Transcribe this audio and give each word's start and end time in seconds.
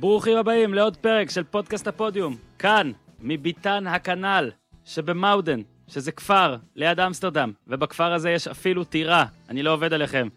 ברוכים 0.00 0.36
הבאים 0.36 0.74
לעוד 0.74 0.96
פרק 0.96 1.30
של 1.30 1.44
פודקאסט 1.44 1.86
הפודיום. 1.86 2.36
כאן, 2.58 2.92
מביתן 3.20 3.86
הכנ"ל, 3.86 4.50
שבמאודן, 4.84 5.60
שזה 5.88 6.12
כפר 6.12 6.56
ליד 6.76 7.00
אמסטרדם, 7.00 7.52
ובכפר 7.68 8.12
הזה 8.12 8.30
יש 8.30 8.48
אפילו 8.48 8.84
טירה, 8.84 9.24
אני 9.48 9.62
לא 9.62 9.72
עובד 9.72 9.92
עליכם. 9.92 10.28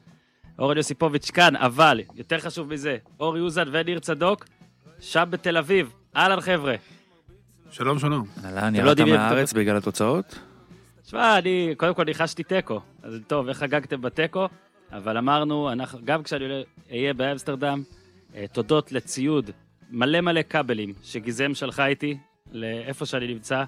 אורן 0.59 0.77
יוסיפוביץ' 0.77 1.31
כאן, 1.31 1.55
אבל, 1.55 2.01
יותר 2.15 2.39
חשוב 2.39 2.73
מזה, 2.73 2.97
אור 3.19 3.37
יוזן 3.37 3.63
וניר 3.71 3.99
צדוק, 3.99 4.45
שם 4.99 5.23
בתל 5.29 5.57
אביב. 5.57 5.93
אהלן 6.15 6.41
חבר'ה. 6.41 6.75
שלום, 7.71 7.99
שלום. 7.99 8.27
אהלן, 8.45 8.73
לא 8.73 8.79
ירדת 8.79 8.99
יודעים- 8.99 9.15
מהארץ 9.15 9.53
בגלל 9.53 9.77
התוצאות? 9.77 10.39
תשמע, 11.03 11.37
אני, 11.37 11.73
קודם 11.77 11.93
כל 11.93 12.03
ניחשתי 12.03 12.43
תיקו, 12.43 12.81
אז 13.03 13.19
טוב, 13.27 13.47
איך 13.47 13.57
חגגתם 13.57 14.01
בתיקו? 14.01 14.47
אבל 14.91 15.17
אמרנו, 15.17 15.71
אנחנו, 15.71 15.99
גם 16.05 16.23
כשאני 16.23 16.63
אהיה 16.91 17.13
באמסטרדם, 17.13 17.83
תודות 18.51 18.91
לציוד 18.91 19.51
מלא 19.91 20.21
מלא 20.21 20.41
כבלים 20.49 20.93
שגיזם 21.03 21.53
שלחה 21.53 21.87
איתי 21.87 22.17
לאיפה 22.51 23.05
שאני 23.05 23.27
נמצא, 23.27 23.63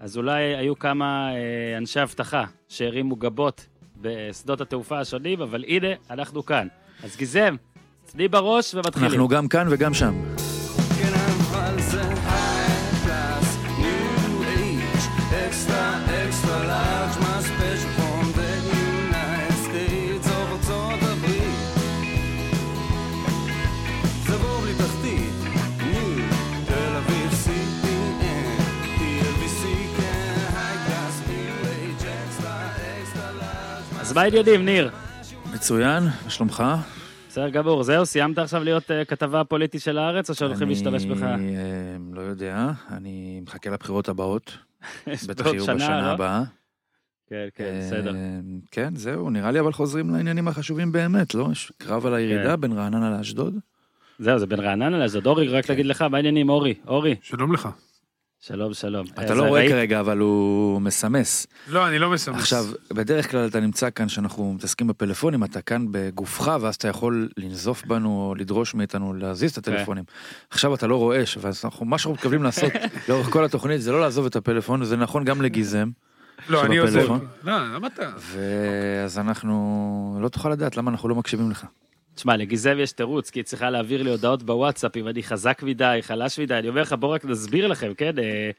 אז 0.00 0.16
אולי 0.16 0.42
היו 0.42 0.78
כמה 0.78 1.30
אה, 1.34 1.78
אנשי 1.78 2.02
אבטחה 2.02 2.44
שהרימו 2.68 3.16
גבות 3.16 3.66
בשדות 4.00 4.60
התעופה 4.60 5.00
השונים, 5.00 5.40
אבל 5.40 5.64
הנה, 5.68 5.88
אנחנו 6.10 6.44
כאן. 6.44 6.68
אז 7.04 7.16
גיזם, 7.16 7.56
צדי 8.04 8.28
בראש 8.28 8.74
ומתחילים. 8.74 9.10
אנחנו 9.10 9.28
גם 9.28 9.48
כאן 9.48 9.66
וגם 9.70 9.94
שם. 9.94 10.31
אז 34.12 34.16
מה 34.16 34.22
העניינים, 34.22 34.64
ניר? 34.64 34.90
מצוין, 35.54 36.04
מה 36.24 36.30
שלומך? 36.30 36.64
בסדר 37.28 37.48
גמור, 37.48 37.82
זהו, 37.82 38.06
סיימת 38.06 38.38
עכשיו 38.38 38.64
להיות 38.64 38.90
אה, 38.90 39.04
כתבה 39.04 39.44
פוליטי 39.44 39.78
של 39.78 39.98
הארץ, 39.98 40.30
או 40.30 40.34
שהולכים 40.34 40.68
להשתמש 40.68 41.04
בך? 41.04 41.22
אני 41.22 41.56
אה, 41.56 41.62
לא 42.12 42.20
יודע, 42.20 42.70
אני 42.90 43.40
מחכה 43.42 43.70
לבחירות 43.70 44.08
הבאות. 44.08 44.58
בטח 45.28 45.46
יהיו 45.46 45.64
שנה, 45.64 45.74
בשנה 45.74 46.02
לא? 46.02 46.06
הבאה. 46.06 46.42
כן, 47.30 47.48
כן, 47.54 47.80
בסדר. 47.80 48.14
אה, 48.14 48.40
כן, 48.70 48.96
זהו, 48.96 49.30
נראה 49.30 49.50
לי 49.50 49.60
אבל 49.60 49.72
חוזרים 49.72 50.10
לעניינים 50.10 50.48
החשובים 50.48 50.92
באמת, 50.92 51.34
לא? 51.34 51.48
יש 51.52 51.72
קרב 51.78 52.06
על 52.06 52.14
הירידה 52.14 52.56
כן. 52.56 52.60
בין 52.60 52.72
רעננה 52.72 53.18
לאשדוד. 53.18 53.54
זהו, 54.18 54.38
זה 54.38 54.46
בין 54.46 54.60
רעננה 54.60 54.98
לאשדוד. 54.98 55.26
אורי, 55.26 55.48
רק 55.48 55.68
להגיד 55.68 55.86
לך, 55.86 56.02
מה 56.02 56.16
העניינים, 56.16 56.48
אורי? 56.48 56.74
אורי, 56.86 57.14
שלום 57.22 57.52
לך. 57.52 57.68
שלום, 58.46 58.74
שלום. 58.74 59.06
אתה 59.24 59.34
לא 59.34 59.42
רואה 59.42 59.60
ראית- 59.60 59.70
כרגע, 59.70 60.00
אבל 60.00 60.18
הוא 60.18 60.80
מסמס. 60.82 61.46
לא, 61.68 61.88
אני 61.88 61.98
לא 61.98 62.10
מסמס. 62.10 62.36
עכשיו, 62.40 62.64
בדרך 62.94 63.30
כלל 63.30 63.46
אתה 63.46 63.60
נמצא 63.60 63.90
כאן 63.90 64.08
שאנחנו 64.08 64.52
מתעסקים 64.54 64.86
בפלאפונים, 64.86 65.44
אתה 65.44 65.60
כאן 65.62 65.86
בגופך, 65.90 66.50
ואז 66.60 66.74
אתה 66.74 66.88
יכול 66.88 67.28
לנזוף 67.36 67.84
בנו 67.86 68.08
או 68.28 68.34
לדרוש 68.34 68.74
מאיתנו 68.74 69.14
להזיז 69.14 69.50
את 69.52 69.58
הטלפונים. 69.58 70.04
עכשיו 70.50 70.74
אתה 70.74 70.86
לא 70.86 70.96
רועש, 70.96 71.38
ואז 71.40 71.60
אנחנו, 71.64 71.86
מה 71.86 71.98
שאנחנו 71.98 72.14
מתכוונים 72.14 72.42
לעשות 72.42 72.72
לאורך 73.08 73.26
כל 73.30 73.44
התוכנית 73.44 73.82
זה 73.82 73.92
לא 73.92 74.00
לעזוב 74.00 74.26
את 74.26 74.36
הפלאפון, 74.36 74.82
וזה 74.82 74.96
נכון 74.96 75.24
גם 75.24 75.42
לגיזם, 75.42 75.90
לא, 76.48 76.64
אני 76.64 76.78
עוזר. 76.78 76.92
שבפלאפון? 77.00 77.26
לא, 77.42 77.74
למה 77.74 77.86
אתה? 77.86 78.10
ואז 78.18 79.18
אנחנו, 79.18 80.18
לא 80.22 80.28
תוכל 80.28 80.50
לדעת 80.50 80.76
למה 80.76 80.90
אנחנו 80.90 81.08
לא 81.08 81.14
מקשיבים 81.14 81.50
לך. 81.50 81.64
תשמע, 82.14 82.36
לגיזם 82.36 82.76
יש 82.80 82.92
תירוץ, 82.92 83.30
כי 83.30 83.38
היא 83.38 83.44
צריכה 83.44 83.70
להעביר 83.70 84.02
לי 84.02 84.10
הודעות 84.10 84.42
בוואטסאפ 84.42 84.96
אם 84.96 85.08
אני 85.08 85.22
חזק 85.22 85.62
מדי, 85.62 85.98
חלש 86.00 86.38
מדי. 86.40 86.54
אני 86.54 86.68
אומר 86.68 86.82
לך, 86.82 86.92
בואו 86.92 87.12
רק 87.12 87.24
נסביר 87.24 87.66
לכם, 87.66 87.94
כן? 87.94 88.18
אה, 88.18 88.50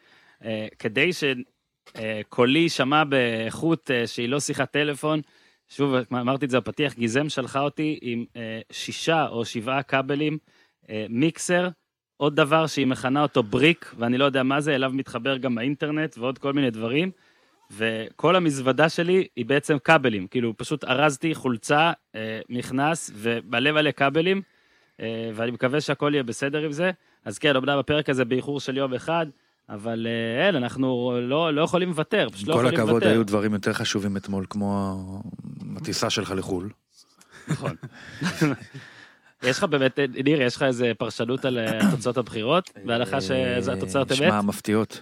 אה, 0.45 0.67
כדי 0.79 1.09
שקולי 1.13 2.59
יישמע 2.59 3.03
באיכות 3.03 3.91
אה, 3.91 4.07
שהיא 4.07 4.29
לא 4.29 4.39
שיחת 4.39 4.71
טלפון, 4.71 5.21
שוב, 5.69 5.93
אמרתי 6.11 6.45
את 6.45 6.49
זה 6.49 6.59
בפתיח, 6.59 6.93
גיזם 6.93 7.29
שלחה 7.29 7.59
אותי 7.59 7.99
עם 8.01 8.25
אה, 8.35 8.59
שישה 8.71 9.27
או 9.27 9.45
שבעה 9.45 9.83
כבלים, 9.83 10.37
אה, 10.89 11.05
מיקסר, 11.09 11.69
עוד 12.17 12.35
דבר 12.35 12.67
שהיא 12.67 12.87
מכנה 12.87 13.21
אותו 13.21 13.43
בריק, 13.43 13.93
ואני 13.97 14.17
לא 14.17 14.25
יודע 14.25 14.43
מה 14.43 14.61
זה, 14.61 14.75
אליו 14.75 14.91
מתחבר 14.93 15.37
גם 15.37 15.57
האינטרנט 15.57 16.17
ועוד 16.17 16.37
כל 16.37 16.53
מיני 16.53 16.71
דברים. 16.71 17.11
וכל 17.77 18.35
המזוודה 18.35 18.89
שלי 18.89 19.27
היא 19.35 19.45
בעצם 19.45 19.77
כבלים, 19.83 20.27
כאילו 20.27 20.53
פשוט 20.57 20.83
ארזתי 20.83 21.35
חולצה, 21.35 21.91
אה, 22.15 22.39
מכנס 22.49 23.11
ומלא 23.13 23.71
מלא 23.71 23.91
כבלים, 23.91 24.41
אה, 25.01 25.31
ואני 25.35 25.51
מקווה 25.51 25.81
שהכל 25.81 26.11
יהיה 26.13 26.23
בסדר 26.23 26.63
עם 26.65 26.71
זה. 26.71 26.91
אז 27.25 27.39
כן, 27.39 27.55
אמנם 27.55 27.77
הפרק 27.79 28.09
הזה 28.09 28.25
באיחור 28.25 28.59
של 28.59 28.77
יום 28.77 28.93
אחד, 28.93 29.25
אבל 29.69 30.07
אה, 30.09 30.47
אין, 30.47 30.55
אנחנו 30.55 31.19
לא, 31.21 31.53
לא 31.53 31.61
יכולים 31.61 31.89
לוותר, 31.89 32.27
פשוט 32.31 32.47
לא 32.47 32.53
כל 32.53 32.59
יכולים 32.59 32.79
הכבוד, 32.79 32.91
לוותר. 32.91 33.09
היו 33.09 33.25
דברים 33.25 33.53
יותר 33.53 33.73
חשובים 33.73 34.17
אתמול, 34.17 34.45
כמו 34.49 35.21
הטיסה 35.77 36.09
שלך 36.09 36.33
לחו"ל. 36.37 36.69
נכון. 37.47 37.75
יש 39.43 39.57
לך 39.57 39.63
באמת, 39.63 39.99
ניר, 40.23 40.41
יש 40.41 40.55
לך 40.55 40.63
איזה 40.63 40.91
פרשנות 40.97 41.45
על 41.45 41.59
תוצאות 41.91 42.17
הבחירות? 42.17 42.71
בהנחה 42.85 43.21
שזה 43.21 43.73
התוצאות 43.73 44.11
אמת? 44.11 44.17
שמע, 44.17 44.41
מפתיעות. 44.41 45.01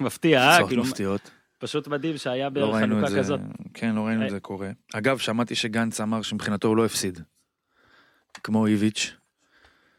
מפתיע, 0.00 0.40
אה? 0.40 0.52
תוצאות 0.52 0.68
כאילו, 0.68 0.82
מפתיעות. 0.82 1.30
פשוט 1.58 1.88
מדהים 1.88 2.18
שהיה 2.18 2.44
לא 2.44 2.50
בערך 2.50 2.76
את 2.76 2.80
חנוכה 2.80 3.10
זה, 3.10 3.18
כזאת. 3.18 3.40
כן, 3.74 3.94
לא 3.94 4.06
ראינו 4.06 4.20
אה. 4.22 4.26
את 4.26 4.30
זה 4.30 4.40
קורה. 4.40 4.70
אגב, 4.94 5.18
שמעתי 5.18 5.54
שגנץ 5.54 6.00
אמר 6.00 6.22
שמבחינתו 6.22 6.68
הוא 6.68 6.76
לא 6.76 6.84
הפסיד. 6.84 7.20
כמו 8.44 8.66
איביץ'. 8.66 9.14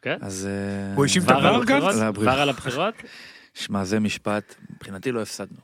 כן? 0.02 0.16
אז... 0.20 0.46
אה, 0.50 0.94
הוא 0.94 1.04
האשים 1.04 1.22
את 1.22 1.28
הבחירות? 1.30 1.66
גנץ? 1.66 2.14
כבר 2.14 2.30
על 2.40 2.48
הבחירות? 2.48 2.94
שמע, 3.54 3.84
זה 3.84 4.00
משפט, 4.00 4.54
מבחינתי 4.70 5.12
לא 5.12 5.22
הפסדנו. 5.22 5.58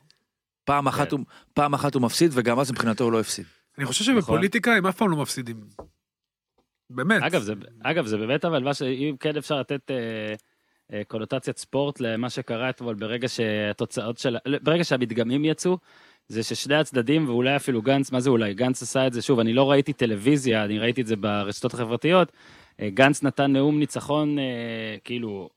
פעם 0.65 0.87
אחת 0.87 1.11
כן. 1.11 1.17
הוא- 1.17 1.25
פעם 1.55 1.75
אחת 1.75 1.95
הוא 1.95 2.03
מפסיד, 2.03 2.31
וגם 2.35 2.61
אז 2.61 2.71
מבחינתו 2.71 3.05
הוא 3.05 3.13
לא 3.13 3.21
הפסיד. 3.21 3.47
אני 3.79 3.87
חושב 3.87 4.05
שבפוליטיקה 4.05 4.75
הם 4.75 4.87
אף 4.87 4.97
פעם 4.97 5.11
לא 5.11 5.17
מפסידים. 5.17 5.61
באמת. 6.91 7.23
אגב, 7.23 7.43
זה, 7.43 7.53
אגב, 7.83 8.07
זה 8.07 8.17
באמת 8.17 8.45
אבל 8.45 8.63
מה 8.63 8.75
ש... 8.75 8.83
אם 8.83 9.17
כן 9.21 9.37
אפשר 9.37 9.61
לתת 9.61 9.91
אה, 9.91 9.97
אה, 9.97 10.35
קונוטציית 11.09 11.59
ספורט 11.59 12.01
למה 12.01 12.31
שקרה 12.31 12.71
אתמול 12.71 12.95
ברגע 12.95 13.29
שהתוצאות 13.29 14.19
של... 14.19 14.37
ברגע 14.63 14.85
שהמדגמים 14.85 15.45
יצאו, 15.45 15.79
זה 16.29 16.43
ששני 16.43 16.75
הצדדים, 16.75 17.29
ואולי 17.29 17.57
אפילו 17.57 17.83
גנץ, 17.83 18.13
מה 18.13 18.21
זה 18.21 18.31
אולי? 18.31 18.55
גנץ 18.55 18.83
עשה 18.83 19.07
את 19.07 19.13
זה, 19.13 19.23
שוב, 19.23 19.39
אני 19.39 19.53
לא 19.53 19.71
ראיתי 19.71 19.93
טלוויזיה, 19.93 20.65
אני 20.65 20.79
ראיתי 20.79 21.01
את 21.01 21.07
זה 21.07 21.17
ברשתות 21.17 21.75
החברתיות. 21.75 22.33
אה, 22.81 22.91
גנץ 22.91 23.23
נתן 23.23 23.53
נאום 23.53 23.79
ניצחון, 23.79 24.39
אה, 24.39 24.45
כאילו... 25.05 25.49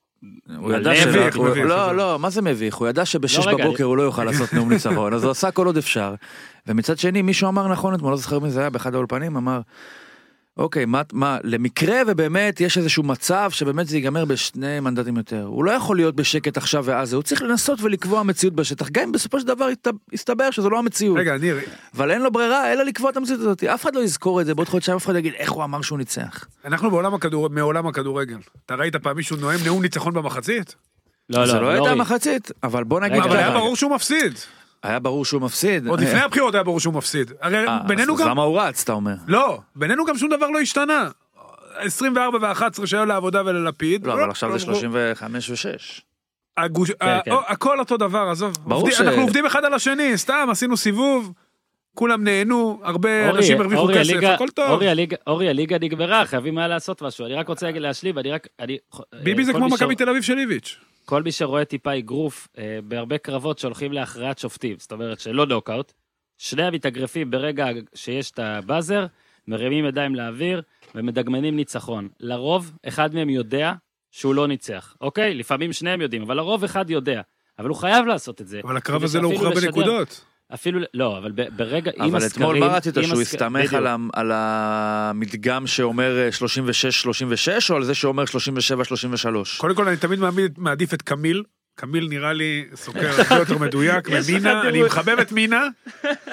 הוא 0.57 0.73
ידע 0.73 0.91
מביך. 1.07 1.37
לא, 1.39 1.95
לא, 1.95 2.19
מה 2.19 2.29
זה 2.29 2.41
מביך? 2.41 2.75
הוא 2.75 2.87
ידע 2.87 3.05
שבשש 3.05 3.47
לא, 3.47 3.57
בבוקר 3.57 3.83
הוא 3.83 3.97
לא 3.97 4.03
יוכל 4.03 4.23
לעשות 4.23 4.53
נאום 4.53 4.73
ניצחון, 4.73 5.13
אז 5.13 5.23
הוא 5.23 5.31
עשה 5.31 5.51
כל 5.51 5.65
עוד 5.65 5.77
אפשר. 5.77 6.15
ומצד 6.67 6.97
שני, 6.97 7.21
מישהו 7.21 7.49
אמר 7.49 7.67
נכון 7.67 7.93
אתמול, 7.93 8.11
לא 8.11 8.17
זוכר 8.17 8.39
מי 8.39 8.49
זה 8.49 8.59
היה, 8.59 8.69
באחד 8.69 8.95
האולפנים, 8.95 9.37
אמר, 9.37 9.61
אוקיי, 10.59 10.85
מה, 10.85 11.01
מה, 11.13 11.37
למקרה 11.43 12.01
ובאמת 12.07 12.61
יש 12.61 12.77
איזשהו 12.77 13.03
מצב 13.03 13.51
שבאמת 13.51 13.87
זה 13.87 13.97
ייגמר 13.97 14.25
בשני 14.25 14.79
מנדטים 14.79 15.17
יותר. 15.17 15.43
הוא 15.43 15.63
לא 15.65 15.71
יכול 15.71 15.95
להיות 15.95 16.15
בשקט 16.15 16.57
עכשיו 16.57 16.85
ואז, 16.85 17.13
הוא 17.13 17.23
צריך 17.23 17.41
לנסות 17.41 17.81
ולקבוע 17.81 18.23
מציאות 18.23 18.53
בשטח, 18.55 18.89
גם 18.89 19.03
אם 19.03 19.11
בסופו 19.11 19.39
של 19.39 19.47
דבר 19.47 19.69
יסת- 19.69 19.93
יסתבר 20.13 20.51
שזו 20.51 20.69
לא 20.69 20.79
המציאות. 20.79 21.17
רגע, 21.17 21.37
ניר, 21.37 21.57
אבל 21.95 22.11
אין 22.11 22.21
לו 22.21 22.31
ברירה 22.31 22.73
אלא 22.73 22.83
לקבוע 22.83 23.09
את 23.09 23.17
המציאות 23.17 23.39
הזאת. 23.39 23.63
אף 23.63 23.81
אחד 23.81 23.95
לא 23.95 23.99
יזכור 23.99 24.41
את 24.41 24.45
זה 24.45 24.55
בעוד 24.55 24.69
חודשיים, 24.69 24.97
אף 24.97 25.05
אחד 25.05 25.13
לא 25.13 25.19
יגיד 25.19 25.33
איך 25.37 25.51
הוא 25.51 25.63
אמר 25.63 25.81
שהוא 25.81 25.97
ניצח. 25.97 26.45
אנחנו 26.65 26.91
בעולם 26.91 27.13
הכדור... 27.13 27.49
מעולם 27.49 27.87
הכדורגל. 27.87 28.37
אתה 28.65 28.75
ראית 28.75 28.95
פעם 28.95 29.15
מישהו 29.15 29.37
נואם 29.37 29.59
נאום 29.65 29.81
ניצחון 29.81 30.13
במחצית? 30.13 30.75
לא, 31.29 31.45
זה 31.47 31.53
לא, 31.53 31.61
לא 31.61 31.69
הייתה. 31.69 31.95
מחצית, 31.95 32.51
אבל 32.63 32.83
בוא 32.83 32.99
נגיד 32.99 33.17
רגע, 33.17 33.25
אבל 33.25 33.37
היה 33.37 33.51
ברור 33.51 33.75
שהוא 33.75 33.91
מפסיד. 33.95 34.33
היה 34.83 34.99
ברור 34.99 35.25
שהוא 35.25 35.41
מפסיד. 35.41 35.87
עוד 35.87 35.99
לפני 36.01 36.19
הבחירות 36.21 36.53
היה 36.53 36.63
ברור 36.63 36.79
שהוא 36.79 36.93
מפסיד. 36.93 37.31
הרי 37.41 37.67
אה, 37.67 37.79
בינינו 37.87 38.13
אז 38.13 38.19
גם... 38.19 38.27
למה 38.27 38.41
הוא 38.43 38.61
רץ, 38.61 38.81
אתה 38.83 38.93
אומר? 38.93 39.13
לא, 39.27 39.59
בינינו 39.75 40.05
גם 40.05 40.17
שום 40.17 40.29
דבר 40.29 40.49
לא 40.49 40.59
השתנה. 40.59 41.09
24 41.77 42.37
ו-11 42.41 42.85
שהיו 42.85 43.05
לעבודה 43.05 43.41
וללפיד. 43.45 44.07
לא, 44.07 44.13
אבל 44.13 44.29
עכשיו 44.29 44.51
זה 44.51 44.59
35 44.59 45.49
ו-6. 45.49 46.01
הגוש... 46.57 46.91
כן, 46.91 47.07
ה- 47.07 47.19
כן. 47.25 47.31
או- 47.31 47.41
הכל 47.47 47.79
אותו 47.79 47.97
דבר, 47.97 48.27
עזוב. 48.31 48.57
ברור 48.63 48.91
ש- 48.91 49.01
אנחנו 49.01 49.21
עובדים 49.21 49.45
אחד 49.45 49.65
על 49.65 49.73
השני, 49.73 50.17
סתם 50.17 50.47
עשינו 50.51 50.77
סיבוב, 50.77 51.31
כולם 51.95 52.23
נהנו, 52.23 52.79
הרבה 52.83 53.27
אורי, 53.27 53.37
אנשים 53.39 53.61
הרוויחו 53.61 53.87
כסף, 53.87 53.99
הליגה- 54.13 54.33
הכל 54.33 54.47
טוב. 54.49 54.69
אורי, 54.69 54.89
הליגה- 54.89 55.15
אורי, 55.27 55.49
הליגה 55.49 55.77
נגמרה, 55.81 56.25
חייבים 56.25 56.57
היה 56.57 56.67
לעשות 56.67 57.01
משהו. 57.01 57.25
אני 57.25 57.33
רק 57.33 57.47
רוצה 57.47 57.65
להגיד- 57.65 57.81
להשלים, 57.81 58.17
אני 58.19 58.31
רק... 58.31 58.47
אני- 58.59 58.77
ביבי 59.23 59.45
זה 59.45 59.51
כל 59.53 59.57
כמו 59.59 59.67
מכבי 59.67 59.93
ש- 59.93 59.97
תל 59.97 60.09
אביב 60.09 60.21
של 60.23 60.37
איביץ'. 60.37 60.77
כל 61.05 61.23
מי 61.23 61.31
שרואה 61.31 61.65
טיפה 61.65 61.97
אגרוף 61.97 62.47
אה, 62.57 62.79
בהרבה 62.83 63.17
קרבות 63.17 63.59
שהולכים 63.59 63.91
להכרעת 63.91 64.39
שופטים, 64.39 64.75
זאת 64.79 64.91
אומרת 64.91 65.19
שלא 65.19 65.45
נוקאוט, 65.45 65.93
שני 66.37 66.63
המתאגרפים 66.63 67.31
ברגע 67.31 67.65
שיש 67.93 68.31
את 68.31 68.39
הבאזר, 68.39 69.05
מרימים 69.47 69.85
ידיים 69.85 70.15
לאוויר 70.15 70.61
ומדגמנים 70.95 71.55
ניצחון. 71.55 72.07
לרוב, 72.19 72.71
אחד 72.87 73.15
מהם 73.15 73.29
יודע 73.29 73.73
שהוא 74.11 74.35
לא 74.35 74.47
ניצח, 74.47 74.95
אוקיי? 75.01 75.33
לפעמים 75.33 75.73
שניהם 75.73 76.01
יודעים, 76.01 76.21
אבל 76.21 76.37
לרוב 76.37 76.63
אחד 76.63 76.89
יודע. 76.89 77.21
אבל 77.59 77.69
הוא 77.69 77.77
חייב 77.77 78.05
לעשות 78.05 78.41
את 78.41 78.47
זה. 78.47 78.59
אבל 78.63 78.77
הקרב 78.77 79.03
הזה 79.03 79.21
לא 79.21 79.27
הוכרע 79.27 79.49
בנקודות. 79.53 80.25
אפילו, 80.53 80.79
לא, 80.93 81.17
אבל 81.17 81.31
ברגע, 81.31 81.91
עם 81.95 82.01
אבל 82.01 82.17
הסקרים... 82.17 82.47
אתמול 82.49 82.59
מה 82.59 82.75
רצית, 82.75 82.97
עם 82.97 83.03
שהוא 83.03 83.15
בדיוק. 83.15 83.73
על 83.73 83.87
על 84.13 84.31
המדגם 84.33 85.67
שאומר 85.67 86.27
36-36, 87.05 87.09
או 87.69 87.75
על 87.75 87.83
זה 87.83 87.95
שאומר 87.95 88.23
37-33? 88.23 88.27
קודם 89.57 89.75
כל 89.75 89.87
אני 89.87 89.97
תמיד 89.97 90.19
מעמיד- 90.19 90.53
מעדיף 90.57 90.93
את 90.93 91.01
קמיל. 91.01 91.43
קמיל 91.75 92.07
נראה 92.09 92.33
לי 92.33 92.65
סוקר 92.75 93.09
הרבה 93.21 93.35
יותר 93.35 93.57
מדויק 93.57 94.09
ממינה, 94.09 94.61
אני. 94.69 94.83
מחבב 94.83 95.19
את 95.19 95.31
מינה, 95.31 95.67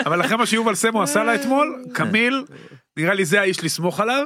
אבל 0.07 0.21
אחרי 0.25 0.37
מה 0.37 0.47
שיובל 0.47 0.75
סמו 0.75 1.03
עשה 1.03 1.25
לה 1.25 1.35
אתמול, 1.35 1.85
קמיל, 1.95 2.45
נראה 2.97 3.15
לי 3.15 3.25
זה 3.25 3.41
האיש 3.41 3.65
לסמוך 3.65 4.01
עליו. 4.01 4.25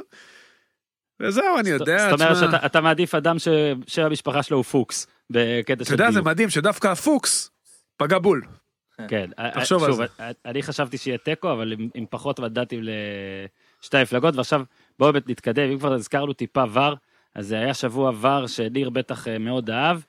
וזהו, 1.19 1.59
אני 1.59 1.69
יודע, 1.69 2.09
זאת 2.09 2.21
אומרת 2.21 2.37
שאתה 2.37 2.65
אתה 2.65 2.81
מעדיף 2.81 3.15
אדם 3.15 3.35
שהמשפחה 3.87 4.43
שלו 4.43 4.57
הוא 4.57 4.63
פוקס, 4.63 5.07
בקטע 5.29 5.73
אתה 5.73 5.85
של 5.85 5.91
יודע, 5.91 6.05
זה 6.11 6.13
דיוק. 6.13 6.25
מדהים 6.27 6.49
שדווקא 6.49 6.87
הפוקס 6.87 7.51
פגע 7.97 8.19
בול. 8.19 8.41
כן, 9.07 9.29
תחשוב 9.53 9.83
על 9.83 9.91
שוב, 9.91 10.01
אני 10.45 10.63
חשבתי 10.63 10.97
שיהיה 10.97 11.17
תיקו, 11.17 11.51
אבל 11.51 11.73
עם, 11.73 11.89
עם 11.93 12.05
פחות 12.09 12.39
מנדטים 12.39 12.81
לשתי 13.81 13.97
המפלגות, 13.97 14.35
ועכשיו 14.35 14.63
בואו 14.99 15.13
באמת 15.13 15.29
נתקדם, 15.29 15.71
אם 15.71 15.79
כבר 15.79 15.93
הזכרנו 15.93 16.33
טיפה 16.33 16.63
ור, 16.73 16.93
אז 17.35 17.47
זה 17.47 17.55
היה 17.55 17.73
שבוע 17.73 18.11
ור 18.21 18.47
שניר 18.47 18.89
בטח 18.89 19.27
אה, 19.27 19.37
מאוד 19.37 19.69
אהב, 19.69 19.99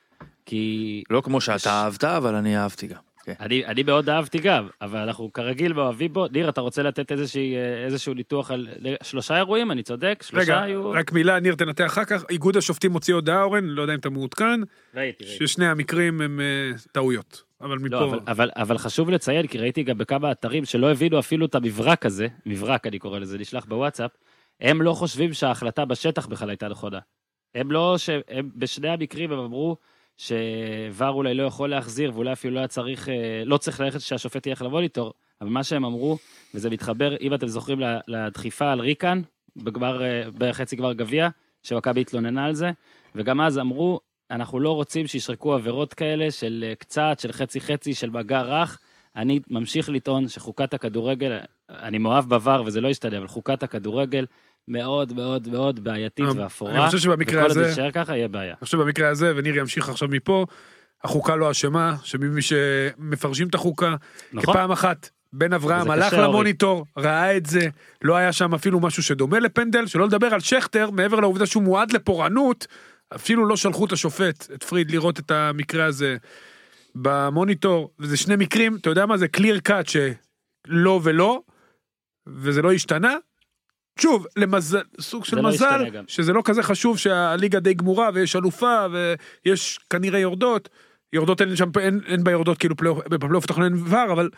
כי 0.47 1.03
לא 1.11 1.21
כמו 1.21 1.41
שאתה 1.41 1.71
אהבת, 1.71 2.05
אבל 2.05 2.35
אני 2.35 2.59
אהבתי 2.59 2.87
גם. 2.87 3.01
כן. 3.25 3.33
אני, 3.41 3.67
אני 3.67 3.83
מאוד 3.83 4.09
אהבתי 4.09 4.39
גם, 4.39 4.69
אבל 4.81 4.99
אנחנו 4.99 5.33
כרגיל 5.33 5.81
אוהבים 5.81 6.13
בו. 6.13 6.27
ניר, 6.29 6.49
אתה 6.49 6.61
רוצה 6.61 6.83
לתת 6.83 7.13
איזושהי, 7.13 7.57
אה, 7.57 7.85
איזשהו 7.85 8.15
ניתוח 8.15 8.51
על 8.51 8.69
שלושה 9.03 9.37
אירועים, 9.37 9.71
אני 9.71 9.83
צודק? 9.83 10.25
שלושה 10.27 10.53
רגע, 10.53 10.63
היו... 10.63 10.91
רק 10.91 11.13
מילה, 11.13 11.41
ניר 11.41 11.55
תנתח 11.55 11.87
אחר 11.87 12.05
כך, 12.05 12.25
איגוד 12.31 12.57
השופטים 12.57 12.93
הוציא 12.93 13.15
הודעה, 13.15 13.43
אורן, 13.43 13.65
לא 13.65 13.83
יודע 13.83 13.95
אם 13.95 13.99
אתה 13.99 14.11
מעודכן, 14.11 14.61
ראיתי, 14.95 15.25
ראיתי. 15.25 15.47
ששני 15.47 15.67
המקרים 15.67 16.21
הם 16.21 16.41
אה, 16.41 16.79
טעויות. 16.93 17.43
אבל 17.63 17.79
מפה... 17.79 17.89
לא, 17.89 18.05
אבל, 18.05 18.21
אבל, 18.27 18.51
אבל 18.57 18.79
חשוב 18.79 19.11
לציין, 19.11 19.47
כי 19.47 19.59
ראיתי 19.59 19.83
גם 19.83 19.99
בכמה 19.99 20.33
אתרים 20.33 20.65
שלא 20.65 20.91
הבינו 20.91 21.19
אפילו 21.19 21.47
את 21.47 21.55
המברק 21.55 22.07
הזה, 22.07 22.27
מברק 22.47 22.87
אני 22.87 22.99
קורא 22.99 23.19
לזה, 23.19 23.39
נשלח 23.39 23.65
בוואטסאפ, 23.65 24.11
הם 24.61 24.83
לא 24.83 24.93
חושבים 24.93 25.33
שההחלטה 25.33 25.85
בשטח 25.85 26.27
בכלל 26.27 26.51
הייתה 26.51 26.69
נכונה. 26.69 26.99
הם 27.55 27.73
לא, 27.73 27.95
ש... 27.99 28.11
הם 28.29 28.51
בשני 28.57 28.89
המקרים 28.89 29.33
הם 29.33 29.39
אמרו 29.39 29.77
שוואר 30.17 31.11
אולי 31.11 31.35
לא 31.35 31.43
יכול 31.43 31.71
להחזיר, 31.71 32.13
ואולי 32.15 32.33
אפילו 32.33 32.55
לא 32.55 32.59
היה 32.59 32.69
צריך, 32.69 33.09
אה, 33.09 33.43
לא 33.45 33.57
צריך 33.57 33.81
ללכת 33.81 34.01
שהשופט 34.01 34.47
ילך 34.47 34.63
למוניטור, 34.63 35.13
אבל 35.41 35.51
מה 35.51 35.65
שהם 35.65 35.85
אמרו, 35.85 36.19
וזה 36.55 36.71
מתחבר, 36.71 37.17
אם 37.21 37.35
אתם 37.35 37.47
זוכרים, 37.47 37.81
לדחיפה 38.09 38.73
על 38.73 38.81
ריקן, 38.81 39.23
בגמר, 39.57 40.03
אה, 40.03 40.23
בחצי 40.39 40.77
גמר 40.77 40.93
גביע, 40.93 41.29
שמכבי 41.63 42.01
התלוננה 42.01 42.45
על 42.45 42.55
זה, 42.55 42.71
וגם 43.15 43.41
אז 43.41 43.59
אמרו, 43.59 44.01
אנחנו 44.33 44.61
לא 44.61 44.75
רוצים 44.75 45.07
שישרקו 45.07 45.55
עבירות 45.55 45.95
כאלה 45.95 46.31
של 46.31 46.65
אה, 46.69 46.75
קצת, 46.75 47.19
של 47.19 47.33
חצי 47.33 47.61
חצי, 47.61 47.95
של 47.95 48.11
מגע 48.11 48.41
רך. 48.43 48.79
אני 49.17 49.41
ממשיך 49.51 49.89
לטעון 49.89 50.29
שחוקת 50.29 50.75
הכדורגל, 50.75 51.39
אני 51.71 51.99
מאוהב 51.99 52.33
בVAR 52.35 52.61
וזה 52.67 52.81
לא 52.81 52.89
ישתנה, 52.89 53.19
אבל 53.19 53.27
חוקת 53.29 53.63
הכדורגל 53.63 54.27
מאוד 54.69 55.13
מאוד 55.13 55.49
מאוד 55.49 55.85
בעייתית 55.85 56.27
אני 56.31 56.41
ואפורה. 56.41 56.87
חושב 56.87 56.99
שבמקרה 56.99 57.41
וכל 57.41 57.49
עוד 57.49 57.59
הזה- 57.59 57.69
יישאר 57.69 57.91
ככה, 57.91 58.17
יהיה 58.17 58.29
בעיה. 58.29 58.51
אני 58.51 58.65
חושב 58.65 58.79
במקרה 58.79 59.09
הזה, 59.09 59.33
וניר 59.37 59.59
ימשיך 59.59 59.89
עכשיו 59.89 60.09
מפה, 60.09 60.47
החוקה 61.05 61.37
לא 61.37 61.51
אשמה, 61.51 61.97
שממי 62.03 62.43
שמפרשים 62.43 63.49
את 63.49 63.55
החוקה, 63.55 63.95
נכון? 64.33 64.55
כפעם 64.55 64.71
אחת 64.73 65.11
בן 65.33 65.53
אברהם 65.53 65.91
הלך 65.91 66.07
קשה, 66.07 66.17
אורי. 66.17 66.29
למוניטור, 66.29 66.87
ראה 66.99 67.37
את 67.37 67.47
זה, 67.47 67.69
לא 68.03 68.17
היה 68.17 68.33
שם 68.33 68.55
אפילו 68.55 68.81
משהו 68.81 69.03
שדומה 69.03 69.39
לפנדל, 69.39 69.87
שלא 69.87 70.07
לדבר 70.07 70.27
על 70.35 70.41
שכטר, 70.41 70.91
מעבר 70.91 71.21
לעובדה 71.21 71.47
שהוא 71.47 71.63
מועד 71.63 71.93
לפורענות, 71.93 72.67
אפילו 73.15 73.47
לא 73.47 73.57
שלחו 73.57 73.85
את 73.85 73.93
השופט, 73.93 74.47
את 74.55 74.65
פריד, 74.65 74.91
לראות 74.91 75.19
את 75.19 75.31
המקרה 75.31 75.85
הזה 75.85 76.17
במוניטור, 76.95 77.91
וזה 77.99 78.17
שני 78.17 78.37
מקרים, 78.37 78.77
אתה 78.77 78.91
יודע 78.91 79.07
מה 79.07 79.17
זה 79.17 79.27
clear 79.37 79.69
cut 79.69 79.91
שלא 79.91 81.01
ולא, 81.03 81.41
וזה 82.27 82.63
לא 82.63 82.73
השתנה. 82.73 83.17
שוב, 83.99 84.27
למזל, 84.37 84.83
סוג 85.01 85.25
של 85.25 85.37
לא 85.37 85.43
מזל, 85.43 85.89
גם. 85.93 86.05
שזה 86.07 86.33
לא 86.33 86.43
כזה 86.45 86.63
חשוב 86.63 86.99
שהליגה 86.99 87.61
די 87.61 87.75
גמורה 87.75 88.11
ויש 88.15 88.37
אלופה 88.37 88.87
ויש 88.93 89.81
כנראה 89.91 90.19
יורדות, 90.19 90.69
יורדות 91.13 91.41
אין 91.41 91.57
שם, 91.57 91.71
אין, 91.81 92.01
אין 92.07 92.25
ביורדות 92.25 92.59
כאילו 92.59 92.77
פלייאוף, 92.77 93.07
בפלייאוף 93.09 93.47
התחתון 93.47 93.65
אין 93.65 93.83
VAR, 93.87 94.13
אבל 94.13 94.31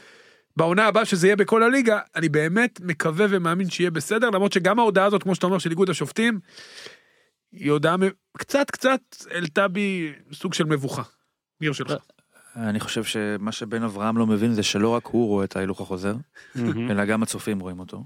בעונה 0.56 0.87
הבאה 0.87 1.05
שזה 1.05 1.26
יהיה 1.26 1.37
בכל 1.37 1.62
הליגה, 1.62 1.99
אני 2.17 2.29
באמת 2.29 2.81
מקווה 2.85 3.26
ומאמין 3.31 3.71
שיהיה 3.71 3.91
בסדר, 3.91 4.31
למרות 4.31 4.53
שגם 4.53 4.79
ההודעה 4.79 5.06
הזאת, 5.06 5.23
כמו 5.23 5.35
שאתה 5.35 5.47
אומר, 5.47 5.59
של 5.59 5.71
איגוד 5.71 5.91
השופטים, 5.91 6.41
היא 7.54 7.70
הודעה 7.70 7.96
קצת 8.36 8.70
קצת 8.70 9.00
העלתה 9.30 9.68
בי 9.68 10.12
סוג 10.32 10.54
של 10.54 10.64
מבוכה. 10.64 11.02
ניר 11.60 11.72
שלך. 11.72 11.92
אני 12.56 12.80
חושב 12.80 13.04
שמה 13.04 13.52
שבן 13.52 13.82
אברהם 13.82 14.18
לא 14.18 14.26
מבין 14.26 14.52
זה 14.52 14.62
שלא 14.62 14.88
רק 14.88 15.06
הוא 15.06 15.28
רואה 15.28 15.44
את 15.44 15.56
ההילוך 15.56 15.80
החוזר, 15.80 16.14
אלא 16.90 17.04
גם 17.04 17.22
הצופים 17.22 17.60
רואים 17.60 17.80
אותו. 17.80 18.04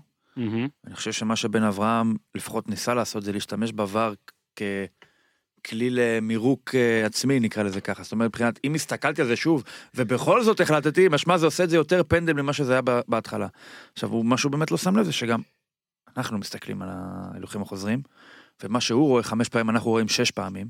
אני 0.86 0.94
חושב 0.94 1.12
שמה 1.12 1.36
שבן 1.36 1.62
אברהם 1.62 2.16
לפחות 2.34 2.68
ניסה 2.68 2.94
לעשות 2.94 3.22
זה 3.22 3.32
להשתמש 3.32 3.72
בעבר 3.72 4.14
ככלי 4.56 5.90
למירוק 5.90 6.74
אה, 6.74 7.06
עצמי 7.06 7.40
נקרא 7.40 7.62
לזה 7.62 7.80
ככה 7.80 8.02
זאת 8.02 8.12
אומרת 8.12 8.28
מבחינת 8.28 8.60
אם 8.64 8.74
הסתכלתי 8.74 9.22
על 9.22 9.28
זה 9.28 9.36
שוב 9.36 9.64
ובכל 9.94 10.42
זאת 10.42 10.60
החלטתי 10.60 11.08
משמע 11.08 11.38
זה 11.38 11.46
עושה 11.46 11.64
את 11.64 11.70
זה 11.70 11.76
יותר 11.76 12.02
פנדל 12.08 12.32
ממה 12.32 12.52
שזה 12.52 12.72
היה 12.72 12.82
בהתחלה. 13.08 13.46
עכשיו 13.92 14.10
הוא 14.10 14.24
משהו 14.24 14.50
באמת 14.50 14.70
לא 14.70 14.76
שם 14.76 14.96
לב 14.96 15.04
זה 15.04 15.12
שגם 15.12 15.40
אנחנו 16.16 16.38
מסתכלים 16.38 16.82
על 16.82 16.88
ההילוכים 16.92 17.62
החוזרים 17.62 18.02
ומה 18.62 18.80
שהוא 18.80 19.08
רואה 19.08 19.22
חמש 19.22 19.48
פעמים 19.48 19.70
אנחנו 19.70 19.90
רואים 19.90 20.08
שש 20.08 20.30
פעמים 20.30 20.66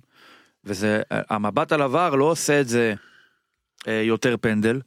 וזה 0.64 1.02
המבט 1.10 1.72
על 1.72 1.82
עבר 1.82 2.14
לא 2.14 2.24
עושה 2.24 2.60
את 2.60 2.68
זה 2.68 2.94
אה, 3.88 4.02
יותר 4.04 4.36
פנדל. 4.40 4.80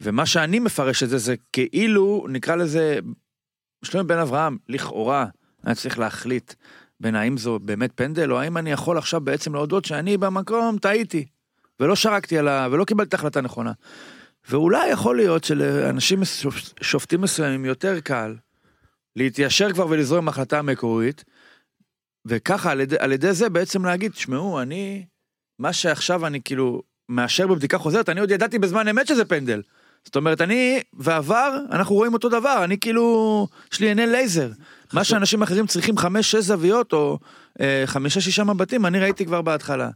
ומה 0.00 0.26
שאני 0.26 0.58
מפרש 0.58 1.02
את 1.02 1.08
זה 1.08 1.18
זה 1.18 1.34
כאילו 1.52 2.26
נקרא 2.28 2.56
לזה 2.56 2.98
שלומי 3.82 4.08
בן 4.08 4.18
אברהם 4.18 4.56
לכאורה 4.68 5.26
היה 5.64 5.74
צריך 5.74 5.98
להחליט 5.98 6.54
בין 7.00 7.14
האם 7.14 7.38
זו 7.38 7.58
באמת 7.58 7.90
פנדל 7.94 8.32
או 8.32 8.40
האם 8.40 8.56
אני 8.56 8.72
יכול 8.72 8.98
עכשיו 8.98 9.20
בעצם 9.20 9.54
להודות 9.54 9.84
שאני 9.84 10.16
במקום 10.16 10.78
טעיתי 10.78 11.26
ולא 11.80 11.96
שרקתי 11.96 12.38
עליו 12.38 12.68
ולא 12.72 12.84
קיבלתי 12.84 13.16
החלטה 13.16 13.40
נכונה. 13.40 13.72
ואולי 14.50 14.88
יכול 14.88 15.16
להיות 15.16 15.44
שלאנשים 15.44 16.20
שופטים 16.80 17.20
מסוימים 17.20 17.64
יותר 17.64 18.00
קל 18.00 18.36
להתיישר 19.16 19.72
כבר 19.72 19.86
ולזרום 19.88 20.18
עם 20.18 20.28
ההחלטה 20.28 20.58
המקורית 20.58 21.24
וככה 22.26 22.70
על 22.70 22.80
ידי, 22.80 22.96
על 22.98 23.12
ידי 23.12 23.32
זה 23.32 23.48
בעצם 23.48 23.84
להגיד 23.84 24.12
תשמעו 24.12 24.62
אני 24.62 25.04
מה 25.58 25.72
שעכשיו 25.72 26.26
אני 26.26 26.40
כאילו 26.44 26.82
מאשר 27.08 27.46
בבדיקה 27.46 27.78
חוזרת 27.78 28.08
אני 28.08 28.20
עוד 28.20 28.30
ידעתי 28.30 28.58
בזמן 28.58 28.88
אמת 28.88 29.06
שזה 29.06 29.24
פנדל. 29.24 29.62
זאת 30.04 30.16
אומרת 30.16 30.40
אני 30.40 30.80
ועבר 30.92 31.56
אנחנו 31.70 31.94
רואים 31.94 32.14
אותו 32.14 32.28
דבר 32.28 32.64
אני 32.64 32.78
כאילו 32.80 33.46
יש 33.72 33.80
לי 33.80 33.88
עיני 33.88 34.06
לייזר 34.06 34.50
מה 34.92 35.04
שאנשים 35.04 35.42
אחרים 35.42 35.66
צריכים 35.66 35.98
חמש 35.98 36.30
שש 36.30 36.44
זוויות 36.44 36.92
או 36.92 37.18
אה, 37.60 37.82
חמישה 37.86 38.20
שישה 38.20 38.44
מבטים 38.44 38.86
אני 38.86 38.98
ראיתי 38.98 39.26
כבר 39.26 39.42
בהתחלה. 39.42 39.90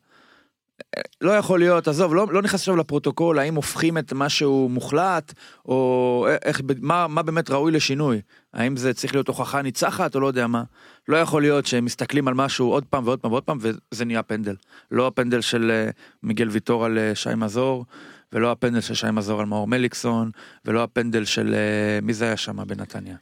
לא 1.20 1.30
יכול 1.30 1.58
להיות 1.58 1.88
עזוב 1.88 2.14
לא, 2.14 2.26
לא 2.30 2.42
נכנס 2.42 2.60
עכשיו 2.60 2.76
לפרוטוקול 2.76 3.38
האם 3.38 3.54
הופכים 3.54 3.98
את 3.98 4.12
משהו 4.12 4.68
מוחלט 4.68 5.32
או 5.66 6.26
איך 6.44 6.60
מה, 6.80 7.06
מה 7.08 7.22
באמת 7.22 7.50
ראוי 7.50 7.72
לשינוי 7.72 8.20
האם 8.54 8.76
זה 8.76 8.94
צריך 8.94 9.14
להיות 9.14 9.28
הוכחה 9.28 9.62
ניצחת 9.62 10.14
או 10.14 10.20
לא 10.20 10.26
יודע 10.26 10.46
מה 10.46 10.62
לא 11.08 11.16
יכול 11.16 11.42
להיות 11.42 11.66
שהם 11.66 11.84
מסתכלים 11.84 12.28
על 12.28 12.34
משהו 12.34 12.70
עוד 12.70 12.84
פעם 12.84 13.06
ועוד 13.06 13.18
פעם 13.20 13.30
ועוד 13.32 13.42
פעם 13.42 13.58
וזה 13.60 14.04
נהיה 14.04 14.22
פנדל 14.22 14.54
לא 14.90 15.06
הפנדל 15.06 15.40
של 15.40 15.70
אה, 15.70 15.90
מיגל 16.22 16.48
ויטור 16.48 16.84
על 16.84 16.98
אה, 16.98 17.14
שי 17.14 17.34
מזור 17.36 17.84
ולא 18.32 18.50
הפנדל 18.52 18.80
של 18.80 18.94
שי 18.94 19.10
מזור 19.12 19.40
על 19.40 19.46
מאור 19.46 19.66
מליקסון 19.66 20.30
ולא 20.64 20.82
הפנדל 20.82 21.24
של 21.24 21.54
אה, 21.54 21.98
מי 22.02 22.14
זה 22.14 22.24
היה 22.24 22.36
שם 22.36 22.66
בנתניה 22.66 23.16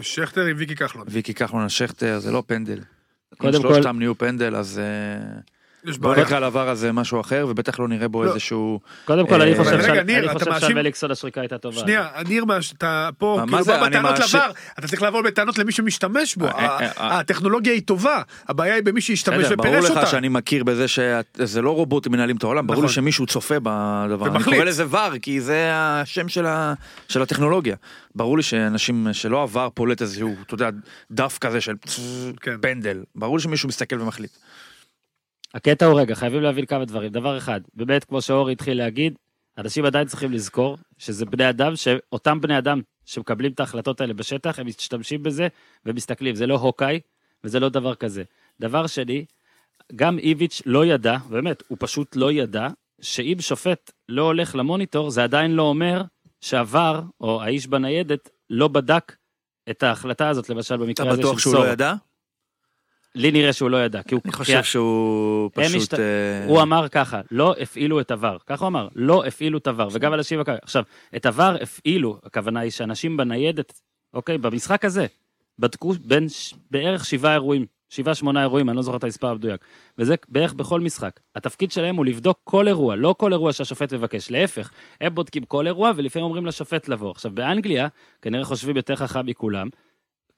שכטר 0.00 0.44
עם 0.44 0.56
ויקי 0.58 0.76
כחלון. 0.76 1.06
ויקי 1.10 1.34
כחלון 1.34 1.62
על 1.62 1.68
שכטר 1.68 2.18
זה 2.18 2.32
לא 2.32 2.42
פנדל. 2.46 2.80
קודם 3.38 3.54
אם 3.54 3.62
כל- 3.62 3.74
שלושתם 3.74 3.98
נהיו 3.98 4.18
פנדל 4.18 4.56
אז 4.56 4.80
בדרך 5.84 6.28
כלל 6.28 6.44
עבר 6.44 6.68
הזה 6.68 6.92
משהו 6.92 7.20
אחר 7.20 7.46
ובטח 7.48 7.78
לא 7.78 7.88
נראה 7.88 8.08
בו 8.08 8.24
לא. 8.24 8.30
איזשהו 8.30 8.80
קודם 9.04 9.26
כל, 9.26 9.42
אני 9.42 9.52
אה, 9.52 9.58
חושב 9.58 9.70
אני 9.70 10.30
אתה 10.30 10.38
חושב 10.38 10.60
שהמליקסון 10.60 11.10
השריקה 11.10 11.40
הייתה 11.40 11.58
טובה. 11.58 11.80
שנייה, 11.80 12.08
ניר, 12.28 12.44
מה 12.44 12.62
שאתה 12.62 13.08
פה, 13.18 13.40
כאילו? 13.46 13.64
בא 13.64 13.88
בטענות 13.88 14.18
לבר, 14.18 14.50
אתה 14.78 14.88
צריך 14.88 15.02
לבוא 15.02 15.22
בטענות 15.22 15.58
למי 15.58 15.72
שמשתמש 15.72 16.36
בו, 16.36 16.46
אה, 16.46 16.78
אה. 16.80 17.18
הטכנולוגיה 17.18 17.72
היא 17.72 17.82
טובה, 17.82 18.22
הבעיה 18.48 18.74
היא 18.74 18.82
במי 18.82 19.00
שהשתמש 19.00 19.44
בסדר, 19.44 19.56
ברור 19.56 19.68
ופירש 19.68 19.90
לך 19.90 19.96
אותה. 19.96 20.06
שאני 20.06 20.28
מכיר 20.28 20.64
בזה 20.64 20.88
שזה 20.88 21.62
לא 21.62 21.70
רובוטים 21.70 22.12
מנהלים 22.12 22.36
את 22.36 22.42
העולם, 22.42 22.66
ברור 22.66 22.80
לי 22.80 22.84
נכון. 22.84 22.94
שמישהו 22.94 23.26
צופה 23.26 23.54
בדבר, 23.62 24.36
אני. 24.36 24.44
קורא 24.44 24.64
לזה 24.64 24.84
ור 24.90 25.18
כי 25.22 25.40
זה 25.40 25.70
השם 25.74 26.28
של 27.08 27.22
הטכנולוגיה. 27.22 27.76
ברור 28.14 28.36
לי 28.36 28.42
שאנשים 28.42 29.06
שלא 29.12 29.42
עבר 29.42 29.68
פולט 29.74 30.02
איזשהו, 30.02 30.34
אתה 30.46 30.54
יודע, 30.54 30.70
דף 31.10 31.38
כזה 31.38 31.60
של 31.60 31.74
כן. 32.40 32.56
פנדל, 32.60 33.02
ברור 33.14 33.36
לי 33.36 33.42
שמישהו 33.42 33.68
מסתכל 33.68 34.00
ומחליט. 34.00 34.30
הקטע 35.54 35.86
הוא 35.86 36.00
רגע, 36.00 36.14
חייבים 36.14 36.42
להבין 36.42 36.66
כמה 36.66 36.84
דברים. 36.84 37.12
דבר 37.12 37.38
אחד, 37.38 37.60
באמת, 37.74 38.04
כמו 38.04 38.22
שאורי 38.22 38.52
התחיל 38.52 38.78
להגיד, 38.78 39.18
אנשים 39.58 39.84
עדיין 39.84 40.06
צריכים 40.06 40.32
לזכור 40.32 40.78
שזה 40.98 41.26
בני 41.26 41.50
אדם, 41.50 41.76
שאותם 41.76 42.40
בני 42.40 42.58
אדם 42.58 42.80
שמקבלים 43.04 43.52
את 43.52 43.60
ההחלטות 43.60 44.00
האלה 44.00 44.14
בשטח, 44.14 44.58
הם 44.58 44.66
משתמשים 44.66 45.22
בזה 45.22 45.48
ומסתכלים. 45.86 46.34
זה 46.34 46.46
לא 46.46 46.54
הוקאי 46.54 47.00
וזה 47.44 47.60
לא 47.60 47.68
דבר 47.68 47.94
כזה. 47.94 48.22
דבר 48.60 48.86
שני, 48.86 49.24
גם 49.96 50.18
איביץ' 50.18 50.62
לא 50.66 50.86
ידע, 50.86 51.16
באמת, 51.30 51.62
הוא 51.68 51.78
פשוט 51.80 52.16
לא 52.16 52.32
ידע, 52.32 52.68
שאם 53.00 53.36
שופט 53.40 53.90
לא 54.08 54.22
הולך 54.22 54.54
למוניטור, 54.54 55.10
זה 55.10 55.24
עדיין 55.24 55.50
לא 55.54 55.62
אומר 55.62 56.02
שעבר, 56.40 57.00
או 57.20 57.42
האיש 57.42 57.66
בניידת, 57.66 58.28
לא 58.50 58.68
בדק 58.68 59.16
את 59.70 59.82
ההחלטה 59.82 60.28
הזאת, 60.28 60.48
למשל 60.48 60.74
אתה 60.74 60.84
במקרה 60.84 61.08
הזה 61.08 61.16
של 61.16 61.28
בטוח 61.28 61.38
שהוא 61.38 61.52
סור. 61.52 61.64
לא 61.64 61.70
ידע? 61.70 61.94
לי 63.14 63.30
נראה 63.30 63.52
שהוא 63.52 63.70
לא 63.70 63.84
ידע, 63.84 64.02
כי 64.02 64.14
הוא... 64.14 64.22
אני 64.24 64.32
חושב 64.32 64.62
שהוא 64.62 65.50
פשוט... 65.54 65.94
אה, 65.94 66.44
הוא 66.46 66.62
אמר 66.62 66.88
ככה, 66.88 67.20
לא 67.30 67.54
הפעילו 67.60 68.00
את 68.00 68.10
עבר, 68.10 68.36
ככה 68.46 68.64
הוא 68.64 68.68
אמר, 68.68 68.88
לא 68.94 69.24
הפעילו 69.24 69.58
את 69.58 69.66
עבר, 69.66 69.88
וגם 69.92 70.14
אנשים, 70.14 70.40
עכשיו, 70.62 70.84
את 71.16 71.26
עבר 71.26 71.56
הפעילו, 71.62 72.18
הכוונה 72.24 72.60
היא 72.60 72.70
שאנשים 72.70 73.16
בניידת, 73.16 73.80
אוקיי, 74.14 74.38
במשחק 74.38 74.84
הזה, 74.84 75.06
בדקו 75.58 75.92
בין 76.04 76.26
בערך 76.70 77.04
שבעה 77.04 77.32
אירועים, 77.32 77.66
שבעה 77.88 78.14
שמונה 78.14 78.42
אירועים, 78.42 78.68
אני 78.68 78.76
לא 78.76 78.82
זוכר 78.82 78.96
את 78.96 79.04
המספר 79.04 79.28
המדויק, 79.28 79.64
וזה 79.98 80.14
בערך 80.28 80.52
בכל 80.52 80.80
משחק. 80.80 81.20
התפקיד 81.36 81.72
שלהם 81.72 81.96
הוא 81.96 82.06
לבדוק 82.06 82.38
כל 82.44 82.68
אירוע, 82.68 82.96
לא 82.96 83.14
כל 83.18 83.32
אירוע 83.32 83.52
שהשופט 83.52 83.92
מבקש, 83.92 84.30
להפך, 84.30 84.70
הם 85.00 85.14
בודקים 85.14 85.44
כל 85.44 85.66
אירוע 85.66 85.92
ולפעמים 85.96 86.24
אומרים 86.24 86.46
לשופט 86.46 86.88
לבוא. 86.88 87.10
עכשיו, 87.10 87.30
באנגליה, 87.34 87.88
כנראה 88.22 88.44
חושבים 88.44 88.76
יותר 88.76 88.96
חכם 88.96 89.26
מכולם, 89.26 89.68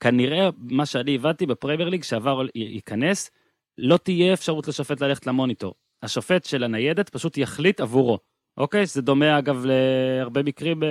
כנראה, 0.00 0.48
מה 0.58 0.86
שאני 0.86 1.14
הבנתי 1.14 1.46
בפרמייר 1.46 1.88
ליג, 1.88 2.02
שעבר 2.02 2.42
ייכנס, 2.54 3.30
לא 3.78 3.96
תהיה 3.96 4.32
אפשרות 4.32 4.68
לשופט 4.68 5.00
ללכת 5.00 5.26
למוניטור. 5.26 5.74
השופט 6.02 6.44
של 6.44 6.64
הניידת 6.64 7.08
פשוט 7.08 7.38
יחליט 7.38 7.80
עבורו. 7.80 8.18
אוקיי? 8.58 8.86
זה 8.86 9.02
דומה 9.02 9.38
אגב 9.38 9.64
להרבה 9.64 10.42
מקרים 10.42 10.82
אה, 10.82 10.88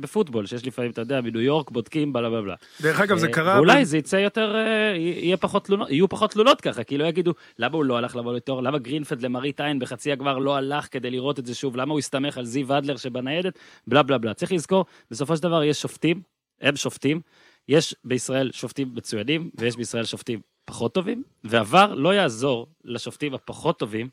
בפוטבול, 0.00 0.46
שיש 0.46 0.66
לפעמים, 0.66 0.90
אתה 0.90 1.00
יודע, 1.00 1.20
בניו 1.20 1.40
יורק 1.40 1.70
בודקים 1.70 2.12
בלה 2.12 2.30
בלה 2.30 2.42
בלה. 2.42 2.54
דרך 2.80 3.00
אגב, 3.00 3.18
זה 3.18 3.26
אה, 3.26 3.32
קרה... 3.32 3.56
ואולי 3.56 3.80
ב- 3.80 3.84
זה 3.84 3.98
יצא 3.98 4.16
יותר, 4.16 4.56
אה, 4.56 4.96
יהיה 4.96 5.36
פחות 5.36 5.64
תלונות, 5.64 5.90
יהיו 5.90 6.08
פחות 6.08 6.30
תלונות 6.30 6.60
ככה, 6.60 6.84
כי 6.84 6.98
לא 6.98 7.04
יגידו, 7.04 7.32
למה 7.58 7.76
הוא 7.76 7.84
לא 7.84 7.96
הלך 7.96 8.16
למוניטור, 8.16 8.62
למה 8.62 8.78
גרינפלד 8.78 9.22
למראית 9.22 9.60
עין 9.60 9.78
בחצי 9.78 10.12
הגמר 10.12 10.38
לא 10.38 10.56
הלך 10.56 10.88
כדי 10.90 11.10
לראות 11.10 11.38
את 11.38 11.46
זה 11.46 11.54
שוב, 11.54 11.76
למה 11.76 11.92
הוא 11.92 11.98
הסתמך 11.98 12.38
על 12.38 12.44
זיו 12.44 12.78
אדלר 12.78 12.96
שבניידת, 12.96 13.58
בלה 13.86 14.02
בלה 14.02 14.18
בלה. 14.18 14.34
צריך 14.34 14.52
לזכור, 14.52 14.84
בסופו 15.10 15.36
של 15.36 15.42
דבר 15.42 15.62
יש 15.62 15.80
שופטים, 15.80 16.20
הם 16.60 16.76
שופטים, 16.76 17.20
יש 17.68 17.94
בישראל 18.04 18.50
שופטים 18.52 18.90
מצוינים, 18.94 19.50
ויש 19.58 19.76
בישראל 19.76 20.04
שופטים 20.04 20.40
פחות 20.64 20.94
טובים, 20.94 21.22
ועבר 21.44 21.94
לא 21.94 22.14
יעזור 22.14 22.66
לשופטים 22.84 23.34
הפחות 23.34 23.78
טובים 23.78 24.08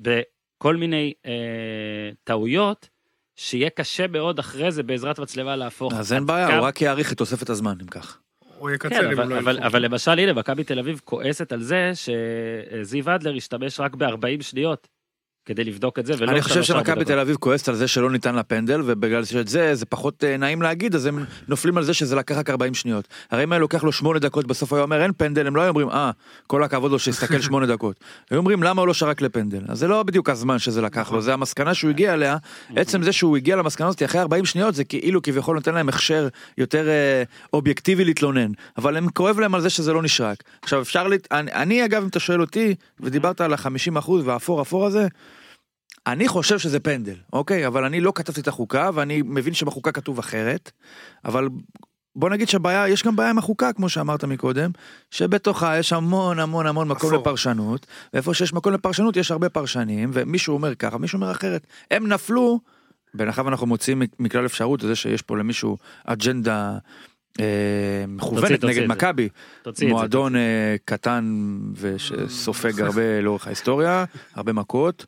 בכל 0.00 0.76
מיני 0.76 1.12
אה, 1.26 1.30
טעויות, 2.24 2.88
שיהיה 3.36 3.70
קשה 3.70 4.06
מאוד 4.06 4.38
אחרי 4.38 4.72
זה 4.72 4.82
בעזרת 4.82 5.18
מצלמה 5.18 5.56
להפוך. 5.56 5.92
אז 5.92 6.12
אין 6.12 6.26
בעיה, 6.26 6.46
כמה- 6.48 6.56
הוא 6.58 6.66
רק 6.66 6.82
יאריך 6.82 7.12
את 7.12 7.18
תוספת 7.18 7.50
הזמן, 7.50 7.74
אם 7.82 7.86
כך. 7.86 8.18
הוא 8.58 8.70
יקצר 8.70 8.88
כן, 8.88 9.04
אם 9.04 9.12
אבל, 9.12 9.22
הוא 9.22 9.30
לא 9.32 9.38
אבל. 9.38 9.62
אבל 9.62 9.82
למשל, 9.84 10.10
הנה, 10.10 10.32
מכבי 10.32 10.64
תל 10.64 10.78
אביב 10.78 11.00
כועסת 11.04 11.52
על 11.52 11.62
זה 11.62 11.92
שזיו 11.94 13.14
אדלר 13.14 13.34
השתמש 13.36 13.80
רק 13.80 13.94
ב-40 13.94 14.42
שניות 14.42 14.88
כדי 15.46 15.64
לבדוק 15.64 15.98
את 15.98 16.06
זה, 16.06 16.14
ולא 16.18 16.30
אני 16.30 16.42
חושב 16.42 16.62
שמכבי. 16.62 17.04
תל 17.04 17.18
אביב 17.18 17.36
כועסת 17.36 17.68
על 17.68 17.74
זה 17.74 17.88
שלא 17.88 18.10
ניתן 18.10 18.34
לה 18.34 18.42
פנדל, 18.42 18.82
ובגלל 18.84 19.24
שאת 19.24 19.48
זה, 19.48 19.74
זה 19.74 19.86
פחות 19.86 20.24
אה, 20.24 20.36
נעים 20.36 20.62
להגיד, 20.62 20.94
אז 20.94 21.06
הם 21.06 21.24
נופלים 21.48 21.78
על 21.78 21.84
זה 21.84 21.94
שזה 21.94 22.16
לקח 22.16 22.36
רק 22.36 22.50
40 22.50 22.74
שניות. 22.74 23.08
הרי 23.30 23.44
אם 23.44 23.52
היה 23.52 23.58
לוקח 23.58 23.84
לו 23.84 23.92
8 23.92 24.18
דקות, 24.18 24.46
בסוף 24.46 24.72
היה 24.72 24.82
אומר 24.82 25.02
אין 25.02 25.12
פנדל, 25.16 25.46
הם 25.46 25.56
לא 25.56 25.60
היו 25.60 25.68
אומרים, 25.68 25.88
אה, 25.90 26.10
כל 26.46 26.64
הכבוד 26.64 26.92
לו 26.92 26.98
שיסתכל 26.98 27.40
8 27.40 27.66
דקות. 27.74 27.96
היו 28.30 28.38
אומרים, 28.38 28.62
למה 28.62 28.80
הוא 28.80 28.88
לא 28.88 28.94
שרק 28.94 29.20
לפנדל? 29.20 29.60
אז 29.68 29.78
זה 29.78 29.88
לא 29.88 30.02
בדיוק 30.02 30.30
הזמן 30.30 30.58
שזה 30.58 30.82
לקח 30.82 31.12
לו, 31.12 31.20
זה 31.20 31.32
המסקנה 31.32 31.74
שהוא 31.74 31.90
הגיע 31.90 32.14
אליה. 32.14 32.36
עצם 32.76 33.02
זה 33.02 33.12
שהוא 33.12 33.36
הגיע 33.36 33.56
למסקנה 33.56 33.86
הזאת 33.86 34.02
אחרי 34.02 34.20
40 34.20 34.44
שניות, 34.44 34.74
זה 34.74 34.84
כאילו 34.84 35.22
כביכול 35.22 35.56
נותן 35.56 35.74
להם 35.74 35.88
הכשר 35.88 36.28
יותר 36.58 36.88
אה, 36.88 37.22
אובייקטיבי 37.52 38.04
להתלונן. 38.04 38.52
אבל 38.78 38.96
הם 38.96 39.08
כואב 39.08 39.40
להם 39.40 39.54
על 39.54 39.60
זה 39.60 39.70
שזה 39.70 39.92
לא 39.92 40.02
נשרק. 40.02 40.42
עכשיו 40.62 40.82
אפשר, 40.82 41.08
לת... 41.08 41.28
אני, 41.32 41.52
אני 41.52 41.84
אגב, 41.84 42.02
אם 42.02 42.08
אתה 42.08 42.20
שואל 42.20 42.40
אותי, 42.40 42.74
ודיברת 43.00 43.40
על 43.40 43.52
ה-50% 43.52 44.10
והאפור 44.24 44.62
אפור 44.62 44.86
הזה, 44.86 45.06
אני 46.06 46.28
חושב 46.28 46.58
שזה 46.58 46.80
פנדל, 46.80 47.16
אוקיי? 47.32 47.66
אבל 47.66 47.84
אני 47.84 48.00
לא 48.00 48.12
כתבתי 48.14 48.40
את 48.40 48.48
החוקה, 48.48 48.90
ואני 48.94 49.22
מבין 49.22 49.54
שבחוקה 49.54 49.92
כתוב 49.92 50.18
אחרת, 50.18 50.70
אבל 51.24 51.48
בוא 52.16 52.30
נגיד 52.30 52.48
שהבעיה, 52.48 52.88
יש 52.88 53.02
גם 53.02 53.16
בעיה 53.16 53.30
עם 53.30 53.38
החוקה, 53.38 53.72
כמו 53.72 53.88
שאמרת 53.88 54.24
מקודם, 54.24 54.70
שבתוכה 55.10 55.78
יש 55.78 55.92
המון 55.92 56.38
המון 56.38 56.66
המון 56.66 56.88
מקום 56.88 57.10
אפור. 57.10 57.20
לפרשנות, 57.20 57.86
ואיפה 58.14 58.34
שיש 58.34 58.52
מקום 58.52 58.72
לפרשנות 58.72 59.16
יש 59.16 59.30
הרבה 59.30 59.48
פרשנים, 59.48 60.10
ומישהו 60.12 60.54
אומר 60.54 60.74
ככה, 60.74 60.98
מישהו 60.98 61.16
אומר 61.16 61.30
אחרת. 61.30 61.66
הם 61.90 62.08
נפלו, 62.08 62.60
בהנחה 63.14 63.42
ואנחנו 63.44 63.66
מוצאים 63.66 64.02
מכלל 64.18 64.46
אפשרות, 64.46 64.80
זה 64.80 64.96
שיש 64.96 65.22
פה 65.22 65.36
למישהו 65.36 65.78
אג'נדה 66.04 66.78
אה, 67.40 68.04
מכוונת 68.08 68.64
נגד. 68.64 68.86
מכבי. 68.86 69.28
מועדון 69.88 70.36
אה, 70.36 70.76
קטן 70.84 71.48
ושסופג 71.74 72.80
הרבה 72.80 73.20
לאורך 73.20 73.46
ההיסטוריה, 73.46 74.04
הרבה 74.34 74.52
מכות. 74.52 75.06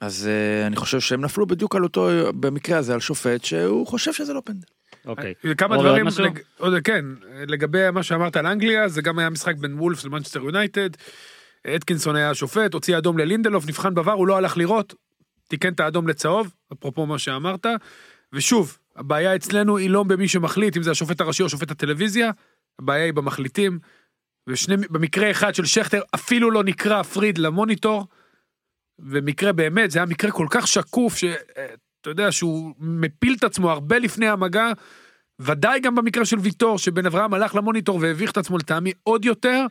אז 0.00 0.28
אה, 0.28 0.66
אני 0.66 0.76
חושב 0.76 1.00
שהם 1.00 1.20
נפלו 1.20 1.46
בדיוק 1.46 1.76
על 1.76 1.82
אותו, 1.82 2.08
במקרה 2.40 2.78
הזה, 2.78 2.94
על 2.94 3.00
שופט 3.00 3.44
שהוא 3.44 3.86
חושב 3.86 4.12
שזה 4.12 4.32
לא 4.32 4.42
פנדל. 4.44 4.66
אוקיי. 5.06 5.34
כמה 5.58 5.76
אורי, 5.76 5.88
עוד 5.88 6.08
דברים? 6.08 6.32
לג... 6.34 6.40
עוד, 6.58 6.74
כן, 6.84 7.04
לגבי 7.48 7.90
מה 7.90 8.02
שאמרת 8.02 8.36
על 8.36 8.46
אנגליה, 8.46 8.88
זה 8.88 9.02
גם 9.02 9.18
היה 9.18 9.30
משחק 9.30 9.56
בין 9.56 9.74
וולפס 9.78 10.04
למנצ'סטר 10.04 10.42
יונייטד. 10.42 10.90
אתקינסון 11.76 12.16
היה 12.16 12.34
שופט, 12.34 12.74
הוציא 12.74 12.98
אדום 12.98 13.18
ללינדלוף, 13.18 13.66
נבחן 13.66 13.94
בעבר, 13.94 14.12
הוא 14.12 14.26
לא 14.26 14.36
הלך 14.36 14.56
לראות, 14.56 14.94
תיקן 15.48 15.72
את 15.72 15.80
האדום 15.80 16.08
לצהוב, 16.08 16.52
אפרופו 16.72 17.06
מה 17.06 17.18
שאמרת. 17.18 17.66
ושוב, 18.32 18.78
הבעיה 18.96 19.36
אצלנו 19.36 19.76
היא 19.76 19.90
לא 19.90 20.02
במי 20.02 20.28
שמחליט, 20.28 20.76
אם 20.76 20.82
זה 20.82 20.90
השופט 20.90 21.20
הראשי 21.20 21.42
או 21.42 21.48
שופט 21.48 21.70
הטלוויזיה, 21.70 22.30
הבעיה 22.78 23.04
היא 23.04 23.12
במחליטים. 23.12 23.78
ושני, 24.48 24.76
במקרה 24.76 25.30
אחד 25.30 25.54
של 25.54 25.64
שכטר 25.64 26.00
אפילו 26.14 26.50
לא 26.50 26.64
נקרא 26.64 27.02
פריד 27.02 27.38
למוניטור, 27.38 28.06
ומקרה 28.98 29.52
באמת, 29.52 29.90
זה 29.90 29.98
היה 29.98 30.06
מקרה 30.06 30.30
כל 30.30 30.46
כך 30.50 30.68
שקוף, 30.68 31.16
שאתה 31.16 32.10
יודע 32.10 32.32
שהוא 32.32 32.74
מפיל 32.78 33.34
את 33.38 33.44
עצמו 33.44 33.70
הרבה 33.70 33.98
לפני 33.98 34.28
המגע, 34.28 34.72
ודאי 35.40 35.80
גם 35.80 35.94
במקרה 35.94 36.24
של 36.24 36.38
ויטור, 36.38 36.78
שבן 36.78 37.06
אברהם 37.06 37.34
הלך 37.34 37.54
למוניטור 37.54 37.98
והביך 38.02 38.30
את 38.30 38.36
עצמו 38.36 38.58
לטעמי 38.58 38.92
עוד 39.02 39.24
יותר. 39.24 39.66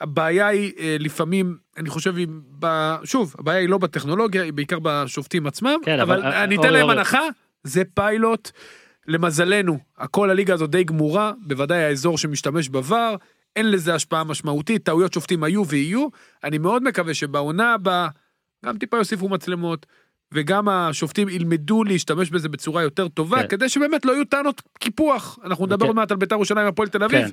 הבעיה 0.00 0.46
היא 0.46 0.72
אה, 0.78 0.96
לפעמים, 1.00 1.56
אני 1.76 1.90
חושב, 1.90 2.16
היא 2.16 2.26
ב... 2.58 2.94
שוב, 3.04 3.34
הבעיה 3.38 3.58
היא 3.58 3.68
לא 3.68 3.78
בטכנולוגיה, 3.78 4.42
היא 4.42 4.52
בעיקר 4.52 4.78
בשופטים 4.82 5.46
עצמם, 5.46 5.76
כן, 5.84 6.00
אבל, 6.00 6.20
אבל, 6.20 6.32
אני 6.32 6.56
אורי, 6.56 6.68
אתן 6.68 6.74
להם. 6.74 6.90
הנחה, 6.90 7.20
זה 7.64 7.82
פיילוט. 7.94 8.50
למזלנו, 9.06 9.78
הכל 9.98 10.30
הליגה 10.30 10.54
הזו 10.54 10.66
די 10.66 10.84
גמורה, 10.84 11.32
בוודאי 11.46 11.84
האזור 11.84 12.18
שמשתמש 12.18 12.68
בVAR, 12.68 13.16
אין 13.56 13.70
לזה 13.70 13.94
השפעה 13.94 14.24
משמעותית, 14.24 14.84
טעויות 14.84 15.12
שופטים 15.12 15.44
היו 15.44 15.66
ויהיו. 15.66 16.08
אני 16.44 16.58
מאוד 16.58 16.82
מקווה 16.82 17.14
שבעונה 17.14 17.74
הבאה, 17.74 18.08
גם 18.64 18.78
טיפה 18.78 18.96
יוסיפו 18.96 19.28
מצלמות, 19.28 19.86
וגם 20.32 20.68
השופטים 20.68 21.28
ילמדו 21.28 21.84
להשתמש 21.84 22.30
בזה 22.30 22.48
בצורה 22.48 22.82
יותר 22.82 23.08
טובה, 23.08 23.42
כן. 23.42 23.48
כדי 23.48 23.68
שבאמת 23.68 24.04
לא 24.04 24.12
יהיו 24.12 24.24
טענות 24.24 24.62
קיפוח. 24.78 25.38
אנחנו 25.44 25.66
נדבר. 25.66 25.86
עוד 25.86 25.96
מעט 25.96 26.10
על 26.10 26.16
בית"ר 26.16 26.34
ירושלים 26.34 26.66
והפועל 26.66 26.88
תל 26.88 27.04
אביב. 27.04 27.20
כן. 27.20 27.30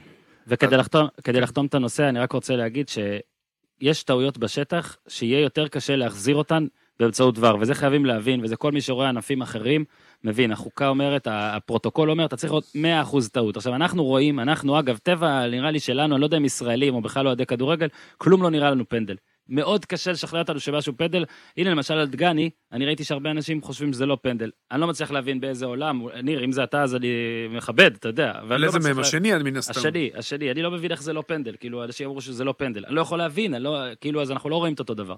וכדי 0.47 0.77
לחתום, 0.77 1.07
כדי 1.23 1.41
לחתום 1.41 1.65
את 1.65 1.75
הנושא, 1.75 2.09
אני 2.09 2.19
רק 2.19 2.31
רוצה 2.31 2.55
להגיד 2.55 2.89
שיש 2.89 4.03
טעויות 4.03 4.37
בשטח, 4.37 4.97
שיהיה 5.07 5.39
יותר 5.39 5.67
קשה 5.67 5.95
להחזיר 5.95 6.35
אותן 6.35 6.65
באמצעות 6.99 7.35
דבר, 7.35 7.55
וזה 7.59 7.75
חייבים 7.75 8.05
להבין, 8.05 8.43
וזה 8.43 8.55
כל 8.55 8.71
מי 8.71 8.81
שרואה 8.81 9.09
ענפים 9.09 9.41
אחרים, 9.41 9.85
מבין, 10.23 10.51
החוקה 10.51 10.87
אומרת, 10.87 11.27
הפרוטוקול 11.31 12.09
אומר, 12.09 12.25
אתה 12.25 12.35
צריך 12.35 12.51
לראות 12.51 12.65
100% 12.75 13.29
טעות. 13.31 13.57
עכשיו, 13.57 13.75
אנחנו 13.75 14.03
רואים, 14.03 14.39
אנחנו, 14.39 14.79
אגב, 14.79 14.97
טבע, 14.97 15.47
נראה 15.47 15.71
לי 15.71 15.79
שלנו, 15.79 16.15
אני 16.15 16.21
לא 16.21 16.25
יודע 16.25 16.37
אם 16.37 16.45
ישראלים 16.45 16.95
או 16.95 17.01
בכלל 17.01 17.27
אוהדי 17.27 17.45
כדורגל, 17.45 17.87
כלום 18.17 18.43
לא 18.43 18.49
נראה 18.49 18.71
לנו 18.71 18.89
פנדל. 18.89 19.15
מאוד 19.49 19.85
קשה 19.85 20.11
לשכנע 20.11 20.39
אותנו 20.39 20.59
שמשהו 20.59 20.93
פנדל. 20.97 21.25
הנה, 21.57 21.69
למשל 21.69 21.93
על 21.93 22.07
דגני, 22.07 22.49
אני 22.71 22.85
ראיתי 22.85 23.03
שהרבה 23.03 23.31
אנשים 23.31 23.61
חושבים 23.61 23.93
שזה 23.93 24.05
לא 24.05 24.17
פנדל. 24.21 24.51
אני 24.71 24.81
לא 24.81 24.87
מצליח 24.87 25.11
להבין 25.11 25.39
באיזה 25.41 25.65
עולם, 25.65 26.01
ניר, 26.23 26.43
אם 26.45 26.51
זה 26.51 26.63
אתה, 26.63 26.83
אז 26.83 26.95
אני 26.95 27.07
מכבד, 27.49 27.95
אתה 27.95 28.07
יודע. 28.07 28.31
על 28.49 28.61
לא 28.61 28.65
איזה 28.65 28.77
מצליח 28.79 28.85
מהם? 28.91 28.95
לה- 28.95 29.07
השני, 29.07 29.33
מן 29.43 29.57
הסתם. 29.57 29.79
השני, 29.79 30.09
השני, 30.15 30.51
אני 30.51 30.61
לא 30.61 30.71
מבין 30.71 30.91
איך 30.91 31.01
זה 31.03 31.13
לא 31.13 31.23
פנדל, 31.27 31.55
כאילו, 31.59 31.83
אנשים 31.83 32.07
אמרו 32.07 32.21
שזה 32.21 32.43
לא 32.43 32.53
פנדל. 32.57 32.85
אני 32.85 32.95
לא 32.95 33.01
יכול 33.01 33.17
להבין, 33.17 33.53
לא, 33.61 33.77
כאילו, 34.01 34.21
אז 34.21 34.31
אנחנו 34.31 34.49
לא 34.49 34.55
רואים 34.55 34.73
את 34.73 34.79
אותו 34.79 34.93
דבר. 34.93 35.15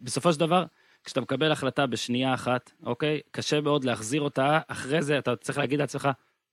בסופו 0.00 0.32
של 0.32 0.40
דבר, 0.40 0.64
כשאתה 1.04 1.20
מקבל 1.20 1.52
החלטה 1.52 1.86
בשנייה 1.86 2.34
אחת, 2.34 2.72
אוקיי? 2.86 3.20
קשה 3.30 3.60
מאוד 3.60 3.84
להחזיר 3.84 4.20
אותה, 4.20 4.58
אחרי 4.68 5.02
זה 5.02 5.18
אתה 5.18 5.36
צריך 5.36 5.58
להגיד 5.58 5.78
לעצמך, 5.78 6.08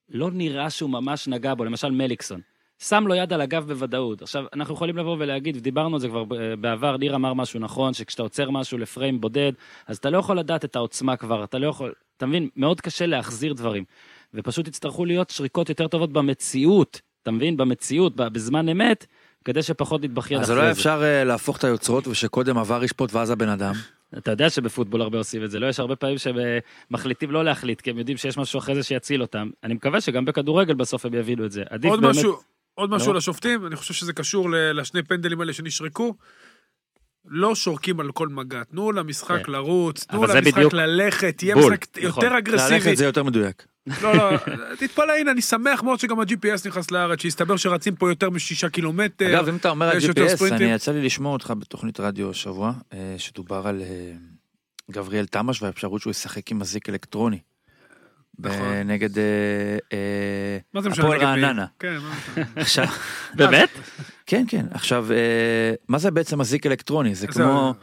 לא 0.08 0.30
נראה 0.30 0.70
שהוא 0.70 0.90
ממש 0.90 1.28
נגע 1.28 1.54
בו, 1.54 1.64
למשל 1.64 1.90
מליקסון. 1.90 2.40
שם 2.78 3.04
לו 3.06 3.14
יד 3.14 3.32
על 3.32 3.40
הגב 3.40 3.64
בוודאות. 3.68 4.22
עכשיו, 4.22 4.44
אנחנו 4.52 4.74
יכולים 4.74 4.96
לבוא 4.96 5.16
ולהגיד, 5.18 5.56
ודיברנו 5.56 5.96
על 5.96 6.00
זה 6.00 6.08
כבר 6.08 6.24
ב- 6.24 6.54
בעבר, 6.60 6.96
ניר 6.96 7.14
אמר 7.14 7.34
משהו 7.34 7.60
נכון, 7.60 7.94
שכשאתה 7.94 8.22
עוצר 8.22 8.50
משהו 8.50 8.78
לפריים 8.78 9.20
בודד, 9.20 9.52
אז 9.86 9.96
אתה 9.96 10.10
לא 10.10 10.18
יכול 10.18 10.38
לדעת 10.38 10.64
את 10.64 10.76
העוצמה 10.76 11.16
כבר, 11.16 11.44
אתה 11.44 11.58
לא 11.58 11.66
יכול, 11.66 11.92
אתה 12.16 12.26
מבין? 12.26 12.48
מאוד 12.56 12.80
קשה 12.80 13.06
להחזיר 13.06 13.52
דברים. 13.52 13.84
ופשוט 14.34 14.68
יצטרכו 14.68 15.04
להיות 15.04 15.30
שריקות 15.30 15.68
יותר 15.68 15.88
טובות 15.88 16.12
במציאות, 16.12 17.00
אתה 17.22 17.30
מבין? 17.30 17.56
במציאות, 17.56 18.16
בזמן 18.16 18.68
אמת, 18.68 19.06
כדי 19.44 19.62
שפחות 19.62 20.02
נתבכיין 20.04 20.40
אז 20.40 20.46
אחרי 20.46 20.56
אולי 20.56 20.66
זה. 20.74 20.80
אפשר 20.80 21.02
אה, 21.02 21.24
להפוך 21.24 21.56
את 21.56 21.64
היוצרות 21.64 22.06
ושקודם 22.06 22.58
עבר 22.58 22.84
ישפוט 22.84 23.14
ואז 23.14 23.30
הבן 23.30 23.48
אדם. 23.48 23.74
אתה 24.18 24.30
יודע 24.30 24.50
שבפוטבול 24.50 25.02
הרבה 25.02 25.18
עושים 25.18 25.44
את 25.44 25.50
זה, 25.50 25.58
לא? 25.58 25.66
יש 25.66 25.80
הרבה 25.80 25.96
פעמים 25.96 26.18
שהם 26.18 26.38
אה, 26.38 26.58
מחליטים 26.90 27.30
לא 27.30 27.44
להחליט, 27.44 27.80
כי 27.80 27.90
הם 27.90 27.98
יודעים 27.98 28.16
שיש 28.16 28.38
משהו 28.38 28.58
אחרי 28.58 28.74
זה 28.74 28.82
שיציל 28.82 29.22
אותם. 29.22 29.50
אני 29.64 29.74
מקווה 29.74 30.00
שגם 30.00 30.24
בכדורגל 30.24 30.74
בסוף 30.74 31.06
הם 31.06 31.14
יבינו 31.14 31.44
את 31.44 31.52
זה. 31.52 31.62
עדיף 31.70 31.90
עוד 31.90 32.00
באמת... 32.00 32.16
משהו, 32.16 32.36
עוד 32.78 32.90
משהו 32.90 33.12
לא? 33.12 33.18
לשופטים, 33.18 33.66
אני 33.66 33.76
חושב 33.76 33.94
שזה 33.94 34.12
קשור 34.12 34.48
לשני 34.50 35.02
פנדלים 35.02 35.40
האלה 35.40 35.52
שנשרקו. 35.52 36.14
לא 37.24 37.54
שורקים 37.54 38.00
על 38.00 38.12
כל 38.12 38.28
מגע, 38.28 38.64
תנו 38.64 38.92
למשחק 38.92 39.46
כן. 39.46 39.52
לרוץ, 39.52 40.04
תנו 40.04 40.22
למשחק 40.22 40.54
בדיוק 40.54 40.72
ללכת, 40.72 41.36
תהיה 41.36 41.54
בול, 41.54 41.72
משחק 41.72 41.98
נכון. 41.98 42.24
יותר 42.24 42.38
אגרסיבי. 42.38 42.74
ללכת 42.74 42.96
זה 42.96 43.04
יותר 43.04 43.22
מדויק. 43.22 43.66
לא, 44.02 44.14
לא, 44.14 44.38
תתפלא, 44.78 45.12
הנה, 45.12 45.30
אני 45.30 45.42
שמח 45.42 45.82
מאוד 45.82 46.00
שגם 46.00 46.20
ה-GPS 46.20 46.68
נכנס 46.68 46.90
לארץ, 46.90 47.22
שהסתבר 47.22 47.56
שרצים 47.56 47.96
פה 47.96 48.10
יותר 48.10 48.30
משישה 48.30 48.68
קילומטר. 48.68 49.28
אגב, 49.28 49.48
אם 49.48 49.56
אתה 49.56 49.70
אומר 49.70 49.88
על 49.88 49.96
יש 49.96 50.04
יותר 50.04 50.26
GPS, 50.26 50.28
ספרינטים. 50.28 50.66
אני 50.66 50.74
יצא 50.74 50.92
לי 50.92 51.02
לשמוע 51.02 51.32
אותך 51.32 51.52
בתוכנית 51.58 52.00
רדיו 52.00 52.30
השבוע, 52.30 52.72
אה, 52.92 53.14
שדובר 53.18 53.68
על 53.68 53.80
אה, 53.82 54.12
גבריאל 54.90 55.26
תמש 55.26 55.62
והאפשרות 55.62 56.00
שהוא 56.00 56.10
ישחק 56.10 56.50
עם 56.50 56.60
אזיק 56.60 56.88
אלקטרוני. 56.88 57.38
נכון. 58.38 58.58
ב- 58.58 58.82
נגד 58.84 59.18
אה, 59.18 59.24
אה? 59.92 60.80
הפועל? 60.92 61.20
רעננה. 61.20 61.66
כן? 61.78 61.96
עכשיו, 62.56 62.86
באמת? 63.36 63.68
כן, 64.26 64.44
כן, 64.48 64.66
עכשיו, 64.70 65.06
אה, 65.12 65.74
מה 65.88 65.98
זה 65.98 66.10
בעצם 66.10 66.40
אזיק 66.40 66.66
אלקטרוני? 66.66 67.14
זה 67.14 67.26
כמו... 67.26 67.74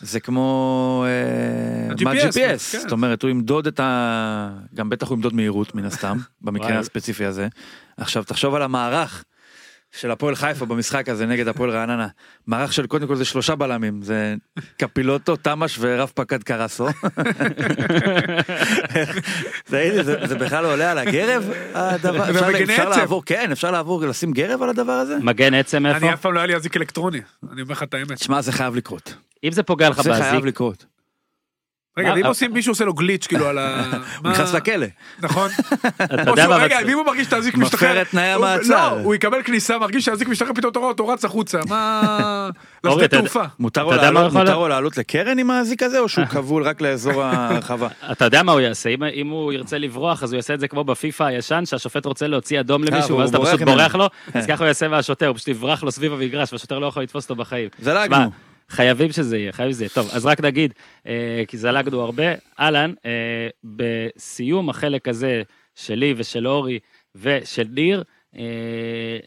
זה 0.00 0.20
כמו... 0.20 1.04
אה, 1.06 1.94
מה 2.04 2.12
כן. 2.12 2.28
GPS, 2.28 2.78
זאת 2.78 2.92
אומרת 2.92 3.22
הוא 3.22 3.30
ימדוד 3.30 3.66
את 3.66 3.80
ה... 3.80 4.50
גם 4.74 4.88
בטח 4.88 5.08
הוא 5.08 5.16
ימדוד 5.16 5.34
מהירות 5.34 5.74
מן 5.74 5.84
הסתם, 5.84 6.18
במקרה. 6.42 6.78
הספציפי 6.78 7.24
הזה. 7.24 7.48
עכשיו 7.96 8.24
תחשוב 8.24 8.54
על 8.54 8.62
המערך 8.62 9.24
של 10.00 10.10
הפועל 10.10 10.34
חיפה 10.34 10.66
במשחק 10.66 11.08
הזה 11.08 11.26
נגד 11.26 11.48
הפועל 11.48 11.70
רעננה. 11.70 12.08
מערך 12.46 12.72
של 12.72 12.86
קודם 12.86 13.06
כל 13.06 13.16
זה 13.16 13.24
שלושה 13.24 13.54
בלמים, 13.54 14.02
זה 14.02 14.34
קפילוטו, 14.76 15.36
תמש 15.36 15.76
ורב 15.80 16.12
פקד 16.14 16.42
קרסו. 16.42 16.86
זה 19.66 20.02
זה 20.26 20.34
בכלל 20.34 20.62
לא 20.62 20.72
עולה 20.72 20.90
על 20.90 20.98
הגרב? 20.98 21.50
הדבר- 21.74 22.62
אפשר-. 22.64 22.88
לעבור, 22.88 23.22
כן, 23.26 23.52
אפשר 23.52 23.70
לעבור, 23.70 24.00
לשים 24.06 24.32
גרב 24.32 24.62
על 24.62 24.68
הדבר 24.68 24.92
הזה? 24.92 25.16
מגן 25.22 25.54
עצם 25.54 25.86
איפה? 25.86 25.98
אני 25.98 26.14
אף 26.14 26.20
פעם 26.20 26.32
לא 26.32 26.38
היה 26.38 26.46
לי 26.46 26.56
אזיק 26.56 26.76
אלקטרוני, 26.76 27.20
אני 27.52 27.62
אומר 27.62 27.72
לך 27.72 27.82
את 27.82 27.94
האמת. 27.94 28.12
תשמע, 28.12 28.40
זה 28.42 28.52
חייב 28.52 28.74
לקרות. 28.76 29.14
אם 29.44 29.52
זה 29.52 29.62
פוגע 29.62 29.88
לך 29.90 30.02
זה 30.02 30.10
באזיק, 30.10 30.24
חייב 30.26 30.44
לקרות. 30.44 30.84
רגע, 31.98 32.12
ואם 32.16 32.26
עושים, 32.26 32.52
מישהו 32.52 32.70
עושה 32.72 32.84
לו 32.84 32.94
גליץ' 32.94 33.26
כאילו 33.26 33.46
על 33.46 33.58
ה... 33.58 33.82
הוא 34.22 34.30
נכנס 34.30 34.54
לכלא. 34.54 34.86
נכון. 35.20 35.50
רגע, 36.58 36.78
ואם 36.86 36.96
הוא 36.98 37.06
מרגיש 37.06 37.26
שהאזיק 37.28 37.54
מפר 37.54 37.64
משתחרר... 37.66 38.02
את 38.02 38.08
תנאי 38.10 38.32
הוא- 38.32 38.46
המעצר. 38.46 38.68
לא, 38.94 39.00
הוא 39.00 39.14
יקבל 39.14 39.42
כניסה, 39.42 39.78
מרגיש 39.78 40.04
שהאזיק 40.04 40.28
משתחרר, 40.28 40.52
פתאום 40.54 40.70
אתה 40.70 40.78
רואה 40.78 40.90
אותו 40.90 41.08
רץ 41.08 41.24
החוצה, 41.24 41.58
מה... 41.68 42.50
לשדה 42.84 43.08
תעופה. 43.08 43.42
מותר 43.58 43.84
לו 43.84 44.68
לעלות- 44.68 44.96
לקרן 44.98 45.38
עם 45.38 45.50
האזיק 45.50 45.82
הזה 45.82 45.98
או 45.98 46.08
שהוא 46.08 46.24
כבול 46.32 46.62
רק 46.62 46.80
לאזור 46.80 47.22
הרחבה? 47.22 47.88
אתה 48.12 48.24
יודע 48.24 48.42
מה 48.42 48.52
הוא 48.52 48.60
יעשה, 48.60 48.90
אם, 48.90 49.02
אם 49.14 49.28
הוא 49.28 49.52
ירצה 49.52 49.78
לברוח 49.78 50.22
אז 50.22 50.32
הוא 50.32 50.38
יעשה 50.38 50.54
את 50.54 50.60
זה 50.60 50.68
כמו 50.68 50.84
בפיפא 50.84 51.22
הישן 51.24 51.62
שהשופט 51.66 52.06
רוצה 52.06 52.26
להוציא 52.26 52.60
אדום 52.60 52.84
למישהו 52.84 53.08
והוא 53.10 53.20
ואז 53.20 53.28
אתה 53.28 53.38
בורח 53.38 53.48
פשוט. 53.54 53.62
בורח 53.62 53.94
לו, 53.94 54.08
אז 54.34 54.46
ככה 54.46 54.62
הוא 54.64 54.68
יעשה 54.68 54.88
מהשוטר, 54.88 55.26
הוא 55.26 55.34
פשוט 55.36 55.48
יברח 55.48 55.82
לו 55.82 55.90
סביב 55.92 56.12
המגרש 56.12 56.52
והשוטר 56.52 56.78
לא 56.78 56.86
יכול 56.86 57.02
לתפוס 57.02 57.24
אותו 57.24 57.36
בחיים. 57.36 57.68
זלגנו. 57.82 58.30
חייבים 58.68 59.12
שזה 59.12 59.38
יהיה, 59.38 59.52
חייבים 59.52 59.72
שזה 59.72 59.84
יהיה. 59.84 59.90
טוב, 59.94 60.10
אז 60.12 60.26
רק 60.26 60.40
נגיד, 60.40 60.74
אה, 61.06 61.42
כי 61.48 61.58
זלגנו 61.58 62.00
הרבה, 62.00 62.24
אהלן, 62.60 62.94
אה, 63.06 63.48
בסיום 63.64 64.68
החלק 64.68 65.08
הזה 65.08 65.42
שלי 65.74 66.14
ושל 66.16 66.46
אורי 66.48 66.78
ושל 67.14 67.66
ניר, 67.70 68.04
אה, 68.36 69.18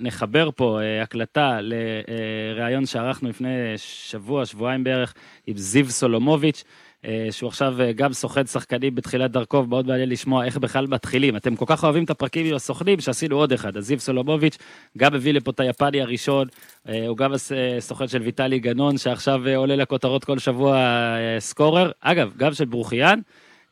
נחבר 0.00 0.50
פה 0.56 0.80
אה, 0.82 1.02
הקלטה 1.02 1.58
לראיון 1.62 2.86
שערכנו 2.86 3.28
לפני 3.28 3.48
שבוע, 3.76 4.46
שבועיים 4.46 4.84
בערך, 4.84 5.14
עם 5.46 5.56
זיו 5.56 5.90
סולומוביץ', 5.90 6.64
אה, 6.66 6.83
שהוא 7.30 7.48
עכשיו 7.48 7.80
אה, 7.80 7.92
גם 7.92 8.12
סוכן 8.12 8.46
שחקנים 8.46 8.94
בתחילת 8.94 9.30
דרכו, 9.30 9.56
ומאוד 9.56 9.86
מעניין 9.86 10.08
לשמוע 10.08 10.44
איך 10.44 10.56
בכלל 10.56 10.86
מתחילים. 10.86 11.36
אתם 11.36 11.56
כל 11.56 11.64
כך 11.68 11.84
אוהבים 11.84 12.04
את 12.04 12.10
הפרקים 12.10 12.46
עם 12.46 12.54
הסוכנים, 12.54 13.00
שעשינו 13.00 13.36
עוד 13.36 13.52
אחד. 13.52 13.76
אז 13.76 13.84
זיו 13.86 14.00
סולומוביץ' 14.00 14.56
גם 14.98 15.14
הביא 15.14 15.32
לפה 15.32 15.50
את 15.50 15.60
היפני 15.60 16.00
הראשון, 16.02 16.48
אה, 16.88 17.06
הוא 17.08 17.16
גם 17.16 17.32
הס- 17.32 17.52
אה, 17.52 17.76
סוכן 17.80 18.08
של 18.08 18.22
ויטלי 18.22 18.58
גנון, 18.58 18.98
שעכשיו 18.98 19.46
אה, 19.48 19.56
עולה 19.56 19.76
לכותרות 19.76 20.24
כל 20.24 20.38
שבוע 20.38 20.76
אה, 20.76 21.40
סקורר. 21.40 21.90
אגב, 22.00 22.30
גם 22.36 22.54
של 22.54 22.64
ברוחיאן. 22.64 23.18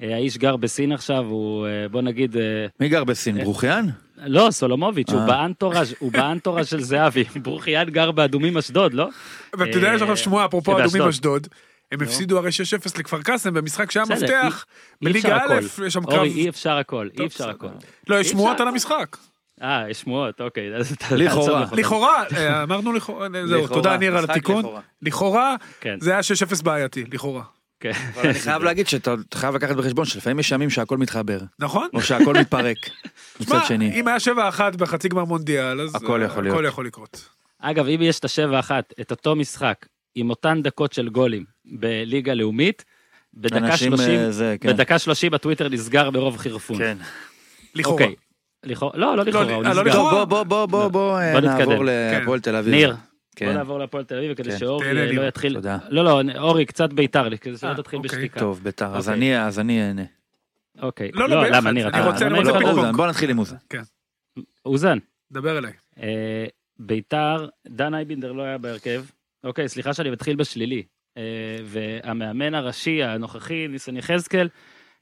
אה, 0.03 0.15
האיש 0.15 0.39
גר 0.39 0.57
בסין 0.57 0.93
עכשיו, 0.93 1.25
הוא, 1.29 1.67
אה, 1.67 1.89
בוא 1.89 2.03
נגיד, 2.03 2.37
אה, 2.37 2.43
מי 2.81 2.89
גר 2.89 3.05
בסין? 3.05 3.39
ברוחיאן? 3.45 3.87
לא, 4.27 4.49
סולומוביץ', 4.51 5.11
הוא 5.11 5.21
אה. 5.21 5.27
באנטוראז', 5.27 5.95
הוא 5.99 6.13
באנטוראז' 6.13 6.69
של 6.69 6.81
זהבי. 6.81 7.25
ברוחיאן 7.45 7.91
גר 7.91 8.11
באדומים 8.11 8.57
אשדוד, 8.59 8.95
לא? 8.95 9.09
ואתה 9.59 9.77
יודע, 9.79 9.89
יש 9.89 10.03
אה, 10.03 10.07
עכשיו 10.07 10.17
שמועה, 10.17 10.45
אפרופו. 10.45 10.79
אדומים 10.85 11.03
אשדוד, 11.09 11.47
הם 11.93 12.03
הפסידו 12.03 12.39
הרי 12.39 12.51
6-0 12.51 12.99
לכפר 12.99 13.23
קאסם 13.23 13.55
במשחק 13.55 13.91
שהיה 13.91 14.07
מפתח, 14.07 14.67
בליגה 15.03 15.37
א'. 15.37 15.61
יש 15.87 15.95
שם 15.95 16.05
אורי, 16.05 16.17
קרב, 16.17 16.37
אי 16.37 16.49
אפשר 16.49 16.77
הכל, 16.77 17.09
אי 17.21 17.27
אפשר. 17.27 17.51
הכל. 17.51 17.67
לא, 18.09 18.21
יש 18.21 18.29
שמועות. 18.31 18.61
על 18.61 18.69
המשחק. 18.69 19.17
אה, 19.63 19.91
יש 19.91 20.01
שמועות, 20.01 20.41
אוקיי. 20.41 20.71
לכאורה. 21.11 21.67
לכאורה, 21.73 22.25
אה, 22.37 22.63
אמרנו 22.63 22.93
לכאורה, 22.93 23.29
זהו, 23.47 23.69
תודה 23.69 23.97
ניר 23.97 24.17
על 24.17 24.25
התיקון. 24.31 24.65
לכאורה. 25.03 25.57
כן, 25.81 26.01
זה 26.01 26.11
היה 26.11 26.21
6-0 26.21 26.63
בעייתי, 26.63 27.05
לכאורה. 27.13 27.43
כן. 27.81 27.93
אבל 28.15 28.29
אני 28.29 28.35
חייב 28.35 28.63
להגיד 28.63 28.89
שאתה 28.89 29.15
אתה 29.29 29.39
חייב 29.39 29.55
לקחת 29.55 29.77
בחשבון 29.77 30.05
שלפעמים 30.05 30.39
יש 30.39 30.53
ימים 30.53 30.71
שהכל 30.71 30.99
מתחבר, 30.99 31.39
נכון? 31.59 31.89
או 31.95 32.03
שהכל 32.03 32.35
מתפרק. 32.35 32.77
מצד 33.41 33.59
שני. 33.69 34.01
אם 34.01 34.09
היה 34.09 34.17
7-1 34.17 34.77
בחצי 34.77 35.09
גמר 35.09 35.25
מונדיאל, 35.25 35.81
אז 35.81 35.95
הכל 35.95 36.21
אה, 36.21 36.27
יכול. 36.27 36.49
הכל 36.49 36.65
יכול 36.67 36.87
לקרות. 36.87 37.29
אגב, 37.59 37.87
אם 37.87 38.03
יש 38.03 38.19
את 38.19 38.25
השבע 38.25 38.61
אחת, 38.61 38.93
את 39.01 39.11
אותו 39.11 39.37
משחק, 39.37 39.87
עם 40.15 40.31
אותן 40.31 40.63
דקות 40.63 40.93
של 40.93 41.09
גולים 41.09 41.45
בליגה 41.65 42.35
לאומית, 42.35 42.85
בדקה 43.35 43.57
אנשים, 43.59 43.97
30, 43.97 44.21
אה, 44.21 44.31
זה, 44.31 44.57
כן. 44.61 44.69
בדקה 44.73 44.99
30 44.99 45.35
הטוויטר 45.35 45.69
נסגר 45.69 46.11
ברוב 46.11 46.37
חירפון. 46.37 46.79
כן. 46.79 46.99
לכאורה. 47.75 48.03
אוקיי. 48.03 48.15
לכאורה, 48.65 48.93
לא, 48.99 49.17
לא 49.17 49.25
לכאורה, 49.25 49.55
הוא 49.55 49.65
אה, 49.65 49.75
לא 49.75 49.81
נסגר. 49.83 49.83
לכאורה? 49.83 50.11
טוב, 50.11 50.29
בוא, 50.29 50.43
בוא, 50.45 50.67
בוא, 50.67 50.89
בוא, 50.89 51.19
אה, 51.19 51.33
בוא 51.33 51.41
נתקדם. 51.41 51.69
נעבור 51.69 51.85
להפועל 51.85 52.41
תל 52.41 52.57
אביב. 52.57 52.75
ניר, 52.75 52.91
בוא 52.91 52.99
כן. 53.37 53.53
נעבור 53.53 53.79
להפועל 53.79 54.05
תל 54.05 54.17
אביב, 54.17 54.35
כדי 54.35 54.51
כן. 54.51 54.59
שאורי 54.59 54.87
אה. 54.89 55.13
לא 55.13 55.29
יתחיל... 55.29 55.55
תודה. 55.55 55.79
לא, 55.89 56.05
לא, 56.05 56.21
אורי, 56.39 56.67
קצת 56.67 56.93
ביתר 56.93 57.29
לי, 57.29 57.39
כדי 57.39 57.57
שלא 57.57 57.69
אה, 57.69 57.75
תתחיל 57.75 57.99
אוקיי. 57.99 58.11
בשתיקה. 58.11 58.41
טוב, 58.41 58.61
ביתר, 58.63 58.97
אז 58.97 59.09
אוקיי. 59.09 59.19
אני, 59.19 59.43
אז 59.43 59.59
אני 59.59 59.89
אענה. 59.89 60.03
אוקיי. 60.83 61.11
לא, 61.15 61.29
לא, 61.29 61.43
ביחד. 61.43 61.57
למה, 61.57 61.73
ניר, 61.73 61.89
אני 61.89 61.99
אתה... 62.01 62.07
רוצה- 62.07 62.29
פינג, 62.79 62.97
בוא 62.97 63.07
נתחיל 63.07 63.31
עם 63.31 63.39
אוזן. 63.39 63.57
אוזן. 64.67 64.99
דבר 65.33 65.59
אליי. 65.59 65.73
אה, 66.03 66.45
ביתר, 66.79 67.49
דן 67.69 67.95
איינבינדר 67.95 68.33
לא 68.33 68.43
היה 68.43 68.59
בהרכב. 68.59 69.05
אוקיי, 69.45 69.69
סליחה 69.69 69.95
שאני 69.95 70.11
מתחיל 70.11 70.37
בשלילי. 70.37 70.83
אה, 71.17 71.23
והמאמן 71.65 72.55
הראשי 72.55 73.03
הנוכחי, 73.03 73.69
ניסן 73.69 73.97
יחזקאל, 73.97 74.49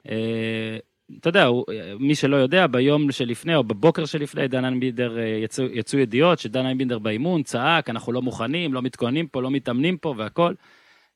אה, 0.08 0.78
אתה 1.18 1.28
יודע, 1.28 1.44
הוא, 1.44 1.64
מי 1.98 2.14
שלא 2.14 2.36
יודע, 2.36 2.66
ביום 2.66 3.12
שלפני 3.12 3.54
או 3.54 3.64
בבוקר 3.64 4.04
שלפני, 4.04 4.48
דן 4.48 4.64
איינבינדר 4.64 5.18
אה, 5.18 5.24
יצאו, 5.24 5.64
יצאו 5.64 5.98
ידיעות 5.98 6.38
שדן 6.38 6.66
איינבינדר 6.66 6.98
באימון, 6.98 7.42
צעק, 7.42 7.90
אנחנו 7.90 8.12
לא 8.12 8.22
מוכנים, 8.22 8.74
לא 8.74 8.82
מתכוננים 8.82 9.26
פה, 9.26 9.42
לא 9.42 9.50
מתאמנים 9.50 9.96
פה 9.96 10.14
והכל. 10.16 10.54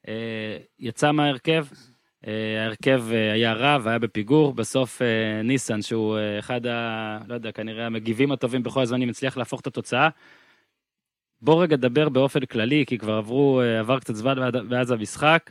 אה, 0.08 0.56
יצא 0.78 1.12
מההרכב, 1.12 1.66
אה, 2.26 2.62
ההרכב 2.62 3.04
אה, 3.12 3.32
היה 3.32 3.52
רע 3.52 3.78
והיה 3.82 3.98
בפיגור, 3.98 4.54
בסוף 4.54 5.02
אה, 5.02 5.42
ניסן, 5.42 5.82
שהוא 5.82 6.16
אה, 6.16 6.38
אחד 6.38 6.66
ה... 6.66 7.18
לא 7.28 7.34
יודע, 7.34 7.52
כנראה 7.52 7.86
המגיבים 7.86 8.32
הטובים 8.32 8.62
בכל 8.62 8.82
הזמנים, 8.82 9.08
הצליח 9.08 9.36
להפוך 9.36 9.60
את 9.60 9.66
התוצאה. 9.66 10.08
בוא 11.44 11.62
רגע 11.62 11.76
נדבר 11.76 12.08
באופן 12.08 12.44
כללי, 12.44 12.84
כי 12.86 12.98
כבר 12.98 13.12
עברו, 13.12 13.60
אה, 13.60 13.80
עבר 13.80 14.00
קצת 14.00 14.14
זמן 14.14 14.34
ואז 14.70 14.90
המשחק. 14.90 15.50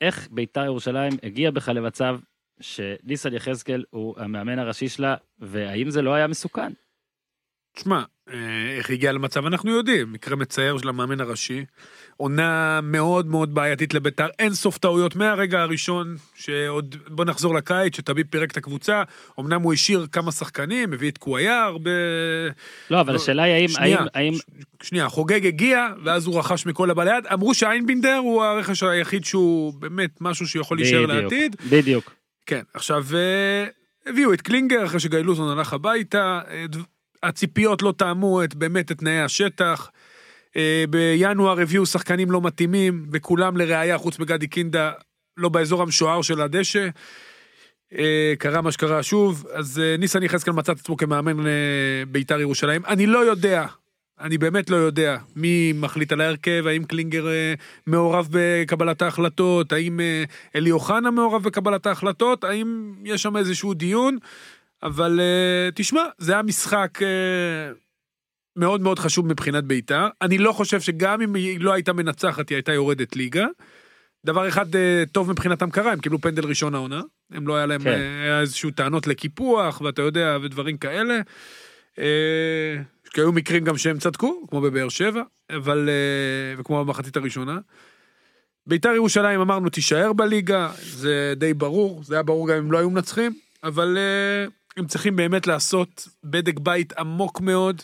איך 0.00 0.28
ביתר 0.30 0.64
ירושלים 0.64 1.12
הגיע 1.22 1.50
בכלל 1.50 1.76
למצב 1.76 2.18
שניסן 2.60 3.34
יחזקאל 3.34 3.84
הוא 3.90 4.14
המאמן 4.18 4.58
הראשי 4.58 4.88
שלה, 4.88 5.16
והאם 5.38 5.90
זה 5.90 6.02
לא 6.02 6.14
היה 6.14 6.26
מסוכן? 6.26 6.72
תשמע, 7.72 8.02
אה, 8.28 8.76
איך 8.76 8.90
הגיע 8.90 9.12
למצב 9.12 9.46
אנחנו 9.46 9.70
יודעים, 9.70 10.12
מקרה 10.12 10.36
מצער 10.36 10.78
של 10.78 10.88
המאמן 10.88 11.20
הראשי, 11.20 11.64
עונה 12.20 12.80
מאוד 12.82 13.26
מאוד 13.26 13.54
בעייתית 13.54 13.94
לביתר, 13.94 14.26
אין 14.38 14.54
סוף 14.54 14.78
טעויות 14.78 15.16
מהרגע 15.16 15.60
הראשון, 15.60 16.16
שעוד, 16.34 16.96
בוא 17.08 17.24
נחזור 17.24 17.54
לקיץ, 17.54 17.96
שטביב 17.96 18.26
פירק 18.30 18.50
את 18.52 18.56
הקבוצה, 18.56 19.02
אמנם 19.40 19.62
הוא 19.62 19.72
השאיר 19.72 20.06
כמה 20.12 20.32
שחקנים, 20.32 20.92
הביא 20.92 21.10
את 21.10 21.18
קוויאר, 21.18 21.76
ב... 21.82 21.88
לא, 22.90 23.00
אבל 23.00 23.12
לא, 23.12 23.18
השאלה 23.18 23.42
היא 23.42 23.54
האם, 23.54 23.68
שנייה, 23.68 23.98
האם, 24.14 24.34
ש- 24.34 24.42
שנייה, 24.82 25.08
חוגג 25.08 25.46
הגיע, 25.46 25.86
ואז 26.04 26.26
הוא 26.26 26.38
רכש 26.38 26.66
מכל 26.66 26.90
הבא 26.90 27.04
ליד, 27.04 27.26
אמרו 27.32 27.54
שאיינבינדר 27.54 28.16
הוא 28.16 28.44
הרכש 28.44 28.82
היחיד 28.82 29.24
שהוא 29.24 29.74
באמת 29.74 30.10
משהו 30.20 30.48
שיכול 30.48 30.76
להישאר 30.78 31.06
לעתיד, 31.06 31.56
בדיוק. 31.70 32.14
כן, 32.46 32.62
עכשיו, 32.74 33.04
אה, 33.14 33.66
הביאו 34.06 34.32
את 34.32 34.40
קלינגר 34.40 34.84
אחרי 34.84 35.00
שגיא 35.00 35.18
לוזון 35.18 35.58
הלך 35.58 35.72
הביתה, 35.72 36.40
אה, 36.50 36.64
הציפיות 37.22 37.82
לא 37.82 37.94
תאמו 37.96 38.44
את, 38.44 38.54
באמת 38.54 38.92
את 38.92 38.98
תנאי 38.98 39.20
השטח. 39.20 39.90
אה, 40.58 40.84
בינואר 40.90 41.60
הביאו 41.60 41.86
שחקנים 41.86 42.30
לא 42.30 42.40
מתאימים, 42.40 43.06
וכולם 43.12 43.56
לראייה, 43.56 43.98
חוץ 43.98 44.18
מגדי 44.18 44.46
קינדה, 44.46 44.92
לא 45.36 45.48
באזור 45.48 45.82
המשוער 45.82 46.22
של 46.22 46.40
הדשא. 46.40 46.88
אה, 47.98 48.34
קרה 48.38 48.62
מה 48.62 48.72
שקרה 48.72 49.02
שוב, 49.02 49.46
אז 49.54 49.80
אה, 49.84 49.96
ניסן 49.96 50.22
יחזקאל 50.22 50.54
מצא 50.54 50.72
את 50.72 50.78
עצמו 50.78 50.96
כמאמן 50.96 51.36
לביתר 51.46 52.40
ירושלים. 52.40 52.82
אני 52.86 53.06
לא 53.06 53.18
יודע, 53.18 53.66
אני 54.20 54.38
באמת 54.38 54.70
לא 54.70 54.76
יודע 54.76 55.16
מי 55.36 55.72
מחליט 55.74 56.12
על 56.12 56.20
ההרכב, 56.20 56.64
האם 56.66 56.84
קלינגר 56.84 57.26
מעורב 57.86 58.28
בקבלת 58.30 59.02
ההחלטות, 59.02 59.72
האם 59.72 60.00
אלי 60.56 60.70
אוחנה 60.70 61.10
מעורב 61.10 61.42
בקבלת 61.42 61.86
ההחלטות, 61.86 62.44
האם 62.44 62.94
יש 63.04 63.22
שם 63.22 63.36
איזשהו 63.36 63.74
דיון, 63.74 64.18
אבל 64.82 65.20
תשמע, 65.74 66.02
זה 66.18 66.32
היה 66.32 66.42
משחק 66.42 66.98
מאוד 68.58 68.80
מאוד 68.80 68.98
חשוב 68.98 69.26
מבחינת 69.26 69.64
ביתר. 69.64 70.06
אני 70.22 70.38
לא 70.38 70.52
חושב 70.52 70.80
שגם 70.80 71.22
אם 71.22 71.34
היא 71.34 71.60
לא 71.60 71.72
הייתה 71.72 71.92
מנצחת, 71.92 72.48
היא 72.48 72.56
הייתה 72.56 72.72
יורדת 72.72 73.16
ליגה. 73.16 73.46
דבר 74.24 74.48
אחד 74.48 74.76
אה, 74.76 75.04
טוב 75.12 75.30
מבחינתם 75.30 75.70
קרה, 75.70 75.92
הם 75.92 76.00
קיבלו 76.00 76.20
פנדל 76.20 76.46
ראשון 76.46 76.74
העונה, 76.74 77.00
הם 77.32 77.48
לא 77.48 77.56
היה 77.56 77.66
להם, 77.66 77.80
כן. 77.80 77.90
אה, 77.90 78.40
איזשהו 78.40 78.70
טענות 78.70 79.06
לקיפוח, 79.06 79.80
ואתה 79.80 80.02
יודע, 80.02 80.38
ודברים 80.42 80.76
כאלה. 80.76 81.20
אה, 81.98 82.76
כי 83.10 83.20
היו 83.20 83.32
מקרים 83.32 83.64
גם 83.64 83.78
שהם 83.78 83.98
צדקו, 83.98 84.46
כמו 84.50 84.60
בבאר 84.60 84.88
שבע, 84.88 85.22
אבל, 85.50 85.88
וכמו 86.58 86.84
במחצית 86.84 87.16
הראשונה. 87.16 87.58
ביתר 88.66 88.92
ירושלים 88.92 89.40
אמרנו 89.40 89.68
תישאר 89.68 90.12
בליגה, 90.12 90.70
זה 90.82 91.34
די 91.36 91.54
ברור, 91.54 92.02
זה 92.04 92.14
היה 92.14 92.22
ברור 92.22 92.48
גם 92.48 92.56
אם 92.56 92.72
לא 92.72 92.78
היו 92.78 92.90
מנצחים, 92.90 93.32
אבל 93.64 93.98
הם 94.76 94.86
צריכים 94.86 95.16
באמת 95.16 95.46
לעשות 95.46 96.08
בדק 96.24 96.58
בית 96.58 96.92
עמוק 96.92 97.40
מאוד. 97.40 97.82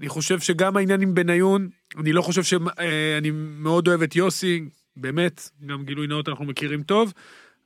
אני 0.00 0.08
חושב 0.08 0.40
שגם 0.40 0.76
העניין 0.76 1.00
עם 1.00 1.14
בניון, 1.14 1.68
אני 1.98 2.12
לא 2.12 2.22
חושב 2.22 2.42
ש... 2.42 2.54
אה, 2.78 3.18
אני 3.18 3.30
מאוד 3.34 3.88
אוהב 3.88 4.02
את 4.02 4.16
יוסי, 4.16 4.64
באמת, 4.96 5.50
גם 5.66 5.84
גילוי 5.84 6.06
נאות 6.06 6.28
אנחנו 6.28 6.44
מכירים 6.44 6.82
טוב, 6.82 7.12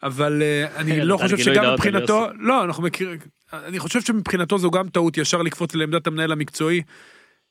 אבל 0.02 0.42
אה, 0.42 0.76
אני 0.76 0.96
כן, 0.96 1.06
לא 1.06 1.16
חושב 1.16 1.38
שגם 1.38 1.72
מבחינתו, 1.74 2.26
לא, 2.38 2.64
אנחנו 2.64 2.82
מכירים, 2.82 3.18
אני 3.52 3.78
חושב 3.78 4.00
שמבחינתו 4.00 4.58
זו 4.58 4.70
גם 4.70 4.88
טעות 4.88 5.18
ישר 5.18 5.42
לקפוץ 5.42 5.74
לעמדת 5.74 6.06
המנהל 6.06 6.32
המקצועי, 6.32 6.82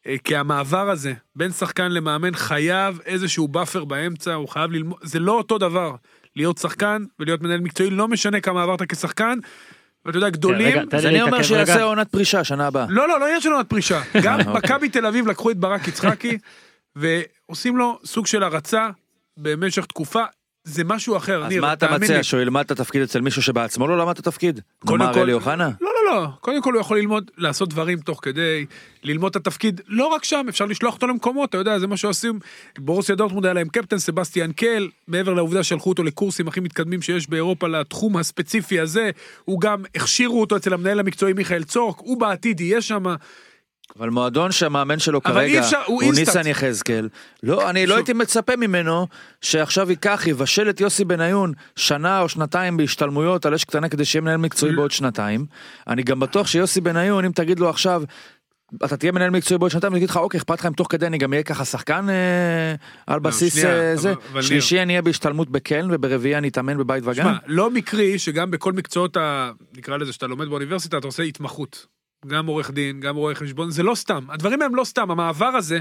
אה, 0.08 0.16
כי 0.24 0.36
המעבר 0.36 0.90
הזה 0.90 1.14
בין 1.36 1.52
שחקן 1.52 1.92
למאמן 1.92 2.36
חייב 2.36 3.00
איזשהו 3.06 3.48
buffer 3.48 3.86
באמצע, 3.86 4.34
הוא 4.34 4.50
חייב 4.50 4.72
ללמוד, 4.72 5.00
זה 5.02 5.20
לא 5.20 5.32
אותו 5.32 5.58
דבר. 5.58 5.96
להיות 6.36 6.58
שחקן 6.58 7.04
ולהיות 7.20 7.42
מנהל 7.42 7.62
מקצועי, 7.62 7.90
לא 7.90 8.08
משנה 8.08 8.42
כמה 8.42 8.64
עברת 8.64 8.92
כשחקן, 8.92 9.40
ואתה 10.06 10.18
יודע, 10.18 10.30
גדולים, 10.30 10.68
רגע, 10.68 10.82
תן 10.90 10.98
אז 10.98 11.06
אני 11.06 11.22
אומר 11.22 11.44
שיעשה. 11.44 11.84
עונת 11.84 12.10
פרישה 12.10 12.44
שנה 12.44 12.68
הבאה. 12.68 12.86
לא, 12.90 13.08
לא, 13.08 13.20
לא 13.20 13.26
עניין 13.26 13.42
של 13.42 13.52
עונת 13.52 13.70
פרישה. 13.70 14.02
גם 14.24 14.40
אוקיי. 14.40 14.54
מכבי 14.54 14.90
תל 14.90 15.06
אביב 15.06 15.28
לקחו 15.28 15.52
את 15.52 15.58
ברק 15.58 15.88
יצחקי, 15.88 16.38
ועושים 16.96 17.78
לו 17.78 18.00
סוג 18.06 18.28
של 18.28 18.44
הרצה 18.44 18.90
במשך 19.38 19.86
תקופה, 19.86 20.24
זה 20.66 20.84
משהו 20.84 21.18
אחר. 21.18 21.44
אז 21.46 21.50
ניר, 21.52 21.62
מה 21.62 21.74
אתה 21.74 21.92
מציע, 21.98 22.18
לי. 22.18 22.24
שהוא 22.24 22.42
ילמד 22.42 22.62
את 22.66 22.72
התפקיד 22.72 23.02
אצל 23.02 23.22
מישהו 23.22 23.42
שבעצמו 23.42 23.88
לא 23.88 23.98
למד 23.98 24.12
את 24.12 24.20
התפקיד? 24.20 24.60
נאמר 24.86 25.14
כל- 25.14 25.20
אלי 25.20 25.34
אוחנה? 25.34 25.70
לא, 25.82 25.90
לא, 26.06 26.22
לא. 26.22 26.28
קודם 26.42 26.62
כל 26.62 26.74
הוא 26.74 26.82
יכול 26.82 26.98
ללמוד, 26.98 27.32
לעשות 27.38 27.70
דברים 27.70 28.00
תוך 28.00 28.20
כדי, 28.22 28.66
ללמוד 29.04 29.30
את 29.30 29.36
התפקיד, 29.36 29.82
לא 29.88 30.08
רק 30.08 30.24
שם, 30.24 30.46
אפשר 30.50 30.66
לשלוח 30.66 30.94
אותו 30.94 31.08
למקומות, 31.08 31.50
אתה 31.50 31.58
יודע, 31.58 31.80
זה 31.80 31.88
מה 31.88 31.98
שעושים. 31.98 32.40
בורוסיה 32.80 33.16
דורטמונד 33.16 33.46
היה 33.46 33.54
להם 33.54 33.68
קפטן 33.70 33.98
סבסטיאן 34.00 34.52
קל, 34.52 34.88
מעבר 35.08 35.34
לעובדה 35.34 35.64
שלחו 35.64 35.90
אותו 35.90 36.04
לקורסים 36.04 36.48
הכי 36.48 36.60
מתקדמים 36.60 37.02
שיש 37.02 37.30
באירופה 37.30 37.68
לתחום 37.68 38.18
הספציפי 38.18 38.80
הזה, 38.80 39.10
הוא 39.46 39.62
גם 39.62 39.84
הכשירו 39.96 40.42
אותו 40.42 40.58
אצל 40.58 40.74
המנהל 40.74 41.00
המקצועי 41.00 41.34
מיכאל 41.34 41.64
צורק, 41.64 41.96
הוא 42.00 42.20
בעתיד 42.20 42.62
יהיה 42.62 42.82
שם. 42.82 43.04
אבל 44.00 44.10
מועדון 44.10 44.52
שהמאמן 44.52 45.00
שלו 45.00 45.24
כרגע 45.24 45.60
אפשר, 45.60 45.82
הוא 45.86 46.04
הוא. 46.04 46.14
ניסן 46.14 46.48
יחזקאל. 46.48 47.10
לא, 47.44 47.70
אני 47.70 47.86
לא 47.86 47.88
שוב. 47.88 47.98
הייתי 47.98 48.14
מצפה 48.14 48.56
ממנו 48.56 49.08
שעכשיו 49.42 49.90
ייקח, 49.90 50.24
יבשל 50.28 50.70
את 50.70 50.82
יוסי 50.82 51.06
בניון 51.06 51.54
שנה 51.76 52.22
או 52.22 52.30
שנתיים 52.30 52.78
בהשתלמויות 52.78 53.46
על 53.46 53.54
אש 53.54 53.64
קטנה 53.64 53.90
כדי 53.90 54.06
שיהיה 54.06 54.22
מנהל 54.22 54.38
מקצועי 54.38 54.76
בעוד 54.76 54.92
שנתיים. 54.92 55.46
אני 55.88 56.04
גם 56.04 56.20
בטוח 56.20 56.48
שיוסי 56.48 56.82
בניון, 56.82 57.26
אם 57.26 57.32
תגיד 57.32 57.60
לו 57.60 57.70
עכשיו, 57.70 58.04
אתה 58.86 58.98
תהיה 58.98 59.12
מנהל 59.12 59.30
מקצועי 59.30 59.58
בעוד 59.58 59.72
שנתיים, 59.72 59.94
אני 59.94 59.98
אגיד 59.98 60.10
לך, 60.10 60.18
אוקיי, 60.18 60.38
אכפת 60.38 60.60
לך 60.60 60.66
אם 60.66 60.74
תוך 60.74 60.88
כדי 60.90 61.08
אני 61.08 61.18
גם 61.18 61.34
אהיה 61.34 61.44
ככה 61.44 61.66
שחקן 61.66 62.10
אה, 62.10 62.76
על 63.08 63.20
בסיס 63.20 63.56
לא, 63.56 63.62
שנייה, 63.62 63.76
אה, 63.76 63.96
זה. 63.96 64.14
אבל. 64.32 64.42
שלישי 64.42 64.82
אני 64.82 64.94
אהיה 64.94 65.02
בהשתלמות 65.02 65.50
בקלן 65.50 65.88
וברביעי 65.92 66.36
אני 66.36 66.48
אתאמן 66.48 66.78
בבית 66.78 67.04
וגן. 67.04 67.24
שמע, 67.24 67.38
לא 67.48 67.70
מקרי 67.70 68.20
שגם 68.20 68.52
בכל 68.52 68.74
מקצועות, 68.74 69.18
ה... 69.18 69.52
נקרא 69.78 69.98
לזה 69.98 70.14
שאתה 70.14 70.28
לומד 70.28 70.48
באוניברסיטה, 70.48 70.98
אתה 70.98 71.08
עושה 71.08 71.24
התמחות. 71.24 71.95
גם 72.28 72.46
עורך 72.46 72.72
דין, 72.72 73.00
גם 73.00 73.16
רואה 73.16 73.36
חשבון, 73.36 73.72
זה 73.72 73.84
לא 73.84 73.96
סתם. 73.96 74.26
הדברים 74.30 74.62
הם 74.62 74.76
לא 74.76 74.84
סתם, 74.84 75.12
המעבר 75.12 75.46
הזה 75.46 75.80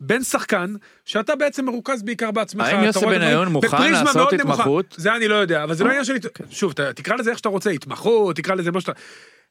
בין 0.00 0.22
שחקן, 0.22 0.74
שאתה 1.04 1.36
בעצם 1.36 1.64
מרוכז 1.64 2.02
בעיקר 2.02 2.30
בעצמך. 2.30 2.66
האם 2.66 2.84
יוסי 2.84 3.06
בניון 3.06 3.48
מוכן 3.48 3.92
לעשות. 3.92 4.32
התמחות? 4.32 4.94
זה 4.98 5.16
אני 5.16 5.28
לא 5.28 5.34
יודע, 5.34 5.64
אבל 5.64 5.74
זה 5.74 5.84
לא 5.84 5.88
עניין 5.88 6.04
של... 6.04 6.14
שוב, 6.50 6.72
תקרא 6.72 7.16
לזה 7.16 7.30
איך 7.30 7.38
שאתה 7.38 7.48
רוצה, 7.48 7.70
התמחות, 7.70 8.36
תקרא 8.36 8.54
לזה 8.54 8.70
מה 8.70 8.80
שאתה... 8.80 8.92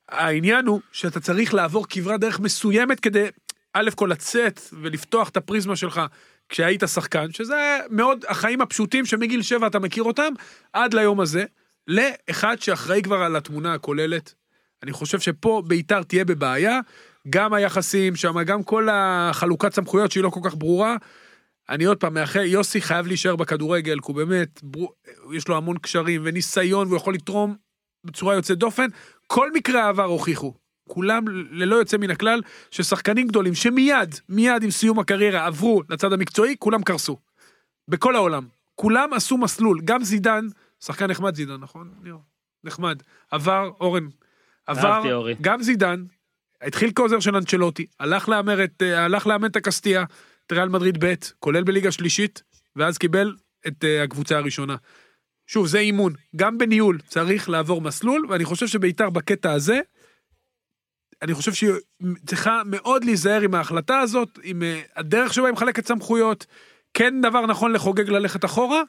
העניין 0.10 0.66
הוא 0.66 0.82
שאתה 0.92 1.20
צריך 1.20 1.54
לעבור 1.54 1.86
כברת 1.90 2.20
דרך 2.20 2.40
מסוימת 2.40 3.00
כדי, 3.00 3.26
א' 3.74 3.90
כל 3.96 4.10
לצאת 4.12 4.62
ולפתוח 4.82 5.30
את 5.30 5.38
הפריזמה 5.38 5.76
שלך 5.76 6.02
כשהיית 6.50 6.84
שחקן, 6.94 7.32
שזה 7.32 7.78
מאוד 7.90 8.26
החיים 8.28 8.62
הפשוטים 8.62 9.06
שמגיל 9.06 9.42
שבע 9.42 9.68
אתה 9.68 9.80
מכיר 9.80 10.04
אותם, 10.04 10.34
עד 10.74 10.94
ליום 10.94 11.20
הזה, 11.20 11.44
לאחד 11.88 12.56
שאחראי 12.60 13.02
כבר 13.02 13.24
על 13.24 13.36
התמונה 13.36 13.74
הכוללת. 13.74 14.34
אני 14.84 14.92
חושב 14.92 15.20
שפה 15.20 15.62
ביתר 15.68 16.04
תהיה 16.04 16.26
בבעיה, 16.26 16.80
גם 17.30 17.54
היחסים 17.54 18.16
שם, 18.16 18.44
גם 18.44 18.64
כל 18.64 18.88
החלוקת 18.92 19.74
סמכויות 19.74 20.12
שהיא 20.12 20.24
לא 20.24 20.30
כל 20.30 20.40
כך 20.44 20.56
ברורה. 20.56 20.96
אני 21.70 21.84
עוד 21.84 21.98
פעם 21.98 22.14
מאחל, 22.14 22.40
יוסי 22.40 22.82
חייב 22.82 23.08
להישאר 23.08 23.36
בכדורגל, 23.36 24.00
כי 24.00 24.06
הוא 24.06 24.16
באמת, 24.16 24.64
בר... 24.64 24.86
יש 25.34 25.48
לו 25.48 25.58
המון 25.58 25.78
קשרים 25.78 26.22
וניסיון, 26.24 26.88
והוא 26.88 26.98
יכול 26.98 27.14
לתרום 27.14 27.56
בצורה 28.04 28.36
יוצאת 28.36 28.58
דופן. 28.58 28.88
כל 29.28 29.52
מקרי 29.52 29.80
העבר 29.80 30.04
הוכיחו, 30.04 30.54
כולם 30.90 31.28
ללא 31.28 31.76
יוצא 31.76 31.98
מן 31.98 32.12
הכלל, 32.12 32.42
ששחקנים 32.72 33.28
גדולים 33.28 33.56
שמיד, 33.56 34.16
מיד 34.30 34.64
עם 34.64 34.72
סיום 34.72 35.00
הקריירה 35.00 35.46
עברו 35.46 35.82
לצד 35.90 36.14
המקצועי, 36.14 36.56
כולם 36.60 36.84
קרסו. 36.84 37.18
בכל 37.88 38.16
העולם. 38.16 38.48
כולם 38.76 39.14
עשו 39.14 39.38
מסלול, 39.38 39.82
גם 39.86 40.04
זידן, 40.04 40.46
שחקן 40.80 41.08
נחמד 41.08 41.36
זידן, 41.36 41.58
נכון? 41.58 41.92
נחמד. 42.64 43.04
עבר, 43.32 43.72
אורן, 43.80 44.08
עבר. 44.70 45.26
גם 45.42 45.64
זידן, 45.64 46.04
התחיל 46.62 46.92
כעוזר 46.96 47.20
של 47.20 47.36
אנצ'לוטי, 47.36 47.86
הלך 48.00 48.30
לאמן 48.30 48.64
את, 48.64 48.82
אה, 48.82 49.06
הלך 49.06 49.28
לאמן 49.28 49.48
את 49.48 49.56
הקסטיה, 49.56 50.04
את 50.48 50.52
ריאל 50.52 50.70
מדריד 50.70 51.06
ב', 51.06 51.14
כולל 51.40 51.64
בליגה 51.64 51.92
שלישית, 51.92 52.44
ואז 52.76 52.98
קיבל 52.98 53.36
את 53.68 53.84
אה, 53.84 54.04
הקבוצה 54.04 54.38
הראשונה. 54.38 54.76
שוב, 55.48 55.68
זה 55.68 55.80
אימון. 55.80 56.14
גם 56.36 56.58
בניהול 56.58 57.00
צריך 57.08 57.50
לעבור 57.50 57.82
מסלול, 57.82 58.26
ואני 58.30 58.46
חושב 58.46 58.68
שביתר 58.68 59.10
בקטע 59.10 59.52
הזה, 59.52 59.80
אני 61.22 61.34
חושב 61.34 61.54
שהיא 61.54 61.72
צריכה 62.26 62.62
מאוד 62.66 63.06
להיזהר 63.06 63.42
עם 63.42 63.56
ההחלטה 63.56 64.00
הזאת, 64.00 64.40
עם 64.44 64.64
אה, 64.64 64.82
הדרך 64.96 65.34
שבה 65.34 65.46
היא 65.46 65.54
מחלקת 65.54 65.88
סמכויות. 65.88 66.46
כן 66.94 67.22
דבר 67.22 67.46
נכון 67.46 67.72
לחוגג 67.72 68.10
ללכת 68.10 68.46
אחורה. 68.46 68.82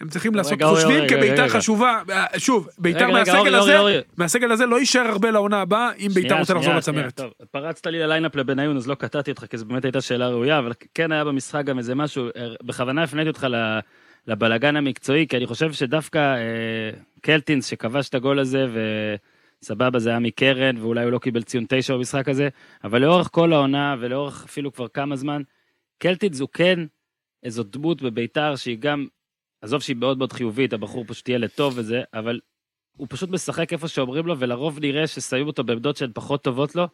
הם 0.00 0.08
צריכים 0.08 0.34
לעשות, 0.34 0.62
חושבים 0.62 0.96
רגע, 0.96 1.08
כי 1.08 1.14
ביתר 1.14 1.42
רגע. 1.42 1.48
חשובה, 1.48 2.02
אה, 2.10 2.38
שוב, 2.38 2.68
ביתר 2.78 3.10
מהסגל 3.10 3.54
הזה. 3.54 4.00
מהסגל 4.16 4.52
הזה 4.52 4.66
לא 4.66 4.78
יישאר 4.78 5.06
הרבה 5.06 5.30
לעונה 5.30 5.60
הבאה, 5.60 5.92
אם 5.98 6.08
ביתר 6.14 6.38
רוצה 6.38 6.54
לחזור 6.54 6.74
לצמרת. 6.74 7.20
פרצת 7.50 7.86
לי 7.86 7.98
ל 7.98 8.03
lineup 8.03 8.36
לבניון, 8.36 8.76
אז 8.76 8.88
לא 8.88 8.94
קטעתי 8.94 9.30
אותך, 9.30 9.46
כי 9.50 9.58
זו 9.58 9.64
באמת 9.64 9.84
הייתה 9.84 10.00
שאלה 10.00 10.28
ראויה, 10.28 10.58
אבל 10.58 10.72
כן 10.94 11.12
היה 11.12 11.24
במשחק 11.24 11.64
גם 11.64 11.78
איזה 11.78 11.94
משהו, 11.94 12.26
אה, 12.36 12.48
בכוונה 12.62 13.02
הפניתי 13.02 13.28
אותך 13.28 13.46
לבלגן 14.26 14.76
המקצועי, 14.76 15.26
כי 15.26 15.36
אני 15.36 15.46
חושב 15.46 15.72
שדווקא 15.72 16.18
אה, 16.18 16.90
קלטינס 17.20 17.66
שכבש 17.66 18.08
את 18.08 18.14
הגול 18.14 18.38
הזה, 18.38 18.66
וסבבה, 19.62 19.98
זה 19.98 20.10
היה 20.10 20.18
מקרן, 20.18 20.76
ואולי 20.80 21.04
הוא 21.04 21.12
לא 21.12 21.18
קיבל 21.18 21.42
ציון 21.42 21.64
תשע 21.68 21.94
במשחק 21.94 22.28
הזה, 22.28 22.48
אבל 22.84 23.02
לאורך 23.02 23.28
כל 23.32 23.52
העונה, 23.52 23.96
ולאורך 24.00 24.44
אפילו 24.44 24.72
כבר 24.72 24.88
כמה 24.88 25.16
זמן, 25.16 25.42
קלטינס 25.98 26.40
הוא 26.40 26.48
כן 26.52 26.78
איזו 27.42 27.62
דמות 27.62 28.02
בביתר 28.02 28.56
שהיא 28.56 28.78
גם, 28.78 29.06
עזוב 29.66 29.82
שהיא 29.82 29.96
מאוד 29.96 30.18
מאוד 30.18 30.32
חיובית, 30.32 30.72
הבחור 30.72 31.04
פשוט 31.06 31.28
ילד 31.28 31.50
טוב 31.54 31.74
וזה, 31.76 32.02
אבל 32.14 32.40
הוא 32.96 33.06
פשוט 33.10 33.30
משחק 33.30 33.72
איפה 33.72 33.88
שאומרים 33.88 34.26
לו, 34.26 34.38
ולרוב 34.38 34.78
נראה 34.80 35.06
ששמים 35.06 35.46
אותו 35.46 35.64
בעמדות 35.64 35.96
שהן 35.96 36.10
פחות 36.14 36.44
טובות 36.44 36.74
לו. 36.74 36.88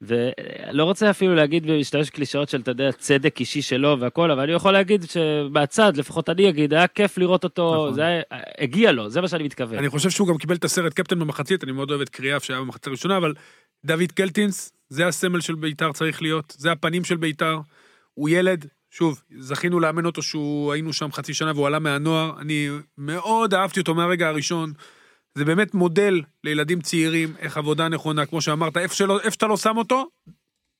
ולא 0.00 0.84
רוצה 0.84 1.10
אפילו 1.10 1.34
להגיד 1.34 1.66
ולהשתמש 1.66 2.10
קלישאות 2.10 2.48
של, 2.48 2.60
אתה 2.60 2.70
יודע, 2.70 2.92
צדק 2.92 3.40
אישי 3.40 3.62
שלו 3.62 4.00
והכל, 4.00 4.30
אבל 4.30 4.42
אני 4.42 4.52
יכול 4.52 4.72
להגיד 4.72 5.02
שבצד, 5.02 5.96
לפחות 5.96 6.28
אני 6.28 6.48
אגיד, 6.48 6.74
היה 6.74 6.86
כיף 6.86 7.18
לראות 7.18 7.44
אותו, 7.44 7.74
נכון. 7.74 7.94
זה 7.94 8.06
היה, 8.06 8.22
הגיע 8.58 8.92
לו, 8.92 9.10
זה 9.10 9.20
מה 9.20 9.28
שאני 9.28 9.44
מתכוון. 9.44 9.78
אני 9.78 9.88
חושב 9.88 10.10
שהוא 10.10 10.28
גם 10.28 10.38
קיבל 10.38 10.54
את 10.54 10.64
הסרט 10.64 10.92
קפטן 10.92 11.18
במחצית, 11.18 11.64
אני 11.64 11.72
מאוד 11.72 11.90
אוהב 11.90 12.00
את 12.00 12.08
קריאף 12.08 12.44
שהיה 12.44 12.60
במחצית 12.60 12.86
הראשונה, 12.86 13.16
אבל 13.16 13.34
דוד 13.84 14.12
קלטינס, 14.14 14.72
זה 14.88 15.06
הסמל 15.06 15.40
של 15.40 15.54
ביתר 15.54 15.92
צריך 15.92 16.22
להיות, 16.22 16.54
זה 16.58 16.72
הפנים 16.72 17.04
של 17.04 17.16
ביתר. 17.16 17.58
הוא 18.14 18.28
ילד, 18.28 18.66
שוב, 18.92 19.22
זכינו 19.38 19.80
לאמן 19.80 20.06
אותו 20.06 20.22
שהוא, 20.22 20.72
היינו 20.72 20.92
שם 20.92 21.12
חצי 21.12 21.34
שנה 21.34 21.52
והוא 21.54 21.66
עלה 21.66 21.78
מהנוער, 21.78 22.40
אני 22.40 22.68
מאוד 22.98 23.54
אהבתי 23.54 23.80
אותו 23.80 23.94
מהרגע 23.94 24.28
הראשון. 24.28 24.72
זה 25.34 25.44
באמת 25.44 25.74
מודל 25.74 26.22
לילדים 26.44 26.80
צעירים, 26.80 27.34
איך 27.38 27.56
עבודה 27.56 27.88
נכונה, 27.88 28.26
כמו 28.26 28.40
שאמרת, 28.40 28.76
איפה, 28.76 28.94
שלא, 28.94 29.20
איפה 29.20 29.30
שאתה 29.30 29.46
לא 29.46 29.56
שם 29.56 29.76
אותו, 29.76 30.06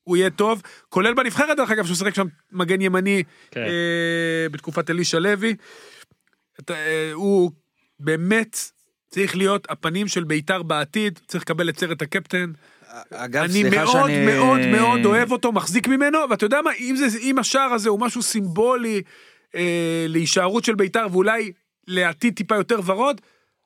הוא 0.03 0.17
יהיה 0.17 0.29
טוב, 0.29 0.61
כולל 0.89 1.13
בנבחרת 1.13 1.57
דרך 1.57 1.71
אגב, 1.71 1.85
שהוא 1.85 1.95
שיחק 1.95 2.15
שם 2.15 2.27
מגן 2.51 2.81
ימני 2.81 3.23
כן. 3.51 3.61
אה, 3.61 4.49
בתקופת 4.51 4.89
אלישע 4.89 5.19
לוי. 5.19 5.55
אתה, 6.59 6.73
אה, 6.73 7.11
הוא 7.13 7.51
באמת 7.99 8.57
צריך 9.09 9.35
להיות 9.35 9.67
הפנים 9.69 10.07
של 10.07 10.23
בית"ר 10.23 10.63
בעתיד, 10.63 11.19
צריך 11.27 11.43
לקבל 11.43 11.69
את 11.69 11.79
סרט 11.79 12.01
הקפטן. 12.01 12.51
אגב, 13.13 13.43
אני 13.43 13.53
סליחה 13.61 13.83
מאוד 13.83 14.09
שאני... 14.09 14.25
מאוד 14.25 14.59
מאוד 14.67 15.05
אוהב 15.05 15.31
אותו, 15.31 15.51
מחזיק 15.51 15.87
ממנו, 15.87 16.19
ואתה 16.29 16.45
יודע 16.45 16.61
מה, 16.61 16.71
אם, 16.79 16.95
זה, 16.95 17.17
אם 17.21 17.39
השער 17.39 17.73
הזה 17.73 17.89
הוא 17.89 17.99
משהו 17.99 18.21
סימבולי 18.23 19.01
אה, 19.55 20.05
להישארות 20.09 20.63
של 20.63 20.75
בית"ר 20.75 21.07
ואולי 21.11 21.51
לעתיד 21.87 22.33
טיפה 22.33 22.55
יותר 22.55 22.79
ורוד, 22.85 23.21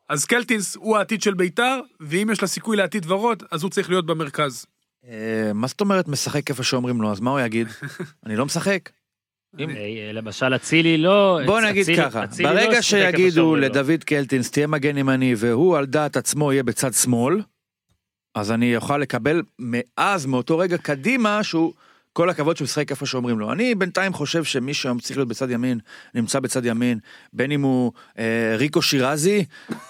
אז 0.10 0.26
קלטינס 0.26 0.76
הוא 0.76 0.98
העתיד 0.98 1.22
של 1.22 1.34
בית"ר, 1.34 1.80
ואם 2.00 2.30
יש 2.32 2.42
לה 2.42 2.48
סיכוי 2.48 2.78
לעתיד 2.78 3.12
ורוד, 3.12 3.44
אז 3.52 3.63
הוא 3.63 3.72
צריך 3.72 3.90
להיות 3.90 4.06
במרכז. 4.06 4.66
אה, 5.08 5.52
מה 5.54 5.68
זאת 5.68 5.82
אומרת 5.82 6.08
משחק 6.08 6.50
איפה 6.50 6.63
שאומרים 6.63 7.02
לו, 7.02 7.12
אז 7.12 7.20
מה 7.20 7.32
הוא 7.32 7.40
יגיד? 7.40 7.68
אני 8.26 8.36
לא 8.36 8.46
משחק. 8.46 8.90
אם- 9.60 9.70
אה, 9.70 9.76
למשל 10.13 10.56
אצילי 10.56 10.98
לא... 10.98 11.40
בוא 11.46 11.62
נגיד 11.62 11.82
אצילי- 11.82 11.98
ככה, 11.98 12.22
לא 12.40 12.50
ברגע 12.54 12.82
שיגידו. 12.82 13.56
לדוד 13.56 14.04
קלטינס 14.04 14.52
תהיה 14.52 14.68
מגן 14.68 14.98
ימני 14.98 15.34
והוא 15.38 15.78
על 15.78 15.86
דעת 15.86 16.18
עצמו 16.18 16.54
יהיה 16.54 16.63
בצד 16.63 16.94
שמאל, 16.94 17.42
אז 18.39 18.52
אני 18.52 18.76
אוכל 18.76 18.97
לקבל 18.97 19.41
מאז 19.60 20.26
מאותו 20.26 20.58
רגע 20.58 20.78
קדימה 20.78 21.43
שהוא 21.43 21.73
כל 22.13 22.30
הכבוד 22.30 22.58
שהוא 22.58 22.65
משחק 22.65 22.91
איפה 22.91 23.06
שאומרים 23.06 23.39
לו. 23.39 23.52
אני 23.52 23.76
בינתיים 23.76 24.13
חושב 24.13 24.43
שמי 24.43 24.73
שהיום 24.73 25.00
צריך 25.00 25.17
להיות 25.17 25.28
בצד 25.30 25.52
ימין 25.52 25.80
נמצא 26.15 26.39
בצד 26.39 26.65
ימין 26.65 27.00
בין 27.34 27.52
אם 27.52 27.62
הוא 27.62 27.91
אה, 28.19 28.56
ריקו 28.58 28.82
שירזי 28.82 29.45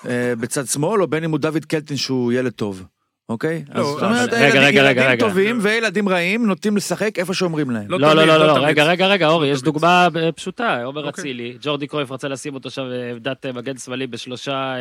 אה, 0.06 0.34
בצד 0.40 0.66
שמאל 0.66 1.02
או 1.02 1.08
בין 1.08 1.24
אם 1.24 1.32
הוא 1.32 1.40
דוד 1.40 1.66
קלטינס 1.66 2.00
שהוא 2.00 2.34
ילד 2.34 2.52
טוב. 2.52 2.84
אוקיי? 3.30 3.64
לא, 3.76 3.80
אז 3.80 3.86
זאת 3.86 4.04
אבל- 4.04 4.08
אומרת, 4.12 4.30
רגע, 4.34 4.46
ילדים- 4.48 4.62
רגע, 4.62 4.82
רגע, 4.82 5.02
ילדים 5.02 5.04
רגע. 5.12 5.28
טובים 5.28 5.60
וילדים 5.62 6.10
רעים 6.10 6.46
נוטים 6.46 6.78
לשחק 6.78 7.20
איפה 7.20 7.34
שאומרים 7.34 7.72
להם. 7.72 7.86
לא 7.90 8.00
לא, 8.00 8.14
לא, 8.14 8.26
לא, 8.28 8.38
לא 8.38 8.48
לא. 8.48 8.66
רגע, 8.66 8.84
רגע, 8.84 9.08
רגע, 9.08 9.28
אורי, 9.28 9.48
יש 9.48 9.60
תמיד. 9.62 9.66
דוגמה 9.74 10.08
אה, 10.16 10.32
פשוטה, 10.32 10.84
עומר 10.84 11.06
אוקיי. 11.08 11.22
אצילי, 11.22 11.58
ג'ורדי 11.62 11.88
קרויף 11.88 12.12
רצה 12.12 12.28
לשים 12.28 12.54
אותו 12.54 12.70
שם 12.70 12.84
בעמדת 12.90 13.46
אה, 13.46 13.52
מגן 13.52 13.78
שמאלי 13.78 14.08
בשלושה... 14.08 14.74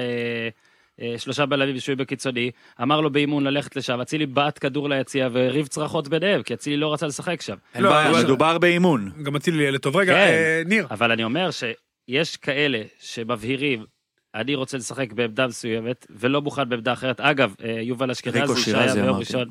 אה, 1.02 1.12
אה, 1.12 1.18
שלושה 1.18 1.46
בלמים 1.46 1.76
ושועי 1.76 1.96
בקיצוני, 1.96 2.50
אמר 2.82 3.00
לו 3.00 3.10
באימון 3.10 3.44
ללכת 3.44 3.76
לשם, 3.76 4.00
אצילי 4.00 4.26
בעט 4.26 4.58
כדור 4.60 4.88
ליציע 4.88 5.28
והריב 5.32 5.66
צרחות 5.66 6.08
ביניהם, 6.08 6.42
כי 6.42 6.54
אצילי 6.54 6.76
לא 6.76 6.92
רצה 6.92 7.06
לשחק 7.06 7.42
שם. 7.42 7.56
אין 7.74 7.82
לא, 7.82 7.90
בעיה, 7.90 8.24
מדובר 8.24 8.58
באימון. 8.58 9.10
גם 9.22 9.36
אצילי 9.36 9.64
ילד 9.64 9.80
טוב. 9.80 9.96
רגע, 9.96 10.12
כן. 10.12 10.18
אה, 10.18 10.62
ניר, 10.66 10.86
אבל 10.90 11.12
אני 11.12 11.24
אומר 11.24 11.50
שיש 11.50 12.36
כאלה 12.36 12.82
שמבהירים, 13.00 13.84
אני 14.34 14.54
רוצה 14.54 14.76
לשחק 14.76 15.12
בעמדה 15.12 15.46
מסוימת, 15.46 16.06
ולא 16.10 16.42
מוכן 16.42 16.68
בעמדה 16.68 16.92
אחרת. 16.92 17.20
אגב, 17.20 17.54
אה, 17.64 17.70
יובל 17.70 18.10
אשכנזי, 18.10 18.60
שהיה 18.60 18.94
ביום. 18.94 19.16
ראשון... 19.16 19.48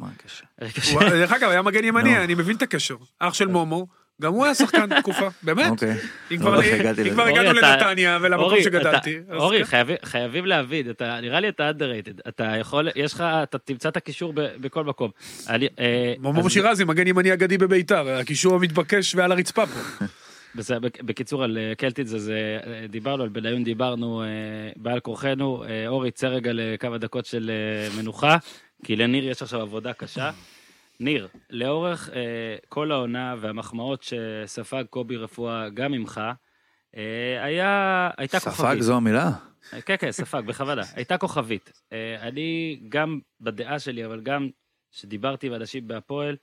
דרך 1.00 1.32
אגב, 1.32 1.50
היה 1.50 1.62
מגן 1.62 1.84
ימני. 1.84 2.18
אני 2.18 2.36
מבין 2.36 2.56
את 2.56 2.62
הקשר. 2.62 2.96
אח 3.20 3.34
של 3.34 3.48
מומו, 3.48 3.88
גם 4.22 4.34
הוא 4.34 4.46
היה 4.46 4.56
שחקן 4.56 4.90
תקופה, 5.02 5.28
באמת. 5.44 5.70
אוקיי. 5.70 5.90
אם 6.32 6.36
לא 6.36 6.38
כבר 6.42 6.56
אורי, 6.56 6.72
הגענו 7.32 7.54
לנתניה 7.54 8.20
ולמקום 8.22 8.62
שגדלתי. 8.64 9.18
אורי, 9.34 9.64
כן. 9.66 9.96
חייבים- 10.04 10.46
להבין, 10.46 10.90
אתה- 10.90 11.22
נראה 11.22 11.40
לי 11.40 11.50
אתה 11.50 11.72
underrated. 11.72 12.20
אתה 12.28 12.44
יכול, 12.44 12.90
יש 12.96 13.14
לך, 13.14 13.22
אתה 13.44 13.58
תמצא 13.58 13.90
את 13.90 13.98
הקישור 13.98 14.34
בכל 14.36 14.84
מקום. 14.84 15.12
אה, 15.50 16.14
מומו 16.20 16.50
שירזי, 16.50 16.84
מגן 16.84 17.08
ימני 17.08 17.34
אגדי 17.34 17.58
בביתר, 17.58 18.10
הקישור 18.10 18.56
המתבקש 18.56 19.16
ועל 19.16 19.32
הרצפה 19.32 19.66
פה. 19.66 20.06
בקיצור, 21.02 21.44
על 21.44 21.58
אה, 21.58 21.76
קלטיץ, 21.78 22.14
אז 22.14 22.30
אה, 22.30 22.88
דיברנו, 22.88 23.24
על 23.24 23.30
בניון 23.30 23.64
דיברנו 23.64 24.24
אה, 24.24 24.28
בעל 24.76 25.00
כורחנו. 25.00 25.64
אורי, 25.88 26.12
צא 26.12 26.28
רגע 26.28 26.52
לכמה 26.54 26.98
דקות 26.98 27.26
של 27.26 27.52
מנוחה, 27.98 28.38
כי 28.84 28.96
לניר 28.96 29.30
יש 29.30 29.42
עכשיו 29.42 29.62
עבודה 29.62 29.94
קשה. 29.94 30.32
ניר, 31.00 31.28
לאורך 31.50 32.10
אה, 32.14 32.56
כל 32.70 32.92
העונה 32.92 33.36
והמחמאות 33.40 34.04
שספג 34.04 34.84
קובי 34.90 35.18
רפואה 35.18 35.70
גם 35.70 35.92
ממך, 35.92 36.22
אה, 36.96 37.44
היה, 37.44 38.10
הייתה 38.18 38.40
ספג 38.40 38.52
כוכבית. 38.52 38.82
זו 38.82 38.96
המילה? 38.96 39.32
כן, 39.86 39.96
כן, 40.00 40.12
ספג, 40.12 40.42
בכוונה. 40.46 40.82
הייתה 40.96 41.18
כוכבית. 41.18 41.72
אה, 41.92 42.28
אני, 42.28 42.80
גם 42.90 43.20
בדעה 43.42 43.80
שלי, 43.80 44.06
אבל 44.06 44.22
גם 44.22 44.50
שדיברתי 44.92 45.48
עם 45.48 45.54
אנשים 45.54 45.88
בהפועל, 45.88 46.36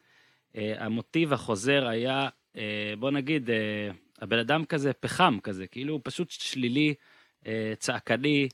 אה, 0.56 0.74
המוטיב 0.78 1.32
החוזר 1.32 1.86
היה, 1.86 2.28
אה, 2.56 2.94
בוא 2.98 3.10
נגיד, 3.10 3.50
אה, 3.50 3.90
הבן 4.20 4.38
אדם 4.38 4.64
כזה 4.64 4.92
פחם 4.92 5.38
כזה, 5.42 5.66
כאילו 5.66 5.94
הוא 5.94 6.00
פשוט 6.04 6.30
שלילי, 6.30 6.94
אה, 7.46 7.72
צעקני, 7.78 8.48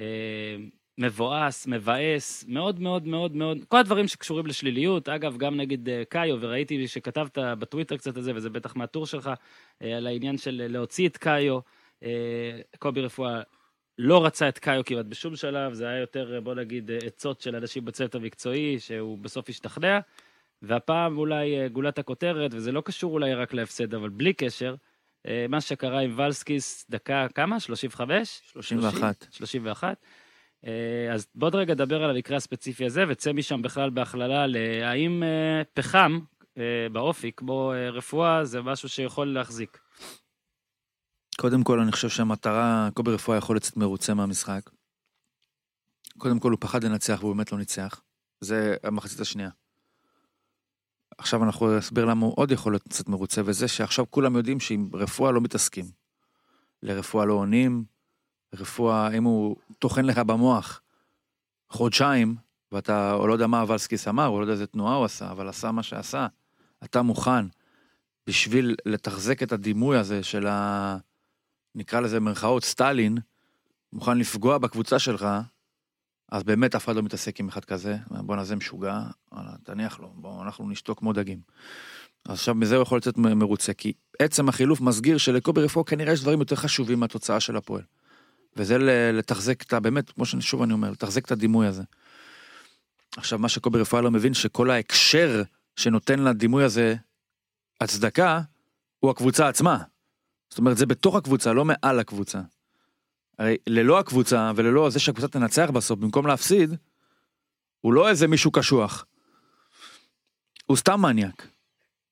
אה, 0.00 0.56
מבואס, 0.98 1.66
מבאס, 1.66 2.44
מאוד 2.48 2.80
מאוד 2.80 3.06
מאוד 3.06 3.36
מאוד, 3.36 3.58
כל 3.68 3.78
הדברים 3.78 4.08
שקשורים 4.08 4.46
לשליליות. 4.46 5.08
אגב, 5.08 5.36
גם 5.36 5.56
נגיד 5.56 5.88
אה, 5.88 6.02
קאיו, 6.08 6.36
וראיתי 6.40 6.88
שכתבת 6.88 7.38
בטוויטר 7.38 7.96
קצת 7.96 8.16
על 8.16 8.22
זה, 8.22 8.32
וזה 8.34 8.50
בטח 8.50 8.76
מהטור 8.76 9.06
שלך, 9.06 9.30
אה, 9.82 9.96
על 9.96 10.06
העניין 10.06 10.38
של 10.38 10.66
להוציא 10.68 11.08
את 11.08 11.16
קאיו. 11.16 11.58
אה, 12.02 12.60
קובי 12.78 13.00
רפואה 13.00 13.42
לא 13.98 14.24
רצה 14.24 14.48
את 14.48 14.58
קאיו 14.58 14.84
כמעט 14.84 15.06
בשום 15.06 15.36
שלב, 15.36 15.72
זה 15.72 15.88
היה 15.88 16.00
יותר, 16.00 16.40
בוא 16.42 16.54
נגיד, 16.54 16.90
עצות 17.06 17.40
של 17.40 17.56
אנשים 17.56 17.84
בצוות 17.84 18.14
המקצועי, 18.14 18.80
שהוא 18.80 19.18
בסוף 19.18 19.48
השתכנע. 19.48 20.00
והפעם 20.62 21.18
אולי 21.18 21.60
אה, 21.60 21.68
גולת 21.68 21.98
הכותרת, 21.98 22.54
וזה 22.54 22.72
לא 22.72 22.80
קשור 22.80 23.12
אולי 23.12 23.34
רק 23.34 23.54
להפסד, 23.54 23.94
אבל 23.94 24.08
בלי 24.08 24.32
קשר, 24.32 24.74
אה, 25.26 25.46
מה 25.48 25.60
שקרה 25.60 26.00
עם 26.00 26.18
ולסקיס, 26.18 26.86
דקה 26.90 27.26
כמה? 27.34 27.60
35? 27.60 28.40
31. 28.52 29.26
31. 29.30 29.96
אה, 30.66 31.14
אז 31.14 31.26
בוא 31.34 31.50
רגע 31.52 31.74
נדבר 31.74 32.04
על 32.04 32.10
המקרה 32.10 32.36
הספציפי 32.36 32.86
הזה, 32.86 33.04
וצא 33.08 33.32
משם 33.32 33.62
בכלל 33.62 33.90
בהכללה 33.90 34.46
להאם 34.46 35.22
אה, 35.22 35.62
פחם 35.74 36.18
אה, 36.58 36.86
באופי, 36.92 37.32
כמו 37.36 37.72
אה, 37.72 37.90
רפואה, 37.90 38.44
זה 38.44 38.62
משהו 38.62 38.88
שיכול 38.88 39.26
להחזיק. 39.26 39.78
קודם 41.36 41.64
כל, 41.64 41.80
אני 41.80 41.92
חושב 41.92 42.08
שהמטרה, 42.08 42.88
קובי 42.94 43.10
רפואה 43.10 43.38
יכול 43.38 43.56
לצאת 43.56 43.76
מרוצה 43.76 44.14
מהמשחק. 44.14 44.70
קודם 46.18 46.38
כל, 46.38 46.50
הוא 46.50 46.58
פחד 46.60 46.84
לנצח 46.84 47.18
והוא 47.20 47.34
באמת 47.34 47.52
לא 47.52 47.58
ניצח. 47.58 48.00
זה 48.40 48.76
המחצית 48.82 49.20
השנייה. 49.20 49.50
עכשיו 51.18 51.44
אנחנו 51.44 51.78
נסביר 51.78 52.04
למה 52.04 52.26
הוא 52.26 52.34
עוד 52.36 52.50
יכול 52.50 52.74
לצאת 52.74 53.08
מרוצה, 53.08 53.42
וזה 53.44 53.68
שעכשיו 53.68 54.10
כולם 54.10 54.36
יודעים 54.36 54.60
שעם 54.60 54.88
רפואה 54.94 55.32
לא 55.32 55.40
מתעסקים. 55.40 55.84
לרפואה 56.82 57.24
לא 57.24 57.32
עונים, 57.32 57.84
רפואה, 58.54 59.10
אם 59.10 59.24
הוא 59.24 59.56
טוחן 59.78 60.04
לך 60.04 60.18
במוח 60.18 60.80
חודשיים, 61.70 62.36
ואתה 62.72 63.14
או 63.14 63.26
לא 63.26 63.32
יודע 63.32 63.46
מה 63.46 63.64
ולסקיס 63.68 64.08
אמר, 64.08 64.26
או 64.26 64.38
לא 64.38 64.42
יודע 64.42 64.52
איזה 64.52 64.66
תנועה 64.66 64.94
הוא 64.94 65.04
עשה, 65.04 65.30
אבל 65.30 65.48
עשה 65.48 65.72
מה 65.72 65.82
שעשה, 65.82 66.26
אתה 66.84 67.02
מוכן 67.02 67.46
בשביל 68.26 68.76
לתחזק 68.86 69.42
את 69.42 69.52
הדימוי 69.52 69.98
הזה 69.98 70.22
של 70.22 70.46
ה... 70.46 70.96
נקרא 71.74 72.00
לזה 72.00 72.20
במרכאות 72.20 72.64
סטלין, 72.64 73.18
מוכן 73.92 74.18
לפגוע 74.18 74.58
בקבוצה 74.58 74.98
שלך, 74.98 75.28
אז 76.32 76.42
באמת 76.42 76.74
אף 76.74 76.84
אחד 76.84 76.96
לא 76.96 77.02
מתעסק 77.02 77.40
עם 77.40 77.48
אחד 77.48 77.64
כזה, 77.64 77.96
בואנה 78.10 78.44
זה 78.44 78.56
משוגע, 78.56 79.02
תניח 79.62 80.00
לו, 80.00 80.12
בואו 80.14 80.42
אנחנו 80.42 80.70
נשתוק 80.70 80.98
כמו 80.98 81.12
דגים. 81.12 81.40
אז 82.24 82.32
עכשיו 82.32 82.54
מזה 82.54 82.76
הוא 82.76 82.82
יכול 82.82 82.98
לצאת 82.98 83.18
מרוצה, 83.18 83.72
כי 83.72 83.92
עצם 84.18 84.48
החילוף 84.48 84.80
מסגיר 84.80 85.18
שלקובי 85.18 85.62
רפואה 85.62 85.84
כנראה 85.84 86.12
יש 86.12 86.22
דברים 86.22 86.40
יותר 86.40 86.56
חשובים 86.56 87.00
מהתוצאה 87.00 87.40
של 87.40 87.56
הפועל. 87.56 87.82
וזה 88.58 88.78
לתחזק 89.12 89.62
את 89.62 89.72
ה... 89.72 89.80
באמת, 89.80 90.10
כמו 90.10 90.26
שאני 90.26 90.42
שוב 90.42 90.62
אני 90.62 90.72
אומר, 90.72 90.90
לתחזק 90.90 91.24
את 91.24 91.32
הדימוי 91.32 91.66
הזה. 91.66 91.82
עכשיו, 93.16 93.38
מה 93.38 93.48
שקובי 93.48 93.78
רפואה 93.78 94.02
לא 94.02 94.10
מבין, 94.10 94.34
שכל 94.34 94.70
ההקשר 94.70 95.42
שנותן 95.76 96.18
לדימוי 96.18 96.64
הזה 96.64 96.94
הצדקה, 97.80 98.40
הוא 99.00 99.10
הקבוצה 99.10 99.48
עצמה. 99.48 99.78
זאת 100.50 100.58
אומרת, 100.58 100.76
זה 100.76 100.86
בתוך 100.86 101.16
הקבוצה, 101.16 101.52
לא 101.52 101.64
מעל 101.64 101.98
הקבוצה. 101.98 102.40
הרי 103.38 103.56
ללא 103.66 103.98
הקבוצה 103.98 104.52
וללא 104.56 104.90
זה 104.90 105.00
שהקבוצה 105.00 105.28
תנצח 105.28 105.70
בסוף 105.70 105.98
במקום 105.98 106.26
להפסיד, 106.26 106.74
הוא 107.80 107.92
לא 107.92 108.08
איזה 108.08 108.26
מישהו 108.26 108.50
קשוח. 108.50 109.06
הוא 110.66 110.76
סתם 110.76 111.00
מניאק. 111.00 111.46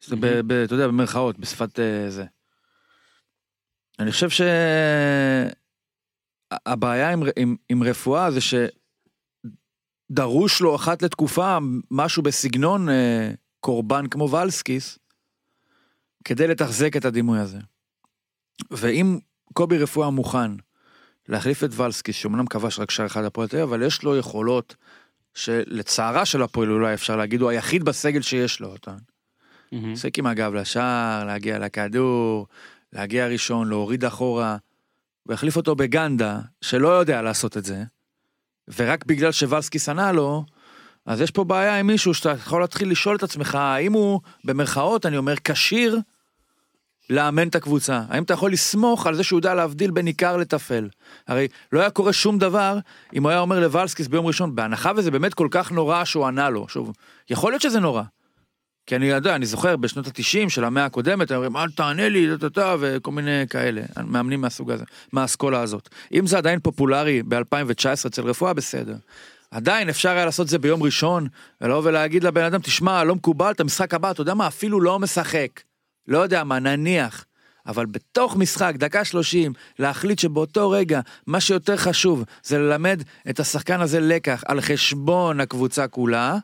זה 0.05 0.17
ב, 0.17 0.27
ב, 0.47 0.53
אתה 0.53 0.75
יודע, 0.75 0.87
במרכאות, 0.87 1.39
בשפת 1.39 1.81
אה, 1.81 2.11
זה. 2.11 2.25
אני 3.99 4.13
חושב 4.13 4.29
שהבעיה 6.55 7.11
עם, 7.11 7.23
עם, 7.37 7.57
עם 7.69 7.83
רפואה 7.83 8.31
זה 8.31 8.41
שדרוש 10.11 10.61
לו 10.61 10.77
אחת 10.77 11.03
לתקופה 11.03 11.59
משהו 11.91 12.23
בסגנון 12.23 12.89
אה, 12.89 13.31
קורבן 13.61 14.07
כמו 14.07 14.31
ולסקיס, 14.31 14.99
כדי 16.25 16.47
לתחזק 16.47 16.97
את 16.97 17.05
הדימוי 17.05 17.39
הזה. 17.39 17.59
ואם 18.71 19.19
קובי 19.53 19.79
רפואה 19.79 20.11
מוכן 20.11 20.51
להחליף 21.29 21.65
את 21.65 21.71
ולסקיס, 21.77 22.17
שאומנם 22.17 22.47
כבש 22.47 22.79
רק 22.79 22.91
שער 22.91 23.07
אחד 23.07 23.25
הפועל 23.25 23.49
תל 23.49 23.57
אביב, 23.57 23.69
אבל 23.69 23.83
יש 23.83 24.03
לו 24.03 24.17
יכולות 24.17 24.77
שלצערה 25.35 26.25
של 26.25 26.43
הפועל 26.43 26.71
אולי 26.71 26.95
אפשר 26.95 27.17
להגיד, 27.17 27.41
הוא 27.41 27.51
היחיד 27.51 27.85
בסגל 27.85 28.23
שיש 28.23 28.61
לו 28.61 28.69
אותן. 28.69 28.97
לשחק 29.93 30.19
עם 30.19 30.27
הגב 30.27 30.55
לשער, 30.55 31.25
להגיע 31.25 31.59
לכדור, 31.59 32.47
להגיע 32.93 33.27
ראשון, 33.27 33.69
להוריד 33.69 34.05
אחורה, 34.05 34.57
והחליף 35.29 35.57
אותו 35.57 35.77
בגנדה, 35.77 36.41
שלא 36.61 36.89
יודע 36.89 37.23
לעשות 37.23 37.57
את 37.57 37.65
זה, 37.65 37.85
ורק 38.77 39.05
בגלל 39.05 39.33
שוולסקי 39.33 39.79
שנא 39.79 40.11
לו, 40.11 40.45
אז 41.07 41.21
יש 41.21 41.31
פה 41.31 41.45
בעיה 41.45 41.79
עם 41.79 41.87
מישהו 41.87 42.15
שאתה 42.15 42.31
יכול 42.31 42.61
להתחיל 42.61 42.91
לשאול 42.91 43.17
את 43.17 43.23
עצמך, 43.23 43.55
האם 43.55 43.93
הוא, 43.93 44.21
במרכאות, 44.45 45.07
אני 45.07 45.17
אומר, 45.17 45.35
כשיר 45.45 45.99
לאמן 47.11 47.49
את 47.49 47.55
הקבוצה? 47.55 48.03
האם 48.09 48.23
אתה 48.23 48.35
יכול 48.35 48.53
לסמוך 48.53 49.07
על 49.07 49.15
זה 49.15 49.25
שהוא 49.25 49.39
יודע 49.39 49.55
להבדיל 49.55 49.91
בין 49.91 50.07
עיקר 50.07 50.37
לטפל? 50.37 50.89
הרי 51.29 51.49
לא 51.73 51.81
היה 51.81 51.91
קורה 51.91 52.13
שום 52.13 52.39
דבר 52.39 52.79
אם 53.15 53.23
הוא 53.23 53.31
היה 53.31 53.41
אומר 53.41 53.61
לוולסקיס 53.61 54.09
ביום 54.09 54.27
ראשון, 54.27 54.55
בהנחה 54.55 54.93
וזה 54.97 55.11
באמת 55.11 55.35
כל 55.35 55.49
כך 55.51 55.73
נורא 55.73 56.05
שהוא 56.05 56.27
ענה 56.27 56.51
לו. 56.51 56.69
שוב, 56.69 56.93
יכול 57.31 57.53
להיות 57.53 57.63
שזה 57.63 57.81
נורא. 57.81 58.03
כי 58.87 58.97
אני 58.97 59.07
יודע, 59.07 59.35
אני 59.35 59.47
זוכר 59.47 59.77
בשנות 59.77 60.07
התשעים 60.07 60.51
של 60.51 60.65
המאה 60.65 60.85
הקודמת, 60.85 61.31
הם 61.31 61.37
אומרים, 61.37 61.57
אל 61.57 61.71
תענה 61.71 62.09
לי, 62.09 62.27
טה-טה, 62.41 62.77
וכל 62.81 63.13
מיני 63.13 63.45
כאלה, 63.51 63.83
מאמנים 64.05 64.41
מהסוג 64.41 64.71
הזה, 64.71 64.85
מהאסכולה 65.13 65.61
הזאת. 65.61 65.89
אם 66.13 66.27
זה 66.27 66.39
עדיין 66.39 66.61
פופולרי 66.61 67.23
ב-2019 67.23 68.07
אצל 68.07 68.23
רפואה, 68.23 68.53
בסדר. 68.53 68.95
עדיין 69.51 69.89
אפשר 69.89 70.11
היה 70.11 70.25
לעשות 70.25 70.45
את 70.45 70.51
זה 70.51 70.59
ביום 70.59 70.83
ראשון, 70.83 71.27
ולבוא 71.61 71.81
ולהגיד 71.85 72.25
לבן 72.25 72.45
אדם, 72.45 72.61
תשמע, 72.61 73.05
לא 73.05 73.15
מקובל, 73.15 73.51
את 73.51 73.61
המשחק 73.61 73.95
הבא, 73.95 74.11
אתה 74.11 74.21
יודע 74.21 74.35
מה, 74.35 74.47
אפילו 74.47 74.81
לא 74.81 74.99
משחק. 74.99 75.61
לא 76.09 76.19
יודע 76.19 76.45
מה, 76.45 76.59
נניח. 76.59 77.25
אבל 77.67 77.87
בתוך 77.87 78.37
משחק, 78.37 78.73
דקה 78.77 79.05
30, 79.05 79.53
להחליט 79.79 80.19
שבאותו 80.19 80.71
רגע, 80.71 81.01
מה 81.27 81.41
שיותר 81.41 81.77
חשוב 81.77 82.25
זה 82.43 82.59
ללמד 82.59 83.03
את 83.31 83.41
השחקן 83.41 83.81
הזה 83.81 84.01
לקח 84.01 84.45
על 84.47 84.61
חשבון 84.61 85.41
הקבוצה 85.41 85.89
כולה, 85.89 86.37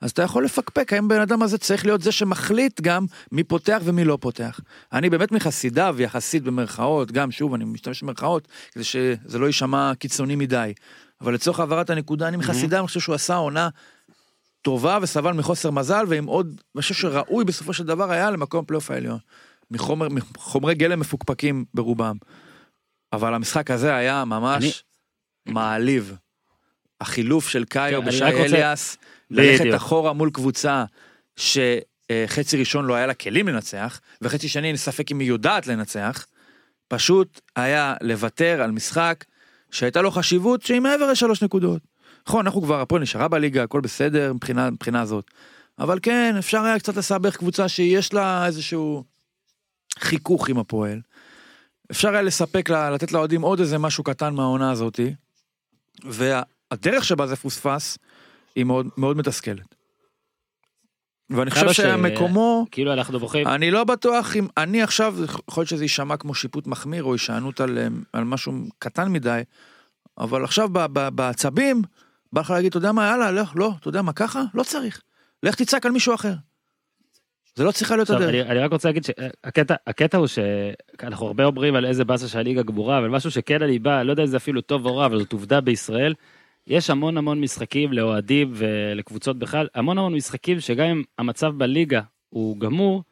אז 0.00 0.10
אתה 0.10 0.22
יכול 0.22 0.44
לפקפק 0.44 0.92
האם 0.92 1.08
בן 1.08 1.20
אדם 1.20 1.42
הזה 1.42 1.58
צריך 1.58 1.86
להיות 1.86 2.02
זה 2.02 2.12
שמחליט 2.12 2.80
גם 2.80 3.06
מי 3.32 3.44
פותח 3.44 3.80
ומי 3.84 4.04
לא 4.04 4.18
פותח. 4.20 4.60
אני 4.92 5.10
באמת 5.10 5.32
מחסידיו 5.32 5.96
יחסית 5.98 6.42
במרכאות, 6.42 7.12
גם 7.12 7.30
שוב 7.30 7.54
אני 7.54 7.64
משתמש 7.64 8.02
במרכאות, 8.02 8.48
כדי 8.72 8.84
שזה 8.84 9.38
לא 9.38 9.46
יישמע 9.46 9.92
קיצוני 9.98 10.36
מדי. 10.36 10.72
אבל 11.20 11.34
לצורך 11.34 11.60
העברת 11.60 11.90
הנקודה 11.90 12.28
אני 12.28 12.36
מחסידיו, 12.36 12.78
אני 12.78 12.86
חושב 12.86 13.00
שהוא 13.00 13.14
עשה 13.14 13.34
עונה 13.34 13.68
טובה 14.62 14.98
וסבל 15.02 15.32
מחוסר 15.32 15.70
מזל 15.70 16.04
ועם 16.08 16.24
עוד, 16.24 16.60
אני 16.74 16.82
חושב 16.82 16.94
שראוי 16.94 17.44
בסופו 17.44 17.72
של 17.72 17.84
דבר 17.84 18.10
היה 18.10 18.30
למקום 18.30 18.64
פלייאוף 18.64 18.90
העליון. 18.90 19.18
מחומר, 19.70 20.08
מחומרי 20.08 20.74
גלם 20.74 21.00
מפוקפקים 21.00 21.64
ברובם. 21.74 22.16
אבל 23.12 23.34
המשחק 23.34 23.70
הזה 23.70 23.94
היה 23.94 24.24
ממש 24.24 24.84
מעליב. 25.46 26.16
החילוף 27.00 27.48
של 27.48 27.64
קאיו 27.64 28.00
כן, 28.00 28.08
אני 28.08 28.16
בשי 28.16 28.24
אליאס, 28.24 28.98
ללכת 29.34 29.60
בדיוק. 29.60 29.74
אחורה 29.74 30.12
מול 30.12 30.30
קבוצה 30.30 30.84
שחצי 31.36 32.56
ראשון 32.56 32.84
לא 32.84 32.94
היה 32.94 33.06
לה 33.06 33.14
כלים 33.14 33.48
לנצח, 33.48 34.00
וחצי 34.22 34.48
שני 34.48 34.68
אין 34.68 34.76
ספק 34.76 35.10
אם 35.10 35.20
היא 35.20 35.28
יודעת 35.28 35.66
לנצח, 35.66 36.26
פשוט 36.88 37.40
היה 37.56 37.94
לוותר 38.00 38.62
על 38.62 38.70
משחק 38.70 39.24
שהייתה 39.70 40.02
לו 40.02 40.10
חשיבות 40.10 40.62
שהיא 40.62 40.80
מעבר 40.80 41.10
לשלוש 41.10 41.42
נקודות. 41.42 41.82
נכון, 42.28 42.46
אנחנו 42.46 42.62
כבר, 42.62 42.80
הפועל 42.80 43.02
נשארה 43.02 43.28
בליגה, 43.28 43.62
הכל 43.62 43.80
בסדר 43.80 44.32
מבחינה, 44.32 44.70
מבחינה 44.70 45.06
זאת. 45.06 45.30
אבל 45.78 45.98
כן, 46.02 46.34
אפשר 46.38 46.60
היה 46.60 46.78
קצת 46.78 46.96
לסבך 46.96 47.36
קבוצה 47.36 47.68
שיש 47.68 48.12
לה 48.12 48.46
איזשהו 48.46 49.04
חיכוך 49.98 50.48
עם 50.48 50.58
הפועל. 50.58 51.00
אפשר 51.90 52.08
היה 52.08 52.22
לספק 52.22 52.68
לה, 52.68 52.90
לתת 52.90 53.12
לאוהדים 53.12 53.42
עוד 53.42 53.60
איזה 53.60 53.78
משהו 53.78 54.04
קטן 54.04 54.34
מהעונה 54.34 54.70
הזאתי. 54.70 55.14
והדרך 56.04 57.04
שבה 57.04 57.26
זה 57.26 57.36
פוספס, 57.36 57.98
היא 58.56 58.64
מאוד, 58.64 58.86
מאוד 58.96 59.16
מתסכלת. 59.16 59.74
ואני 61.30 61.50
חושב 61.50 61.62
כמה 61.64 61.74
ש- 61.74 61.80
שמקומו, 61.80 62.66
כאילו 62.70 62.92
אנחנו 62.92 63.18
בוכים, 63.18 63.48
אני 63.48 63.70
לא 63.70 63.84
בטוח 63.84 64.36
אם 64.36 64.46
אני 64.56 64.82
עכשיו, 64.82 65.16
יכול 65.24 65.60
להיות 65.60 65.68
שזה 65.68 65.84
יישמע 65.84 66.16
כמו 66.16 66.34
שיפוט 66.34 66.66
מחמיר 66.66 67.04
או 67.04 67.12
הישענות 67.12 67.60
על, 67.60 67.78
אה, 67.78 67.86
על 68.12 68.24
משהו 68.24 68.52
קטן 68.78 69.08
מדי, 69.12 69.42
אבל 70.18 70.44
עכשיו 70.44 70.68
ב- 70.72 70.86
ב- 70.92 71.08
בעצבים, 71.08 71.82
בא 72.32 72.40
לך 72.40 72.50
להגיד, 72.50 72.68
אתה 72.68 72.76
יודע 72.78 72.92
מה, 72.92 73.06
יאללה, 73.06 73.30
לא, 73.30 73.42
לא, 73.54 73.72
אתה 73.80 73.88
יודע 73.88 74.02
מה, 74.02 74.12
ככה? 74.12 74.42
לא 74.54 74.62
צריך. 74.62 75.00
לך 75.42 75.54
תצעק 75.54 75.86
על 75.86 75.92
מישהו 75.92 76.14
אחר. 76.14 76.34
זה 77.56 77.64
לא 77.64 77.70
צריכה 77.70 77.96
להיות 77.96 78.10
הדרך. 78.10 78.28
אני, 78.28 78.42
אני 78.42 78.58
רק 78.58 78.72
רוצה 78.72 78.88
להגיד 78.88 79.04
שהקטע 79.04 79.74
הקטע 79.86 80.18
הוא 80.18 80.26
שאנחנו 80.26 81.26
הרבה 81.26 81.44
אומרים 81.44 81.74
על 81.74 81.86
איזה 81.86 82.04
באסה 82.04 82.28
שהליגה 82.28 82.62
גמורה 82.62 82.98
אבל 82.98 83.08
משהו 83.08 83.30
שכן 83.30 83.62
אני 83.62 83.78
בא 83.78 84.02
לא 84.02 84.10
יודע 84.10 84.22
אם 84.22 84.28
זה 84.28 84.36
אפילו 84.36 84.60
טוב 84.60 84.86
או 84.86 84.96
רע 84.96 85.06
אבל 85.06 85.18
זאת 85.18 85.32
עובדה 85.32 85.60
בישראל. 85.60 86.14
יש 86.66 86.90
המון 86.90 87.16
המון 87.16 87.40
משחקים 87.40 87.92
לאוהדים 87.92 88.50
ולקבוצות 88.54 89.38
בכלל 89.38 89.68
המון 89.74 89.98
המון 89.98 90.14
משחקים 90.14 90.60
שגם 90.60 90.86
אם 90.86 91.02
המצב 91.18 91.54
בליגה 91.56 92.00
הוא 92.28 92.58
גמור 92.58 93.02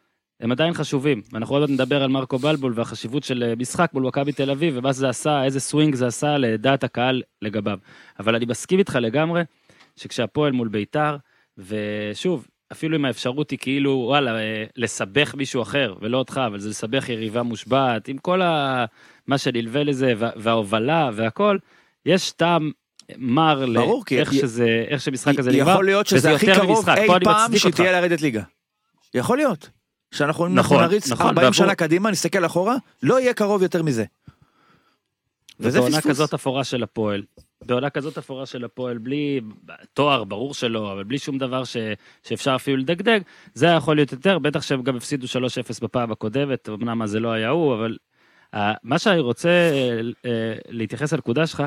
הם 0.40 0.52
עדיין 0.52 0.74
חשובים. 0.74 1.22
ואנחנו 1.32 1.54
עוד 1.54 1.60
מעט 1.60 1.70
נדבר 1.70 2.02
על 2.02 2.10
מרקו 2.10 2.38
בלבול 2.38 2.72
והחשיבות 2.76 3.24
של 3.24 3.42
אה, 3.42 3.54
משחק 3.56 3.90
מול 3.94 4.02
מכבי 4.02 4.32
תל 4.32 4.50
אביב 4.50 4.74
ומה 4.76 4.92
זה 4.92 5.08
עשה 5.08 5.44
איזה 5.44 5.60
סווינג 5.60 5.94
זה 5.94 6.06
עשה 6.06 6.38
לדעת 6.38 6.84
הקהל 6.84 7.22
לגביו. 7.42 7.78
אבל 8.20 8.34
אני 8.34 8.44
מסכים 8.44 8.78
איתך 8.78 8.98
לגמרי 9.00 9.42
שכשהפועל 9.96 10.52
מול 10.52 10.68
ביתר 10.68 11.16
ושוב 11.58 12.46
אפילו 12.72 12.96
אם 12.96 13.04
האפשרות 13.04 13.50
היא 13.50 13.58
כאילו 13.58 14.04
וואלה 14.06 14.38
אה, 14.38 14.64
לסבך 14.76 15.34
מישהו 15.34 15.62
אחר 15.62 15.94
ולא 16.00 16.18
אותך 16.18 16.40
אבל 16.46 16.58
זה 16.58 16.68
לסבך 16.68 17.08
יריבה 17.08 17.42
מושבעת 17.42 18.08
עם 18.08 18.18
כל 18.18 18.42
ה... 18.42 18.84
מה 19.26 19.38
שנלווה 19.38 19.84
לזה 19.84 20.12
וה- 20.16 20.30
וההובלה 20.36 21.10
והכל 21.14 21.58
יש 22.06 22.32
טעם 22.32 22.70
מר 23.18 23.64
ברור, 23.74 24.04
כי 24.04 24.16
לאיך 24.16 24.32
י- 24.32 24.38
שזה 24.40 24.84
איך 24.88 25.00
שמשחק 25.00 25.38
הזה 25.38 25.50
נגמר. 25.52 25.70
יכול 25.72 25.84
להיות 25.84 26.06
שזה 26.06 26.34
הכי 26.34 26.46
קרוב. 26.54 26.88
אי 26.88 27.06
פעם 27.06 27.44
מצדיק 27.44 27.60
שהיא 27.60 27.70
אותך. 27.70 27.80
תהיה 27.80 28.00
לרדת 28.00 28.20
ליגה. 28.20 28.42
יכול 29.14 29.36
להיות. 29.36 29.68
שאנחנו 30.14 30.48
נכון, 30.48 30.84
נריץ 30.84 31.10
נכון, 31.12 31.26
40 31.26 31.38
ועבור- 31.44 31.52
שנה 31.52 31.74
קדימה, 31.74 32.10
נסתכל 32.10 32.46
אחורה, 32.46 32.76
לא 33.02 33.20
יהיה 33.20 33.34
קרוב 33.34 33.62
יותר 33.62 33.82
מזה. 33.82 34.04
וזה 35.60 35.80
פספוס. 35.82 36.06
כזאת 36.06 36.34
אפורה 36.34 36.64
של 36.64 36.82
הפועל, 36.82 37.22
בעונה 37.66 37.90
כזאת 37.90 38.18
אפורה 38.18 38.46
של 38.46 38.64
הפועל, 38.64 38.98
בלי 38.98 39.40
תואר, 39.94 40.24
ברור 40.24 40.54
שלא, 40.54 40.92
אבל 40.92 41.04
בלי 41.04 41.18
שום 41.18 41.38
דבר 41.38 41.64
ש, 41.64 41.76
שאפשר 42.22 42.54
אפילו 42.56 42.76
לדגדג, 42.76 43.20
זה 43.54 43.66
היה 43.66 43.76
יכול 43.76 43.96
להיות 43.96 44.12
יותר, 44.12 44.38
בטח 44.38 44.62
שהם 44.62 44.82
גם 44.82 44.96
הפסידו 44.96 45.26
3-0 45.26 45.30
בפעם 45.82 46.12
הקודמת, 46.12 46.68
אמנם 46.68 47.06
זה 47.06 47.20
לא 47.20 47.32
היה 47.32 47.48
הוא, 47.48 47.74
אבל 47.74 47.96
uh, 48.54 48.58
מה 48.82 48.98
שאני 48.98 49.20
רוצה 49.20 49.50
uh, 50.22 50.26
להתייחס 50.68 51.12
לנקודה 51.12 51.46
שלך, 51.46 51.62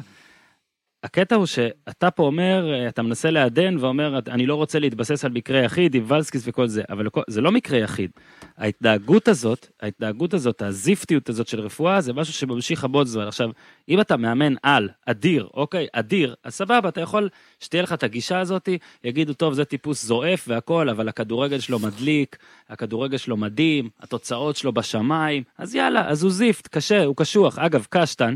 הקטע 1.05 1.35
הוא 1.35 1.45
שאתה 1.45 2.11
פה 2.11 2.23
אומר, 2.23 2.73
אה, 2.73 2.87
אתה 2.87 3.01
מנסה 3.01 3.31
לעדן 3.31 3.77
ואומר, 3.79 4.19
אני 4.27 4.45
לא 4.45 4.55
רוצה 4.55 4.79
להתבסס 4.79 5.25
על 5.25 5.31
מקרה 5.31 5.59
יחיד 5.59 5.95
עם 5.95 6.03
ולסקיס 6.07 6.43
וכל 6.45 6.67
זה, 6.67 6.83
אבל 6.89 7.07
זה 7.27 7.41
לא 7.41 7.51
מקרה 7.51 7.77
יחיד. 7.77 8.11
ההתנהגות 8.57 9.27
הזאת, 9.27 9.67
ההתנהגות 9.81 10.33
הזאת, 10.33 10.61
הזיפטיות 10.61 11.29
הזאת 11.29 11.47
של 11.47 11.59
רפואה, 11.59 12.01
זה 12.01 12.13
משהו 12.13 12.33
שממשיך 12.33 12.83
המון 12.83 13.05
זמן. 13.05 13.27
עכשיו, 13.27 13.49
אם 13.89 14.01
אתה 14.01 14.17
מאמן 14.17 14.53
על, 14.63 14.89
אדיר, 15.05 15.47
אוקיי, 15.53 15.87
אדיר, 15.93 16.35
אז 16.43 16.53
סבבה, 16.53 16.89
אתה 16.89 17.01
יכול 17.01 17.29
שתהיה 17.59 17.83
לך 17.83 17.93
את 17.93 18.03
הגישה 18.03 18.39
הזאת, 18.39 18.69
יגידו, 19.03 19.33
טוב, 19.33 19.53
זה 19.53 19.65
טיפוס 19.65 20.05
זועף 20.05 20.45
והכל, 20.47 20.89
אבל 20.89 21.09
הכדורגל 21.09 21.59
שלו 21.59 21.79
מדליק, 21.79 22.37
הכדורגל 22.69 23.17
שלו 23.17 23.37
מדהים, 23.37 23.89
התוצאות 24.01 24.55
שלו 24.55 24.71
בשמיים, 24.71 25.43
אז 25.57 25.75
יאללה, 25.75 26.07
אז 26.07 26.23
הוא 26.23 26.31
זיפט, 26.31 26.67
קשה, 26.67 27.03
הוא 27.05 27.15
קשוח. 27.15 27.59
אגב, 27.59 27.85
קשטן, 27.89 28.35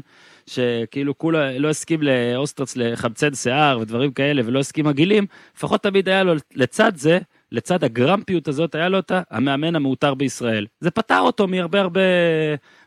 שכאילו 0.49 1.17
כולה 1.17 1.57
לא 1.57 1.69
הסכים 1.69 2.01
לאוסטרץ 2.01 2.75
לחמצן 2.75 3.33
שיער 3.33 3.79
ודברים 3.79 4.11
כאלה, 4.11 4.41
ולא 4.45 4.59
הסכים 4.59 4.85
מגעילים, 4.85 5.25
לפחות 5.57 5.83
תמיד 5.83 6.09
היה 6.09 6.23
לו 6.23 6.33
לצד 6.55 6.91
זה, 6.95 7.19
לצד 7.51 7.83
הגרמפיות 7.83 8.47
הזאת, 8.47 8.75
היה 8.75 8.89
לו 8.89 8.99
את 8.99 9.11
המאמן 9.29 9.75
המעוטר 9.75 10.13
בישראל. 10.13 10.65
זה 10.79 10.91
פטר 10.91 11.19
אותו 11.19 11.47
מהרבה 11.47 11.81
הרבה 11.81 12.01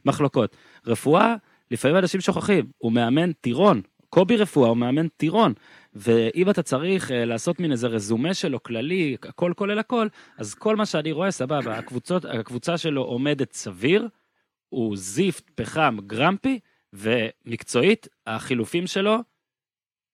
מחלוקות. 0.05 0.57
רפואה, 0.87 1.35
לפעמים 1.71 1.97
אנשים 1.97 2.21
שוכחים, 2.21 2.67
הוא 2.79 2.93
מאמן 2.93 3.33
טירון. 3.33 3.81
קובי 4.09 4.37
רפואה 4.37 4.69
הוא 4.69 4.77
מאמן 4.77 5.09
טירון. 5.09 5.53
ואם 5.95 6.51
אתה 6.51 6.63
צריך 6.63 7.11
uh, 7.11 7.15
לעשות 7.15 7.61
מין 7.61 7.73
איזה 7.73 7.87
רזומה 7.87 8.35
שלו 8.35 8.63
כללי, 8.63 9.17
הכל 9.23 9.53
כולל 9.57 9.79
הכל, 9.79 10.09
אז 10.39 10.55
כל 10.55 10.77
מה 10.77 10.87
שאני 10.87 11.13
רואה, 11.13 11.31
סבבה, 11.31 11.79
הקבוצות, 11.79 12.25
הקבוצה 12.25 12.79
שלו 12.79 13.03
עומדת 13.03 13.53
סביר, 13.53 14.09
הוא 14.69 14.97
זיפט, 14.97 15.51
פחם, 15.55 15.97
גרמפי, 16.07 16.59
ומקצועית, 16.93 18.09
החילופים 18.27 18.87
שלו 18.87 19.17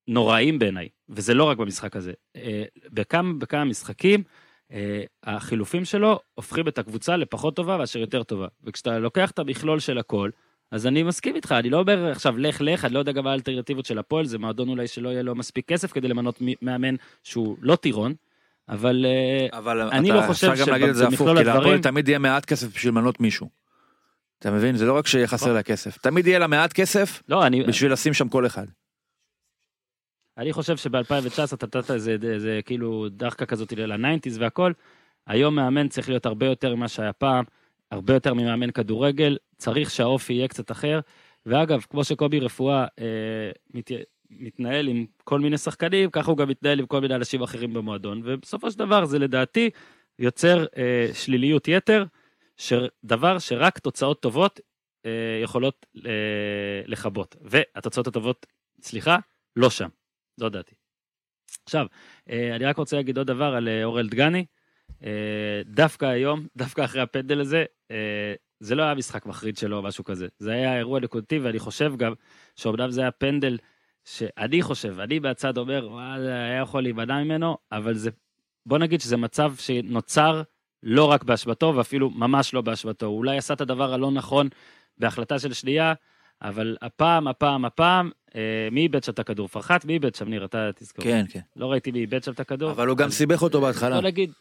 נוראים 0.09 0.59
בעיניי, 0.59 0.89
וזה 1.09 1.35
לא 1.35 1.45
רק 1.45 1.57
במשחק 1.57 1.97
הזה. 1.97 2.13
אה, 2.37 2.65
בכמה, 2.93 3.33
בכמה 3.39 3.65
משחקים, 3.65 4.23
אה, 4.73 5.03
החילופים 5.25 5.85
שלו 5.85 6.21
הופכים 6.35 6.69
את 6.69 6.79
הקבוצה 6.79 7.17
לפחות 7.17 7.57
טובה 7.57 7.77
מאשר 7.77 7.99
יותר 7.99 8.23
טובה. 8.23 8.47
וכשאתה 8.65 8.99
לוקח 8.99 9.31
את 9.31 9.39
המכלול 9.39 9.81
של 9.81 9.99
הכל, 9.99 10.31
אז 10.71 10.87
אני 10.87 11.03
מסכים 11.03 11.37
איתך, 11.37 11.53
אני 11.53 11.71
לא 11.71 11.79
אומר 11.79 12.11
עכשיו 12.11 12.39
לך 12.39 12.61
לך, 12.61 12.85
אני 12.85 12.95
לא 12.95 12.99
יודע 12.99 13.13
גם 13.13 13.25
מה 13.25 13.31
האלטרנטיבות 13.31 13.87
של 13.87 13.99
הפועל, 13.99 14.25
זה 14.25 14.39
מועדון 14.39 14.69
אולי 14.69 14.87
שלא 14.89 15.09
יהיה 15.09 15.23
לו 15.23 15.35
מספיק 15.35 15.69
כסף 15.69 15.93
כדי 15.93 16.09
למנות 16.09 16.39
מאמן 16.63 16.95
שהוא 17.23 17.57
לא 17.61 17.77
טירון, 17.77 18.15
אבל 18.69 19.07
אה, 19.07 19.59
אבל 19.59 19.81
אני 19.81 20.09
לא 20.11 20.23
חושב 20.27 20.51
אפשר 20.51 20.65
גם 20.65 20.71
להגיד 20.73 20.89
את 20.89 20.95
זה 20.95 21.05
הפוך, 21.05 21.17
שבמכלול 21.19 21.39
כי 21.39 21.45
להפועל 21.45 21.65
הדברים- 21.65 21.83
תמיד 21.83 22.09
יהיה 22.09 22.19
מעט 22.19 22.45
כסף 22.45 22.75
בשביל 22.75 22.93
למנות 22.93 23.21
מישהו. 23.21 23.49
אתה 24.39 24.51
מבין? 24.51 24.77
זה 24.77 24.87
לא 24.87 24.97
רק 24.97 25.07
שיהיה 25.07 25.27
חסר 25.27 25.53
לה 25.53 25.63
כסף, 25.63 25.99
תמיד 25.99 26.27
יהיה 26.27 26.39
לה 26.39 26.47
מעט 26.47 26.73
כסף 26.73 27.23
לא, 27.29 27.47
אני, 27.47 27.63
בשביל 27.63 27.93
לשים 27.93 28.15
שם 28.15 28.29
כל 28.29 28.47
אחד. 28.47 28.67
אני 30.39 30.53
חושב 30.53 30.77
שב-2019 30.77 31.55
אתה 31.55 31.67
נתת 31.67 31.91
איזה, 31.91 32.17
איזה 32.23 32.61
כאילו 32.65 33.09
דחקה 33.09 33.47
כזאת 33.47 33.73
לניינטיז 33.73 34.39
והכל. 34.39 34.73
היום 35.27 35.55
מאמן 35.55 35.89
צריך 35.89 36.09
להיות 36.09 36.27
הרבה 36.27 36.47
יותר 36.47 36.75
ממה 36.75 36.89
שהיה 36.89 37.13
פעם, 37.13 37.45
הרבה 37.91 38.15
יותר 38.15 38.35
ממאמן 38.35 38.71
כדורגל, 38.71 39.37
צריך 39.57 39.91
שהאופי 39.91 40.33
יהיה 40.33 40.49
קצת 40.49 40.71
אחר. 40.71 41.01
ואגב, 41.47 41.81
כמו 41.91 42.05
שקובי 42.05 42.41
רפואה 42.41 42.87
אה, 42.99 43.51
מת, 43.75 43.91
מתנהל 44.31 44.89
עם 44.89 45.07
כל 45.25 45.41
מיני 45.41 45.59
שחקנים, 45.59 46.11
ככה 46.11 46.31
הוא 46.31 46.39
גם 46.39 46.49
מתנהל 46.49 46.79
עם 46.79 46.87
כל 46.87 47.01
מיני 47.01 47.15
אנשים 47.15 47.43
אחרים 47.43 47.73
במועדון, 47.73 48.23
ובסופו 48.25 48.71
של 48.71 48.79
דבר 48.79 49.05
זה 49.05 49.19
לדעתי 49.19 49.71
יוצר 50.19 50.67
אה, 50.77 51.09
שליליות 51.13 51.69
יתר, 51.69 52.05
דבר 53.05 53.39
שרק 53.39 53.79
תוצאות 53.79 54.23
טובות 54.23 54.61
אה, 55.07 55.41
יכולות 55.43 55.87
אה, 56.07 56.83
לכבות. 56.87 57.37
והתוצאות 57.41 58.07
הטובות, 58.07 58.47
סליחה, 58.83 59.19
לא 59.57 59.71
שם. 59.71 59.89
זו 60.37 60.49
דעתי. 60.49 60.75
עכשיו, 61.65 61.87
אה, 62.31 62.57
אני 62.57 62.65
רק 62.65 62.77
רוצה 62.77 62.97
להגיד 62.97 63.19
עוד 63.19 63.27
דבר 63.27 63.55
על 63.55 63.69
אה, 63.69 63.85
אורל 63.85 64.09
דגני. 64.09 64.45
אה, 65.05 65.63
דווקא 65.65 66.05
היום, 66.05 66.47
דווקא 66.57 66.85
אחרי 66.85 67.01
הפנדל 67.01 67.41
הזה, 67.41 67.65
אה, 67.91 68.35
זה 68.61 68.75
לא 68.75 68.83
היה 68.83 68.95
משחק 68.95 69.27
מחריד 69.27 69.57
שלו 69.57 69.77
או 69.77 69.83
משהו 69.83 70.05
כזה. 70.05 70.27
זה 70.39 70.53
היה 70.53 70.79
אירוע 70.79 71.01
נקודתי, 71.01 71.39
ואני 71.39 71.59
חושב 71.59 71.93
גם 71.97 72.13
שאומנם 72.57 72.91
זה 72.91 73.01
היה 73.01 73.11
פנדל 73.11 73.59
שאני 74.05 74.63
חושב, 74.63 75.01
אני 75.01 75.19
מהצד 75.19 75.59
אומר, 75.59 75.89
וואלה, 75.91 76.45
היה 76.45 76.61
יכול 76.61 76.83
להימנע 76.83 77.25
ממנו, 77.25 77.57
אבל 77.73 77.95
זה, 77.95 78.11
בוא 78.67 78.79
נגיד 78.79 79.01
שזה 79.01 79.17
מצב 79.17 79.55
שנוצר 79.57 80.43
לא 80.83 81.05
רק 81.05 81.25
באשמתו, 81.25 81.73
ואפילו 81.77 82.11
ממש 82.11 82.55
לא 82.55 82.61
באשמתו. 82.61 83.07
הוא 83.07 83.17
אולי 83.19 83.39
עשה 83.39 83.55
את 83.55 83.61
הדבר 83.61 83.93
הלא 83.93 84.11
נכון 84.11 84.49
בהחלטה 84.99 85.39
של 85.39 85.53
שנייה, 85.53 85.93
אבל 86.43 86.77
הפעם, 86.83 87.29
הפעם, 87.29 87.65
הפעם, 87.65 88.11
אה, 88.35 88.69
מי 88.73 88.81
איבד 88.81 89.05
שם 89.05 89.13
את 89.13 89.19
הכדור? 89.19 89.49
פרחת? 89.49 89.85
מי 89.85 89.93
איבד 89.93 90.15
שם, 90.15 90.29
ניר? 90.29 90.45
אתה 90.45 90.71
תזכור. 90.77 91.05
כן, 91.05 91.25
כן. 91.29 91.41
לא 91.57 91.71
ראיתי 91.73 91.91
מי 91.91 91.99
איבד 91.99 92.23
שם 92.23 92.33
את 92.33 92.41
הכדור. 92.41 92.71
אבל 92.71 92.89
הוא 92.89 92.97
גם 92.97 93.11
סיבך 93.11 93.43
אותו 93.43 93.61
בהתחלה. 93.61 93.95
בוא 94.01 94.09
נגיד, 94.09 94.33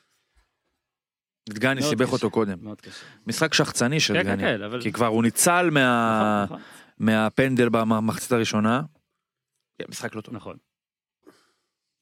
דגני 1.50 1.82
סיבך. 1.84 2.14
אותו 2.14 2.30
קודם. 2.32 2.58
מאוד 2.62 2.82
קשה. 2.82 3.06
משחק 3.28 3.54
שחצני 3.54 4.00
של 4.00 4.14
כן, 4.14 4.24
כן, 4.24 4.30
דגני. 4.36 4.44
כן, 4.58 4.62
אבל... 4.64 4.82
כי 4.82 4.92
כבר 4.92 5.06
הוא 5.08 5.24
ניצל 5.24 5.70
מה- 5.72 6.44
נכון, 6.46 6.58
נכון, 6.58 6.68
מהפנדל 6.98 7.70
במחצית 7.70 8.32
הראשונה. 8.32 8.82
כן, 9.80 9.86
משחק 9.90 10.16
לא 10.16 10.22
טוב. 10.22 10.36
נכון. 10.36 10.58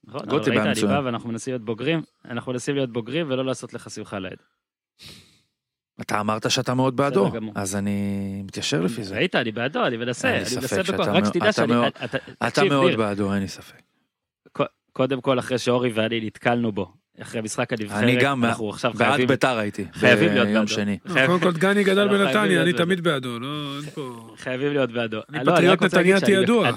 נכון, 0.08 0.20
אבל 0.22 0.30
גוטליב 0.30 0.48
ראית, 0.50 0.62
היה 0.62 0.72
אני 0.72 0.80
מצוין. 0.80 0.92
בא 1.02 1.06
ואנחנו 1.06 1.30
מנסים 1.30 1.52
להיות 1.54 1.66
בוגרים, 1.66 2.02
אנחנו 2.30 2.52
מנסים 2.52 2.76
להיות 2.76 2.90
בוגרים 2.94 3.26
ולא 3.30 3.46
לעשות 3.46 3.74
לך 3.74 3.90
שמחה 3.90 4.20
לאיד. 4.20 4.38
אתה 6.02 6.20
אמרת 6.20 6.52
שאתה 6.52 6.74
מאוד 6.74 6.96
בעדו. 6.96 7.32
אז 7.56 7.76
אני 7.76 8.02
מתיישר 8.46 8.82
לפי 8.82 9.04
זה. 9.04 9.16
ראית, 9.16 9.36
אני 9.36 9.52
בעדו, 9.52 9.86
אני 9.88 9.98
מנסה, 9.98 10.36
אני 10.38 10.46
ספק 10.46 10.58
מנסה 10.62 10.94
בכוח, 10.94 11.08
רק 11.08 11.26
שתדע 11.26 11.44
אתה 11.44 11.52
שאני... 11.52 11.74
מאוד- 11.74 11.92
אתה- 12.42 12.64
מאוד 12.64 12.96
בעדו, 12.96 13.34
אין 13.34 13.42
לי 13.42 13.48
ספק. 13.48 13.82
קודם 14.94 15.22
כל 15.22 15.40
אחרי 15.40 15.58
שאורי 15.58 15.92
ואני 15.94 16.22
נתקלנו 16.26 16.72
בו, 16.72 16.94
אחרי 17.22 17.42
משחק 17.42 17.74
הנבחרת, 17.74 18.04
אני 18.04 18.16
גם 18.22 18.46
אנחנו 18.46 18.70
עכשיו 18.70 18.94
בעד 18.94 19.08
חייבים... 19.10 19.28
ביתר 19.28 19.58
הייתי. 19.58 19.86
חייבים 19.94 20.30
להיות 20.34 20.48
ביום 20.48 20.60
בעדו. 20.66 20.68
שני. 20.74 20.98
חייב- 21.08 21.28
קודם 21.28 21.40
כל 21.40 21.52
דגני 21.52 21.84
גדל 21.84 22.08
חייבים 22.10 22.26
בנתניה, 22.28 22.62
אני. 22.62 22.74
תמיד 22.74 23.02
בעדו, 23.04 23.40
לא, 23.40 23.48
אין 23.82 23.90
פה... 23.90 24.34
חייבים 24.38 24.72
להיות 24.74 24.92
בעדו. 24.92 25.20
אני 25.34 25.46
לא, 25.46 25.52
פטריוט 25.54 25.84
נתניאתי 25.84 26.20
שאני- 26.26 26.32
ידוע. 26.44 26.70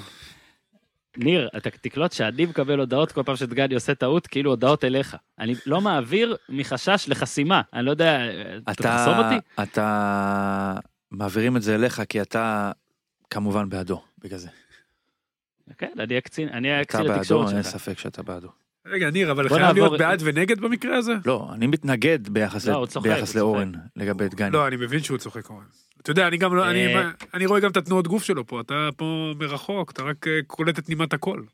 ניר, 1.19 1.49
אתה 1.57 1.71
תקלוט 1.71 2.13
שאני 2.13 2.47
מקבל 2.47 2.79
הודעות 2.79 3.13
כל 3.13 3.23
פעם 3.23 3.37
שדגני 3.37 3.75
עושה 3.75 3.95
טעות, 3.95 4.27
כאילו 4.27 4.51
הודעות 4.51 4.85
אליך. 4.85 5.17
אני 5.39 5.55
לא 5.67 5.81
מעביר 5.81 6.37
מחשש 6.49 7.05
לחסימה, 7.09 7.63
אני 7.75 7.85
לא 7.87 7.91
יודע, 7.91 8.19
אתה 8.71 8.75
תחסום 8.83 9.15
אתה, 9.15 9.35
אותי? 9.35 9.63
אתה, 9.63 10.75
מעבירים 11.11 11.57
את 11.57 11.63
זה 11.63 11.75
אליך 11.75 12.03
כי 12.09 12.23
אתה 12.23 12.73
כמובן 13.31 13.69
בעדו, 13.69 14.03
בגלל 14.19 14.39
זה. 14.39 14.49
כן, 15.79 15.93
אני 15.99 16.07
אהיה 16.11 16.21
קצין, 16.21 16.49
אני 16.49 16.69
אהיה 16.71 16.81
אתה 16.83 16.89
קצין 16.89 17.01
בעדו, 17.07 17.15
התקשורת 17.15 17.53
אין 17.53 17.63
שלך. 17.63 17.73
ספק 17.73 17.99
שאתה 17.99 18.23
בעדו. 18.23 18.49
רגע, 18.87 19.11
ניר, 19.11 19.31
אבל 19.31 19.49
חייב 19.49 19.75
להיות 19.77 19.99
בעד 19.99 20.19
ונגד 20.25 20.61
במקרה 20.61 20.97
הזה? 20.97 21.13
לא, 21.27 21.49
אני 21.55 21.67
מתנגד 21.67 22.29
ביחס, 22.29 22.67
לא, 22.67 22.73
ל- 22.73 22.77
הוא 22.77 22.87
צוחק, 22.87 23.09
ביחס 23.09 23.33
הוא 23.37 23.41
לאורן, 23.41 23.73
לגבי 23.97 24.29
דגני. 24.29 24.51
לא, 24.51 24.67
אני 24.69 24.77
מבין 24.77 25.03
שהוא 25.03 25.19
צוחק 25.19 25.51
אורן. 25.51 25.65
אתה 26.09 26.21
יודע, 26.21 26.29
אני 26.29 26.37
גם 26.37 26.57
לא, 26.57 26.71
אני- 26.71 26.95
אה. 26.97 27.11
אני 27.35 27.47
רואה 27.47 27.61
גם 27.61 27.71
את 27.71 27.77
התנועות 27.77 28.07
גוף 28.09 28.25
שלו 28.25 28.47
פה, 28.47 28.61
אתה 28.61 28.89
פה 28.97 29.33
מרחוק, 29.39 29.91
אתה 29.91 30.03
רק 30.03 30.27
אה, 30.29 30.39
קולט 30.47 30.79
את 30.79 30.89
נימת 30.89 31.13
הקול. 31.13 31.47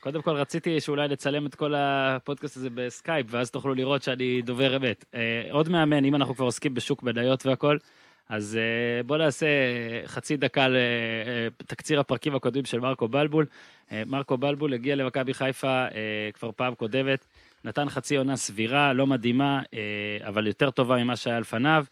קודם 0.00 0.22
כל 0.22 0.30
רציתי 0.30 0.80
שאולי 0.80 1.08
נצלם 1.08 1.46
את 1.46 1.54
כל 1.54 1.74
הפודקאסט 1.76 2.56
הזה 2.56 2.68
בסקייפ, 2.74 3.26
ואז 3.30 3.50
תוכלו 3.50 3.74
לראות 3.74 4.02
שאני 4.02 4.42
דובר 4.42 4.76
אמת. 4.76 5.04
אה, 5.14 5.20
עוד 5.50 5.68
מאמן, 5.68 6.04
אם 6.04 6.14
אנחנו 6.14 6.34
כבר 6.34 6.44
עוסקים 6.44 6.74
בשוק 6.74 7.02
מניות 7.02 7.46
והכל, 7.46 7.76
אז 8.28 8.56
אה, 8.60 9.02
בוא 9.02 9.16
נעשה 9.16 9.46
חצי 10.06 10.36
דקה 10.36 10.66
לתקציר 10.68 12.00
הפרקים 12.00 12.34
הקודמים 12.34 12.64
של 12.64 12.80
מרקו 12.80 13.08
בלבול. 13.08 13.46
מרקו 14.06 14.36
בלבול 14.38 14.74
הגיע 14.74 14.96
למכבי 14.96 15.34
חיפה 15.34 15.84
כבר 16.34 16.50
פעם 16.56 16.74
קודמת, 16.74 17.24
נתן 17.64 17.88
חצי 17.88 18.16
עונה 18.16 18.36
סבירה, 18.36 18.92
לא 18.92 19.06
מדהימה, 19.06 19.60
אבל 20.26 20.46
יותר 20.46 20.70
טובה 20.70 20.96
ממה 20.96 21.16
שהיה 21.16 21.40
לפניו. 21.40 21.84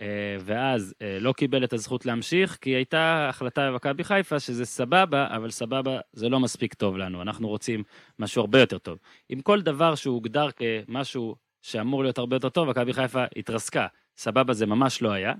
אה, 0.00 0.06
ואז 0.40 0.94
אה, 1.02 1.18
לא 1.20 1.32
קיבל 1.32 1.64
את 1.64 1.72
הזכות 1.72 2.06
להמשיך, 2.06 2.58
כי 2.60 2.70
הייתה 2.70 3.28
החלטה 3.28 3.70
במכבי 3.70 4.04
חיפה 4.04 4.40
שזה 4.40 4.64
סבבה, 4.64 5.26
אבל 5.36 5.50
סבבה 5.50 5.98
זה 6.12 6.28
לא 6.28 6.40
מספיק 6.40 6.74
טוב 6.74 6.96
לנו, 6.96 7.22
אנחנו 7.22 7.48
רוצים 7.48 7.82
משהו 8.18 8.40
הרבה 8.40 8.60
יותר 8.60 8.78
טוב. 8.78 8.98
עם 9.28 9.40
כל 9.40 9.62
דבר 9.62 9.94
שהוגדר 9.94 10.48
כמשהו 10.50 11.36
שאמור 11.62 12.02
להיות 12.02 12.18
הרבה 12.18 12.36
יותר 12.36 12.48
טוב, 12.48 12.68
מכבי 12.68 12.92
חיפה 12.92 13.24
התרסקה. 13.36 13.86
סבבה 14.16 14.52
זה 14.52 14.66
ממש 14.66 15.02
לא 15.02 15.12
היה. 15.12 15.34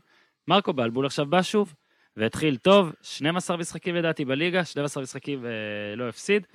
מרקו 0.49 0.73
בלבול 0.73 1.07
עכשיו 1.07 1.27
בא 1.27 1.43
שוב, 1.43 1.75
והתחיל 2.17 2.57
טוב, 2.57 2.93
12 3.03 3.57
משחקים 3.57 3.95
לדעתי 3.95 4.25
בליגה, 4.25 4.65
12 4.65 5.03
משחקים 5.03 5.39
ולא 5.43 6.09
הפסיד. 6.09 6.47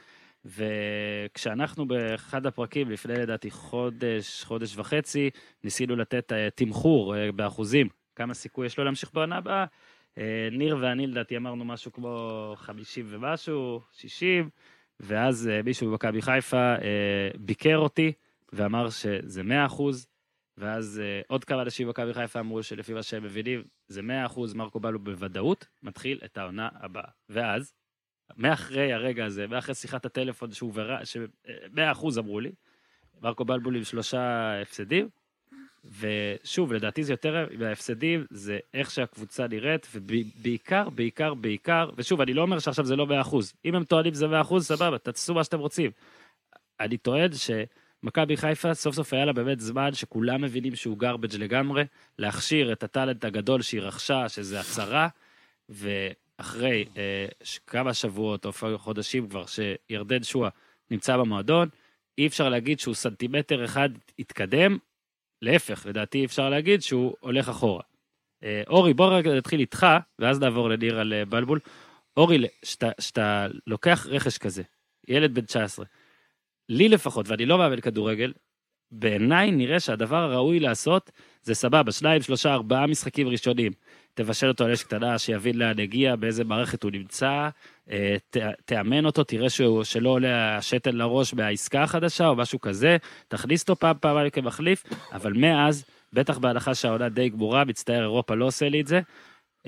וכשאנחנו 0.46 1.88
באחד 1.88 2.46
הפרקים 2.46 2.92
לפני 2.92 3.14
לדעתי 3.14 3.52
חודש, 3.52 4.44
חודש 4.44 4.78
וחצי, 4.78 5.30
ניסינו 5.64 5.96
לתת 5.96 6.32
אה, 6.32 6.50
תמחור 6.50 7.18
אה, 7.18 7.32
באחוזים, 7.32 7.90
כמה 8.16 8.34
סיכוי 8.34 8.66
יש 8.66 8.78
לו 8.78 8.84
להמשיך 8.84 9.14
בעונה 9.14 9.38
הבאה. 9.38 9.66
אה, 10.18 10.50
ניר 10.52 10.78
ואני 10.82 11.08
לדעתי 11.08 11.38
אמרנו 11.38 11.66
משהו 11.66 11.92
כמו 11.92 12.54
50 12.58 13.06
ומשהו, 13.10 13.82
60, 13.92 14.50
ואז 15.00 15.50
מישהו 15.64 15.90
במכבי 15.92 16.22
חיפה 16.22 16.76
ביקר 17.40 17.78
אותי 17.78 18.12
ואמר 18.54 18.90
שזה 18.90 19.44
100 19.44 19.66
אחוז, 19.66 20.08
ואז 20.58 21.02
עוד 21.28 21.44
כמה 21.44 21.62
אנשים 21.62 21.88
במכבי 21.88 22.14
חיפה 22.14 22.40
אמרו 22.40 22.64
שלפי 22.64 22.94
מה 22.94 23.04
שהם 23.04 23.24
מבינים, 23.24 23.64
זה 23.88 24.02
100 24.02 24.26
אחוז, 24.26 24.54
מרקו 24.54 24.80
בלו 24.80 25.00
בוודאות 25.00 25.68
מתחיל 25.84 26.20
את 26.26 26.38
העונה 26.38 26.70
הבאה. 26.74 27.10
ואז, 27.30 27.74
מאחרי 28.38 28.94
הרגע 28.94 29.26
הזה, 29.26 29.48
מאחרי 29.48 29.76
שיחת 29.76 30.06
הטלפון 30.06 30.52
שהוא 30.52 30.72
ורע, 30.76 31.06
ש-100 31.06 31.92
אחוז 31.92 32.18
אמרו 32.20 32.40
לי, 32.40 32.52
מרקו 33.22 33.46
בלבול 33.46 33.76
עם 33.76 33.84
שלושה 33.84 34.52
הפסדים, 34.62 35.10
ושוב, 36.00 36.74
לדעתי 36.74 37.04
זה 37.04 37.14
יותר 37.14 37.48
מההפסדים, 37.58 38.26
זה 38.30 38.60
איך 38.74 38.92
שהקבוצה 38.92 39.48
נראית, 39.48 39.88
ובעיקר, 39.94 40.90
בעיקר, 40.90 41.34
בעיקר, 41.34 41.90
ושוב, 41.98 42.22
אני 42.22 42.34
לא 42.34 42.42
אומר 42.42 42.60
שעכשיו 42.60 42.86
זה 42.86 42.96
לא 42.96 43.08
100%. 43.24 43.36
אם 43.66 43.76
הם 43.76 43.84
טוענים 43.84 44.14
שזה 44.14 44.42
100%, 44.42 44.60
סבבה, 44.60 44.98
תעשו 44.98 45.34
מה 45.34 45.44
שאתם 45.44 45.60
רוצים. 45.60 45.92
אני 46.80 46.98
טוען 46.98 47.30
שמכבי 47.34 48.38
חיפה, 48.38 48.74
סוף 48.74 48.96
סוף 48.96 49.14
היה 49.14 49.26
לה 49.26 49.34
באמת 49.34 49.60
זמן 49.60 49.94
שכולם 49.94 50.42
מבינים 50.42 50.76
שהוא 50.76 50.98
garbage 51.04 51.38
לגמרי, 51.38 51.84
להכשיר 52.20 52.72
את 52.72 52.84
הטאלנט 52.84 53.26
הגדול 53.26 53.62
שהיא 53.62 53.82
רכשה, 53.82 54.30
שזה 54.30 54.60
הצהרה, 54.60 55.08
ואחרי 56.42 56.86
אה, 56.98 57.26
כמה 57.68 57.94
שבועות 57.94 58.46
או 58.46 58.52
חודשים 58.78 59.30
כבר, 59.30 59.44
שירדן 59.46 60.24
שואה 60.24 60.50
נמצא 60.92 61.18
במועדון, 61.18 61.70
אי 62.18 62.28
אפשר 62.28 62.50
להגיד 62.50 62.80
שהוא 62.80 62.96
סנטימטר 62.96 63.66
אחד 63.66 63.90
התקדם, 64.20 64.78
להפך, 65.42 65.86
לדעתי 65.86 66.26
אפשר 66.26 66.50
להגיד 66.50 66.82
שהוא 66.82 67.16
הולך 67.20 67.50
אחורה. 67.50 67.84
אה, 68.44 68.64
אורי, 68.68 68.94
בוא 68.94 69.18
רגע 69.18 69.34
נתחיל 69.34 69.60
איתך, 69.60 69.88
ואז 70.20 70.40
נעבור 70.40 70.70
לניר 70.70 71.00
על 71.00 71.14
אה, 71.14 71.26
בלבול. 71.26 71.60
אורי, 72.18 72.38
שאתה- 72.64 72.92
שאתה 73.02 73.48
לוקח 73.68 74.08
רכש 74.10 74.38
כזה, 74.38 74.64
ילד 75.08 75.36
בן 75.36 75.42
19, 75.46 75.86
לי 76.70 76.90
לפחות, 76.90 77.28
ואני 77.30 77.46
לא 77.46 77.58
מאמן 77.58 77.82
כדורגל, 77.82 78.34
בעיניי 78.92 79.52
נראה 79.52 79.80
שהדבר 79.80 80.18
הראוי 80.18 80.60
לעשות 80.60 81.12
זה 81.42 81.56
סבבה, 81.56 81.92
שניים, 81.92 82.22
שלושה, 82.22 82.54
ארבעה 82.54 82.88
משחקים 82.88 83.28
ראשונים. 83.28 83.72
תבשל 84.14 84.48
אותו 84.48 84.64
על 84.64 84.72
אש 84.72 84.84
קטנה, 84.84 85.18
שיבין 85.18 85.58
לאן 85.58 85.80
הגיע, 85.80 86.16
באיזה 86.16 86.44
מערכת 86.44 86.84
הוא 86.84 86.92
נמצא, 86.92 87.50
אה, 87.92 88.16
ת, 88.30 88.38
תאמן 88.66 89.06
אותו, 89.06 89.24
תראה 89.24 89.50
שהוא, 89.50 89.84
שלא 89.84 90.10
עולה 90.10 90.58
השתן 90.58 90.96
לראש 90.96 91.34
מהעסקה 91.34 91.84
החדשה 91.84 92.28
או 92.28 92.36
משהו 92.36 92.62
כזה, 92.62 92.98
תכניס 93.28 93.62
אותו 93.62 93.76
פעם, 93.76 93.96
פעמיים 94.00 94.30
כמחליף, 94.30 94.84
אבל 95.14 95.34
מאז, 95.34 95.86
בטח 96.14 96.38
בהנחה 96.38 96.76
שהעונה 96.76 97.10
די 97.10 97.30
גמורה, 97.30 97.64
מצטער, 97.64 98.02
אירופה 98.02 98.36
לא 98.36 98.46
עושה 98.46 98.70
לי 98.70 98.82
את 98.82 98.88
זה, 98.88 99.02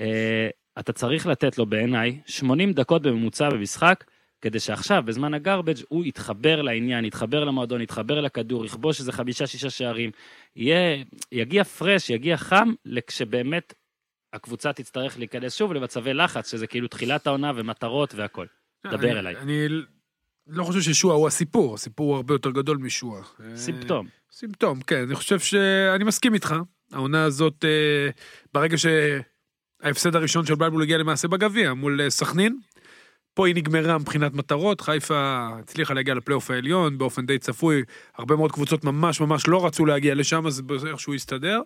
אה, 0.00 0.48
אתה 0.78 0.92
צריך 0.92 1.26
לתת 1.26 1.58
לו 1.58 1.66
בעיניי 1.66 2.20
80 2.26 2.72
דקות 2.72 3.02
בממוצע 3.02 3.48
במשחק, 3.48 4.04
כדי 4.40 4.60
שעכשיו, 4.60 5.02
בזמן 5.06 5.34
הגרבג', 5.34 5.76
הוא 5.88 6.04
יתחבר 6.04 6.62
לעניין, 6.62 7.04
יתחבר 7.04 7.44
למועדון, 7.44 7.80
יתחבר 7.80 8.20
לכדור, 8.20 8.64
יכבוש 8.64 9.00
איזה 9.00 9.12
חמישה-שישה 9.12 9.70
שערים, 9.70 10.10
יהיה, 10.56 11.04
יגיע 11.32 11.64
פרש, 11.64 12.10
יגיע 12.10 12.36
חם, 12.36 12.72
כשבאמת 13.06 13.74
הקבוצה 14.34 14.72
תצטרך 14.72 15.18
להיכנס 15.18 15.54
שוב 15.54 15.72
למצבי 15.72 16.14
לחץ, 16.14 16.50
שזה 16.50 16.66
כאילו 16.66 16.88
תחילת 16.88 17.26
העונה 17.26 17.52
ומטרות 17.56 18.14
והכל. 18.14 18.46
דבר 18.86 18.96
אני- 19.10 19.18
אליי. 19.18 19.36
אני 19.36 19.66
לא 20.46 20.64
חושב 20.64 20.80
ששועה 20.80 21.16
הוא 21.16 21.26
הסיפור, 21.26 21.74
הסיפור 21.74 22.06
הוא 22.08 22.16
הרבה 22.16 22.34
יותר 22.34 22.50
גדול 22.50 22.76
משועה. 22.76 23.22
אה, 23.40 23.56
סימפטום. 23.56 24.06
סימפטום, 24.32 24.80
כן, 24.80 25.02
אני 25.02 25.14
חושב 25.14 25.38
שאני 25.38 26.04
מסכים 26.04 26.34
איתך. 26.34 26.54
העונה 26.92 27.24
הזאת, 27.24 27.64
אה, 27.64 28.10
ברגע 28.54 28.76
שההפסד 28.78 30.16
הראשון 30.16 30.46
של 30.46 30.54
בלבול 30.54 30.82
הגיע 30.82 30.98
למעשה 30.98 31.28
בגביע 31.28 31.74
מול 31.74 32.00
אה, 32.00 32.10
סכנין, 32.10 32.58
פה 33.34 33.46
היא 33.46 33.54
נגמרה 33.54 33.98
מבחינת 33.98 34.34
מטרות, 34.34 34.80
חיפה 34.80 35.48
הצליחה 35.58 35.94
להגיע 35.94 36.14
לפלייאוף 36.14 36.50
העליון 36.50 36.98
באופן 36.98 37.26
די 37.26 37.38
צפוי, 37.38 37.82
הרבה 38.14 38.36
מאוד 38.36 38.52
קבוצות 38.52 38.84
ממש 38.84 39.20
ממש 39.20 39.48
לא 39.48 39.66
רצו 39.66 39.86
להגיע 39.86 40.14
לשם, 40.14 40.46
אז 40.46 40.62
איכשהו 40.90 41.14
הסתדר, 41.14 41.60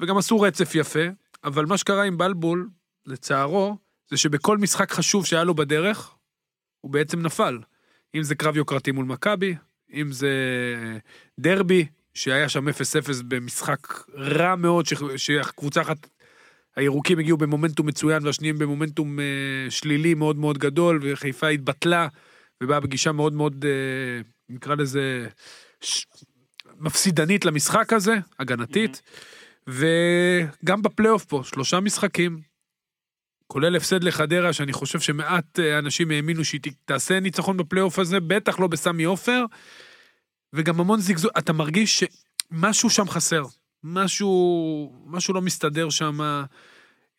וגם 0.00 0.18
עשו 0.18 0.40
רצף 0.40 0.74
יפה, 0.74 1.00
אבל 1.44 1.66
מה 1.66 1.78
שקרה 1.78 2.04
עם 2.04 2.18
בלבול, 2.18 2.68
לצערו, 3.06 3.76
זה 4.10 4.16
שבכל 4.16 4.58
משחק 4.58 4.92
חשוב 4.92 5.26
שהיה 5.26 5.44
לו 5.44 5.54
בדרך, 5.54 6.14
הוא 6.80 6.92
בעצם 6.92 7.22
נפל. 7.22 7.58
אם 8.14 8.22
זה 8.22 8.34
קרב 8.34 8.56
יוקרתי 8.56 8.92
מול 8.92 9.04
מכבי, 9.04 9.54
אם 9.92 10.12
זה 10.12 10.32
דרבי, 11.40 11.86
שהיה 12.14 12.48
שם 12.48 12.68
0-0 12.68 12.72
במשחק 13.28 14.02
רע 14.14 14.56
מאוד, 14.56 14.86
ש- 14.86 14.94
שהקבוצה 15.16 15.82
אחת, 15.82 16.08
הירוקים 16.76 17.18
הגיעו 17.18 17.38
במומנטום 17.38 17.86
מצוין 17.86 18.26
והשניים 18.26 18.58
במומנטום 18.58 19.20
אה, 19.20 19.70
שלילי 19.70 20.14
מאוד 20.14 20.36
מאוד 20.36 20.58
גדול, 20.58 21.00
וחיפה 21.02 21.48
התבטלה, 21.48 22.08
ובאה 22.62 22.80
בגישה 22.80 23.12
מאוד 23.12 23.32
מאוד, 23.32 23.64
אה, 23.64 24.20
נקרא 24.48 24.74
לזה, 24.74 25.26
ש... 25.80 26.06
מפסידנית 26.80 27.44
למשחק 27.44 27.92
הזה, 27.92 28.16
הגנתית, 28.38 29.02
וגם 29.68 30.82
בפלייאוף 30.82 31.24
פה, 31.24 31.42
שלושה 31.44 31.80
משחקים, 31.80 32.40
כולל 33.46 33.76
הפסד 33.76 34.04
לחדרה, 34.04 34.52
שאני 34.52 34.72
חושב 34.72 35.00
שמעט 35.00 35.58
אה, 35.58 35.78
אנשים 35.78 36.10
האמינו 36.10 36.44
שהיא 36.44 36.60
תעשה 36.84 37.20
ניצחון 37.20 37.56
בפלייאוף 37.56 37.98
הזה, 37.98 38.20
בטח 38.20 38.58
לא 38.60 38.66
בסמי 38.66 39.04
עופר, 39.04 39.44
וגם 40.52 40.80
המון 40.80 41.00
זיגזוג, 41.00 41.30
אתה 41.38 41.52
מרגיש 41.52 42.04
שמשהו 42.04 42.90
שם 42.90 43.08
חסר, 43.08 43.44
משהו, 43.84 45.02
משהו 45.06 45.34
לא 45.34 45.42
מסתדר 45.42 45.90
שם. 45.90 46.20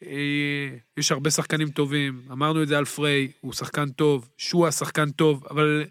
אה, 0.04 0.78
יש 0.98 1.12
הרבה 1.12 1.32
שחקנים 1.32 1.70
טובים, 1.70 2.22
אמרנו 2.32 2.64
את 2.64 2.68
זה 2.68 2.78
על 2.78 2.86
פריי, 2.86 3.32
הוא 3.42 3.54
שחקן 3.54 3.90
טוב, 3.90 4.30
שועה 4.38 4.72
שחקן 4.72 5.12
טוב, 5.12 5.46
אבל 5.50 5.86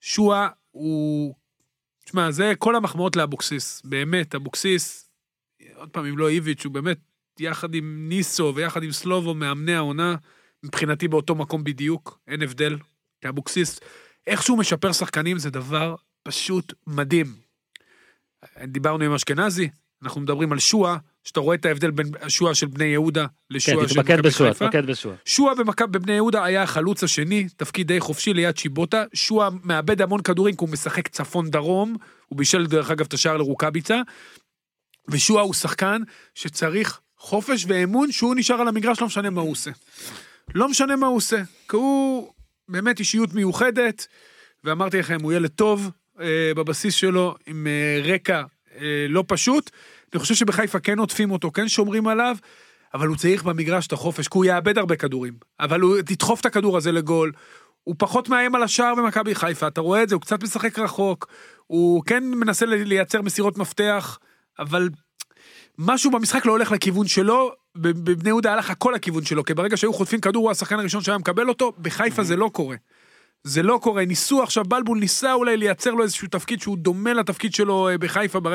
שועה 0.00 0.48
הוא... 0.70 1.34
תשמע, 2.04 2.30
זה 2.30 2.52
כל 2.58 2.76
המחמאות 2.76 3.16
לאבוקסיס, 3.16 3.82
באמת, 3.84 4.34
אבוקסיס, 4.34 5.09
עוד 5.80 5.88
פעם, 5.88 6.04
אם 6.04 6.18
לא 6.18 6.28
איביץ', 6.28 6.64
הוא 6.64 6.72
באמת, 6.72 6.98
יחד 7.38 7.74
עם 7.74 8.08
ניסו 8.08 8.52
ויחד 8.54 8.82
עם 8.82 8.92
סלובו, 8.92 9.34
מאמני 9.34 9.74
העונה, 9.74 10.16
מבחינתי 10.62 11.08
באותו 11.08 11.34
מקום 11.34 11.64
בדיוק, 11.64 12.18
אין 12.28 12.42
הבדל. 12.42 12.76
כי 13.20 13.28
אבוקסיס, 13.28 13.80
איך 14.26 14.42
שהוא 14.42 14.58
משפר 14.58 14.92
שחקנים 14.92 15.38
זה 15.38 15.50
דבר 15.50 15.94
פשוט 16.22 16.74
מדהים. 16.86 17.26
דיברנו 18.64 19.04
עם 19.04 19.12
אשכנזי, 19.12 19.68
אנחנו 20.02 20.20
מדברים 20.20 20.52
על 20.52 20.58
שואה, 20.58 20.96
שאתה 21.24 21.40
רואה 21.40 21.56
את 21.56 21.64
ההבדל 21.64 21.90
בין 21.90 22.06
שואה 22.28 22.54
של 22.54 22.66
בני 22.66 22.84
יהודה 22.84 23.26
כן, 23.26 23.54
לשואה 23.54 23.88
של 23.88 23.94
תתמקד 23.94 24.18
מכבי 24.18 24.30
חיפה. 24.30 24.54
תתמקד 24.54 24.86
בשועה. 24.86 25.16
שועה 25.24 25.54
במכבי 25.54 25.98
בבני 25.98 26.12
יהודה 26.12 26.44
היה 26.44 26.62
החלוץ 26.62 27.04
השני, 27.04 27.48
תפקיד 27.56 27.86
די 27.86 28.00
חופשי 28.00 28.34
ליד 28.34 28.56
שיבוטה. 28.56 29.04
שועה 29.14 29.48
מאבד 29.64 30.02
המון 30.02 30.22
כדורים 30.22 30.56
כי 30.56 30.64
הוא 30.64 30.68
משחק 30.68 31.08
צפון 31.08 31.50
דרום, 31.50 31.96
הוא 32.26 32.38
בישל 32.38 32.66
דרך 32.66 32.90
אגב 32.90 33.06
את 33.06 33.12
השער 33.12 33.36
לרוקאביצה. 33.36 34.00
ושועה 35.08 35.42
הוא 35.42 35.54
שחקן 35.54 36.02
שצריך 36.34 37.00
חופש 37.16 37.64
ואמון 37.68 38.12
שהוא 38.12 38.34
נשאר 38.34 38.60
על 38.60 38.68
המגרש, 38.68 39.00
לא 39.00 39.06
משנה 39.06 39.30
מה 39.30 39.40
הוא 39.40 39.50
עושה. 39.50 39.70
לא 40.54 40.68
משנה 40.68 40.96
מה 40.96 41.06
הוא 41.06 41.16
עושה, 41.16 41.42
כי 41.68 41.76
הוא 41.76 42.32
באמת 42.68 42.98
אישיות 42.98 43.34
מיוחדת, 43.34 44.06
ואמרתי 44.64 44.98
לכם, 44.98 45.18
הוא 45.22 45.32
ילד 45.32 45.50
טוב 45.50 45.90
אה, 46.20 46.52
בבסיס 46.56 46.94
שלו, 46.94 47.34
עם 47.46 47.66
אה, 47.66 48.12
רקע 48.14 48.42
אה, 48.80 49.06
לא 49.08 49.24
פשוט. 49.26 49.70
אני 50.12 50.20
חושב 50.20 50.34
שבחיפה 50.34 50.80
כן 50.80 50.98
עוטפים 50.98 51.30
אותו, 51.30 51.50
כן 51.50 51.68
שומרים 51.68 52.06
עליו, 52.06 52.36
אבל 52.94 53.06
הוא 53.06 53.16
צריך 53.16 53.42
במגרש 53.42 53.86
את 53.86 53.92
החופש, 53.92 54.28
כי 54.28 54.38
הוא 54.38 54.44
יאבד 54.44 54.78
הרבה 54.78 54.96
כדורים. 54.96 55.34
אבל 55.60 55.80
הוא 55.80 56.00
תדחוף 56.00 56.40
את 56.40 56.46
הכדור 56.46 56.76
הזה 56.76 56.92
לגול. 56.92 57.32
הוא 57.84 57.94
פחות 57.98 58.28
מאיים 58.28 58.54
על 58.54 58.62
השער 58.62 58.94
במכבי 58.94 59.34
חיפה, 59.34 59.66
אתה 59.66 59.80
רואה 59.80 60.02
את 60.02 60.08
זה, 60.08 60.14
הוא 60.14 60.22
קצת 60.22 60.42
משחק 60.42 60.78
רחוק, 60.78 61.26
הוא 61.66 62.02
כן 62.06 62.24
מנסה 62.24 62.66
לייצר 62.66 63.22
מסירות 63.22 63.58
מפתח, 63.58 64.18
אבל 64.58 64.88
משהו 65.78 66.10
במשחק 66.10 66.46
לא 66.46 66.52
הולך 66.52 66.72
לכיוון 66.72 67.06
שלו, 67.06 67.52
בבני 67.76 68.28
יהודה 68.28 68.52
הלך 68.52 68.70
הכל 68.70 68.92
לכיוון 68.96 69.24
שלו, 69.24 69.44
כי 69.44 69.54
ברגע 69.54 69.76
שהיו 69.76 69.92
חוטפים 69.92 70.20
כדור 70.20 70.42
הוא 70.42 70.50
השחקן 70.50 70.78
הראשון 70.78 71.02
שהיה 71.02 71.18
מקבל 71.18 71.48
אותו, 71.48 71.72
בחיפה 71.78 72.22
זה 72.22 72.36
לא 72.36 72.50
קורה. 72.52 72.76
זה 73.44 73.62
לא 73.62 73.78
קורה, 73.82 74.04
ניסו 74.04 74.42
עכשיו, 74.42 74.64
בלבול 74.64 74.98
ניסה 74.98 75.32
אולי 75.32 75.56
לייצר 75.56 75.90
לו 75.90 76.02
איזשהו 76.02 76.28
תפקיד 76.28 76.60
שהוא 76.60 76.78
דומה 76.78 77.12
לתפקיד 77.12 77.54
שלו 77.54 77.88
אה, 77.88 77.98
בחיפה 77.98 78.40
בר... 78.40 78.52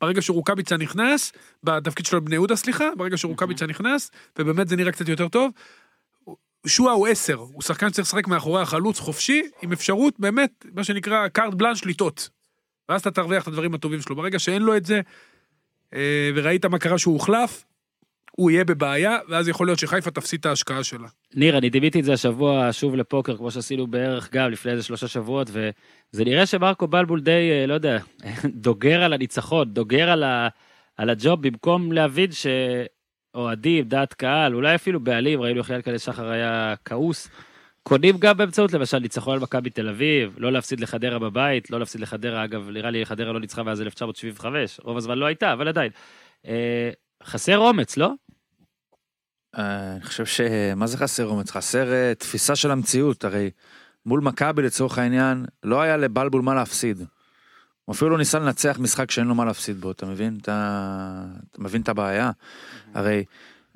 ברגע 0.00 0.22
שרוקאביצה 0.22 0.76
נכנס, 0.76 1.32
בתפקיד 1.64 2.06
שלו 2.06 2.20
בבני 2.20 2.34
יהודה 2.34 2.56
סליחה, 2.56 2.84
ברגע 2.96 3.16
שרוקאביצה 3.16 3.66
נכנס, 3.66 4.10
ובאמת 4.38 4.68
זה 4.68 4.76
נראה 4.76 4.92
קצת 4.92 5.08
יותר 5.08 5.28
טוב. 5.28 5.50
שועה 6.66 6.92
הוא 6.92 7.06
עשר, 7.06 7.34
הוא 7.34 7.62
שחקן 7.62 7.90
שצריך 7.90 8.08
לשחק 8.08 8.28
מאחורי 8.28 8.62
החלוץ 8.62 8.98
חופשי, 8.98 9.42
עם 9.62 9.72
אפשרות 9.72 10.14
באמת, 10.18 10.66
מה 10.74 10.84
שנקרא 10.84 11.28
קארט 11.28 11.54
בלאנש 11.54 11.86
לטעות. 11.86 12.28
ואז 12.88 13.00
אתה 13.00 13.10
תרוויח 13.10 13.42
את 13.42 13.48
הדברים 13.48 13.74
הטובים 13.74 14.00
שלו. 14.00 14.16
ברגע 14.16 14.38
שאין 14.38 14.62
לו 14.62 14.76
את 14.76 14.86
זה, 14.86 15.00
אה, 15.94 16.30
וראית 16.34 16.64
מה 16.64 16.78
קרה 16.78 16.98
שהוא 16.98 17.14
הוחלף, 17.14 17.64
הוא 18.36 18.50
יהיה 18.50 18.64
בבעיה, 18.64 19.18
ואז 19.28 19.48
יכול 19.48 19.66
להיות 19.66 19.78
שחיפה 19.78 20.10
תפסיד 20.10 20.40
את 20.40 20.46
ההשקעה 20.46 20.84
שלה. 20.84 21.08
ניר, 21.34 21.58
אני 21.58 21.70
דיוויתי 21.70 22.00
את 22.00 22.04
זה 22.04 22.12
השבוע 22.12 22.68
שוב 22.72 22.96
לפוקר, 22.96 23.36
כמו 23.36 23.50
שעשינו 23.50 23.86
בערך 23.86 24.28
גם 24.32 24.50
לפני 24.50 24.72
איזה 24.72 24.82
שלושה 24.82 25.08
שבועות, 25.08 25.50
וזה 25.50 26.24
נראה 26.24 26.46
שמרקו 26.46 26.86
בלבול 26.86 27.20
די, 27.20 27.50
אה, 27.50 27.66
לא 27.66 27.74
יודע, 27.74 27.98
דוגר 28.68 29.02
על 29.02 29.12
הניצחון, 29.12 29.74
דוגר 29.74 30.10
על, 30.10 30.22
ה, 30.22 30.48
על 30.96 31.10
הג'וב, 31.10 31.42
במקום 31.42 31.92
להבין 31.92 32.30
שאוהדים, 32.32 33.84
דעת 33.84 34.14
קהל, 34.14 34.54
אולי 34.54 34.74
אפילו 34.74 35.00
בעלים, 35.00 35.40
ראינו 35.40 35.60
איך 35.60 35.70
ינקלה 35.70 35.98
שחר 35.98 36.28
היה 36.28 36.74
כעוס, 36.84 37.28
קונים 37.88 38.18
גם 38.18 38.36
באמצעות 38.36 38.72
למשל 38.72 38.98
ניצחון 38.98 39.34
על 39.34 39.40
מכבי 39.40 39.70
תל 39.70 39.88
אביב, 39.88 40.34
לא 40.38 40.52
להפסיד 40.52 40.80
לחדרה 40.80 41.18
בבית, 41.18 41.70
לא 41.70 41.78
להפסיד 41.78 42.00
לחדרה, 42.00 42.44
אגב, 42.44 42.68
נראה 42.70 42.90
לי 42.90 43.06
חדרה 43.06 43.32
לא 43.32 43.40
ניצחה 43.40 43.62
מאז 43.62 43.80
1975, 43.80 44.80
רוב 44.82 44.96
הזמן 44.96 45.18
לא 45.18 45.26
הייתה, 45.26 45.52
אבל 45.52 45.68
עדיין. 45.68 45.90
אה, 46.46 46.90
חסר 47.24 47.58
אומץ, 47.58 47.96
לא? 47.96 48.12
אה, 49.58 49.92
אני 49.92 50.02
חושב 50.04 50.26
ש... 50.26 50.40
מה 50.76 50.86
זה 50.86 50.98
חסר 50.98 51.26
אומץ? 51.26 51.50
חסר 51.50 51.92
אה, 51.92 52.14
תפיסה 52.14 52.56
של 52.56 52.70
המציאות, 52.70 53.24
הרי 53.24 53.50
מול 54.06 54.20
מכבי 54.20 54.62
לצורך 54.62 54.98
העניין, 54.98 55.44
לא 55.62 55.80
היה 55.82 55.96
לבלבול 55.96 56.42
מה 56.42 56.54
להפסיד. 56.54 56.98
הוא 57.84 57.94
אפילו 57.94 58.10
לא 58.10 58.18
ניסה 58.18 58.38
לנצח 58.38 58.78
משחק 58.80 59.10
שאין 59.10 59.26
לו 59.26 59.34
מה 59.34 59.44
להפסיד 59.44 59.80
בו, 59.80 59.90
אתה 59.90 60.06
מבין? 60.06 60.38
אתה, 60.42 61.24
אתה 61.50 61.62
מבין 61.62 61.82
את 61.82 61.88
הבעיה? 61.88 62.30
הרי 62.94 63.24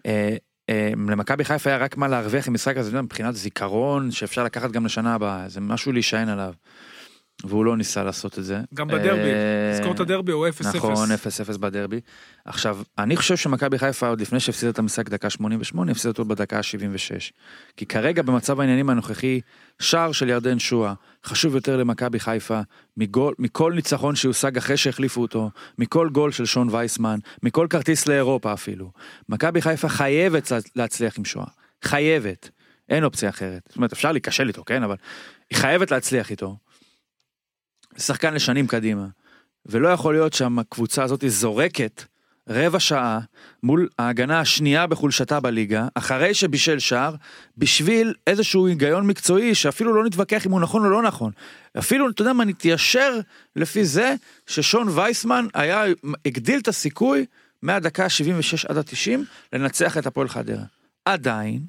אה, 0.06 0.36
למכבי 1.08 1.44
חיפה 1.44 1.70
היה 1.70 1.78
רק 1.78 1.96
מה 1.96 2.08
להרוויח 2.08 2.48
עם 2.48 2.54
משחק 2.54 2.76
הזה, 2.76 3.02
מבחינת 3.02 3.34
זיכרון 3.34 4.10
שאפשר 4.10 4.44
לקחת 4.44 4.70
גם 4.70 4.84
לשנה 4.84 5.14
הבאה, 5.14 5.48
זה 5.48 5.60
משהו 5.60 5.92
להישען 5.92 6.28
עליו. 6.28 6.52
והוא 7.44 7.64
לא 7.64 7.76
ניסה 7.76 8.02
לעשות 8.04 8.38
את 8.38 8.44
זה. 8.44 8.60
גם 8.74 8.88
בדרבי, 8.88 9.20
אה, 9.20 9.72
תזכור 9.78 9.92
את 9.94 10.00
הדרבי, 10.00 10.32
הוא 10.32 10.48
0-0. 10.48 10.76
נכון, 10.76 11.08
0-0 11.12 11.58
בדרבי. 11.58 12.00
עכשיו, 12.44 12.78
אני 12.98 13.16
חושב 13.16 13.36
שמכבי 13.36 13.78
חיפה 13.78 14.08
עוד 14.08 14.20
לפני 14.20 14.40
שהפסידה 14.40 14.70
את 14.70 14.78
המשחק 14.78 15.08
דקה 15.08 15.30
88, 15.30 15.92
הפסידה 15.92 16.10
אותו 16.10 16.24
בדקה 16.24 16.56
ה-76. 16.58 17.32
כי 17.76 17.86
כרגע 17.86 18.22
במצב 18.22 18.60
העניינים 18.60 18.90
הנוכחי, 18.90 19.40
שער 19.80 20.12
של 20.12 20.28
ירדן 20.28 20.58
שואה 20.58 20.94
חשוב 21.24 21.54
יותר 21.54 21.76
למכבי 21.76 22.20
חיפה 22.20 22.60
מגול, 22.96 23.34
מכל 23.38 23.72
ניצחון 23.72 24.16
שהושג 24.16 24.56
אחרי 24.56 24.76
שהחליפו 24.76 25.20
אותו, 25.22 25.50
מכל 25.78 26.08
גול 26.12 26.32
של 26.32 26.44
שון 26.46 26.68
וייסמן, 26.70 27.18
מכל 27.42 27.66
כרטיס 27.70 28.06
לאירופה 28.06 28.52
אפילו. 28.52 28.90
מכבי 29.28 29.62
חיפה 29.62 29.88
חייבת 29.88 30.50
לה- 30.50 30.58
להצליח 30.76 31.18
עם 31.18 31.24
שואה. 31.24 31.46
חייבת. 31.84 32.50
אין 32.88 33.04
אופציה 33.04 33.28
אחרת. 33.28 33.62
זאת 33.68 33.76
אומרת, 33.76 33.92
אפשר 33.92 34.12
להיכשל 34.12 34.48
איתו, 34.48 34.64
כן? 34.64 34.82
אבל 34.82 34.96
היא 35.50 35.58
חייבת 35.58 35.90
להצליח 35.90 36.30
איתו. 36.30 36.56
שחקן 37.98 38.34
לשנים 38.34 38.66
קדימה. 38.66 39.06
ולא 39.66 39.88
יכול 39.88 40.14
להיות 40.14 40.32
שהקבוצה 40.32 41.02
הזאת 41.02 41.24
זורקת 41.26 42.04
רבע 42.48 42.80
שעה 42.80 43.20
מול 43.62 43.88
ההגנה 43.98 44.40
השנייה 44.40 44.86
בחולשתה 44.86 45.40
בליגה, 45.40 45.88
אחרי 45.94 46.34
שבישל 46.34 46.78
שער, 46.78 47.14
בשביל 47.58 48.14
איזשהו 48.26 48.66
היגיון 48.66 49.06
מקצועי 49.06 49.54
שאפילו 49.54 49.94
לא 49.94 50.04
נתווכח 50.04 50.46
אם 50.46 50.50
הוא 50.50 50.60
נכון 50.60 50.84
או 50.84 50.90
לא 50.90 51.02
נכון. 51.02 51.32
אפילו, 51.78 52.10
אתה 52.10 52.22
יודע 52.22 52.32
מה, 52.32 52.44
נתיישר 52.44 53.20
לפי 53.56 53.84
זה 53.84 54.14
ששון 54.46 54.88
וייסמן 54.88 55.46
היה, 55.54 55.84
הגדיל 56.26 56.58
את 56.58 56.68
הסיכוי 56.68 57.26
מהדקה 57.62 58.04
ה-76 58.04 58.68
עד 58.68 58.78
ה-90 58.78 59.18
לנצח 59.52 59.98
את 59.98 60.06
הפועל 60.06 60.28
חדרה. 60.28 60.62
עדיין, 61.04 61.60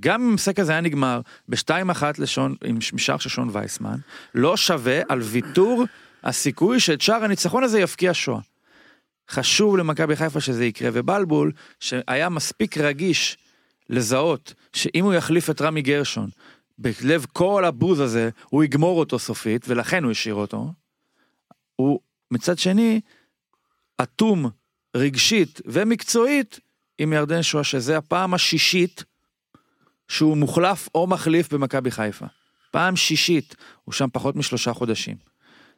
גם 0.00 0.22
אם 0.22 0.30
המשחק 0.30 0.58
הזה 0.58 0.72
היה 0.72 0.80
נגמר 0.80 1.20
ב-2-1 1.48 2.02
לשון, 2.18 2.54
עם 2.64 2.80
שער 2.80 3.18
של 3.18 3.28
שון 3.28 3.48
וייסמן, 3.52 3.96
לא 4.34 4.56
שווה 4.56 5.00
על 5.08 5.20
ויתור 5.22 5.84
הסיכוי 6.24 6.80
שאת 6.80 7.00
שער 7.00 7.24
הניצחון 7.24 7.64
הזה 7.64 7.80
יפקיע 7.80 8.10
שואה. 8.14 8.40
חשוב 9.30 9.76
למכבי 9.76 10.16
חיפה 10.16 10.40
שזה 10.40 10.64
יקרה, 10.64 10.90
ובלבול, 10.92 11.52
שהיה 11.80 12.28
מספיק 12.28 12.78
רגיש 12.78 13.38
לזהות 13.90 14.54
שאם 14.72 15.04
הוא 15.04 15.14
יחליף 15.14 15.50
את 15.50 15.62
רמי 15.62 15.82
גרשון, 15.82 16.30
בלב 16.78 17.26
כל 17.32 17.64
הבוז 17.64 18.00
הזה, 18.00 18.30
הוא 18.50 18.64
יגמור 18.64 18.98
אותו 18.98 19.18
סופית, 19.18 19.64
ולכן 19.68 20.04
הוא 20.04 20.10
השאיר 20.10 20.34
אותו, 20.34 20.72
הוא 21.76 22.00
מצד 22.30 22.58
שני, 22.58 23.00
אטום 24.02 24.50
רגשית 24.96 25.60
ומקצועית 25.64 26.60
עם 26.98 27.12
ירדן 27.12 27.42
שואה, 27.42 27.64
שזה 27.64 27.96
הפעם 27.96 28.34
השישית 28.34 29.04
שהוא 30.08 30.36
מוחלף 30.36 30.88
או 30.94 31.06
מחליף 31.06 31.52
במכבי 31.52 31.90
חיפה. 31.90 32.26
פעם 32.70 32.96
שישית, 32.96 33.56
הוא 33.84 33.92
שם 33.92 34.08
פחות 34.12 34.36
משלושה 34.36 34.72
חודשים. 34.72 35.16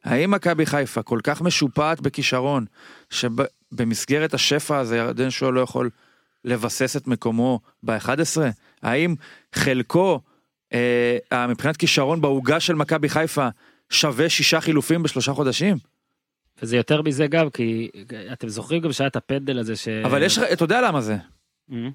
האם 0.05 0.31
מכבי 0.31 0.67
חיפה 0.67 1.03
כל 1.03 1.21
כך 1.23 1.43
משופעת 1.43 2.01
בכישרון, 2.01 2.65
שבמסגרת 3.11 4.35
השפע 4.35 4.79
הזה 4.79 4.97
ירדן 4.97 5.31
שועה 5.31 5.53
לא 5.53 5.61
יכול 5.61 5.91
לבסס 6.45 6.97
את 6.97 7.07
מקומו 7.07 7.61
ב-11? 7.83 8.41
האם 8.83 9.15
חלקו, 9.55 10.21
אה, 10.73 11.47
מבחינת 11.49 11.77
כישרון 11.77 12.21
בעוגה 12.21 12.61
של 12.61 12.75
מכבי 12.75 13.09
חיפה, 13.09 13.49
שווה 13.91 14.29
שישה 14.29 14.61
חילופים 14.61 15.03
בשלושה 15.03 15.33
חודשים? 15.33 15.77
וזה 16.63 16.77
יותר 16.77 17.03
מזה 17.03 17.27
גם, 17.27 17.51
כי 17.51 17.91
אתם 18.33 18.49
זוכרים 18.49 18.83
גם 18.83 18.93
שהיה 18.93 19.09
את 19.09 19.17
הפנדל 19.17 19.59
הזה 19.59 19.77
ש... 19.77 19.89
אבל 19.89 20.23
יש, 20.23 20.39
אתה 20.39 20.65
יודע 20.65 20.81
למה 20.81 21.01
זה? 21.01 21.17
אה, 21.73 21.89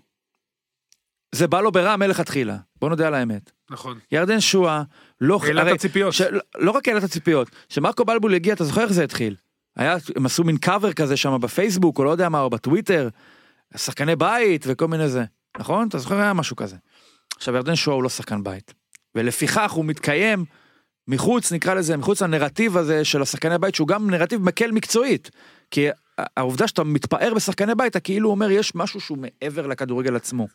זה 1.34 1.48
בא 1.48 1.62
לו 1.62 1.72
ברע 1.72 1.96
מלכתחילה, 1.96 2.58
בוא 2.82 2.90
נודה 2.90 3.08
על 3.08 3.14
האמת. 3.14 3.52
נכון. 3.70 4.00
ירדן 4.12 4.40
שואה 4.40 4.84
לא... 5.22 5.40
העלה 5.44 5.68
את 5.68 5.76
הציפיות. 5.76 6.14
ש... 6.14 6.22
לא 6.58 6.72
רק 6.72 6.88
העלה 6.88 7.00
את 7.00 7.04
הציפיות, 7.04 7.48
שמרקו 7.70 8.06
בלבול 8.06 8.34
הגיע, 8.34 8.54
אתה 8.54 8.64
זוכר 8.64 8.82
איך 8.82 8.94
זה 8.94 9.04
התחיל? 9.04 9.36
היה, 9.76 9.96
הם 10.16 10.26
עשו 10.26 10.44
מין 10.44 10.58
קאבר 10.58 10.94
כזה 10.94 11.18
שם 11.18 11.38
בפייסבוק, 11.42 12.00
או 12.00 12.04
לא 12.04 12.10
יודע 12.10 12.30
מה, 12.30 12.42
או 12.42 12.50
בטוויטר, 12.50 13.10
שחקני 13.76 14.16
בית 14.16 14.66
וכל 14.68 14.88
מיני 14.88 15.10
זה, 15.10 15.24
נכון? 15.60 15.88
אתה 15.88 15.98
זוכר 15.98 16.16
היה 16.16 16.34
משהו 16.34 16.56
כזה. 16.56 16.76
עכשיו 17.36 17.56
ירדן 17.56 17.76
שואה 17.76 17.96
הוא 17.96 18.04
לא 18.04 18.10
שחקן 18.10 18.44
בית, 18.44 18.74
ולפיכך 19.16 19.72
הוא 19.72 19.86
מתקיים 19.86 20.46
מחוץ, 21.08 21.52
נקרא 21.52 21.74
לזה, 21.74 21.98
מחוץ 21.98 22.22
לנרטיב 22.22 22.78
הזה 22.78 23.06
של 23.06 23.22
השחקני 23.22 23.58
בית, 23.58 23.76
שהוא 23.76 23.88
גם 23.88 24.10
נרטיב 24.10 24.42
מקל 24.42 24.72
מקצועית. 24.72 25.32
כי 25.72 25.88
העובדה 26.18 26.68
שאתה 26.68 26.84
מתפאר 26.84 27.34
בשחקני 27.34 27.76
בית, 27.76 27.92
אתה 27.92 28.00
כאילו 28.00 28.30
אומר 28.30 28.52
יש 28.52 28.76
משהו 28.76 29.02
שהוא 29.02 29.18
מעבר 29.18 29.68
לכדורגל 29.68 30.16
עצמו. 30.16 30.48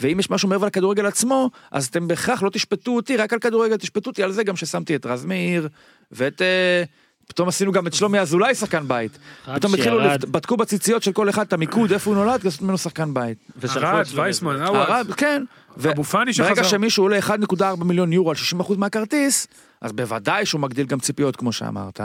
ואם 0.00 0.20
יש 0.20 0.30
משהו 0.30 0.48
מעבר 0.48 0.66
לכדורגל 0.66 1.06
עצמו, 1.06 1.50
אז 1.70 1.86
אתם 1.86 2.08
בהכרח 2.08 2.42
לא 2.42 2.50
תשפטו 2.50 2.96
אותי 2.96 3.16
רק 3.16 3.32
על 3.32 3.38
כדורגל, 3.38 3.76
תשפטו 3.76 4.10
אותי 4.10 4.22
על 4.22 4.32
זה 4.32 4.44
גם 4.44 4.56
ששמתי 4.56 4.96
את 4.96 5.06
רז 5.06 5.24
מאיר, 5.24 5.68
ואת... 6.12 6.42
אה, 6.42 6.84
פתאום 7.30 7.48
עשינו 7.48 7.72
גם 7.72 7.86
את 7.86 7.94
שלומי 7.94 8.20
אזולאי 8.20 8.54
שחקן 8.54 8.88
בית. 8.88 9.18
פתאום 9.54 9.74
התחילו, 9.74 10.00
בדקו 10.30 10.56
בציציות 10.56 11.02
של 11.02 11.12
כל 11.12 11.28
אחד 11.28 11.46
את 11.46 11.52
המיקוד, 11.52 11.92
איפה 11.92 12.10
הוא 12.10 12.16
נולד, 12.16 12.44
לעשות 12.44 12.62
ממנו 12.62 12.78
שחקן 12.78 13.14
בית. 13.14 13.38
שלומי 13.66 14.02
וייסמן, 14.14 14.62
אזולאי. 14.62 14.86
עווד. 14.86 15.14
כן. 15.14 15.44
אבו 15.90 16.04
פאני 16.04 16.32
ברגע 16.32 16.54
שחזר. 16.54 16.68
שמישהו 16.68 17.04
עולה 17.04 17.18
1.4 17.18 17.84
מיליון 17.84 18.12
יורו 18.12 18.30
על 18.30 18.36
60% 18.60 18.76
מהכרטיס, 18.76 19.46
אז 19.80 19.92
בוודאי 19.92 20.46
שהוא 20.46 20.60
מגדיל 20.60 20.86
גם 20.86 21.00
ציפיות 21.00 21.36
כמו 21.36 21.52
שאמרת, 21.52 22.00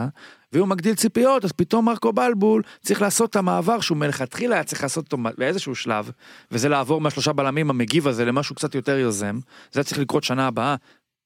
ואם 0.53 0.61
הוא 0.61 0.69
מגדיל 0.69 0.95
ציפיות 0.95 1.45
אז 1.45 1.51
פתאום 1.51 1.85
מרקו 1.85 2.13
בלבול 2.13 2.61
צריך 2.81 3.01
לעשות 3.01 3.29
את 3.29 3.35
המעבר 3.35 3.79
שהוא 3.79 3.97
מלכתחילה 3.97 4.55
היה 4.55 4.63
צריך 4.63 4.83
לעשות 4.83 5.05
אותו 5.05 5.17
באיזשהו 5.37 5.75
שלב, 5.75 6.11
וזה 6.51 6.69
לעבור 6.69 7.01
מהשלושה 7.01 7.33
בלמים 7.33 7.69
המגיב 7.69 8.07
הזה 8.07 8.25
למשהו 8.25 8.55
קצת 8.55 8.75
יותר 8.75 8.97
יוזם, 8.97 9.39
זה 9.71 9.83
צריך 9.83 9.99
לקרות 9.99 10.23
שנה 10.23 10.47
הבאה. 10.47 10.75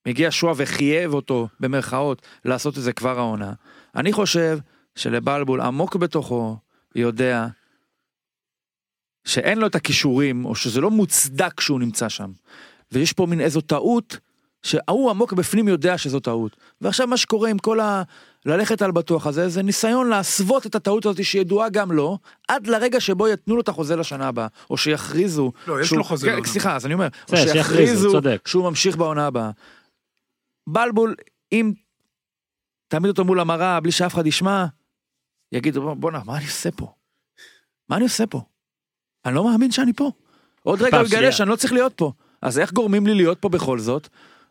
מגיע 0.08 0.28
שועה 0.32 0.54
וחייב 0.58 1.14
אותו 1.14 1.48
במרכאות 1.60 2.22
לעשות 2.46 2.78
את 2.78 2.84
זה 2.84 2.94
כבר 2.94 3.20
העונה. 3.20 3.54
אני 3.96 4.14
חושב 4.14 4.60
שלבלבול 4.96 5.62
עמוק 5.62 5.96
בתוכו 5.96 6.58
יודע 6.96 7.48
שאין 9.26 9.58
לו 9.58 9.68
את 9.68 9.76
הכישורים, 9.76 10.46
או 10.46 10.56
שזה 10.56 10.82
לא 10.82 10.92
מוצדק 10.92 11.60
שהוא 11.60 11.80
נמצא 11.80 12.10
שם. 12.10 12.32
ויש 12.92 13.14
פה 13.14 13.26
מין 13.26 13.42
איזו 13.42 13.62
טעות, 13.62 14.18
שההוא 14.64 15.10
עמוק 15.10 15.34
בפנים 15.34 15.68
יודע 15.68 15.98
שזו 15.98 16.20
טעות. 16.20 16.58
ועכשיו 16.82 17.08
מה 17.08 17.18
שקורה 17.18 17.50
עם 17.50 17.58
כל 17.60 17.80
ה... 17.80 18.04
ללכת 18.46 18.82
על 18.82 18.92
בטוח 18.92 19.28
הזה, 19.28 19.50
זה 19.50 19.62
ניסיון 19.64 20.10
להסוות 20.10 20.66
את 20.66 20.76
הטעות 20.76 21.06
הזאת 21.06 21.24
שידועה 21.26 21.70
גם 21.70 21.92
לו, 21.92 22.18
עד 22.48 22.68
לרגע 22.68 23.00
שבו 23.00 23.28
יתנו 23.28 23.56
לו 23.56 23.62
את 23.62 23.70
החוזה 23.70 23.96
לשנה 23.96 24.28
הבאה, 24.28 24.48
או 24.70 24.78
שיכריזו... 24.78 25.52
לא, 25.68 25.82
יש 25.82 25.92
לו 25.92 26.04
חוזה 26.04 26.26
כן, 26.28 26.32
לעונה 26.34 26.48
סליחה, 26.48 26.76
אז 26.76 26.86
אני 26.86 26.94
אומר, 26.94 27.08
או 27.32 27.38
שיכריזו. 27.38 28.12
שהוא 28.48 28.64
ממשיך 28.64 28.98
בעונה 28.98 29.28
הבאה. 29.28 29.52
בלבול, 30.68 31.16
אם 31.52 31.72
תעמיד 32.88 33.10
אותו 33.10 33.26
מול 33.26 33.40
המראה 33.40 33.80
בלי 33.80 33.92
שאף 33.92 34.14
אחד 34.14 34.28
ישמע, 34.28 34.66
יגיד, 35.52 35.78
"בוא- 35.78 35.94
בואנה, 35.94 36.20
מה 36.26 36.38
אני 36.38 36.46
עושה 36.46 36.72
פה? 36.72 36.94
מה 37.90 37.96
אני 37.96 38.04
עושה 38.04 38.28
פה? 38.28 38.42
אני 39.26 39.36
לא 39.36 39.44
מאמין 39.52 39.72
שאני 39.72 39.94
פה. 39.94 40.12
עוד 40.64 40.82
רגע 40.82 40.98
הוא 40.98 41.08
יגלה. 41.08 41.32
שאני 41.32 41.50
לא 41.50 41.56
צריך 41.56 41.74
להיות 41.74 41.94
פה. 41.96 42.12
אז 42.42 42.60
איך 42.60 42.74
גורמים 42.74 43.08
לי 43.08 43.14
להיות 43.14 43.38
פה 43.42 43.50
בכל 43.50 43.80
זאת? 43.80 44.08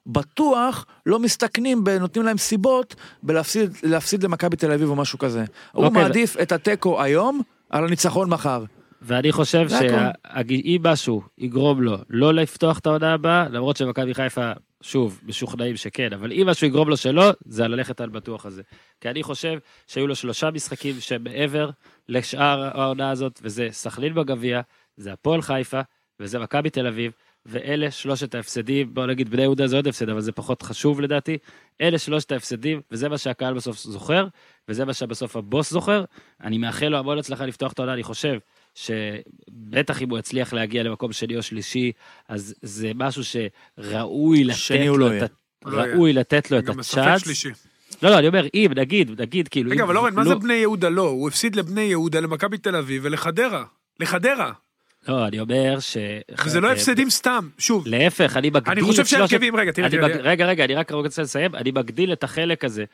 בטוח 0.07 0.87
לא 1.07 1.19
מסתכנים 1.19 1.85
בנותנים 1.85 2.25
להם 2.25 2.39
סיבות 2.39 2.95
בלהפסיד 3.23 3.77
להפסיד 3.83 4.23
למכבי 4.23 4.57
תל 4.57 4.73
אביב 4.73 4.89
או 4.89 4.97
משהו 4.97 5.19
כזה. 5.19 5.45
הוא 5.73 5.85
אוקיי, 5.85 6.03
מעדיף 6.03 6.37
את 6.43 6.53
התיקו 6.53 7.03
היום 7.03 7.43
על 7.71 7.85
הניצחון 7.85 8.31
מחר. 8.31 8.65
ואני 9.03 9.33
חושב. 9.33 9.69
שאם 9.69 10.81
משהו 10.85 11.23
יגרום 11.39 11.83
לו 11.83 11.97
לא 12.11 12.35
לפתוח 12.35 12.79
את 12.79 12.87
העונה 12.87 13.15
הבאה, 13.15 13.49
למרות 13.49 13.77
שמכבי 13.77 14.15
חיפה, 14.15 14.53
שוב, 14.81 15.21
משוכנעים 15.27 15.77
שכן, 15.77 16.13
אבל 16.13 16.33
אם 16.33 16.47
משהו 16.47 16.67
יגרום 16.67 16.89
לו 16.89 16.97
שלא, 16.97 17.31
זה 17.45 17.65
הללכת 17.65 18.01
על 18.01 18.09
בטוח 18.09 18.47
הזה. 18.47 18.63
כי 19.01 19.11
אני 19.11 19.23
חושב 19.23 19.59
שהיו 19.87 20.07
לו 20.07 20.15
שלושה 20.15 20.51
משחקים 20.51 21.01
שמעבר 21.01 21.71
לשאר 22.09 22.81
העונה 22.81 23.11
הזאת, 23.11 23.41
וזה 23.43 23.69
סכנין 23.71 24.15
בגביע, 24.15 24.61
זה 24.97 25.13
הפועל 25.13 25.43
חיפה, 25.43 25.81
וזה 26.21 26.39
מכבי 26.39 26.71
תל 26.71 26.87
אביב, 26.87 27.13
ואלה 27.51 27.91
שלושת 27.91 28.35
ההפסדים, 28.35 28.95
בוא 28.95 29.07
נגיד 29.07 29.31
בני 29.31 29.43
יהודה 29.43 29.67
זה 29.67 29.77
עוד 29.77 29.87
הפסד, 29.89 30.09
אבל 30.09 30.21
זה 30.21 30.33
פחות 30.33 30.63
חשוב 30.63 31.01
לדעתי. 31.01 31.39
אלה 31.81 31.99
שלושת 31.99 32.33
ההפסדים, 32.33 32.81
וזה 32.91 33.09
מה 33.09 33.19
שהקהל 33.19 33.55
בסוף 33.55 33.79
זוכר, 33.79 34.27
וזה 34.69 34.85
מה 34.85 34.95
שבסוף 34.95 35.37
הבוס 35.37 35.71
זוכר. 35.71 36.05
אני 36.43 36.59
מאחל 36.59 36.89
לו 36.89 36.99
המון 36.99 37.19
הצלחה 37.19 37.47
לפתוח 37.47 37.73
את 37.73 37.79
העונה, 37.79 37.95
אני 37.95 38.03
חושב 38.03 38.39
שבטח 38.75 40.03
אם 40.03 40.11
הוא 40.11 40.19
יצליח 40.19 40.53
להגיע 40.53 40.83
למקום 40.83 41.13
שני 41.13 41.37
או 41.37 41.43
שלישי, 41.43 41.93
אז 42.29 42.55
זה 42.63 42.93
משהו 42.95 43.23
שראוי 43.25 44.45
לתת 44.45 44.71
לו 44.71 44.99
לא 44.99 45.19
את 45.19 45.31
לא. 45.65 45.83
ראוי 45.83 46.13
לתת 46.13 46.51
לו 46.51 46.59
את 46.59 46.69
הצ'אנס. 46.69 47.47
לא, 48.03 48.11
לא, 48.11 48.19
אני 48.19 48.29
אומר, 48.29 48.47
אם, 48.55 48.71
נגיד, 48.77 49.21
נגיד, 49.21 49.49
כאילו... 49.49 49.71
רגע, 49.71 49.85
אבל 49.85 49.97
אורן, 49.97 50.15
מה 50.15 50.23
לא- 50.23 50.29
זה 50.29 50.35
בני 50.35 50.55
יהודה 50.55 50.89
לא? 50.89 51.09
הוא 51.09 51.29
הפסיד 51.29 51.57
לבני 51.57 51.81
יהודה, 51.81 52.21
למכבי 52.21 52.59
תל 52.59 52.77
אביב 52.77 53.03
ולחדרה. 53.05 53.65
לחדרה. 54.01 54.53
לא, 55.09 55.27
אני 55.27 55.41
אומר 55.41 55.81
ש... 55.81 55.97
וזה 56.45 56.61
לא 56.61 56.69
אה, 56.69 56.73
הפסדים 56.73 57.11
סתם. 57.11 57.49
שוב, 57.59 57.87
להפך, 57.87 58.37
אני 58.37 58.51
מגדיל 58.51 58.73
אני 58.73 58.83
חושב 58.83 59.05
שהרכבים, 59.05 59.57
רגע, 59.57 59.73
תראה, 59.73 59.91
תראה. 59.91 60.07
רגע, 60.07 60.47
רגע, 60.47 60.65
אני 60.65 60.75
רק 60.75 60.93
רוצה 60.93 61.23
לסיים, 61.23 61.55
אני 61.55 61.71
מגדיל 61.71 62.13
את 62.13 62.25
החלק 62.25 62.65
הזה 62.65 62.85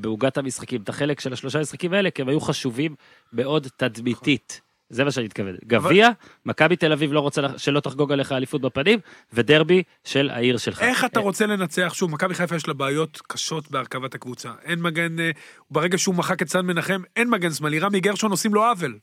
בעוגת 0.00 0.38
המשחקים, 0.38 0.82
את 0.82 0.88
החלק 0.88 1.20
של 1.20 1.32
השלושה 1.32 1.60
משחקים 1.60 1.92
האלה, 1.92 2.10
כי 2.10 2.22
הם 2.22 2.28
היו 2.28 2.40
חשובים 2.40 2.94
מאוד 3.32 3.66
תדמיתית. 3.76 4.60
זה 4.90 5.04
מה 5.04 5.10
שאני 5.10 5.26
מתכוון. 5.26 5.56
גביע, 5.64 6.08
מכבי 6.46 6.76
תל 6.76 6.92
אביב 6.92 7.12
לא 7.12 7.20
רוצה 7.20 7.42
שלא 7.56 7.80
תחגוג 7.80 8.12
עליך 8.12 8.32
אליפות 8.32 8.60
בפנים, 8.60 8.98
ודרבי 9.32 9.82
של 10.04 10.30
העיר 10.30 10.56
שלך. 10.56 10.82
איך 10.82 11.04
אתה 11.04 11.20
אה, 11.20 11.24
רוצה 11.24 11.46
לנצח? 11.46 11.92
שוב, 11.94 12.10
מכבי 12.10 12.34
חיפה 12.34 12.56
יש 12.56 12.68
לה 12.68 12.74
בעיות 12.74 13.20
קשות 13.28 13.70
בהרכבת 13.70 14.14
הקבוצה. 14.14 14.50
אין 14.64 14.82
מגן, 14.82 15.20
אה, 15.20 15.30
ברגע 15.70 15.98
שהוא 15.98 16.14
מחק 16.14 16.42
את 16.42 16.48
סן 16.48 16.66
מנחם, 16.66 17.02
אין 17.16 17.30
מגן 17.30 17.52
שמאלי. 17.52 17.78
רמי 17.78 18.00
גרשון 18.00 18.30
עושים 18.30 18.54
לו 18.54 18.64
עוול. 18.64 18.98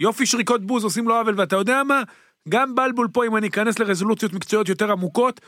יופי 0.00 0.26
שריקות 0.26 0.66
בוז 0.66 0.84
עושים 0.84 1.08
לו 1.08 1.14
עוול, 1.16 1.34
ואתה 1.40 1.56
יודע 1.56 1.82
מה? 1.84 2.02
גם 2.48 2.74
בלבול 2.74 3.08
פה, 3.12 3.26
אם 3.26 3.36
אני 3.36 3.48
אכנס 3.48 3.78
לרזולוציות 3.78 4.32
מקצועיות 4.32 4.68
יותר 4.68 4.92
עמוקות, 4.92 5.40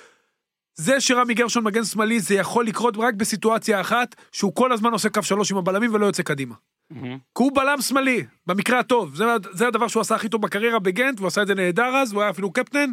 זה 0.75 1.01
שרמי 1.01 1.35
גרשון 1.35 1.65
מגן 1.65 1.85
שמאלי, 1.85 2.21
זה 2.21 2.35
יכול 2.35 2.67
לקרות 2.67 2.95
רק 2.99 3.15
בסיטואציה 3.15 3.81
אחת, 3.81 4.15
שהוא 4.33 4.55
כל 4.55 4.73
הזמן 4.73 4.93
עושה 4.93 5.09
קו 5.09 5.23
שלוש 5.23 5.53
עם 5.53 5.59
הבלמים 5.59 5.95
ולא 5.95 6.07
יוצא 6.07 6.23
קדימה. 6.23 6.55
מהמם. 6.91 7.19
כי 7.19 7.43
הוא 7.43 7.53
בלם 7.55 7.81
שמאלי, 7.81 8.25
במקרה 8.47 8.79
הטוב. 8.79 9.15
זה, 9.17 9.25
זה 9.53 9.69
הדבר 9.69 9.89
שהוא 9.89 10.01
עשה 10.01 10.15
הכי 10.15 10.29
טוב 10.29 10.43
בקריירה 10.43 10.79
בגנט, 10.79 11.19
והוא 11.19 11.27
עשה 11.27 11.43
את 11.43 11.47
זה 11.47 11.55
נהדר 11.55 11.97
אז, 11.97 12.13
והוא 12.13 12.23
היה 12.23 12.31
אפילו 12.31 12.53
קפטן, 12.53 12.93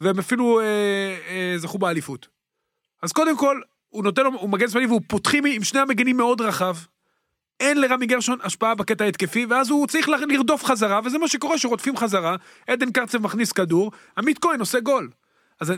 והם 0.00 0.18
אפילו 0.18 0.60
אה, 0.60 0.64
אה, 1.28 1.54
זכו 1.56 1.78
באליפות. 1.78 2.28
אז 3.02 3.12
קודם 3.12 3.36
כל, 3.36 3.60
הוא 3.88 4.04
נותן 4.04 4.22
לו, 4.22 4.30
הוא 4.40 4.50
מגן 4.50 4.68
שמאלי 4.68 4.86
והוא 4.86 5.00
פותחים 5.08 5.44
עם 5.44 5.64
שני 5.64 5.80
המגנים 5.80 6.16
מאוד 6.16 6.40
רחב. 6.40 6.76
אין 7.60 7.80
לרמי 7.80 8.06
גרשון 8.06 8.38
השפעה 8.42 8.74
בקטע 8.74 9.04
ההתקפי, 9.04 9.46
ואז 9.46 9.70
הוא 9.70 9.86
צריך 9.86 10.08
לרדוף 10.08 10.64
חזרה, 10.64 11.00
וזה 11.04 11.18
מה 11.18 11.28
שקורה, 11.28 11.58
שרודפים 11.58 11.96
חזרה, 11.96 12.36
עדן 12.66 12.92
קרצב 12.92 13.18
מכניס 13.18 13.52
כדור, 13.52 13.92
עמית 14.18 14.38
כהן 14.38 14.60
עושה 14.60 14.80
גול. 14.80 15.10
אז 15.60 15.72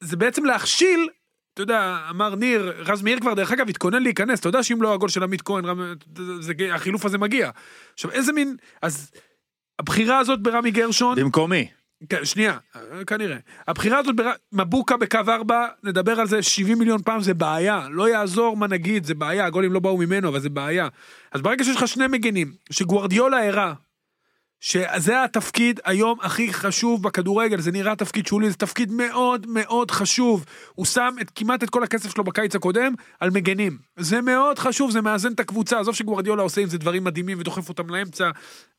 זה 0.00 0.16
בעצם 0.16 0.44
להכשיל, 0.44 1.08
אתה 1.54 1.62
יודע, 1.62 1.98
אמר 2.10 2.34
ניר, 2.34 2.72
רז 2.78 3.02
מאיר 3.02 3.20
כבר, 3.20 3.34
דרך 3.34 3.52
אגב, 3.52 3.68
התכונן 3.68 4.02
להיכנס, 4.02 4.40
אתה 4.40 4.48
יודע 4.48 4.62
שאם 4.62 4.82
לא 4.82 4.94
הגול 4.94 5.08
של 5.08 5.22
עמית 5.22 5.42
כהן, 5.42 5.64
רמ, 5.64 5.94
זה, 6.40 6.52
החילוף 6.72 7.04
הזה 7.04 7.18
מגיע. 7.18 7.50
עכשיו, 7.94 8.10
איזה 8.10 8.32
מין, 8.32 8.56
אז 8.82 9.10
הבחירה 9.78 10.18
הזאת 10.18 10.42
ברמי 10.42 10.70
גרשון, 10.70 11.20
במקומי. 11.20 11.68
כן, 12.08 12.24
שנייה, 12.24 12.56
כנראה. 13.06 13.36
הבחירה 13.68 13.98
הזאת, 13.98 14.16
בר... 14.16 14.30
מבוקה 14.52 14.96
בקו 14.96 15.18
4, 15.28 15.66
נדבר 15.84 16.20
על 16.20 16.26
זה 16.26 16.42
70 16.42 16.78
מיליון 16.78 17.02
פעם, 17.02 17.20
זה 17.20 17.34
בעיה. 17.34 17.86
לא 17.90 18.08
יעזור 18.08 18.56
מה 18.56 18.66
נגיד, 18.66 19.04
זה 19.04 19.14
בעיה, 19.14 19.46
הגולים 19.46 19.72
לא 19.72 19.80
באו 19.80 19.96
ממנו, 19.96 20.28
אבל 20.28 20.40
זה 20.40 20.48
בעיה. 20.48 20.88
אז 21.32 21.42
ברגע 21.42 21.64
שיש 21.64 21.76
לך 21.76 21.88
שני 21.88 22.06
מגנים, 22.06 22.52
שגוורדיולה 22.70 23.48
הראה, 23.48 23.72
שזה 24.64 25.24
התפקיד 25.24 25.80
היום 25.84 26.18
הכי 26.22 26.52
חשוב 26.52 27.02
בכדורגל, 27.02 27.60
זה 27.60 27.72
נראה 27.72 27.96
תפקיד 27.96 28.26
שולי, 28.26 28.50
זה 28.50 28.56
תפקיד 28.56 28.92
מאוד 28.92 29.46
מאוד 29.48 29.90
חשוב. 29.90 30.44
הוא 30.74 30.86
שם 30.86 31.14
את, 31.20 31.30
כמעט 31.34 31.62
את 31.62 31.70
כל 31.70 31.82
הכסף 31.82 32.14
שלו 32.14 32.24
בקיץ 32.24 32.54
הקודם 32.54 32.94
על 33.20 33.30
מגנים. 33.30 33.78
זה 33.96 34.20
מאוד 34.20 34.58
חשוב, 34.58 34.90
זה 34.90 35.00
מאזן 35.00 35.32
את 35.32 35.40
הקבוצה. 35.40 35.80
עזוב 35.80 35.94
שגוורדיולה 35.94 36.42
עושה 36.42 36.60
עם 36.60 36.68
זה 36.68 36.78
דברים 36.78 37.04
מדהימים 37.04 37.38
ודוחף 37.40 37.68
אותם 37.68 37.90
לאמצע, 37.90 38.30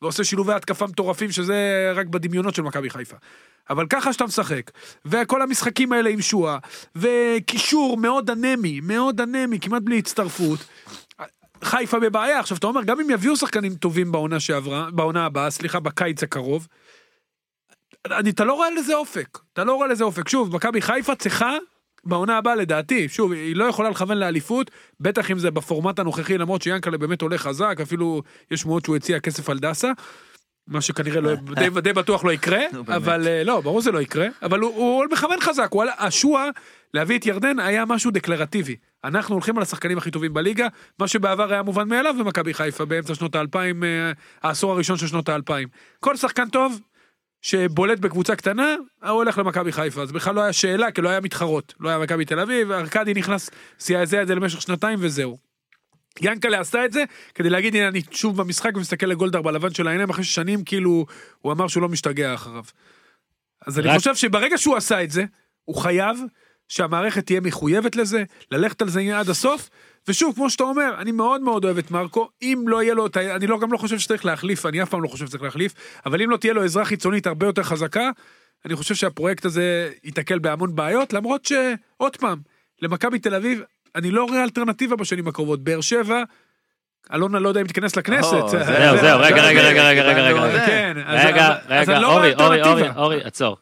ועושה 0.02 0.24
שילובי 0.24 0.52
התקפה 0.52 0.86
מטורפים, 0.86 1.32
שזה 1.32 1.92
רק 1.94 2.06
בדמיונות 2.06 2.54
של 2.54 2.62
מכבי 2.62 2.90
חיפה. 2.90 3.16
אבל 3.70 3.86
ככה 3.86 4.12
שאתה 4.12 4.24
משחק, 4.24 4.70
וכל 5.04 5.42
המשחקים 5.42 5.92
האלה 5.92 6.10
עם 6.10 6.20
שועה, 6.20 6.58
וקישור 6.96 7.96
מאוד 7.96 8.30
אנמי, 8.30 8.80
מאוד 8.80 9.20
אנמי, 9.20 9.60
כמעט 9.60 9.82
בלי 9.82 9.98
הצטרפות. 9.98 10.58
חיפה 11.66 12.00
בבעיה, 12.00 12.40
עכשיו 12.40 12.58
אתה 12.58 12.66
אומר, 12.66 12.82
גם 12.84 13.00
אם 13.00 13.10
יביאו 13.10 13.36
שחקנים 13.36 13.74
טובים 13.74 14.12
בעונה 14.12 14.40
שעברה, 14.40 14.88
בעונה 14.90 15.26
הבאה, 15.26 15.50
סליחה, 15.50 15.80
בקיץ 15.80 16.22
הקרוב, 16.22 16.68
אני, 18.10 18.30
אתה 18.30 18.44
לא 18.44 18.54
רואה 18.54 18.70
לזה 18.70 18.94
אופק, 18.94 19.38
אתה 19.52 19.64
לא 19.64 19.74
רואה 19.74 19.88
לזה 19.88 20.04
אופק. 20.04 20.28
שוב, 20.28 20.54
מכבי 20.54 20.80
חיפה 20.80 21.14
צריכה, 21.14 21.52
בעונה 22.04 22.38
הבאה 22.38 22.54
לדעתי, 22.54 23.08
שוב, 23.08 23.32
היא 23.32 23.56
לא 23.56 23.64
יכולה 23.64 23.90
לכוון 23.90 24.18
לאליפות, 24.18 24.70
בטח 25.00 25.30
אם 25.30 25.38
זה 25.38 25.50
בפורמט 25.50 25.98
הנוכחי, 25.98 26.38
למרות 26.38 26.62
שיאנקלה 26.62 26.98
באמת 26.98 27.22
עולה 27.22 27.38
חזק, 27.38 27.78
אפילו 27.82 28.22
יש 28.50 28.60
שמועות 28.60 28.84
שהוא 28.84 28.96
הציע 28.96 29.20
כסף 29.20 29.50
על 29.50 29.58
דסה. 29.58 29.92
מה 30.66 30.80
שכנראה 30.80 31.20
לא, 31.20 31.34
די, 31.60 31.68
די 31.82 31.92
בטוח 31.92 32.24
לא 32.24 32.32
יקרה. 32.32 32.60
אבל 32.96 33.28
אה, 33.28 33.44
לא, 33.44 33.60
ברור 33.60 33.80
זה 33.80 33.92
לא 33.92 34.00
יקרה, 34.00 34.26
אבל 34.42 34.60
הוא, 34.60 34.74
הוא 34.74 35.04
מכוון 35.12 35.40
חזק, 35.40 35.68
הוא 35.70 35.82
עלה, 35.82 35.92
השועה 35.98 36.48
להביא 36.94 37.18
את 37.18 37.26
ירדן 37.26 37.58
היה 37.58 37.84
משהו 37.84 38.10
דקלרטיבי. 38.10 38.76
אנחנו 39.06 39.34
הולכים 39.34 39.56
על 39.56 39.62
השחקנים 39.62 39.98
הכי 39.98 40.10
טובים 40.10 40.34
בליגה, 40.34 40.66
מה 40.98 41.08
שבעבר 41.08 41.52
היה 41.52 41.62
מובן 41.62 41.88
מאליו 41.88 42.14
במכבי 42.18 42.54
חיפה 42.54 42.84
באמצע 42.84 43.14
שנות 43.14 43.34
האלפיים, 43.34 43.84
אה, 43.84 44.12
העשור 44.42 44.72
הראשון 44.72 44.96
של 44.96 45.06
שנות 45.06 45.28
האלפיים. 45.28 45.68
כל 46.00 46.16
שחקן 46.16 46.48
טוב 46.48 46.80
שבולט 47.42 47.98
בקבוצה 47.98 48.36
קטנה, 48.36 48.74
הוא 49.02 49.10
הולך 49.10 49.38
למכבי 49.38 49.72
חיפה, 49.72 50.02
אז 50.02 50.12
בכלל 50.12 50.34
לא 50.34 50.40
היה 50.40 50.52
שאלה, 50.52 50.90
כי 50.90 51.00
לא 51.02 51.08
היה 51.08 51.20
מתחרות. 51.20 51.74
לא 51.80 51.88
היה 51.88 51.98
מכבי 51.98 52.24
תל 52.24 52.40
אביב, 52.40 52.70
ארכדי 52.72 53.14
נכנס, 53.14 53.50
זעזע 53.78 54.22
את 54.22 54.26
זה 54.26 54.34
למשך 54.34 54.62
שנתיים 54.62 54.98
וזהו. 55.02 55.38
ינקלה 56.20 56.60
עשה 56.60 56.84
את 56.84 56.92
זה 56.92 57.04
כדי 57.34 57.50
להגיד 57.50 57.74
הנה 57.76 57.88
אני 57.88 58.02
שוב 58.10 58.36
במשחק 58.36 58.76
ומסתכל 58.76 59.06
לגולדהר 59.06 59.42
בלבן 59.42 59.74
של 59.74 59.88
העיניים 59.88 60.10
אחרי 60.10 60.24
ששנים 60.24 60.64
כאילו 60.64 61.06
הוא 61.40 61.52
אמר 61.52 61.68
שהוא 61.68 61.82
לא 61.82 61.88
משתגע 61.88 62.34
אחריו. 62.34 62.64
אז 63.66 63.78
אני 63.78 63.88
רק- 63.88 63.96
חושב 63.98 64.14
שברגע 64.14 64.58
שהוא 64.58 64.76
עשה 64.76 65.02
את 65.02 65.10
זה 65.10 65.24
הוא 65.64 65.76
חייב 65.76 66.18
שהמערכת 66.68 67.26
תהיה 67.26 67.40
מחויבת 67.40 67.96
לזה 67.96 68.24
ללכת 68.50 68.82
על 68.82 68.88
זה 68.88 69.18
עד 69.18 69.28
הסוף 69.28 69.70
ושוב 70.08 70.34
כמו 70.34 70.50
שאתה 70.50 70.64
אומר 70.64 70.94
אני 70.98 71.12
מאוד 71.12 71.40
מאוד 71.40 71.64
אוהב 71.64 71.78
את 71.78 71.90
מרקו 71.90 72.28
אם 72.42 72.64
לא 72.66 72.82
יהיה 72.82 72.94
לו. 72.94 73.06
אני 73.16 73.46
לא 73.46 73.58
גם 73.58 73.72
לא 73.72 73.78
חושב 73.78 73.98
שצריך 73.98 74.24
להחליף 74.24 74.66
אני 74.66 74.82
אף 74.82 74.90
פעם 74.90 75.02
לא 75.02 75.08
חושב 75.08 75.26
שצריך 75.26 75.42
להחליף 75.42 75.74
אבל 76.06 76.22
אם 76.22 76.30
לא 76.30 76.36
תהיה 76.36 76.52
לו 76.52 76.62
עזרה 76.62 76.84
חיצונית 76.84 77.26
הרבה 77.26 77.46
יותר 77.46 77.62
חזקה 77.62 78.10
אני 78.64 78.76
חושב 78.76 78.94
שהפרויקט 78.94 79.44
הזה 79.44 79.92
ייתקל 80.04 80.38
בהמון 80.38 80.74
בעיות 80.74 81.12
למרות 81.12 81.44
שעוד 81.44 82.16
פעם 82.16 82.38
למכבי 82.82 83.18
תל 83.18 83.34
אביב 83.34 83.62
אני 83.96 84.10
לא 84.10 84.24
רואה 84.24 84.42
אלטרנטיבה 84.42 84.96
בשנים 84.96 85.28
הקרובות 85.28 85.64
באר 85.64 85.80
שבע. 85.80 86.22
אלונה 87.14 87.38
לא 87.38 87.48
יודע 87.48 87.60
אם 87.60 87.66
תיכנס 87.66 87.96
לכנסת. 87.96 88.48
זהו, 88.48 88.96
זהו, 88.96 89.20
רגע, 89.20 89.42
רגע, 89.42 89.62
רגע, 89.62 89.88
רגע, 89.88 90.02
רגע, 90.02 90.22
רגע. 90.22 90.66
כן, 90.66 90.96
רגע, 91.06 91.54
רגע, 91.68 91.98
לא 91.98 92.12
אורי, 92.12 92.34
אורי, 92.34 92.62
אורי. 92.62 92.88
אורי, 92.96 93.20
עצור. 93.24 93.56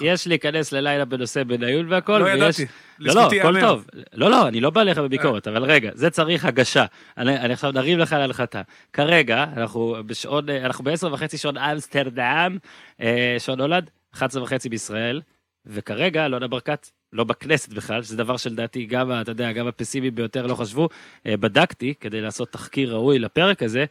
יש, 0.00 0.26
להיכנס 0.26 0.72
ללילה 0.72 1.04
בנושא 1.04 1.44
בניון 1.44 1.92
והכל, 1.92 2.18
לא. 2.18 2.28
ידעתי, 2.28 2.66
לא, 2.98 3.14
לא, 3.14 3.28
הכל. 3.40 3.60
טוב. 3.60 3.86
לא, 4.14 4.30
לא, 4.30 4.48
אני 4.48 4.60
לא 4.60 4.70
בא 4.70 4.80
אליך 4.80 4.98
בביקורת, 4.98 5.48
אבל 5.48 5.64
רגע, 5.64 5.90
זה 5.94 6.10
צריך 6.10 6.44
הגשה. 6.44 6.84
אני, 7.18 7.52
עכשיו 7.52 7.72
נרים 7.72 7.98
לך 7.98 8.12
להנחתה. 8.12 8.62
כרגע, 8.92 9.44
אנחנו 9.56 9.96
בשעון, 10.06 10.48
אנחנו 10.50 10.84
בעשר 10.84 11.12
וחצי 11.12 11.38
שעון 11.38 11.58
אמסטרדם, 11.58 12.58
אה, 13.00 13.36
שעון 13.38 13.60
הולד, 13.60 13.90
11 14.14 14.42
וחצי 14.42 14.68
בישראל, 14.68 15.20
וכרגע 15.66 16.26
אלונה 16.26 16.48
ברקת 16.48 16.86
לא 17.12 17.24
בכנסת 17.24 17.72
בכלל, 17.72 18.02
שזה 18.02 18.16
דבר 18.16 18.36
שלדעתי 18.36 18.86
גם, 18.86 19.12
אתה 19.20 19.30
יודע, 19.30 19.52
גם 19.52 19.66
הפסימיים 19.66 20.14
ביותר 20.14 20.46
לא 20.46 20.54
חשבו. 20.54 20.88
אה, 21.26 21.36
בדקתי 21.36 21.94
כדי 22.00 22.20
לעשות 22.20 22.52
תחקיר 22.52 22.94
ראוי 22.94 23.18
לפרק 23.18 23.62
הזה, 23.62 23.84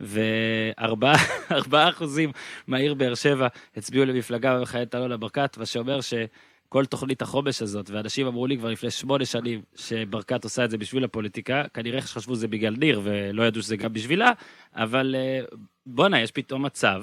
וארבעה 0.00 1.16
ארבעה 1.50 1.88
אחוזים 1.88 2.32
מהעיר 2.66 2.94
באר 2.94 3.14
שבע 3.14 3.46
הצביעו 3.76 4.04
למפלגה 4.04 4.58
במכהנת 4.58 4.94
אלונה 4.94 5.16
ברקת, 5.16 5.58
מה 5.58 5.66
שאומר 5.66 6.00
שכל 6.00 6.84
תוכנית 6.84 7.22
החומש 7.22 7.62
הזאת, 7.62 7.90
ואנשים 7.90 8.26
אמרו 8.26 8.46
לי 8.46 8.58
כבר 8.58 8.70
לפני 8.70 8.90
שמונה 8.90 9.24
שנים 9.24 9.62
שברקת 9.76 10.44
עושה 10.44 10.64
את 10.64 10.70
זה 10.70 10.78
בשביל 10.78 11.04
הפוליטיקה, 11.04 11.64
כנראה 11.74 12.02
שחשבו 12.02 12.34
זה 12.34 12.48
בגלל 12.48 12.74
ניר 12.76 13.00
ולא 13.04 13.42
ידעו 13.42 13.62
שזה 13.62 13.76
גם 13.76 13.92
בשבילה, 13.92 14.32
אבל 14.74 15.14
אה, 15.18 15.40
בואנה, 15.86 16.20
יש 16.20 16.30
פתאום 16.30 16.64
מצב. 16.64 17.02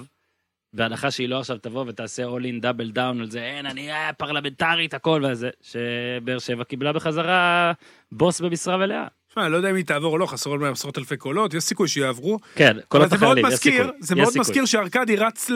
בהנחה 0.76 1.12
שהיא 1.12 1.30
לא 1.30 1.40
עכשיו 1.40 1.58
תבוא 1.58 1.86
ותעשה 1.88 2.24
all 2.26 2.42
in 2.42 2.64
double 2.64 2.96
down 2.96 3.20
על 3.22 3.30
זה, 3.32 3.42
אין, 3.44 3.66
אני 3.66 3.92
אה, 3.92 4.14
פרלמנטרית, 4.14 4.94
הכל 4.94 5.24
וזה, 5.32 5.50
שבאר 5.62 6.40
שבע 6.40 6.64
קיבלה 6.64 6.94
בחזרה 6.94 7.72
בוס 8.12 8.42
במשרה 8.42 8.78
מלאה. 8.78 9.08
תשמע, 9.30 9.44
אני 9.44 9.52
לא 9.52 9.58
יודע 9.58 9.70
אם 9.70 9.76
היא 9.76 9.86
תעבור 9.86 10.12
או 10.14 10.18
לא, 10.18 10.26
חסרות 10.26 10.62
להם 10.62 10.72
עשרות 10.72 10.98
אלפי 10.98 11.18
קולות, 11.18 11.54
יש 11.54 11.64
סיכוי 11.64 11.88
שיעברו. 11.88 12.40
כן, 12.56 12.78
מאוד 12.94 13.14
החיילים, 13.14 13.46
יש 13.46 13.54
סיכוי. 13.54 13.88
זה 14.00 14.16
מאוד. 14.16 14.34
מזכיר 14.40 14.66
שארכדי 14.66 15.16
רץ 15.16 15.50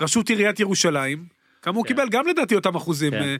לראשות 0.00 0.28
עיריית 0.28 0.60
ירושלים. 0.60 1.24
כמה 1.62 1.76
הוא 1.76 1.84
כן. 1.84 1.88
קיבל 1.88 2.08
גם 2.08 2.26
לדעתי 2.28 2.54
אותם 2.54 2.74
אחוזים. 2.74 3.10
כן. 3.10 3.22
אה, 3.22 3.36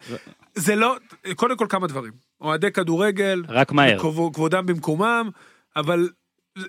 זה 0.54 0.76
לא, 0.76 0.96
קודם 1.36 1.56
כל 1.56 1.66
כמה 1.68 1.86
דברים. 1.86 2.12
אוהדי 2.40 2.72
כדורגל, 2.72 3.42
רק 3.48 3.72
מהר. 3.72 3.98
כבוד- 3.98 4.34
כבודם 4.34 4.66
במקומם, 4.66 5.30
אבל 5.76 6.08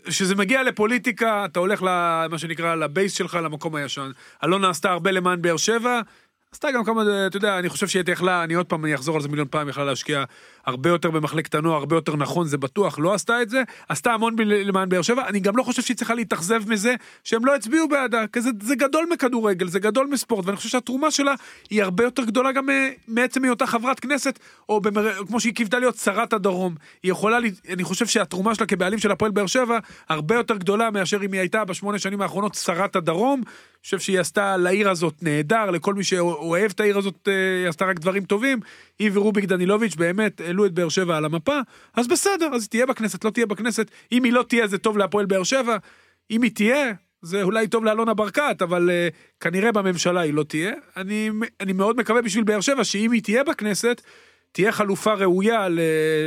כשזה 0.08 0.36
מגיע 0.36 0.64
לפוליטיקה, 0.64 1.46
אתה 1.46 1.60
הולך 1.60 1.84
למה 1.84 2.38
שנקרא 2.38 2.76
לבייס 2.76 3.14
שלך, 3.14 3.36
למקום 3.36 3.76
הישן. 3.76 4.12
אלונה 4.44 4.70
עשתה 4.70 4.92
הרבה 4.92 5.12
למען 5.12 5.42
באר 5.42 5.58
שבע, 5.58 6.02
עשתה 6.54 6.72
גם 6.72 6.84
כמה, 6.84 7.04
אתה 7.28 7.38
יודע, 7.38 7.60
אני 7.60 7.70
חושב 7.70 7.88
שהיא 7.88 8.04
יכלה, 8.08 8.44
אני 8.44 8.54
עוד 8.54 8.66
פעם, 8.66 8.86
אני 8.86 8.96
אחזור 8.96 9.16
על 9.16 9.22
זה 9.22 9.30
מיליון 9.30 9.48
פעם, 9.52 9.70
יכלה 9.70 9.86
להשקיע 9.86 10.24
הרבה 10.66 10.90
יותר 10.90 11.12
במחלקת 11.12 11.56
הנוער, 11.56 11.76
הרבה 11.76 11.96
יותר 11.96 12.16
נכון, 12.16 12.48
זה 12.48 12.58
בטוח, 12.58 13.00
לא 13.00 13.14
עשתה 13.14 13.42
את 13.42 13.50
זה, 13.50 13.62
עשתה 13.90 14.14
המון 14.14 14.36
למען 14.40 14.90
באר 14.90 15.02
שבע, 15.02 15.28
אני 15.28 15.40
גם 15.40 15.58
לא 15.58 15.64
חושב 15.64 15.82
שהיא 15.82 15.98
צריכה 15.98 16.14
להתאכזב 16.14 16.70
מזה 16.70 16.96
שהם 17.24 17.46
לא 17.46 17.56
הצביעו 17.56 17.88
בעדה, 17.88 18.24
כי 18.34 18.42
זה, 18.42 18.50
זה 18.62 18.76
גדול 18.76 19.06
מכדורגל, 19.14 19.68
זה 19.68 19.80
גדול 19.80 20.08
מספורט, 20.08 20.46
ואני 20.46 20.58
חושב 20.58 20.70
שהתרומה 20.70 21.12
שלה 21.12 21.34
היא 21.70 21.84
הרבה 21.84 22.04
יותר 22.04 22.24
גדולה 22.24 22.52
גם 22.52 22.70
אה, 22.70 22.90
מעצם 23.08 23.44
היותה 23.44 23.68
חברת 23.68 24.00
כנסת, 24.00 24.40
או 24.70 24.82
במר... 24.82 25.26
כמו 25.28 25.40
שהיא 25.40 25.54
קיוותה 25.54 25.80
להיות 25.80 25.96
שרת 25.96 26.34
הדרום. 26.34 26.76
היא 27.04 27.12
יכולה, 27.12 27.40
ל... 27.40 27.46
אני 27.74 27.84
חושב 27.84 28.06
שהתרומה 28.06 28.56
שלה 28.56 28.66
כבעלים 28.66 29.00
של 29.00 29.12
הפועל 29.12 29.32
באר 29.32 29.48
שבע, 29.48 29.80
הרבה 30.10 30.36
יותר 30.36 30.58
גדולה 30.58 30.92
מאשר 30.92 31.18
אם 31.24 31.32
היא 31.32 31.40
הייתה 31.40 31.66
בשמונה 31.66 32.00
שנים 32.00 32.22
האחרונות 32.22 32.56
שרת 32.56 32.96
הדרום. 32.96 33.42
חושב 33.84 34.00
שהיא 34.00 34.20
עשתה 34.20 34.58
לעיר 34.58 34.90
הזאת 34.90 35.14
נהדר, 35.22 35.72
לכל 35.72 35.94
מי 35.94 36.04
שאוהב 36.04 36.72
את 36.72 36.80
העיר 36.80 36.98
הזאת, 36.98 37.28
אה, 37.28 37.62
היא 37.62 37.70
עשתה 37.70 37.86
רק 37.86 38.00
דברים 38.00 38.26
טובים. 38.26 38.60
היא 39.00 39.12
ורוביק 39.14 39.46
דנילוביץ' 39.46 39.96
באמת 39.96 40.42
העלו 40.42 40.66
את 40.66 40.74
באר 40.74 40.90
שבע 40.90 41.18
על 41.18 41.26
המפה, 41.26 41.60
אז 41.94 42.08
בסדר, 42.08 42.50
אז 42.54 42.62
היא 42.62 42.70
תהיה 42.70 42.86
בכנסת, 42.86 43.26
לא 43.26 43.30
תהיה 43.30 43.46
בכנסת. 43.46 43.92
אם 44.12 44.24
היא 44.24 44.34
לא 44.34 44.46
תהיה, 44.48 44.68
זה 44.68 44.78
טוב 44.78 44.98
להפועל 44.98 45.26
באר 45.26 45.44
שבע. 45.44 45.78
אם 46.32 46.42
היא 46.42 46.52
תהיה, 46.52 46.94
זה 47.22 47.44
אולי 47.44 47.68
טוב 47.68 47.86
לאלונה 47.86 48.14
ברקת, 48.14 48.62
אבל 48.62 48.90
uh, 48.90 49.14
כנראה 49.40 49.72
בממשלה 49.72 50.22
היא 50.22 50.34
לא 50.34 50.44
תהיה. 50.44 50.72
אני, 50.98 51.30
אני 51.60 51.74
מאוד 51.74 51.98
מקווה 51.98 52.22
בשביל 52.22 52.44
באר 52.44 52.62
שבע 52.62 52.84
שאם 52.84 53.12
היא 53.12 53.24
תהיה 53.24 53.44
בכנסת, 53.44 54.02
תהיה 54.52 54.72
חלופה 54.72 55.14
ראויה 55.14 55.68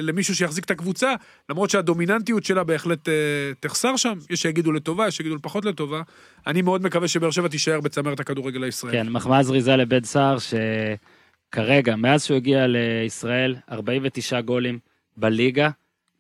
למישהו 0.02 0.34
שיחזיק 0.34 0.64
את 0.64 0.70
הקבוצה, 0.70 1.14
למרות 1.50 1.70
שהדומיננטיות 1.70 2.44
שלה 2.44 2.64
בהחלט 2.64 3.08
uh, 3.08 3.12
תחסר 3.60 3.96
שם, 3.96 4.18
יש 4.30 4.42
שיגידו 4.42 4.72
לטובה, 4.72 5.08
יש 5.08 5.16
שיגידו 5.16 5.36
פחות 5.42 5.64
לטובה. 5.64 6.02
אני 6.46 6.62
מאוד 6.62 6.82
מקווה 6.82 7.08
שבאר 7.08 7.30
שבע 7.30 7.48
תישאר 7.48 7.80
בצמרת 7.80 8.20
הכדורגל 8.20 8.64
הישראלי. 8.64 8.96
כן, 8.96 9.08
מחמאה 9.08 9.42
זריזה 9.42 9.76
לבן 9.76 10.04
סער, 10.04 10.36
שכרגע, 10.38 11.96
מאז 11.96 12.24
שהוא 12.24 12.36
הגיע 12.36 12.66
לישראל, 12.66 13.56
49 13.70 14.40
גולים 14.40 14.78
בליגה, 15.16 15.70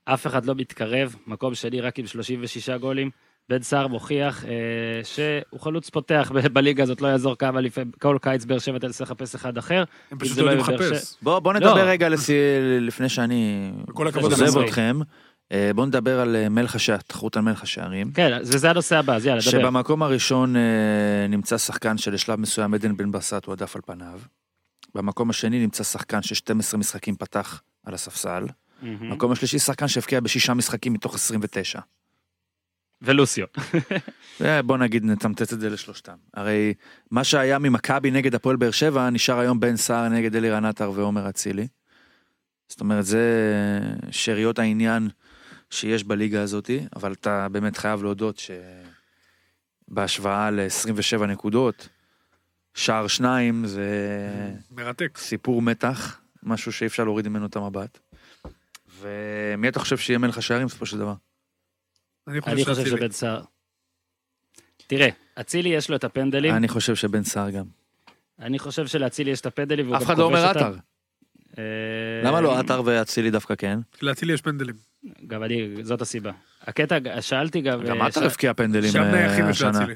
אף 0.04 0.26
אחד 0.26 0.44
לא 0.44 0.54
מתקרב, 0.54 1.14
מקום 1.26 1.54
שני 1.54 1.80
רק 1.80 1.98
עם 1.98 2.06
36 2.06 2.70
גולים. 2.70 3.10
בן 3.48 3.62
סער 3.62 3.86
מוכיח 3.86 4.44
אה, 4.44 4.50
שהוא 5.04 5.60
חלוץ 5.60 5.90
פותח 5.90 6.32
ב- 6.34 6.48
בליגה 6.52 6.82
הזאת, 6.82 7.00
לא 7.00 7.08
יעזור 7.08 7.34
כמה 7.34 7.60
לפעמים, 7.60 7.92
כל 8.00 8.18
קיץ 8.22 8.44
באר 8.44 8.58
שבע 8.58 8.78
תנסה 8.78 9.04
לחפש 9.04 9.34
אחד 9.34 9.58
אחר. 9.58 9.84
הם 10.10 10.18
פשוט 10.18 10.38
לא 10.38 10.42
יודעים 10.42 10.58
יהיה 10.58 10.78
באר 10.78 10.90
לחפש. 10.90 11.16
בוא, 11.22 11.38
בוא 11.38 11.52
לא. 11.52 11.60
נדבר 11.60 11.88
רגע 11.88 12.08
לסי... 12.08 12.32
לפני 12.88 13.08
שאני 13.08 13.72
עוזב. 14.14 14.58
אתכם. 14.58 15.00
אה, 15.52 15.70
בוא 15.74 15.86
נדבר 15.86 16.20
על 16.20 16.36
אה, 16.36 16.48
מלך 16.48 16.74
השער, 16.74 16.96
תחרות 16.96 17.36
על 17.36 17.42
מלך 17.42 17.62
השערים. 17.62 18.12
כן, 18.12 18.38
וזה 18.40 18.70
הנושא 18.70 18.96
הבא, 18.96 19.14
אז 19.14 19.26
יאללה, 19.26 19.40
דבר. 19.40 19.50
שבמקום 19.50 20.02
הראשון 20.02 20.56
אה, 20.56 21.26
נמצא 21.28 21.58
שחקן 21.58 21.98
שלשלב 21.98 22.40
מסוים 22.40 22.74
עדן 22.74 22.96
בן 22.96 23.10
בסט 23.10 23.44
הועדף 23.44 23.76
על 23.76 23.82
פניו. 23.86 24.20
במקום 24.94 25.30
השני 25.30 25.60
נמצא 25.60 25.84
שחקן 25.84 26.22
ש-12 26.22 26.76
משחקים 26.76 27.16
פתח 27.16 27.62
על 27.84 27.94
הספסל. 27.94 28.46
במקום 28.82 29.32
השלישי 29.32 29.58
שחקן 29.58 29.88
שהבקיע 29.88 30.20
בשישה 30.20 30.54
משחקים 30.54 30.92
מתוך 30.92 31.14
29. 31.14 31.80
ולוסיו. 33.04 33.46
אה, 34.44 34.62
בוא 34.62 34.78
נגיד 34.78 35.04
נתמצת 35.04 35.52
את 35.52 35.60
זה 35.60 35.70
לשלושתם. 35.70 36.14
הרי 36.34 36.74
מה 37.10 37.24
שהיה 37.24 37.58
ממכבי 37.58 38.10
נגד 38.10 38.34
הפועל 38.34 38.56
באר 38.56 38.70
שבע 38.70 39.10
נשאר 39.10 39.38
היום 39.38 39.60
בן 39.60 39.76
סער 39.76 40.08
נגד 40.08 40.36
אלירן 40.36 40.64
עטר 40.64 40.90
ועומר 40.94 41.28
אצילי. 41.28 41.66
זאת 42.68 42.80
אומרת 42.80 43.04
זה 43.04 43.22
שאריות 44.10 44.58
העניין 44.58 45.08
שיש 45.70 46.04
בליגה 46.04 46.42
הזאתי, 46.42 46.86
אבל 46.96 47.12
אתה 47.12 47.48
באמת 47.48 47.76
חייב 47.76 48.02
להודות 48.02 48.42
שבהשוואה 49.88 50.50
ל-27 50.50 51.26
נקודות, 51.26 51.88
שער 52.74 53.06
שניים 53.06 53.66
זה 53.66 53.88
מרתק. 54.70 55.18
סיפור 55.18 55.62
מתח, 55.62 56.20
משהו 56.42 56.72
שאי 56.72 56.86
אפשר 56.86 57.04
להוריד 57.04 57.28
ממנו 57.28 57.46
את 57.46 57.56
המבט. 57.56 57.98
ומי 59.00 59.68
אתה 59.68 59.80
חושב 59.80 59.98
שיהיה 59.98 60.18
מלך 60.18 60.38
השערים 60.38 60.66
בסופו 60.66 60.86
של 60.86 60.98
דבר? 60.98 61.14
אני 62.28 62.38
אני 62.46 62.64
חושב. 62.64 62.84
שבן 62.84 63.10
סער... 63.10 63.42
תראה, 64.86 65.08
אצילי 65.40 65.68
יש 65.68 65.90
לו 65.90 65.96
את 65.96 66.04
הפנדלים, 66.04 66.54
אני 66.54 66.68
חושב 66.68 66.94
שבן 66.94 67.24
סער 67.24 67.50
גם. 67.50 67.64
אני 68.40 68.58
חושב 68.58 68.86
שלאצילי 68.86 69.30
יש 69.30 69.40
את 69.40 69.46
הפנדלים, 69.46 69.94
אף 69.94 70.00
גם 70.00 70.06
אחד 70.06 70.18
לא 70.18 70.24
אומר. 70.24 70.46
עטר. 70.46 70.74
אה, 71.58 71.62
למה 72.24 72.40
לא 72.40 72.58
עטר 72.58 72.82
ואצילי 72.84 73.30
דווקא 73.30 73.54
כן? 73.54 73.78
לאצילי 74.02 74.32
יש 74.32 74.40
פנדלים. 74.42 74.74
גם 75.26 75.42
אני, 75.44 75.68
זאת 75.82 76.00
הסיבה. 76.00 76.32
הקטע, 76.62 76.98
שאלתי 77.20 77.60
גם... 77.60 77.84
גם 77.84 78.02
אה, 78.02 78.06
עטר 78.06 78.20
ש- 78.20 78.24
הבקיע 78.24 78.54
פנדלים 78.54 78.90
שם 78.90 79.02
אה, 79.02 79.10
נייחים 79.12 79.50
יש 79.50 79.56
השנה. 79.56 79.70
לאצילי. 79.80 79.94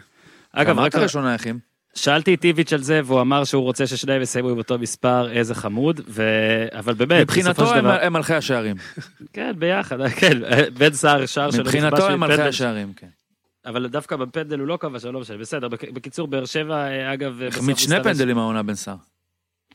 אגב, 0.53 0.69
גם 0.71 0.81
רק 0.81 0.95
עטר 0.95 1.05
יש 1.05 1.17
לו 1.17 1.23
נייחים. 1.23 1.59
שאלתי 1.99 2.35
את 2.35 2.45
איביץ' 2.45 2.73
על 2.73 2.83
זה, 2.83 3.01
והוא 3.05 3.21
אמר 3.21 3.45
שהוא 3.45 3.63
רוצה 3.63 3.87
ששניהם 3.87 4.23
יסיימו 4.23 4.49
עם 4.49 4.59
אותו 4.59 4.79
מספר, 4.79 5.31
איזה 5.31 5.55
חמוד, 5.55 6.01
ו... 6.09 6.23
אבל 6.79 6.95
באמת, 6.95 7.27
בסופו 7.27 7.41
מבחינתו 7.41 7.67
של 7.67 7.73
הם 7.73 7.85
דבר... 7.85 7.99
הם 8.03 8.13
מלכי 8.13 8.35
השערים. 8.35 8.77
כן, 9.33 9.53
ביחד, 9.59 10.09
כן, 10.09 10.39
בן 10.79 10.93
סער 10.93 11.27
שער 11.27 11.51
שלו 11.51 11.65
מבחינתו 11.65 12.09
הם 12.09 12.21
מלכי 12.21 12.43
השערים, 12.43 12.93
כן. 12.97 13.07
אבל 13.67 13.87
דווקא 13.87 14.17
בפנדל 14.17 14.59
הוא 14.59 14.67
לא 14.69 14.79
כבש, 14.81 15.05
אבל 15.05 15.15
לא 15.15 15.21
משנה, 15.21 15.37
בסדר. 15.39 15.69
בק- 15.69 15.91
בקיצור, 15.91 16.29
באר 16.29 16.45
שבע, 16.45 16.87
אה, 16.87 17.13
אגב, 17.13 17.43
החמיץ 17.43 17.79
שני 17.79 18.03
פנדלים 18.03 18.39
העונה 18.39 18.63
בן 18.63 18.75
סער. 18.75 18.97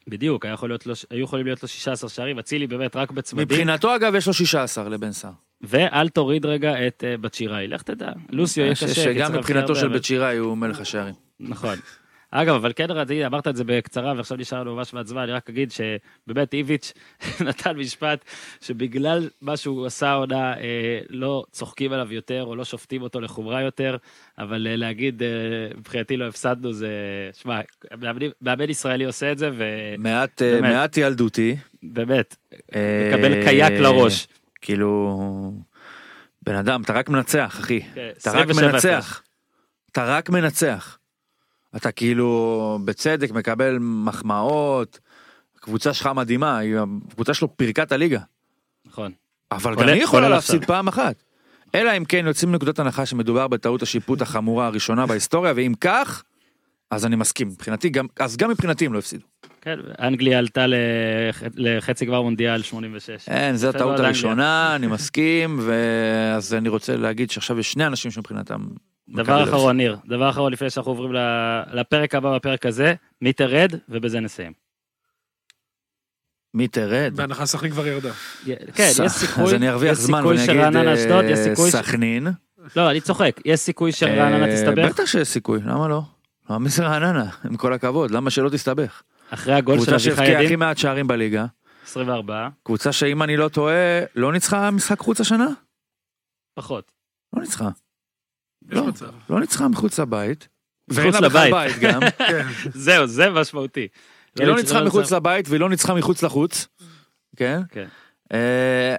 בדיוק, 0.07 0.45
לו, 0.85 0.93
היו 1.09 1.23
יכולים 1.23 1.45
להיות 1.45 1.63
לו 1.63 1.69
16 1.69 2.09
שערים, 2.09 2.39
אצילי 2.39 2.67
באמת 2.67 2.95
רק 2.95 3.11
בצמדים. 3.11 3.47
מבחינתו 3.47 3.95
אגב 3.95 4.15
יש 4.15 4.27
לו 4.27 4.33
16 4.33 4.89
לבן 4.89 5.11
סער. 5.11 5.31
ואל 5.61 6.09
תוריד 6.09 6.45
רגע 6.45 6.87
את 6.87 7.03
אה, 7.07 7.17
בת 7.17 7.33
שיראי, 7.33 7.67
לך 7.67 7.81
תדע. 7.81 8.11
לוסיו 8.29 8.63
יהיה 8.63 8.75
קשה. 8.75 8.87
שגם 8.87 9.33
מבחינתו 9.33 9.75
של 9.75 9.87
בית 9.87 10.03
שיראי 10.05 10.37
הוא 10.37 10.57
מלך 10.57 10.79
השערים. 10.79 11.13
נכון. 11.39 11.75
אגב, 12.35 12.55
אבל 12.55 12.71
כן 12.75 12.91
רציתי, 12.91 13.25
אמרת 13.25 13.47
את 13.47 13.55
זה 13.55 13.63
בקצרה 13.63 14.13
ועכשיו 14.17 14.37
נשאר 14.37 14.59
לנו 14.59 14.75
ממש 14.75 14.93
מעצבן, 14.93 15.21
אני 15.21 15.31
רק 15.31 15.49
אגיד 15.49 15.71
שבאמת 15.71 16.53
איביץ' 16.53 16.93
נתן 17.47 17.77
משפט 17.77 18.25
שבגלל 18.61 19.29
מה 19.41 19.57
שהוא 19.57 19.85
עשה 19.85 20.09
העונה 20.09 20.53
אה, 20.53 20.99
לא 21.09 21.43
צוחקים 21.51 21.93
עליו 21.93 22.13
יותר 22.13 22.43
או 22.43 22.55
לא 22.55 22.65
שופטים 22.65 23.01
אותו 23.01 23.21
לחומרה 23.21 23.61
יותר, 23.61 23.97
אבל 24.37 24.67
אה, 24.67 24.75
להגיד 24.75 25.23
אה, 25.23 25.27
מבחינתי 25.77 26.17
לא 26.17 26.27
הפסדנו 26.27 26.73
זה, 26.73 26.89
שמע, 27.33 27.59
מאמן 28.41 28.69
ישראלי 28.69 29.05
עושה 29.05 29.31
את 29.31 29.37
זה 29.37 29.49
מעט 29.97 30.41
אה, 30.41 30.51
באמת. 30.51 30.73
מעט 30.73 30.97
ילדותי. 30.97 31.55
ובאמת, 31.83 32.35
אה, 32.75 33.11
מקבל 33.11 33.43
קייק 33.43 33.79
לראש. 33.79 34.27
כאילו, 34.61 35.19
בן 36.41 36.55
אדם, 36.55 36.81
אתה 36.81 36.93
רק 36.93 37.09
מנצח, 37.09 37.55
אחי. 37.59 37.81
כן, 37.81 38.09
אתה 38.21 38.31
רק 38.31 38.49
27 38.49 38.71
מנצח. 38.71 39.21
אתה 39.91 40.05
רק 40.05 40.29
מנצח. 40.29 40.97
אתה 41.75 41.91
כאילו, 41.91 42.79
בצדק, 42.85 43.31
מקבל 43.31 43.77
מחמאות. 43.81 44.99
הקבוצה 45.57 45.93
שלך 45.93 46.07
מדהימה, 46.15 46.59
הקבוצה 47.09 47.33
שלו 47.33 47.57
פירקה 47.57 47.83
את 47.83 47.91
הליגה. 47.91 48.19
נכון. 48.85 49.11
אבל 49.51 49.75
גם 49.75 49.87
היא 49.87 50.03
יכולה 50.03 50.29
להפסיד. 50.29 50.65
פעם 50.65 50.87
אחת. 50.87 51.23
אלא 51.75 51.97
אם 51.97 52.05
כן 52.05 52.23
יוצאים 52.27 52.51
מנקודת 52.51 52.79
הנחה 52.79 53.05
שמדובר 53.05 53.47
בטעות 53.47 53.81
השיפוט 53.81 54.21
החמורה 54.21 54.67
הראשונה 54.67 55.05
בהיסטוריה, 55.05 55.53
ואם 55.55 55.73
כך, 55.81 56.23
אז 56.91 57.05
אני 57.05 57.15
מסכים. 57.15 57.47
מבחינתי, 57.47 57.89
גם, 57.89 58.05
אז 58.19 58.37
גם 58.37 58.49
מבחינתי 58.49 58.85
הם 58.85 58.93
לא 58.93 58.99
הפסידו. 58.99 59.25
כן, 59.61 59.79
אנגליה 60.01 60.37
עלתה 60.39 60.65
לח- 60.67 61.43
לחצי 61.55 62.05
גמר 62.05 62.21
מונדיאל 62.21 62.61
86. 62.61 63.29
אין, 63.29 63.55
זו 63.55 63.65
מאוד, 63.67 63.75
הטעות. 63.75 63.99
הראשונה, 63.99 64.75
אני 64.75 64.87
מסכים, 64.87 65.59
ואז 65.65 66.53
אני 66.53 66.69
רוצה 66.69 66.97
להגיד 66.97 67.31
שעכשיו 67.31 67.59
יש 67.59 67.71
שני 67.71 67.87
אנשים 67.87 68.11
שמבחינתם... 68.11 68.61
דבר 69.09 69.39
לא 69.39 69.43
אחרון, 69.43 69.77
ניר, 69.77 69.97
דבר 70.05 70.29
אחרון 70.29 70.53
לפני 70.53 70.69
שאנחנו 70.69 70.91
עוברים 70.91 71.11
לפרק 71.73 72.15
הבא 72.15 72.35
בפרק 72.35 72.65
הזה, 72.65 72.93
מי 73.21 73.33
תרד, 73.33 73.71
ובזה 73.89 74.19
נסיים. 74.19 74.53
מי 76.53 76.67
תרד? 76.67 77.13
בהנחה 77.15 77.45
סכנין 77.45 77.71
כבר 77.71 77.87
ירדה. 77.87 78.11
כן, 78.75 78.89
יש 79.05 79.11
סיכוי, 79.11 79.43
אז 79.43 79.53
אני 79.53 79.69
ארוויח 79.69 79.91
יש 79.91 79.97
זמן 79.97 80.25
ואני 80.25 80.43
אגיד 80.43 80.59
אה, 81.47 81.55
סכנין. 81.55 82.27
לא, 82.75 82.91
אני 82.91 83.01
צוחק, 83.01 83.39
יש 83.45 83.59
סיכוי 83.59 83.91
שרעננה 83.91 84.45
אה, 84.45 84.55
תסתבך, 84.55 84.89
בטח 84.89 85.05
שיש 85.05 85.27
סיכוי, 85.27 85.59
למה 85.65 85.87
לא? 85.87 86.01
למה 86.49 86.59
מי 86.59 86.69
זה 86.69 86.83
רעננה? 86.83 87.29
עם 87.45 87.57
כל 87.57 87.73
הכבוד, 87.73 88.11
למה 88.11 88.29
שלא 88.29 88.49
תסתבך? 88.49 89.01
אחרי 89.29 89.53
הגול 89.53 89.79
של 89.79 89.85
קבוצה 89.85 89.95
אביחי 89.95 90.09
שהבקיעה 90.09 90.37
הכי 90.37 90.45
ידין, 90.45 90.59
מעט 90.59 90.77
שערים 90.77 91.07
בליגה. 91.07 91.45
24, 91.85 92.47
קבוצה 92.63 92.91
שאם 92.91 93.23
אני 93.23 93.37
לא 93.37 93.47
טועה, 93.47 93.99
לא 94.15 94.31
ניצחה 94.31 94.71
משחק 94.71 94.99
חוץ 94.99 95.21
השנה? 95.21 95.47
פחות. 96.55 96.91
לא 97.33 97.41
ניצחה. 97.41 97.69
יש 98.71 98.77
לא. 98.77 98.87
מצב. 98.87 99.09
לא 99.29 99.39
ניצחה 99.39 99.67
מחוץ 99.67 99.99
לבית. 99.99 100.47
מחוץ 100.87 101.15
לבית. 101.15 101.79
גם. 101.81 102.01
כן. 102.29 102.47
זהו, 102.73 103.07
זה 103.07 103.29
משמעותי. 103.29 103.87
היא 104.39 104.47
לא 104.47 104.55
ניצחה 104.55 104.83
מחוץ 104.83 105.11
לבית 105.11 105.49
והיא 105.49 105.59
לא 105.59 105.69
ניצחה 105.69 105.93
מחוץ 105.93 106.23
לחוץ. 106.23 106.67
כן? 107.35 107.61
כן. 107.69 107.87
אה, 108.33 108.95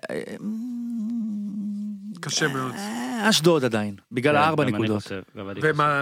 קשה 2.20 2.48
מאוד. 2.48 2.72
אה, 2.74 3.30
אשדוד 3.30 3.64
עדיין, 3.64 3.96
בגלל 4.12 4.36
הארבע 4.36 4.64
נקודות. 4.64 5.02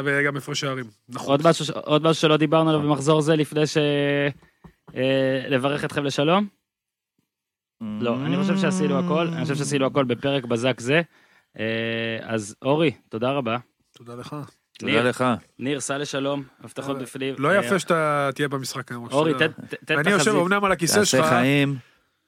וגם 0.05 0.37
הפרש 0.37 0.61
שערים. 0.61 0.85
נכון. 1.09 1.39
עוד 1.75 2.03
משהו, 2.03 2.21
שלא 2.21 2.37
דיברנו 2.37 2.71
עליו 2.71 2.83
במחזור 2.83 3.21
זה 3.21 3.37
לפני 3.37 3.67
ש... 3.67 3.77
אה, 4.97 5.49
לברך 5.49 5.85
אתכם 5.85 6.05
לשלום? 6.05 6.47
לא, 7.81 8.17
אני 8.27 8.37
חושב 8.37 8.59
שעשינו 8.59 8.99
הכל, 8.99 9.29
אני 9.29 9.43
חושב 9.43 9.55
שעשינו 9.55 9.87
הכל 9.87 10.05
בפרק 10.05 10.45
בזק 10.45 10.81
זה. 10.81 11.03
אה, 11.59 11.65
אז 12.23 12.55
אורי, 12.63 12.91
תודה 13.09 13.31
רבה. 13.31 13.57
תודה 13.99 14.15
לך. 14.15 14.37
תודה 14.79 14.93
ניר, 14.93 15.09
לך. 15.09 15.25
ניר, 15.59 15.81
סע 15.81 15.99
לשלום, 15.99 16.43
הבטחות 16.65 16.99
בפנים. 16.99 17.35
לא 17.39 17.49
אה, 17.51 17.57
יפה 17.65 17.79
שאתה 17.79 18.31
תהיה 18.35 18.49
במשחק 18.49 18.91
היום. 18.93 19.07
אורי. 19.13 19.33
תן- 19.39 19.47
תן 19.85 19.97
ואני 19.97 20.11
יושב 20.11 20.25
תחזית. 20.25 20.41
אמנם 20.43 20.65
על 20.65 20.73
הכיסא 20.73 20.95
תעשה 20.99 21.17
שלך, 21.19 21.27
חיים. 21.29 21.77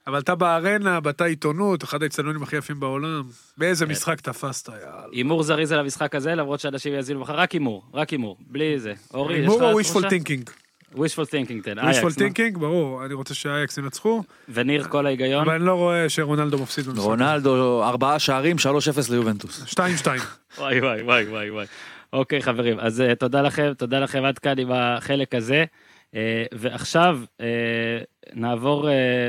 אבל 0.06 0.18
אתה 0.18 0.34
בארנה, 0.34 1.00
בתא 1.00 1.24
עיתונות, 1.24 1.84
אחד 1.84 2.02
האצטדיונים 2.02 2.42
הכי 2.42 2.56
יפים 2.56 2.80
בעולם. 2.80 3.22
באיזה. 3.58 3.86
משחק 3.86 4.20
תפסת, 4.20 4.68
יאללה. 4.68 5.02
הימור 5.12 5.42
זריז 5.42 5.72
על 5.72 5.78
המשחק 5.80 6.14
הזה, 6.14 6.34
למרות 6.34 6.60
שאנשים 6.60 6.94
יאזינו 6.94 7.20
לך, 7.22 7.30
רק 7.30 7.52
הימור, 7.52 7.82
רק 7.94 8.10
הימור, 8.10 8.36
בלי 8.40 8.78
זה. 8.78 8.92
אורי, 9.14 9.34
יש 9.36 9.46
לך 9.46 9.52
הימור 9.52 9.72
או 9.72 9.80
wishful 9.80 10.04
thinking? 10.10 10.50
Wishful 10.94 11.26
thinking, 11.30 11.62
תן. 11.64 11.78
wishful 11.78 11.84
אייקס, 11.84 12.18
thinking, 12.18 12.58
ברור, 12.58 13.04
אני 13.04 13.14
רוצה 13.14 13.34
שהאייקס 13.34 13.78
ינצחו, 13.78 14.22
וניר, 14.48 14.84
כל 14.84 15.06
ההיגיון. 15.06 15.42
אבל 15.42 15.54
אני 15.54 15.64
לא 15.64 15.74
רואה 15.74 16.08
שרונלדו 16.08 16.58
מפסיד 16.58 16.86
במשחק. 16.86 17.04
רונלדו, 17.04 17.84
ארבעה 17.84 18.18
שערים, 18.18 18.56
3-0 18.56 19.10
ליובנטוס. 19.10 19.74
2-2. 19.74 19.76
וואי 20.58 20.80
וואי 20.80 21.02
וואי 21.02 21.24
וואי 21.24 21.50
וואי. 21.50 21.66
אוקיי 22.12 22.42
חברים, 22.42 22.80
אז 22.80 23.00
uh, 23.00 23.14
תודה 23.14 23.42
לכם, 23.42 23.72
תודה 23.78 23.98
לכם 24.00 24.24
עד 24.24 24.38
כאן 24.38 24.58
עם 24.58 24.72
החלק 24.72 25.34
הזה. 25.34 25.64
Uh, 26.10 26.16
ועכשיו 26.52 27.18
uh, 27.38 27.42
נעבור 28.32 28.88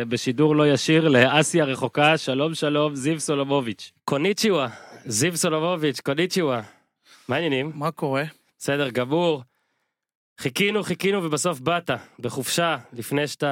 בשידור 0.09 0.55
לא 0.55 0.67
ישיר 0.67 1.07
לאסיה 1.07 1.65
רחוקה, 1.65 2.17
שלום 2.17 2.53
שלום, 2.55 2.95
זיו 2.95 3.19
סולומוביץ'. 3.19 3.91
קוניצ'יווה, 4.05 4.67
זיו 5.05 5.37
סולומוביץ', 5.37 5.99
קוניצ'יווה. 5.99 6.61
מה 7.27 7.35
העניינים? 7.35 7.71
מה 7.75 7.91
קורה? 7.91 8.23
בסדר 8.59 8.89
גמור. 8.89 9.43
חיכינו, 10.39 10.83
חיכינו 10.83 11.23
ובסוף 11.23 11.59
באת, 11.59 11.89
בחופשה, 12.19 12.77
לפני 12.93 13.27
שאתה 13.27 13.47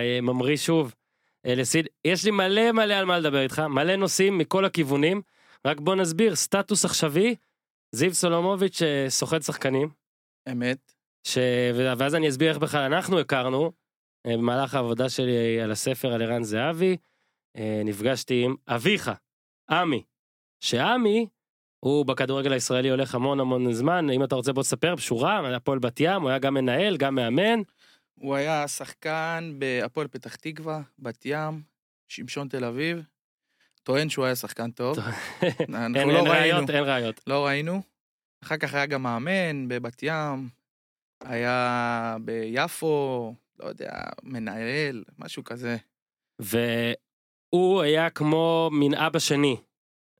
אה, 0.00 0.20
ממריא 0.20 0.56
שוב 0.56 0.94
אה, 1.46 1.54
לסין. 1.54 1.84
יש 2.04 2.24
לי 2.24 2.30
מלא 2.30 2.72
מלא 2.72 2.94
על 2.94 3.04
מה 3.04 3.18
לדבר 3.18 3.42
איתך, 3.42 3.58
מלא 3.58 3.96
נושאים 3.96 4.38
מכל 4.38 4.64
הכיוונים. 4.64 5.22
רק 5.66 5.80
בוא 5.80 5.94
נסביר, 5.94 6.34
סטטוס 6.34 6.84
עכשווי, 6.84 7.34
זיו 7.94 8.14
סולומוביץ' 8.14 8.82
אה, 8.82 9.06
סוחט 9.08 9.42
שחקנים, 9.42 9.88
אמת. 10.52 10.92
ש... 11.26 11.38
ואז 11.74 12.14
אני 12.14 12.28
אסביר 12.28 12.48
איך 12.48 12.58
בכלל 12.58 12.92
אנחנו 12.92 13.20
הכרנו, 13.20 13.72
במהלך 14.26 14.74
העבודה 14.74 15.08
שלי 15.08 15.60
על 15.60 15.70
הספר 15.70 16.12
על 16.12 16.22
ערן 16.22 16.42
זהבי, 16.42 16.96
נפגשתי 17.84 18.44
עם 18.44 18.54
אביך, 18.68 19.10
עמי, 19.70 20.02
שעמי, 20.60 21.26
הוא 21.84 22.06
בכדורגל 22.06 22.52
הישראלי 22.52 22.90
הולך 22.90 23.14
המון 23.14 23.40
המון 23.40 23.72
זמן, 23.72 24.10
אם 24.10 24.24
אתה 24.24 24.34
רוצה 24.34 24.52
בוא 24.52 24.62
תספר, 24.62 24.94
בשורה, 24.94 25.56
הפועל 25.56 25.78
בת 25.78 26.00
ים, 26.00 26.22
הוא 26.22 26.28
היה 26.30 26.38
גם 26.38 26.54
מנהל, 26.54 26.96
גם 26.96 27.14
מאמן, 27.14 27.60
הוא 28.14 28.34
היה 28.34 28.68
שחקן 28.68 29.54
בהפועל 29.58 30.08
פתח 30.08 30.36
תקווה, 30.36 30.80
בת 30.98 31.22
ים, 31.24 31.62
שמשון 32.08 32.48
תל 32.48 32.64
אביב. 32.64 33.02
טוען 33.82 34.08
שהוא 34.08 34.24
היה 34.24 34.36
שחקן 34.36 34.70
טוב. 34.70 34.98
אין, 35.42 35.74
אנחנו 35.74 35.96
אין 36.00 36.08
לא 36.08 36.14
ראינו. 36.14 36.30
ראיות, 36.30 36.70
אין 36.70 36.84
ראיות. 36.84 37.20
לא 37.26 37.46
ראינו. 37.46 37.82
אחר 38.42 38.56
כך 38.56 38.74
היה 38.74 38.86
גם 38.86 39.02
מאמן 39.02 39.68
בבת 39.68 40.02
ים, 40.02 40.48
היה 41.24 42.16
ביפו, 42.24 43.34
לא 43.58 43.68
יודע, 43.68 43.92
מנהל, 44.22 45.04
משהו 45.18 45.44
כזה. 45.44 45.76
והוא 46.38 47.82
היה 47.82 48.10
כמו 48.10 48.70
מין 48.72 48.94
אבא 48.94 49.18
שני 49.18 49.56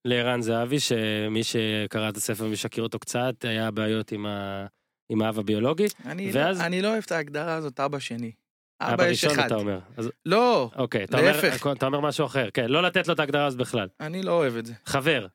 לערן 0.05 0.43
זהבי, 0.43 0.81
שמי 0.81 1.45
שקרא 1.45 2.09
את 2.09 2.17
הספר 2.17 2.45
ומי 2.45 2.57
שהכיר 2.57 2.83
אותו 2.83 2.99
קצת, 2.99 3.45
היה 3.45 3.71
בעיות 3.71 4.13
עם, 4.13 4.27
ה... 4.27 4.67
עם 5.09 5.23
האב 5.23 5.39
הביולוגי. 5.39 5.87
אני, 6.07 6.31
ואז- 6.33 6.61
לא, 6.61 6.67
אני 6.67 6.83
לא 6.83 6.89
אוהב 6.89 7.03
את 7.07 7.13
ההגדרה 7.13 7.55
הזאת, 7.55 7.81
אבא 7.81 7.99
שני. 7.99 8.33
אבא 8.81 8.95
אבא 8.95 9.07
יש 9.07 9.25
ראשון 9.25 9.39
אחד. 9.39 9.47
אתה 9.47 9.55
אומר. 9.55 9.79
אז, 9.97 10.11
לא, 10.27 10.71
אוקיי, 10.77 11.05
אתה 11.05 11.19
אומר, 11.19 11.33
להפך. 11.33 11.67
אתה 11.67 11.87
אומר 11.87 12.01
משהו 12.01 12.27
אחר, 12.27 12.49
כן, 12.55 12.67
לא 12.69 12.83
לתת 12.83 13.09
לו 13.09 13.15
את 13.15 13.19
ההגדרה 13.21 13.47
הזאת 13.47 13.61
בכלל. 13.61 13.89
אני 14.01 14.23
לא 14.23 14.33
אוהב 14.33 14.57
את 14.57 14.67
זה. 14.67 14.73
חבר, 14.87 15.27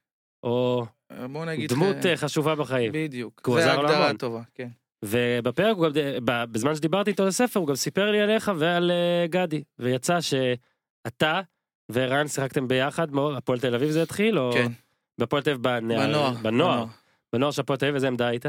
או 0.43 0.85
בוא 1.31 1.45
נגיד... 1.45 1.69
דמות 1.69 2.05
אה, 2.05 2.11
אה, 2.11 2.17
חשובה 2.17 2.55
בחיים. 2.55 2.91
בדיוק. 2.93 3.41
כי 3.43 3.49
הוא 3.51 3.61
זה 3.61 3.65
עזר 3.65 3.75
לו 3.75 3.81
ההגדרה 3.87 4.03
המון. 4.03 4.15
הטובה, 4.15 4.41
כן. 4.55 4.67
ובפרק, 5.05 5.77
הוא 5.77 5.85
גם, 5.85 5.91
ב- 6.25 6.43
בזמן 6.51 6.75
שדיברתי 6.75 7.11
איתו 7.11 7.23
על 7.23 7.29
הספר, 7.29 7.59
הוא 7.59 7.67
גם 7.67 7.75
סיפר 7.75 8.11
לי 8.11 8.21
עליך 8.21 8.51
ועל 8.57 8.91
אה, 8.91 9.25
גדי. 9.27 9.63
ויצא 9.79 10.17
שאתה 10.21 11.41
וערן 11.89 12.27
שיחקתם 12.27 12.67
ביחד, 12.67 13.07
הפועל 13.37 13.59
תל 13.59 13.75
אביב 13.75 13.89
זה 13.89 14.03
התחיל, 14.03 14.39
או... 14.39 14.51
כן. 14.53 14.71
בהפועל 15.17 15.43
תל 15.43 15.49
אביב 15.49 15.63
בנער- 15.63 16.07
בנוער. 16.07 16.33
בנוער. 16.41 16.85
בנוער 17.33 17.51
של 17.51 17.61
הפועל 17.61 17.79
תל 17.79 17.85
אביב, 17.85 17.95
איזה 17.95 18.07
עמדה 18.07 18.27
היית? 18.27 18.45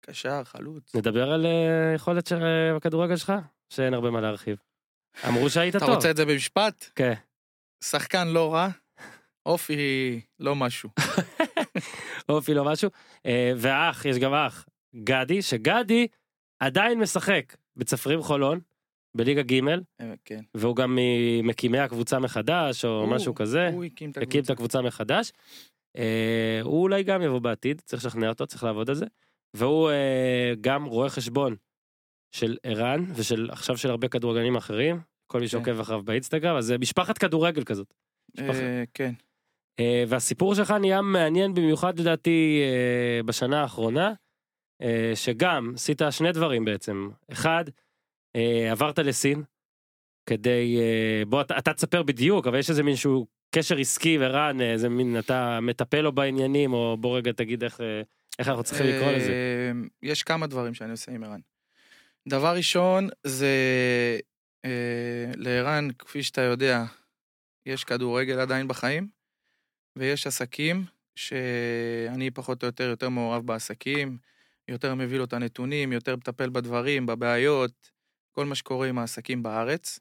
קשר, 0.00 0.44
חלוץ. 0.44 0.94
נדבר 0.94 1.30
על 1.32 1.46
אה, 1.46 1.92
יכולת 1.94 2.26
של 2.26 2.42
אה, 2.42 2.76
הכדורגל 2.76 3.16
שלך? 3.16 3.32
שאין 3.68 3.94
הרבה 3.94 4.10
מה 4.10 4.20
להרחיב. 4.20 4.56
אמרו 5.28 5.50
שהיית 5.50 5.76
אתה 5.76 5.86
טוב. 5.86 5.94
רוצה 5.94 6.10
את 6.10 6.16
זה 6.16 6.24
במשפט? 6.24 6.90
כן. 6.94 7.12
שחקן 7.84 8.28
לא 8.28 8.54
רע, 8.54 8.68
אופי 9.46 9.76
לא 10.40 10.56
משהו. 10.56 10.90
אופי 12.28 12.54
לא 12.54 12.64
משהו. 12.64 12.90
אה, 13.26 13.52
והאח, 13.56 14.04
יש 14.04 14.18
גם 14.18 14.34
אח, 14.34 14.66
גדי, 14.96 15.42
שגדי 15.42 16.06
עדיין 16.60 16.98
משחק 16.98 17.56
בצפרים 17.76 18.22
חולון, 18.22 18.60
בליגה 19.16 19.42
ג', 19.42 19.60
אה, 20.00 20.14
כן. 20.24 20.40
והוא 20.54 20.76
גם 20.76 20.98
ממקימי 21.00 21.78
הקבוצה 21.78 22.18
מחדש, 22.18 22.84
או 22.84 22.90
הוא- 23.00 23.08
משהו 23.08 23.34
כזה. 23.34 23.68
הוא 23.68 23.84
הקים 23.84 24.10
את 24.10 24.16
הקים 24.16 24.42
את 24.42 24.50
הקבוצה. 24.50 24.52
הקבוצה 24.52 24.82
מחדש. 24.82 25.32
אה, 25.96 26.60
הוא 26.62 26.82
אולי 26.82 27.02
גם 27.02 27.22
יבוא 27.22 27.38
בעתיד, 27.38 27.80
צריך 27.84 28.04
לשכנע 28.04 28.28
אותו, 28.28 28.46
צריך 28.46 28.64
לעבוד 28.64 28.88
על 28.90 28.94
זה. 28.96 29.06
והוא 29.56 29.90
אה, 29.90 30.52
גם 30.60 30.84
רואה 30.84 31.08
חשבון 31.08 31.56
של 32.36 32.56
ערן 32.62 33.04
ושל 33.14 33.48
עכשיו 33.50 33.76
של 33.78 33.90
הרבה 33.90 34.08
כדורגלנים 34.08 34.56
אחרים, 34.56 35.00
כל 35.26 35.40
מי 35.40 35.48
שעוקב 35.48 35.80
אחריו 35.80 36.02
באינסטגרם, 36.02 36.56
אז 36.56 36.64
זה 36.66 36.78
משפחת 36.78 37.18
כדורגל 37.18 37.64
כזאת. 37.64 37.94
משפחת. 38.34 38.60
אה, 38.60 38.84
כן. 38.94 39.12
אה, 39.80 40.04
והסיפור 40.08 40.54
שלך 40.54 40.70
נהיה 40.70 41.02
מעניין 41.02 41.54
במיוחד 41.54 41.98
לדעתי 41.98 42.60
אה, 42.62 43.22
בשנה 43.22 43.62
האחרונה, 43.62 44.12
אה, 44.82 45.12
שגם 45.14 45.72
עשית 45.74 46.02
שני 46.10 46.32
דברים 46.32 46.64
בעצם. 46.64 47.08
אחד, 47.32 47.64
עברת 48.70 48.98
לסין, 48.98 49.42
כדי, 50.26 50.78
אה, 50.80 51.22
בוא 51.26 51.40
אתה, 51.40 51.58
אתה 51.58 51.74
תספר 51.74 52.02
בדיוק, 52.02 52.46
אבל 52.46 52.58
יש 52.58 52.70
איזה 52.70 52.82
מין 52.82 52.96
שהוא 52.96 53.26
קשר 53.54 53.78
עסקי 53.78 54.18
ורן, 54.20 54.60
אה, 54.60 54.72
איזה 54.72 54.88
מין, 54.88 55.18
אתה 55.18 55.58
מטפל 55.62 56.00
לו 56.00 56.12
בעניינים, 56.12 56.72
או 56.72 56.96
בוא 57.00 57.16
רגע 57.16 57.32
תגיד 57.32 57.64
איך, 57.64 57.80
אה, 57.80 58.02
איך 58.38 58.48
אנחנו 58.48 58.64
צריכים 58.64 58.86
לקרוא 58.86 59.12
לזה. 59.12 59.30
אה, 59.30 59.72
יש 60.02 60.22
כמה 60.22 60.46
דברים 60.46 60.74
שאני 60.74 60.90
עושה 60.90 61.12
עם 61.12 61.24
ערן. 61.24 61.40
דבר 62.28 62.56
ראשון 62.56 63.08
זה 63.26 63.48
אה, 64.64 65.30
לערן, 65.36 65.88
כפי 65.98 66.22
שאתה 66.22 66.40
יודע, 66.40 66.84
יש 67.66 67.84
כדורגל 67.84 68.38
עדיין 68.38 68.68
בחיים, 68.68 69.08
ויש 69.96 70.26
עסקים 70.26 70.84
שאני 71.16 72.30
פחות 72.30 72.62
או 72.62 72.66
יותר 72.66 72.84
יותר 72.84 73.08
מעורב 73.08 73.46
בעסקים, 73.46 74.18
יותר 74.68 74.94
מביא 74.94 75.18
לו 75.18 75.24
את 75.24 75.32
הנתונים, 75.32 75.92
יותר 75.92 76.16
מטפל 76.16 76.50
בדברים, 76.50 77.06
בבעיות, 77.06 77.93
כל 78.34 78.46
מה 78.46 78.54
שקורה 78.54 78.88
עם 78.88 78.98
העסקים 78.98 79.42
בארץ. 79.42 79.98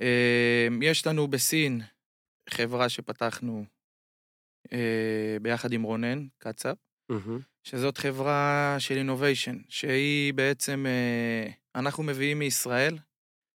אה, 0.00 0.68
יש 0.82 1.06
לנו 1.06 1.28
בסין 1.28 1.80
חברה 2.50 2.88
שפתחנו 2.88 3.64
אה, 4.72 5.36
ביחד 5.42 5.72
עם 5.72 5.82
רונן 5.82 6.26
קצב. 6.38 6.74
שזאת 7.62 7.98
חברה 7.98 8.76
של 8.78 8.94
אינוביישן, 8.94 9.58
שהיא 9.68 10.34
בעצם, 10.34 10.86
אה, 10.86 11.50
אנחנו 11.74 12.02
מביאים 12.02 12.38
מישראל 12.38 12.98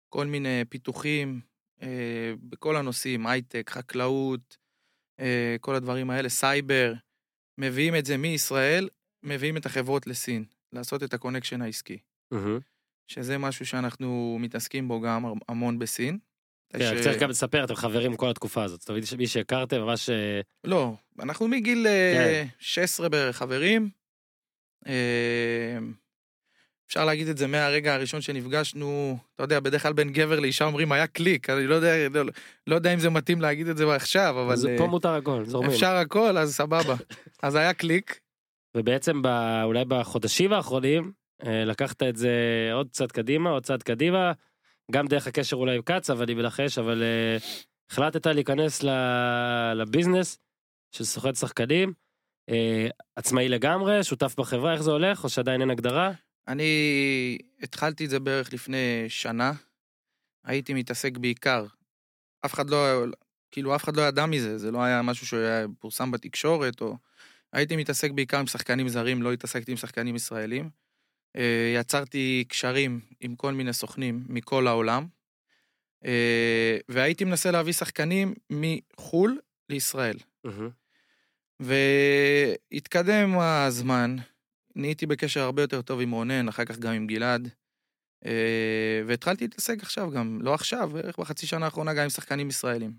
כל 0.09 0.26
מיני 0.26 0.64
פיתוחים 0.68 1.40
בכל 2.42 2.76
הנושאים, 2.76 3.26
הייטק, 3.26 3.70
חקלאות, 3.70 4.57
כל 5.61 5.74
הדברים 5.74 6.11
האלה, 6.11 6.28
סייבר, 6.28 6.92
מביאים 7.59 7.97
את 7.97 8.05
זה 8.05 8.16
מישראל, 8.16 8.88
מביאים 9.22 9.57
את 9.57 9.66
החברות 9.66 10.07
לסין, 10.07 10.45
לעשות 10.72 11.03
את 11.03 11.14
ה 11.14 11.19
connection 11.19 11.62
העסקי, 11.62 11.99
מהמם. 12.30 12.59
שזה 13.07 13.38
משהו 13.38 13.66
שאנחנו 13.66 14.36
מתעסקים 14.40 14.88
בו 14.88 15.00
גם 15.00 15.24
המון 15.48 15.78
בסין. 15.78 16.18
כן, 16.72 16.96
ש- 16.98 17.05
צריך 17.05 17.22
גם 17.22 17.30
לספר, 17.30 17.64
אתם 17.64 17.74
חברים 17.74 18.16
כל 18.16 18.30
התקופה 18.30 18.64
הזאת, 18.64 18.80
זאת 18.80 18.88
אומרת, 18.88 19.02
מי 19.18 19.26
שהכרתם 19.26 19.80
ממש... 19.80 20.11
אה, 20.11 20.40
לא, 20.64 20.94
אנחנו 21.22 21.48
מגיל 21.48 21.86
אה, 21.86 22.14
כן. 22.14 22.46
16 22.59 23.09
בערך 23.09 23.36
חברים. 23.36 23.88
אה, 24.86 25.78
אפשר 26.86 27.05
להגיד 27.05 27.28
את 27.28 27.38
זה 27.38 27.46
מהרגע 27.46 27.94
הראשון 27.94 28.20
שנפגשנו, 28.20 29.18
אתה 29.34 29.42
יודע, 29.44 29.61
בדרך 29.61 29.82
כלל 29.82 29.92
בין 29.92 30.12
גבר 30.12 30.40
לאישה 30.40 30.64
אומרים 30.64 30.92
היה 30.92 31.07
קליק, 31.07 31.50
אני 31.50 31.66
לא 31.66 31.74
יודע, 31.74 32.09
לא, 32.09 32.22
לא 32.66 32.74
יודע 32.74 32.94
אם 32.94 32.98
זה 32.98 33.11
מתאים 33.11 33.40
להגיד 33.40 33.68
את 33.68 33.76
זה 33.76 33.94
עכשיו, 33.94 34.42
אבל 34.44 34.52
אז 34.52 34.66
אה, 34.66 34.78
פה 34.78 34.86
מותר 34.86 35.14
הכל, 35.14 35.44
זורמים. 35.44 35.70
אפשר 35.70 35.96
הכל, 35.96 36.38
אז 36.38 36.55
סבבה. 36.55 36.94
אז 37.42 37.55
היה 37.55 37.74
קליק, 37.74 38.20
ובעצם 38.76 39.22
ב, 39.22 39.26
אולי 39.64 39.84
בחודשים 39.88 40.52
האחרונים 40.52 41.05
אה, 41.05 41.11
לקחת 41.43 42.03
את 42.03 42.16
זה 42.16 42.30
עוד 42.72 42.89
קצת 42.89 43.12
קדימה 43.12 43.51
עוד 43.51 43.64
צעד 43.64 43.82
קדימה. 43.82 44.32
גם 44.91 45.07
דרך 45.07 45.26
הקשר 45.26 45.57
אולי 45.57 45.76
עם 45.76 45.82
קצב 45.82 46.20
אני 46.20 46.35
מנחש 46.35 46.78
אבל 46.78 47.03
אה, 47.03 47.37
החלטת 47.91 48.26
להיכנס 48.26 48.82
ל 49.74 49.82
business 49.82 50.38
של 50.93 51.05
סוכן 51.05 51.35
שחקנים. 51.35 51.93
אה, 52.49 52.89
עצמאי 53.16 53.49
לגמרי 53.49 54.05
שותף 54.05 54.35
בחברה 54.39 54.72
איך 54.72 54.82
זה 54.82 54.91
הולך 54.91 55.24
או 55.24 55.28
שעדיין 55.28 55.61
אין 55.61 55.70
הגדרה? 55.70 56.12
אני 56.49 57.39
התחלתי 57.62 58.05
את 58.05 58.11
זה 58.11 58.20
בערך 58.20 58.53
לפני 58.53 59.05
שנה, 59.09 59.53
הייתי 60.45 60.74
מתעסק 60.74 61.18
בעיקר, 61.18 61.66
אף 62.47 62.55
אחד 62.55 62.70
לא, 62.70 63.05
כאילו 63.51 63.76
אף 63.76 63.85
אחד 63.85 63.97
לא 63.97 64.03
ידע 64.03 64.26
מזה, 64.26 64.59
זה 64.59 64.70
לא 64.70 64.82
היה 64.82 65.03
משהו 65.03 65.26
שהיה 65.26 65.66
פורסם 65.78 66.11
בתקשורת, 66.11 66.80
או... 66.80 66.97
הייתי 67.53 67.76
מתעסק 67.76 68.11
בעיקר 68.11 68.39
עם 68.39 68.47
שחקנים 68.47 68.89
זרים, 68.89 69.22
לא 69.22 69.32
התעסקתי 69.32 69.70
עם 69.70 69.76
שחקנים 69.76 70.16
ישראלים. 70.16 70.70
אה, 71.37 71.74
יצרתי 71.80 72.45
קשרים 72.49 73.01
עם 73.20 73.37
כל 73.37 73.53
מיני 73.53 73.72
סוכנים 73.72 74.24
מכל 74.28 74.66
העולם, 74.66 75.07
אה, 76.05 76.78
והייתי 76.89 77.24
מנסה 77.24 77.51
להביא 77.51 77.72
שחקנים 77.72 78.35
מחו"ל 78.51 79.39
לישראל. 79.68 80.16
והתקדם 81.61 83.39
הזמן, 83.39 84.16
נהייתי 84.76 85.07
בקשר 85.07 85.41
הרבה 85.41 85.62
יותר 85.62 85.82
טוב 85.82 86.01
עם 86.01 86.11
רונן, 86.11 86.49
אחר 86.49 86.64
כך 86.64 86.78
גם 86.78 86.93
עם 86.93 87.07
גלעד. 87.07 87.49
אה, 88.26 89.03
והתחלתי 89.07 89.45
להתעסק 89.45 89.82
עכשיו 89.82 90.11
גם, 90.11 90.39
לא 90.43 90.55
עכשיו, 90.55 90.91
בערך 90.93 91.18
בחצי 91.18 91.47
שנה 91.47 91.64
האחרונה 91.64 91.95
גם 91.95 92.03
עם 92.03 92.11
שחקנים 92.11 92.49
ישראלים. 92.49 92.93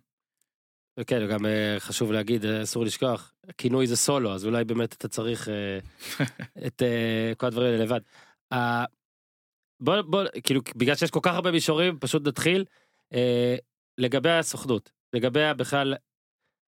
וכן 1.00 1.28
גם 1.28 1.46
חשוב 1.80 2.12
להגיד 2.12 2.46
אסור 2.46 2.86
לשכוח 2.86 3.34
כינוי 3.58 3.88
זה 3.88 3.96
סולו 3.96 4.34
אז 4.34 4.46
אולי 4.46 4.64
באמת 4.64 4.94
אתה 4.94 5.08
צריך 5.08 5.50
את 6.68 6.82
כל 7.38 7.48
הדברים 7.48 7.68
האלה 7.68 7.84
לבד. 7.84 8.02
אה, 8.56 8.86
בוא 9.80 10.01
בוא 10.01 10.24
כאילו 10.43 10.62
בגלל 10.76 10.95
שיש 10.95 11.12
כל 11.12 11.20
כך 11.24 11.34
הרבה 11.36 11.51
מישורים 11.51 11.99
פשוט 11.99 12.28
נתחיל 12.28 12.66
אה, 13.14 13.56
לגבי 13.97 14.30
הסוכנות 14.30 14.91
לגבי 15.14 15.53
בכלל. 15.58 15.95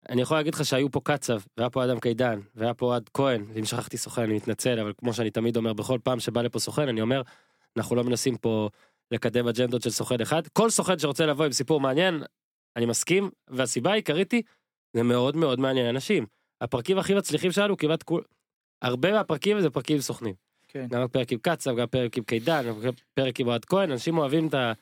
אני 0.08 0.22
יכול 0.22 0.36
להגיד 0.36 0.54
לך 0.54 0.64
שהיו 0.64 0.90
פה 0.90 1.00
קצב 1.04 1.40
והיה 1.56 1.70
פה 1.70 1.84
אדם 1.84 2.00
קידן 2.00 2.40
והיה 2.54 2.74
פה 2.74 2.86
אוהד 2.86 3.10
כהן 3.14 3.46
אם 3.58 3.64
שכחתי 3.64 3.96
סוכן 3.96 4.22
אני 4.22 4.34
מתנצל 4.34 4.80
אבל 4.80 4.92
כמו 4.98 5.14
שאני 5.14 5.30
תמיד 5.30 5.56
אומר 5.56 5.72
בכל 5.72 5.98
פעם 6.04 6.20
שבא 6.20 6.42
לפה 6.42 6.58
סוכן 6.58 6.88
אני 6.88 7.00
אומר 7.00 7.22
אנחנו 7.76 7.96
לא 7.96 8.04
מנסים 8.04 8.36
פה 8.36 8.68
לקדם 9.10 9.48
אג'נדות 9.48 9.82
של 9.82 9.90
סוכן 9.90 10.20
אחד 10.20 10.46
כל 10.48 10.70
סוכן 10.70 10.98
שרוצה 10.98 11.26
לבוא 11.26 11.44
עם 11.44 11.52
סיפור 11.52 11.80
מעניין 11.80 12.22
אני 12.76 12.86
מסכים 12.86 13.30
והסיבה 13.48 13.92
העיקרית 13.92 14.32
היא 14.32 14.42
זה 14.96 15.02
מאוד 15.02 15.36
מאוד 15.36 15.60
מעניין 15.60 15.86
אנשים 15.86 16.26
הפרקים 16.60 16.98
הכי 16.98 17.14
מצליחים 17.14 17.52
שלנו 17.52 17.76
כמעט 17.76 18.02
כול 18.02 18.24
הרבה 18.82 19.12
מהפרקים 19.12 19.60
זה 19.60 19.70
פרקים 19.70 20.00
סוכנים. 20.00 20.34
כן. 20.74 20.86
גם 20.90 21.08
פרק 21.08 21.32
עם 21.32 21.38
קצב 21.38 21.76
גם 21.76 21.86
פרק 21.86 22.18
עם 22.18 22.24
קידן 22.24 22.62
גם 22.82 22.90
פרק 23.14 23.40
עם 23.40 23.46
אוהד 23.46 23.64
כהן 23.64 23.90
אנשים 23.90 24.18
אוהבים 24.18 24.48
את 24.48 24.54
ה... 24.54 24.72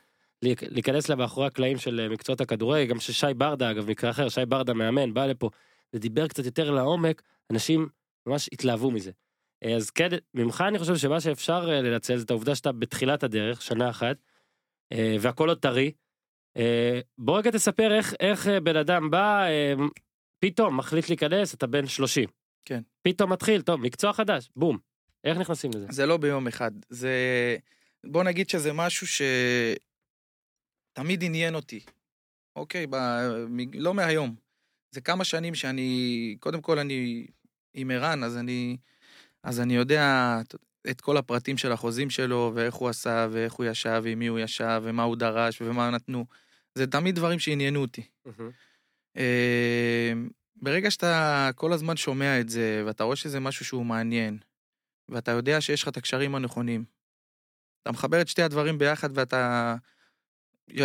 להיכ- 0.45 0.67
להיכנס 0.69 1.09
למאחורי 1.09 1.47
הקלעים 1.47 1.77
של 1.77 1.99
אה, 1.99 2.09
מקצועות 2.09 2.41
הכדורגל 2.41 2.85
גם 2.85 2.99
ששי 2.99 3.33
ברדה 3.37 3.71
אגב 3.71 3.89
מקרה 3.89 4.09
אחר 4.09 4.29
שי 4.29 4.45
ברדה 4.45 4.73
מאמן 4.73 5.13
בא 5.13 5.25
לפה 5.25 5.49
ודיבר 5.93 6.27
קצת 6.27 6.45
יותר 6.45 6.71
לעומק 6.71 7.21
אנשים 7.51 7.87
ממש 8.25 8.49
התלהבו 8.53 8.91
מזה. 8.91 9.11
אה, 9.63 9.75
אז 9.75 9.89
כן 9.89 10.09
ממך 10.33 10.63
אני 10.67 10.79
חושב 10.79 10.95
שמה 10.95 11.21
שאפשר 11.21 11.69
אה, 11.71 11.81
לנצל 11.81 12.17
זה 12.17 12.23
את 12.23 12.29
העובדה 12.29 12.55
שאתה 12.55 12.71
בתחילת 12.71 13.23
הדרך 13.23 13.61
שנה 13.61 13.89
אחת 13.89 14.17
והכל 15.19 15.49
עוד 15.49 15.59
טרי. 15.59 15.91
בוא 17.17 17.37
רגע 17.37 17.51
תספר 17.51 17.93
איך 17.93 18.13
איך 18.19 18.47
בן 18.63 18.75
אדם 18.75 19.09
בא 19.09 19.45
פתאום 20.39 20.77
מחליט 20.77 21.09
להיכנס 21.09 21.53
אתה 21.53 21.67
בן 21.67 21.87
30. 21.87 22.29
כן. 22.65 22.81
פתאום 23.01 23.31
מתחיל 23.31 23.61
טוב 23.61 23.81
מקצוע 23.81 24.13
חדש 24.13 24.49
בום. 24.55 24.92
איך 25.23 25.37
נכנסים 25.37 25.71
לזה? 25.75 25.85
זה 25.89 26.05
לא 26.05 26.17
ביום 26.17 26.47
אחד, 26.47 26.71
זה... 26.89 27.11
בוא 28.05 28.23
נגיד 28.23 28.49
שזה 28.49 28.73
משהו 28.73 29.07
שתמיד 30.93 31.23
עניין 31.23 31.55
אותי, 31.55 31.79
אוקיי? 32.55 32.87
ב... 32.89 32.95
מ- 33.49 33.73
לא 33.73 33.93
מהיום. 33.93 34.35
זה 34.91 35.01
כמה 35.01 35.23
שנים 35.23 35.55
שאני... 35.55 36.37
קודם 36.39 36.61
כל 36.61 36.79
אני 36.79 37.27
עם 37.73 37.91
ערן, 37.91 38.23
אז 38.23 38.37
אני... 38.37 38.77
אז 39.43 39.59
אני 39.59 39.75
יודע 39.75 40.37
את 40.89 41.01
כל 41.01 41.17
הפרטים 41.17 41.57
של 41.57 41.71
החוזים 41.71 42.09
שלו, 42.09 42.51
ואיך 42.55 42.75
הוא 42.75 42.89
עשה, 42.89 43.27
ואיך 43.31 43.53
הוא 43.53 43.65
ישב, 43.65 44.01
ועם 44.03 44.19
מי 44.19 44.27
הוא 44.27 44.39
ישב, 44.39 44.81
ומה 44.83 45.03
הוא 45.03 45.15
דרש, 45.15 45.61
ומה 45.61 45.89
נתנו. 45.89 46.25
זה 46.75 46.87
תמיד 46.87 47.15
דברים 47.15 47.39
שעניינו 47.39 47.81
אותי. 47.81 48.01
אה, 49.17 50.13
ברגע 50.55 50.91
שאתה 50.91 51.49
כל 51.55 51.73
הזמן 51.73 51.97
שומע 51.97 52.39
את 52.39 52.49
זה, 52.49 52.83
ואתה 52.85 53.03
רואה 53.03 53.15
שזה 53.15 53.39
משהו 53.39 53.65
שהוא 53.65 53.85
מעניין, 53.85 54.37
ואתה 55.13 55.31
יודע 55.31 55.61
שיש 55.61 55.83
לך 55.83 55.87
את 55.87 55.97
הקשרים 55.97 56.35
הנכונים, 56.35 56.85
אתה 57.81 57.91
מחבר 57.91 58.21
את 58.21 58.27
שתי 58.27 58.41
הדברים 58.41 58.77
ביחד 58.77 59.09
ואתה 59.17 59.75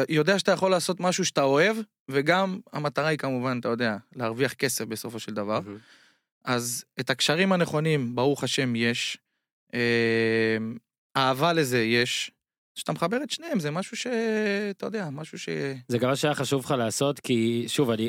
יודע 0.08 0.38
שאתה 0.38 0.52
יכול 0.52 0.70
לעשות 0.70 1.00
משהו 1.00 1.24
שאתה 1.24 1.42
אוהב, 1.42 1.76
וגם 2.08 2.60
המטרה 2.72 3.06
היא 3.06 3.18
כמובן, 3.18 3.58
אתה 3.60 3.68
יודע, 3.68 3.96
להרוויח 4.16 4.52
כסף 4.52 4.84
בסופו 4.84 5.18
של 5.18 5.34
דבר. 5.34 5.60
מהמם. 5.60 5.78
אז 6.44 6.84
את 7.00 7.10
הקשרים 7.10 7.52
הנכונים, 7.52 8.14
ברוך 8.14 8.44
השם, 8.44 8.76
יש. 8.76 9.18
אה, 9.74 10.58
אהבה 11.16 11.52
לזה 11.52 11.78
יש. 11.82 12.30
כשאתה 12.74 12.92
מחבר 12.92 13.22
את 13.22 13.30
שניהם, 13.30 13.60
זה 13.60 13.70
משהו 13.70 13.96
ש... 13.96 14.06
אתה 14.70 14.86
יודע, 14.86 15.10
משהו 15.10 15.38
ש... 15.38 15.48
זה 15.88 15.98
גם 15.98 16.08
מה 16.08 16.16
שהיה 16.16 16.34
חשוב 16.34 16.64
לך 16.64 16.70
לעשות 16.70 17.20
כי 17.20 17.64
שוב 17.68 17.90
אני 17.90 18.08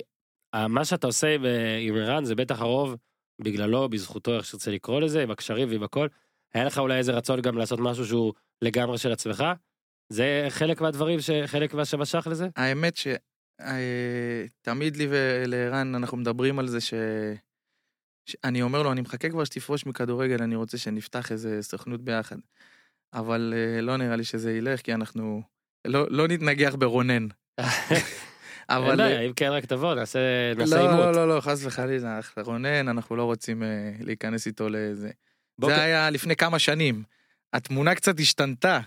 מה 0.55 0.85
שאתה 0.85 1.07
עושה 1.07 1.35
עם 1.79 1.95
ערן 1.95 2.25
זה 2.25 2.35
בטח 2.35 2.61
הרוב 2.61 2.95
בגללו 3.39 3.89
בזכותו 3.89 4.35
איך 4.35 4.45
שתרצה 4.45 4.71
לקרוא 4.71 5.01
לזה 5.01 5.23
עם 5.23 5.31
הקשרים 5.31 5.69
ועם 5.69 5.83
הכל. 5.83 6.07
היה 6.53 6.63
לך 6.63 6.77
אולי 6.77 6.97
איזה 6.97 7.11
רצון 7.11 7.41
גם 7.41 7.57
לעשות 7.57 7.79
משהו 7.79 8.05
שהוא 8.05 8.33
לגמרי 8.61 8.97
של 8.97 9.11
עצמך. 9.11 9.43
זה 10.09 10.45
חלק 10.49 10.81
מהדברים 10.81 11.19
שחלק 11.19 11.73
מה 11.73 11.85
שמשך 11.85 12.27
לזה. 12.31 12.47
האמת 12.55 12.97
ש... 12.97 13.07
אה, 13.61 14.45
לי 14.95 15.07
ולערן 15.09 15.95
אנחנו 15.95 16.17
מדברים 16.17 16.59
על 16.59 16.67
זה 16.67 16.81
ש... 16.81 16.93
שאני 18.29 18.61
אומר 18.61 18.83
לו, 18.83 18.91
אני 18.91 19.01
מחכה 19.01 19.29
כבר 19.29 19.43
שתפרוש 19.43 19.85
מכדורגל, 19.85 20.43
אני 20.43 20.55
רוצה 20.55 20.77
שנפתח 20.77 21.31
איזה 21.31 21.61
סוכנות 21.61 22.01
ביחד. 22.01 22.37
אבל 23.13 23.53
אה, 23.55 23.81
לא 23.81 23.97
נראה 23.97 24.15
לי 24.15 24.23
שזה 24.23 24.51
ילך, 24.51 24.81
כי 24.81 24.93
אנחנו 24.93 25.41
לא 25.87 26.07
לא 26.09 26.27
נתנגח 26.27 26.75
ברונן. 26.75 27.27
אין 28.69 28.77
אבל... 28.77 28.95
בעיה, 28.95 29.21
אם 29.21 29.33
כן 29.33 29.49
רק 29.51 29.65
תבוא, 29.65 29.95
נעשה 29.95 30.19
לא, 30.55 30.59
נעשה 30.59 30.75
לא, 30.75 30.91
עימות. 30.91 31.15
לא, 31.15 31.35
לא, 31.35 31.41
חס 31.41 31.65
וחלילה, 31.65 32.19
רונן, 32.37 32.87
אנחנו 32.87 33.15
לא 33.15 33.23
רוצים 33.23 33.63
אה, 33.63 33.91
להיכנס 33.99 34.47
איתו 34.47 34.69
לזה. 34.69 35.09
זה 35.65 35.81
היה 35.81 36.09
לפני 36.09 36.35
כמה 36.35 36.59
שנים. 36.59 37.03
התמונה 37.53 37.95
קצת 37.95 38.19
השתנתה. 38.19 38.79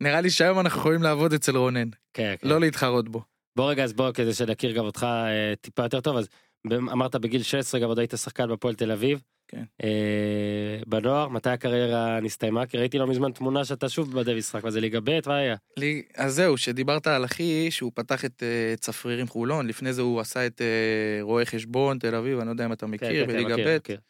נראה 0.00 0.20
לי 0.20 0.30
שהיום 0.30 0.60
אנחנו 0.60 0.80
יכולים 0.80 1.02
לעבוד 1.02 1.32
אצל 1.32 1.56
רונן, 1.56 1.88
כן, 2.12 2.34
כן. 2.40 2.48
לא 2.48 2.60
להתחרות 2.60 3.08
בו. 3.08 3.22
בוא 3.56 3.70
רגע, 3.70 3.84
אז 3.84 3.92
בוא, 3.92 4.12
כדי 4.12 4.34
שנכיר 4.34 4.72
גם 4.72 4.84
אותך 4.84 5.02
אה, 5.04 5.54
טיפה 5.60 5.82
יותר 5.82 6.00
טוב, 6.00 6.16
אז 6.16 6.28
אמרת 6.72 7.16
בגיל 7.16 7.42
16 7.42 7.80
גם 7.80 7.88
עוד 7.88 7.98
היית 7.98 8.14
שחקן 8.16 8.48
בפועל 8.52 8.74
תל 8.74 8.92
אביב. 8.92 9.22
כן. 9.48 9.62
אה, 9.84 10.80
בנוער, 10.86 11.28
מתי 11.28 11.50
הקריירה 11.50 12.20
נסתיימה? 12.20 12.66
כי 12.66 12.76
ראיתי 12.76 12.98
לא 12.98 13.06
מזמן 13.06 13.32
תמונה 13.32 13.64
שאתה 13.64 13.88
שוב 13.88 14.12
במדי 14.12 14.34
משחק, 14.34 14.64
מה 14.64 14.70
זה 14.70 14.80
ליגה 14.80 15.00
ב'? 15.00 15.18
מה 15.26 15.36
היה? 15.36 15.56
לי, 15.76 16.02
אז 16.16 16.34
זהו, 16.34 16.56
שדיברת 16.56 17.06
על 17.06 17.24
אחי, 17.24 17.70
שהוא 17.70 17.92
פתח 17.94 18.24
את 18.24 18.42
אה, 18.42 18.76
צפרירים 18.76 19.28
חולון, 19.28 19.66
לפני 19.66 19.92
זה 19.92 20.02
הוא 20.02 20.20
עשה 20.20 20.46
את 20.46 20.62
אה, 20.62 21.18
רואה 21.22 21.44
חשבון 21.44 21.98
תל 21.98 22.14
אביב, 22.14 22.38
אני 22.38 22.46
לא 22.46 22.52
יודע 22.52 22.66
אם 22.66 22.72
אתה 22.72 22.86
מכיר, 22.86 23.26
בליגה 23.26 23.54
מכיר, 23.54 23.68
ב'. 23.68 23.76
מכיר. 23.76 24.00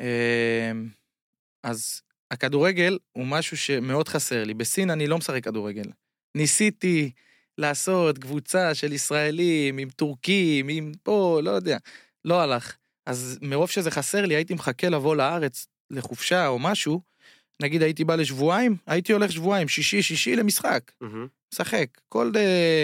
אה, 0.00 0.72
אז 1.62 2.02
הכדורגל 2.30 2.98
הוא 3.12 3.26
משהו 3.26 3.56
שמאוד 3.56 4.08
חסר 4.08 4.44
לי. 4.44 4.54
בסין 4.54 4.90
אני 4.90 5.06
לא 5.06 5.18
משחק 5.18 5.44
כדורגל. 5.44 5.90
ניסיתי 6.34 7.10
לעשות 7.58 8.18
קבוצה 8.18 8.74
של 8.74 8.92
ישראלים 8.92 9.78
עם 9.78 9.88
טורקים, 9.90 10.68
עם 10.68 10.92
פה, 11.02 11.40
לא 11.42 11.50
יודע, 11.50 11.78
לא 12.24 12.40
הלך. 12.40 12.76
אז 13.10 13.38
מרוב 13.42 13.70
שזה 13.70 13.90
חסר 13.90 14.26
לי, 14.26 14.34
הייתי 14.34 14.54
מחכה 14.54 14.88
לבוא 14.88 15.16
לארץ 15.16 15.66
לחופשה 15.90 16.46
או 16.46 16.58
משהו. 16.58 17.00
נגיד 17.62 17.82
הייתי 17.82 18.04
בא 18.04 18.14
לשבועיים, 18.14 18.76
הייתי 18.86 19.12
הולך 19.12 19.32
שבועיים, 19.32 19.68
שישי, 19.68 20.02
שישי 20.02 20.36
למשחק. 20.36 20.92
משחק. 21.54 21.86
כל. 22.08 22.32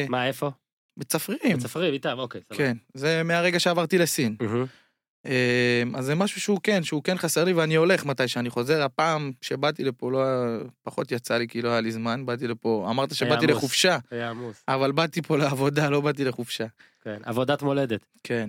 מה, 0.09 0.27
איפה? 0.27 0.51
בצפרירים. 0.97 1.59
צפרים, 1.59 1.95
איתם, 1.95 2.19
אוקיי. 2.19 2.41
סבבה. 2.41 2.59
כן, 2.59 2.77
זה 2.95 3.23
מהרגע 3.23 3.61
שעברתי 3.61 3.99
לסין. 3.99 4.37
אמ, 5.27 5.97
אז 5.97 6.05
זה 6.05 6.15
משהו 6.15 6.41
שהוא 6.41 6.61
כן, 6.63 6.83
שהוא 6.83 7.03
כן 7.03 7.19
חסר 7.19 7.45
לי 7.45 7.53
ואני 7.53 7.75
הולך 7.75 8.05
מתי 8.05 8.29
שאני 8.29 8.51
חוזר. 8.51 8.83
הפעם 8.83 9.33
שבאתי 9.43 9.85
לפה 9.85 10.11
לא 10.11 10.25
היה, 10.25 10.59
פחות 10.83 11.13
יצא 11.13 11.37
לי 11.37 11.49
כי 11.49 11.63
לא 11.63 11.69
היה 11.69 11.81
לי 11.81 11.93
זמן, 11.93 12.27
באתי 12.27 12.47
לפה, 12.49 12.87
אמרת 12.91 13.15
שבאתי 13.15 13.45
עמוס. 13.45 13.57
לחופשה, 13.57 13.99
היה 14.11 14.31
עמוס. 14.31 14.63
אבל 14.69 14.93
באתי 14.93 15.23
פה 15.23 15.39
לעבודה, 15.39 15.91
לא 15.91 16.01
באתי 16.01 16.25
לחופשה. 16.25 16.67
כן, 17.05 17.19
עבודת 17.25 17.63
מולדת. 17.63 18.07
כן. 18.23 18.47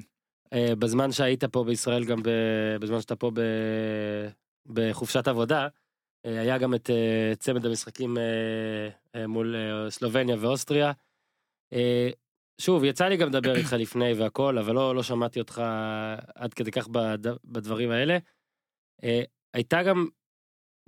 אה, 0.53 0.75
בזמן 0.79 1.11
שהיית 1.11 1.43
פה 1.43 1.63
בישראל, 1.63 2.05
גם 2.05 2.23
ב- 2.23 2.75
בזמן 2.79 3.01
שאתה 3.01 3.15
פה 3.15 3.31
ב- 3.33 4.27
בחופשת 4.65 5.27
עבודה, 5.27 5.67
אה, 6.25 6.39
היה 6.39 6.57
גם 6.57 6.75
את 6.75 6.89
אה, 6.89 7.33
צמד 7.39 7.65
המשחקים 7.65 8.17
מול 9.27 9.55
סלובניה 9.89 10.35
ואוסטריה. 10.39 10.91
שוב, 12.61 12.83
יצא 12.83 13.05
לי 13.07 13.17
גם 13.17 13.27
לדבר 13.27 13.55
איתך 13.55 13.73
לפני 13.73 14.13
והכל, 14.13 14.57
אבל 14.57 14.75
לא, 14.75 14.95
לא 14.95 15.03
שמעתי 15.03 15.39
אותך 15.39 15.61
עד 16.35 16.53
כדי 16.53 16.71
כך 16.71 16.87
בד- 16.87 17.35
בדברים 17.45 17.91
האלה. 17.91 18.17
הייתה 19.53 19.83
גם, 19.83 20.07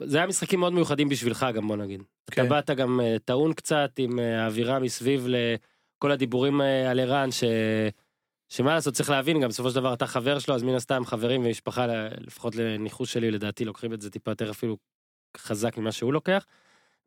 זה 0.02 0.18
היה 0.18 0.28
משחקים 0.28 0.60
מאוד 0.60 0.74
מיוחדים 0.74 1.10
בשבילך 1.10 1.46
גם, 1.56 1.68
בוא 1.68 1.76
נגיד. 1.76 2.04
כן. 2.32 2.42
אתה 2.46 2.50
באת 2.50 2.70
גם 2.70 3.00
טעון 3.26 3.54
קצת 3.54 3.92
עם 3.98 4.20
האווירה 4.20 4.80
מסביב 4.80 5.28
לכל 5.28 6.12
הדיבורים 6.12 6.62
על 6.62 7.00
ערן, 7.00 7.32
ש... 7.32 7.44
שמה 8.50 8.74
לעשות 8.74 8.94
צריך 8.94 9.10
להבין 9.10 9.42
גם 9.42 9.50
בסופו 9.50 9.70
של 9.70 9.76
דבר 9.76 9.94
אתה 9.94 10.08
חבר 10.08 10.40
שלו 10.40 10.56
אז 10.56 10.64
מן 10.64 10.76
הסתם 10.76 11.06
חברים 11.06 11.46
ומשפחה 11.46 11.86
לפחות 12.18 12.56
לניחוש 12.56 13.14
שלי 13.14 13.32
לדעתי 13.32 13.66
לוקחים 13.66 13.94
את 13.94 14.02
זה 14.02 14.10
טיפה 14.10 14.32
יותר 14.32 14.52
אפילו 14.52 14.78
חזק 15.38 15.78
ממה 15.78 15.92
שהוא 15.92 16.14
לוקח. 16.14 16.46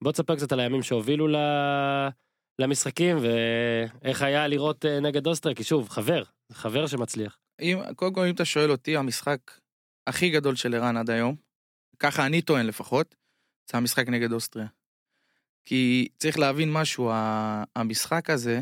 בוא 0.03 0.13
תספר 0.13 0.37
קצת 0.37 0.53
על 0.53 0.61
הימים 0.61 0.83
שהובילו 0.83 1.29
ל... 1.29 1.37
למשחקים 2.59 3.17
ואיך 3.21 4.23
היה 4.23 4.49
לראות 4.49 4.85
אה, 4.85 5.01
נגד 5.01 5.27
אוסטריה 5.27 5.55
כי 5.55 5.65
שוב 5.65 5.89
חבר 5.89 6.23
חבר 6.53 6.87
שמצליח. 6.87 7.39
אם, 7.61 7.79
קודם 7.97 8.15
כל 8.15 8.25
אם 8.25 8.35
אתה 8.35 8.45
שואל 8.45 8.71
אותי, 8.71 8.97
המשחק 8.97 9.39
הכי 10.07 10.31
גדול 10.31 10.57
של 10.57 10.75
ערן 10.75 10.97
עד 10.97 11.11
היום, 11.11 11.37
ככה 11.99 12.27
אני 12.27 12.43
טוען 12.43 12.67
לפחות, 12.67 13.15
זה 13.71 13.79
המשחק 13.79 14.09
נגד 14.09 14.33
אוסטריה. 14.33 14.67
כי 15.65 16.09
צריך 16.19 16.39
להבין 16.39 16.73
משהו, 16.73 17.11
המשחק 17.77 18.31
הזה, 18.31 18.61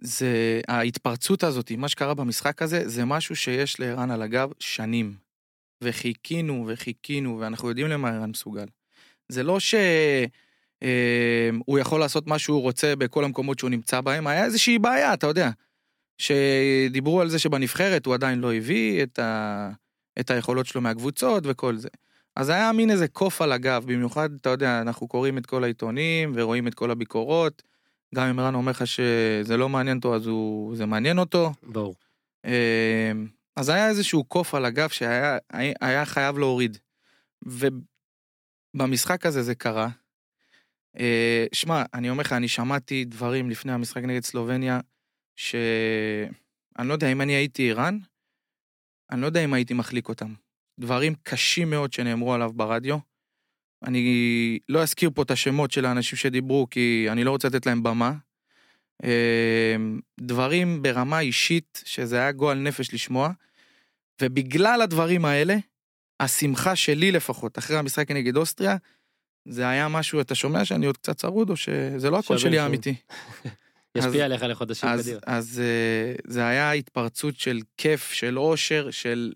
זה, 0.00 0.60
ההתפרצות 0.68 1.44
הזאת, 1.44 1.72
מה 1.72 1.88
שקרה 1.88 2.14
במשחק 2.14 2.62
הזה, 2.62 2.88
זה 2.88 3.04
משהו 3.04 3.36
שיש 3.36 3.80
לערן 3.80 4.10
על 4.10 4.22
הגב 4.22 4.50
שנים. 4.60 5.26
וחיכינו 5.80 6.64
וחיכינו, 6.68 7.38
ואנחנו 7.40 7.68
יודעים 7.68 7.88
למה 7.88 8.10
ערן 8.10 8.30
מסוגל. 8.30 8.66
זה 9.28 9.42
לא 9.42 9.60
ש... 9.60 9.74
אה, 10.82 11.50
יכול 11.80 12.00
לעשות 12.00 12.26
מה 12.26 12.38
שהוא 12.38 12.62
רוצה 12.62 12.96
בכל 12.96 13.24
המקומות 13.24 13.58
שהוא 13.58 13.70
נמצא 13.70 14.00
בהם, 14.00 14.26
היה 14.26 14.44
איזושהי 14.44 14.78
בעיה, 14.78 15.14
אתה 15.14 15.26
יודע. 15.26 15.50
שדיברו 16.18 17.20
על 17.20 17.28
זה 17.28 17.38
שבנבחרת 17.38 18.06
הוא 18.06 18.14
עדיין 18.14 18.38
לא 18.38 18.54
הביא 18.54 19.02
את, 19.02 19.18
ה... 19.18 19.70
את 20.20 20.30
היכולות 20.30 20.66
שלו 20.66 20.80
מהקבוצות 20.80 21.42
וכל 21.46 21.76
זה. 21.76 21.88
אז 22.36 22.48
היה 22.48 22.72
מין 22.72 22.90
איזה 22.90 23.08
קוף 23.08 23.42
על 23.42 23.52
הגב, 23.52 23.84
במיוחד, 23.86 24.34
אתה 24.34 24.50
יודע, 24.50 24.80
אנחנו 24.80 25.08
קוראים 25.08 25.38
את 25.38 25.46
כל 25.46 25.64
העיתונים 25.64 26.32
ורואים 26.34 26.68
את 26.68 26.74
כל 26.74 26.90
הביקורות. 26.90 27.62
גם 28.16 28.28
אם 28.28 28.38
ערן 28.38 28.54
אומר 28.54 28.70
לך 28.70 28.86
שזה 28.86 29.56
לא 29.56 29.68
מעניין 29.68 29.96
אותו, 29.96 30.14
אז 30.16 30.26
הוא... 30.26 30.76
זה 30.76 30.86
מעניין 30.86 31.18
אותו. 31.18 31.52
ברור. 31.62 31.94
אה, 32.44 33.12
אז 33.56 33.68
היה 33.68 33.88
איזשהו 33.88 34.24
קוף 34.24 34.54
על 34.54 34.64
הגב 34.64 34.88
שהיה 34.88 35.38
היה- 35.52 35.74
היה 35.80 36.04
חייב 36.04 36.38
להוריד. 36.38 36.78
ובמשחק 38.74 39.26
הזה 39.26 39.42
זה 39.42 39.54
קרה. 39.54 39.88
אה, 40.98 41.46
שמע, 41.52 41.82
אני 41.94 42.10
אומר 42.10 42.20
לך, 42.20 42.32
אני 42.32 42.48
שמעתי 42.48 43.04
דברים 43.04 43.50
לפני 43.50 43.72
המשחק 43.72 44.02
נגד 44.02 44.24
סלובניה, 44.24 44.80
שאני 45.36 46.88
לא 46.88 46.92
יודע 46.92 47.12
אם 47.12 47.20
אני 47.20 47.32
הייתי 47.32 47.62
איראן, 47.62 47.98
אני 49.10 49.20
לא 49.20 49.26
יודע 49.26 49.44
אם 49.44 49.54
הייתי 49.54 49.74
מחליק 49.74 50.08
אותם. 50.08 50.34
דברים 50.80 51.14
קשים 51.22 51.70
מאוד 51.70 51.92
שנאמרו 51.92 52.34
עליו 52.34 52.52
ברדיו. 52.52 52.98
אני 53.86 54.58
לא 54.68 54.82
אזכיר 54.82 55.10
פה 55.14 55.22
את 55.22 55.30
השמות 55.30 55.70
של 55.70 55.84
האנשים 55.84 56.18
שדיברו, 56.18 56.66
כי 56.70 57.06
אני 57.10 57.24
לא 57.24 57.30
רוצה 57.30 57.48
לתת 57.48 57.66
להם 57.66 57.82
במה. 57.82 58.12
אה, 59.04 59.76
דברים 60.20 60.82
ברמה 60.82 61.20
אישית, 61.20 61.82
שזה 61.84 62.16
היה 62.16 62.32
גועל 62.32 62.58
נפש 62.58 62.94
לשמוע, 62.94 63.30
ובגלל 64.22 64.82
הדברים 64.82 65.24
האלה, 65.24 65.56
השמחה 66.20 66.76
שלי 66.76 67.12
לפחות, 67.12 67.58
אחרי 67.58 67.76
המשחק 67.76 68.10
נגד 68.10 68.36
אוסטריה, 68.36 68.76
זה 69.48 69.68
היה 69.68 69.88
משהו, 69.88 70.20
אתה 70.20 70.34
שומע 70.34 70.64
שאני 70.64 70.86
עוד 70.86 70.96
קצת 70.96 71.16
צרוד, 71.16 71.50
או 71.50 71.56
שזה 71.56 72.10
לא 72.10 72.18
הקול 72.18 72.38
שווה, 72.38 72.50
שלי. 72.50 72.58
האמיתי? 72.58 72.94
ישפיע 73.96 74.24
עליך 74.24 74.42
לחודשים 74.42 74.88
אז, 74.88 75.00
קדימה. 75.00 75.18
אז 75.26 75.62
אה, 75.64 76.14
זה 76.24 76.46
היה 76.46 76.72
התפרצות 76.72 77.38
של 77.38 77.60
כיף, 77.76 78.12
של 78.12 78.38
אושר, 78.38 78.90
של... 78.90 79.32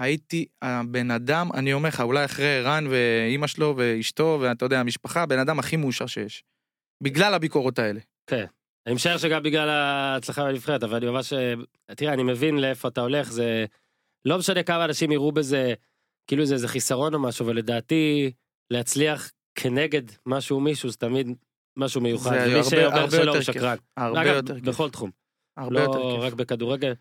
הייתי 0.00 0.46
הבן 0.62 1.10
אדם, 1.10 1.48
אני 1.54 1.72
אומר 1.72 1.88
לך, 1.88 2.00
אולי 2.00 2.24
אחרי 2.24 2.56
ערן 2.58 2.84
ואימא 2.90 3.46
שלו 3.46 3.74
ואשתו, 3.76 4.38
ואתה 4.40 4.64
יודע, 4.64 4.80
המשפחה, 4.80 5.22
הבן 5.22 5.38
אדם 5.38 5.58
הכי 5.58 5.76
מאושר 5.76 6.06
שיש. 6.06 6.44
בגלל 7.02 7.34
הביקורות 7.34 7.78
האלה. 7.78 8.00
אני 8.86 8.94
משער 8.94 9.18
שגם 9.18 9.42
בגלל 9.42 9.68
ההצלחה 9.68 10.44
בנבחרת 10.44 10.82
אבל 10.82 10.96
אני 10.96 11.06
ממש 11.06 11.32
תראה 11.96 12.12
אני 12.12 12.22
מבין 12.22 12.58
לאיפה 12.58 12.88
אתה 12.88 13.00
הולך 13.00 13.30
זה 13.32 13.64
לא 14.24 14.38
משנה 14.38 14.62
כמה 14.62 14.84
אנשים 14.84 15.12
יראו 15.12 15.32
בזה 15.32 15.74
כאילו 16.26 16.46
זה 16.46 16.54
איזה 16.54 16.68
חיסרון 16.68 17.14
או 17.14 17.18
משהו 17.22 17.46
אבל 17.46 17.56
לדעתי 17.56 18.32
להצליח 18.70 19.30
כנגד 19.54 20.02
משהו 20.26 20.56
או 20.56 20.60
מישהו 20.60 20.90
זה 20.90 20.96
תמיד 20.96 21.26
משהו 21.76 22.00
מיוחד 22.00 22.30
זה 22.30 22.56
הרבה- 22.56 22.64
שאומר 22.70 22.98
הרבה 22.98 23.10
שלא 23.10 23.18
יותר 23.20 23.30
הוא 23.30 23.36
כיף. 23.38 23.42
שקרן 23.54 23.76
הרבה 23.96 24.22
אגב, 24.22 24.34
יותר 24.34 24.54
כיף. 24.54 24.64
בכל 24.64 24.90
תחום 24.90 25.10
הרבה 25.56 25.80
יותר 25.80 25.98
לא 25.98 26.14
כיף. 26.16 26.20
רק 26.24 26.32
בכדורגל. 26.32 26.92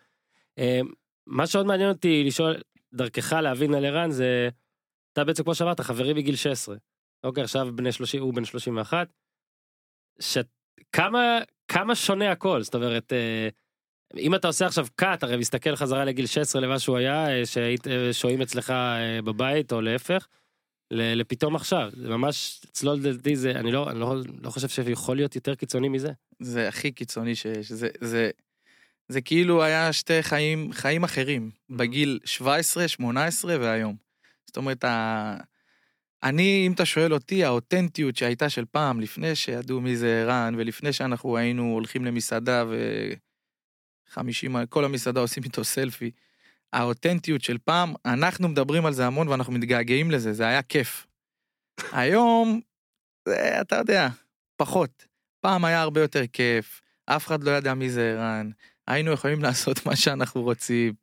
אה, 0.59 0.80
מה 1.27 1.47
שעוד 1.47 1.65
מעניין 1.65 1.89
אותי 1.89 2.23
לשאול 2.23 2.55
דרכך 2.93 3.33
להבין 3.33 3.73
על 3.73 3.85
ערן 3.85 4.11
זה 4.11 4.49
אתה 5.13 5.23
בעצם 5.23 5.43
כמו 5.43 5.55
שאמרת 5.55 5.79
חברי 5.79 6.13
מגיל 6.13 6.35
16 6.35 6.75
אוקיי 7.23 7.43
עכשיו 7.43 7.75
בני 7.75 7.91
30 7.91 8.21
הוא 8.21 8.33
בן 8.33 8.45
31. 8.45 9.07
ש... 10.19 10.37
כמה 10.91 11.39
כמה 11.67 11.95
שונה 11.95 12.31
הכל 12.31 12.61
זאת 12.61 12.75
אומרת 12.75 13.13
אה, 13.13 13.49
אם 14.17 14.35
אתה 14.35 14.47
עושה 14.47 14.65
עכשיו 14.65 14.87
קאט 14.95 15.23
הרי 15.23 15.37
מסתכל 15.37 15.75
חזרה 15.75 16.05
לגיל 16.05 16.25
16 16.25 16.61
למה 16.61 16.79
שהוא 16.79 16.97
היה 16.97 17.29
אה, 17.29 17.45
שהיית 17.45 17.87
אה, 17.87 18.13
שוהים 18.13 18.41
אצלך 18.41 18.73
בבית 19.23 19.71
או 19.71 19.81
להפך. 19.81 20.27
לפתאום 20.91 21.55
עכשיו 21.55 21.89
זה 21.95 22.09
ממש 22.09 22.61
אצלו 22.65 22.95
לדעתי 22.95 23.35
זה 23.35 23.51
אני 23.51 23.71
לא 23.71 23.89
אני 23.89 23.99
לא, 23.99 24.15
לא 24.43 24.49
חושב 24.49 24.67
שיכול 24.67 25.15
להיות 25.15 25.35
יותר 25.35 25.55
קיצוני 25.55 25.89
מזה. 25.89 26.11
זה 26.39 26.67
הכי 26.67 26.91
קיצוני 26.91 27.35
שיש. 27.35 27.71
זה, 27.71 27.87
זה, 28.01 28.29
זה 29.10 29.22
כאילו 29.22 29.64
היה 29.64 29.94
שתי 29.94 30.23
חיים, 30.23 30.73
חיים 30.73 31.03
אחרים, 31.03 31.52
בגיל 31.69 32.19
17, 32.26 32.88
18 32.88 33.60
והיום. 33.60 33.95
זאת 34.45 34.57
אומרת, 34.57 34.84
ה... 34.84 35.38
אני, 36.23 36.64
אם 36.68 36.72
אתה 36.72 36.86
שואל 36.86 37.14
אותי, 37.14 37.44
האותנטיות 37.44 38.15
שהייתה 38.15 38.49
של 38.49 38.65
פעם, 38.65 38.99
לפני 38.99 39.36
שידעו 39.36 39.81
מי 39.81 39.95
זה 39.95 40.22
ערן, 40.22 40.53
ולפני 40.57 40.94
שאנחנו 40.94 41.38
היינו 41.38 41.64
הולכים 41.73 42.06
למסעדה 42.06 42.65
וחמישים, 44.10 44.65
כל 44.65 44.86
המסעדה 44.86 45.19
עושים 45.19 45.44
איתו 45.44 45.64
סלפי, 45.64 46.11
האותנטיות 46.73 47.41
של 47.41 47.57
פעם, 47.57 47.94
אנחנו 48.06 48.48
מדברים 48.48 48.86
על 48.86 48.94
זה 48.94 49.07
המון 49.07 49.27
ואנחנו 49.27 49.53
מתגעגעים 49.53 50.11
לזה, 50.11 50.34
זה 50.34 50.48
היה 50.48 50.61
כיף. 50.61 51.07
היום, 51.91 52.61
זה, 53.27 53.61
אתה 53.61 53.76
יודע, 53.76 54.07
פחות. 54.56 55.06
פעם 55.41 55.65
היה 55.65 55.81
הרבה 55.81 56.02
יותר 56.02 56.27
כיף, 56.34 56.81
אף 57.06 57.27
אחד 57.27 57.44
לא 57.44 57.52
ידע 57.52 57.73
מי 57.73 57.90
זה 57.90 58.11
ערן, 58.11 58.49
היינו 58.89 59.11
יכולים 59.11 59.41
לעשות 59.43 59.85
מה 59.85 59.95
שאנחנו 59.95 60.41
רוצים. 60.41 60.93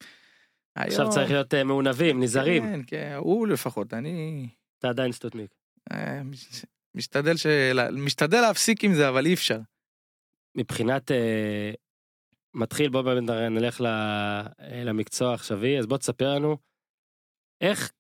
עכשיו 0.74 1.00
היום- 1.00 1.12
צריך 1.12 1.30
להיות 1.30 1.54
אה, 1.54 1.64
מעונבים, 1.64 2.22
נזהרים. 2.22 2.62
כן, 2.62 2.80
כן, 2.86 3.14
הוא 3.18 3.46
לפחות, 3.48 3.94
אני 3.94 4.48
אתה 4.78 4.88
עדיין 4.88 5.12
סטוטניק. 5.12 5.50
אה, 5.92 6.22
מש- 6.22 6.64
משתדל 6.94 7.36
ש... 7.36 7.46
משתדל 7.92 8.40
להפסיק 8.40 8.84
עם 8.84 8.94
זה, 8.94 9.08
אבל 9.08 9.26
אי 9.26 9.34
אפשר. 9.34 9.58
מבחינת 10.56 11.10
אה, 11.10 11.70
מתחיל 12.54 12.88
בוא 12.90 13.02
באמת 13.02 13.22
נלך 13.50 13.80
ל- 13.80 13.86
למקצוע 14.84 15.30
העכשווי 15.30 15.78
אז 15.78 15.86
בוא 15.86 15.96
תספר 15.98 16.34
לנו 16.34 16.56
איך 17.60 17.92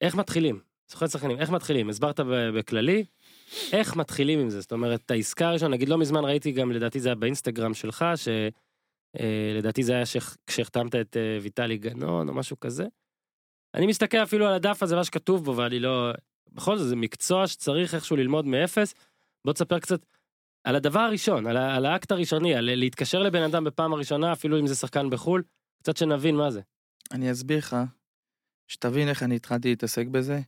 איך 0.00 0.14
מתחילים 0.14 0.60
זוכר 0.90 1.06
שחקנים 1.06 1.38
איך 1.38 1.50
מתחילים 1.50 1.88
הסברת 1.88 2.20
בכללי 2.54 3.04
איך 3.72 3.96
מתחילים 3.96 4.40
עם 4.40 4.50
זה 4.50 4.60
זאת 4.60 4.72
אומרת 4.72 5.10
העסקה 5.10 5.48
הראשונה 5.48 5.74
נגיד 5.76 5.88
לא 5.88 5.98
מזמן 5.98 6.24
ראיתי 6.24 6.52
גם 6.52 6.72
לדעתי 6.72 7.00
זה 7.00 7.08
היה 7.08 7.14
באינסטגרם 7.14 7.74
שלך 7.74 8.04
שלדעתי 9.18 9.82
זה 9.82 9.92
היה 9.94 10.06
שח- 10.06 10.36
כשהחתמת 10.46 10.94
את 10.94 11.16
אה, 11.16 11.38
ויטלי 11.42 11.78
גנון 11.78 12.28
או 12.28 12.34
משהו 12.34 12.60
כזה. 12.60 12.86
אני 13.74 13.86
מסתכל 13.86 14.16
אפילו 14.16 14.46
על 14.46 14.54
הדף 14.54 14.82
הזה 14.82 14.96
מה 14.96 15.04
שכתוב 15.04 15.44
בו 15.44 15.56
ואני 15.56 15.80
לא 15.80 16.12
בכל 16.52 16.78
זאת 16.78 16.88
זה 16.88 16.96
מקצוע 16.96 17.46
שצריך 17.46 17.94
איכשהו 17.94 18.16
ללמוד 18.16 18.46
מאפס 18.46 18.94
בוא 19.44 19.52
תספר 19.52 19.78
קצת 19.78 20.06
על 20.64 20.76
הדבר 20.76 21.00
הראשון, 21.00 21.46
על, 21.46 21.56
על 21.56 21.86
האקט 21.86 22.12
הראשוני, 22.12 22.54
על 22.54 22.74
להתקשר 22.74 23.22
לבן 23.22 23.42
אדם 23.42 23.64
בפעם 23.64 23.92
הראשונה, 23.92 24.32
אפילו 24.32 24.60
אם 24.60 24.66
זה 24.66 24.74
שחקן 24.74 25.10
בחו"ל, 25.10 25.42
קצת 25.82 25.96
שנבין 25.96 26.36
מה 26.36 26.50
זה. 26.50 26.60
אני 27.12 27.32
אסביר 27.32 27.58
לך, 27.58 27.76
שתבין 28.68 29.08
איך 29.08 29.22
אני 29.22 29.36
התחלתי 29.36 29.68
להתעסק 29.68 30.06
בזה, 30.06 30.40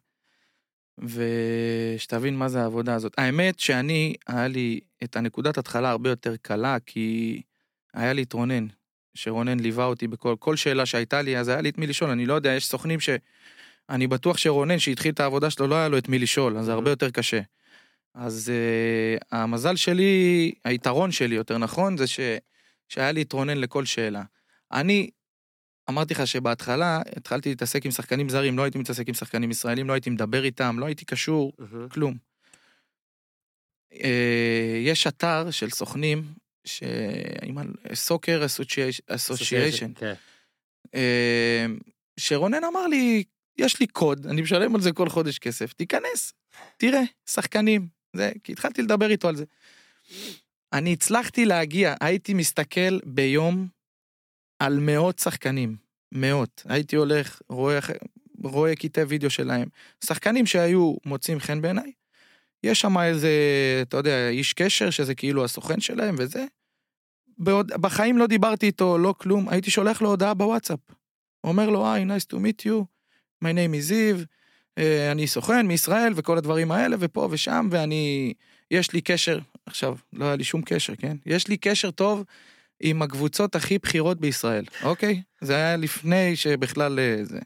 ושתבין 0.98 2.36
מה 2.36 2.48
זה 2.48 2.62
העבודה 2.62 2.94
הזאת. 2.94 3.14
האמת 3.18 3.59
שאני, 3.59 4.14
היה 4.26 4.48
לי 4.48 4.80
את 5.05 5.16
הנקודת 5.16 5.59
התחלה 5.59 5.90
הרבה 5.90 6.10
יותר 6.10 6.36
קלה, 6.36 6.76
כי 6.86 7.43
היה 7.94 8.12
לי 8.12 8.23
את 8.23 8.32
רונן, 8.32 8.66
שרונן 9.14 9.60
ליווה 9.60 9.85
אותי 9.85 10.09
בכל 10.09 10.36
כל 10.39 10.56
שאלה 10.56 10.86
שהייתה 10.86 11.23
לי, 11.23 11.39
אז 11.39 11.48
היה 11.48 11.60
לי 11.60 11.69
את 11.69 11.78
מי 11.78 11.86
לשאול, 11.86 12.10
אני 12.10 12.27
לא 12.27 12.35
יודע, 12.35 12.52
יש 12.52 12.66
סוכנים 12.66 13.01
ש... 13.01 13.09
אני 13.90 14.06
בטוח 14.06 14.36
שרונן, 14.36 14.78
שהתחיל 14.78 15.12
את 15.12 15.20
העבודה 15.20 15.51
שלו, 15.51 15.66
לא 15.66 15.74
היה 15.74 15.89
לו 15.89 15.98
את 15.98 16.09
מי 16.09 16.19
לשאול, 16.19 16.59
אז 16.59 16.64
זה 16.64 16.73
הרבה 16.73 16.90
יותר 16.90 17.10
קשה. 17.10 17.40
אז 18.14 18.52
uh, 18.52 19.24
המזל 19.32 19.77
שלי, 19.77 20.52
היתרון 20.64 21.12
שלי, 21.12 21.35
יותר 21.35 21.59
נכון, 21.59 21.97
זה 21.97 22.06
ש... 22.06 22.20
שהיה 22.89 23.12
לי 23.12 23.23
את 23.23 23.32
רונן 23.32 23.59
לכל 23.59 23.85
שאלה. 23.85 24.23
אני 24.73 25.10
אמרתי 25.90 26.14
לך 26.14 26.27
שבהתחלה 26.27 27.01
התחלתי 27.16 27.48
להתעסק 27.48 27.85
עם 27.85 27.90
שחקנים 27.90 28.28
זרים, 28.28 28.59
לא 28.59 28.62
הייתי 28.62 28.78
מתעסק 28.78 29.09
עם 29.09 29.14
שחקנים 29.14 29.51
ישראלים, 29.51 29.89
לא 29.89 29.93
הייתי 29.93 30.10
מדבר 30.10 30.44
איתם, 30.44 30.77
לא 30.78 30.86
הייתי 30.86 31.05
קשור, 31.05 31.52
כלום. 31.90 32.14
אה, 33.93 34.81
יש 34.85 35.06
אתר 35.06 35.51
של 35.51 35.70
סוכנים, 35.70 36.24
סוקר 37.94 38.44
כן. 39.94 40.14
אה, 40.94 41.66
שרונן 42.16 42.64
אמר 42.64 42.86
לי, 42.86 43.24
יש 43.59 43.80
לי 43.80 43.86
קוד, 43.86 44.26
אני 44.26 44.43
משלם 44.43 44.74
על 44.74 44.80
זה 44.80 44.93
כל 44.93 45.09
חודש 45.09 45.39
כסף, 45.39 45.72
תיכנס, 45.72 46.32
תראה, 46.76 47.02
שחקנים, 47.30 47.89
זה, 48.16 48.32
כי 48.44 48.52
התחלתי 48.52 48.82
לדבר 48.82 49.10
איתו 49.10 49.28
על 49.28 49.36
זה. 49.36 49.44
אני 50.72 50.93
הצלחתי 50.93 51.44
להגיע, 51.44 51.94
הייתי 52.01 52.34
מסתכל 52.34 52.98
ביום 53.05 53.68
על 54.59 54.78
מאות 54.80 55.18
שחקנים, 55.18 55.76
מאות. 56.12 56.62
הייתי 56.68 56.97
הולך, 56.97 57.40
רואה, 57.48 57.78
רואה 58.44 58.76
קטעי 58.76 59.05
וידאו 59.05 59.30
שלהם. 59.30 59.68
שחקנים 60.05 60.47
שהיו 60.47 60.94
מוצאים 61.05 61.40
חן 61.40 61.62
בעיניי. 61.62 61.93
יש 62.64 62.80
שם 62.80 62.98
איזה, 62.98 63.30
אתה 63.82 63.97
יודע, 63.97 64.28
איש 64.28 64.52
קשר 64.52 64.90
שזה 64.90 65.14
כאילו 65.14 65.44
הסוכן 65.44 65.80
שלהם 65.80 66.14
וזה. 66.18 66.44
בעוד, 67.39 67.72
בחיים 67.80 68.18
לא 68.18 68.26
דיברתי 68.26 68.66
איתו, 68.66 68.98
לא 68.98 69.14
כלום, 69.18 69.48
הייתי 69.48 69.70
שולח 69.70 70.02
לו 70.02 70.09
הודעה 70.09 70.34
בוואטסאפ. 70.34 70.78
אומר 71.44 71.70
לו, 71.70 71.93
היי, 71.93 72.05
nice 72.05 72.32
to 72.32 72.36
meet 72.36 72.66
you, 72.66 72.84
my 73.44 73.48
name 73.48 73.74
is 73.74 73.80
זיו, 73.80 74.16
אה, 74.78 75.12
אני 75.12 75.26
סוכן 75.26 75.66
מישראל 75.66 76.12
וכל 76.16 76.39
הדברים 76.39 76.72
האלה, 76.72 76.97
ופה 77.01 77.28
ושם, 77.30 77.68
ואני, 77.70 78.34
יש 78.70 78.93
לי 78.93 79.01
קשר, 79.01 79.39
עכשיו, 79.66 79.97
לא 80.12 80.24
היה 80.24 80.36
לי 80.36 80.44
שום 80.44 80.62
קשר, 80.62 80.97
כן? 80.97 81.16
יש 81.26 81.48
לי 81.48 81.56
קשר 81.56 81.90
טוב 81.90 82.24
עם 82.80 83.02
הקבוצות 83.02 83.55
הכי 83.55 83.78
בכירות 83.78 84.20
בישראל, 84.20 84.64
אוקיי? 84.82 85.22
זה 85.40 85.55
היה 85.55 85.76
לפני 85.76 86.36
שבכלל 86.36 86.98
אה, 86.98 87.24
זה. 87.24 87.39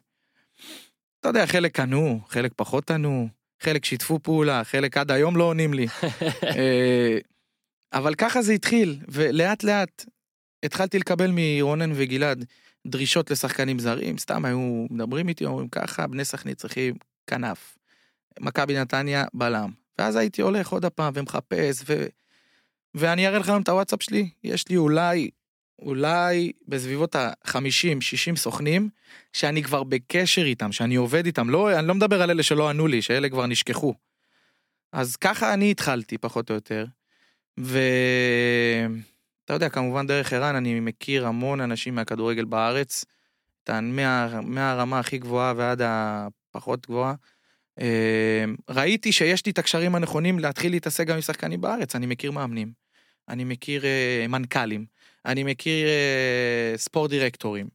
אתה 1.20 1.28
יודע, 1.28 1.46
חלק 1.46 1.80
ענו, 1.80 2.20
חלק 2.28 2.52
פחות 2.56 2.90
ענו, 2.90 3.28
חלק 3.60 3.84
שיתפו 3.84 4.18
פעולה, 4.22 4.64
חלק 4.64 4.96
עד 4.96 5.10
היום 5.10 5.36
לא 5.36 5.44
עונים 5.44 5.74
לי. 5.74 5.86
אה, 6.56 7.18
אבל 7.92 8.14
ככה 8.14 8.42
זה 8.42 8.52
התחיל, 8.52 8.98
ולאט 9.08 9.64
לאט 9.64 10.04
התחלתי 10.62 10.98
לקבל 10.98 11.30
מרונן 11.32 11.92
וגלעד 11.94 12.44
דרישות 12.86 13.30
לשחקנים 13.30 13.78
זרים, 13.78 14.18
סתם 14.18 14.44
היו 14.44 14.86
מדברים 14.90 15.28
איתי, 15.28 15.44
אומרים 15.44 15.68
ככה, 15.68 16.06
בני 16.06 16.24
סכנין 16.24 16.54
צריכים 16.54 16.94
כנף. 17.26 17.78
מכבי 18.40 18.78
נתניה, 18.78 19.24
בלם. 19.34 19.70
ואז 19.98 20.16
הייתי 20.16 20.42
הולך 20.42 20.68
עוד 20.68 20.84
הפעם 20.84 21.12
ומחפש, 21.16 21.82
ו... 21.88 22.06
ואני 22.94 23.26
אראה 23.26 23.38
לך 23.38 23.48
היום 23.48 23.62
את 23.62 23.68
הוואטסאפ 23.68 24.02
שלי, 24.02 24.30
יש 24.44 24.68
לי 24.68 24.76
אולי, 24.76 25.30
אולי 25.78 26.52
בסביבות 26.68 27.14
ה-50-60 27.14 28.36
סוכנים, 28.36 28.88
שאני 29.32 29.62
כבר 29.62 29.82
בקשר 29.82 30.42
איתם, 30.42 30.72
שאני 30.72 30.94
עובד 30.94 31.26
איתם, 31.26 31.50
לא, 31.50 31.78
אני 31.78 31.86
לא 31.86 31.94
מדבר 31.94 32.22
על 32.22 32.30
אלה 32.30 32.42
שלא 32.42 32.68
ענו 32.68 32.86
לי, 32.86 33.02
שאלה 33.02 33.28
כבר 33.28 33.46
נשכחו. 33.46 33.94
אז 34.92 35.16
ככה 35.16 35.54
אני 35.54 35.70
התחלתי, 35.70 36.18
פחות 36.18 36.50
או 36.50 36.54
יותר. 36.54 36.86
ואתה 37.58 37.74
יודע, 39.54 39.68
כמובן 39.68 40.06
דרך 40.06 40.32
ערן 40.32 40.54
אני 40.54 40.80
מכיר 40.80 41.26
המון 41.26 41.60
אנשים 41.60 41.94
מהכדורגל 41.94 42.44
בארץ, 42.44 43.04
מה... 43.68 44.40
מהרמה 44.40 44.98
הכי 44.98 45.18
גבוהה 45.18 45.54
ועד 45.56 45.82
הפחות 45.84 46.86
גבוהה. 46.86 47.14
אה, 47.80 48.44
ראיתי 48.70 49.12
שיש 49.12 49.46
לי 49.46 49.52
את 49.52 49.58
הקשרים 49.58 49.94
הנכונים 49.94 50.38
להתחיל 50.38 50.72
להתעסק 50.72 51.06
גם 51.06 51.14
עם 51.14 51.20
שחקנים 51.20 51.60
בארץ, 51.60 51.96
אני 51.96 52.06
מכיר 52.06 52.30
מאמנים, 52.30 52.72
אני 53.28 53.44
מכיר 53.44 53.84
אה, 53.84 54.26
מנכ"לים, 54.28 54.86
אני 55.26 55.42
מכיר 55.42 55.88
אה, 55.88 56.72
ספורט 56.76 57.10
דירקטורים, 57.10 57.68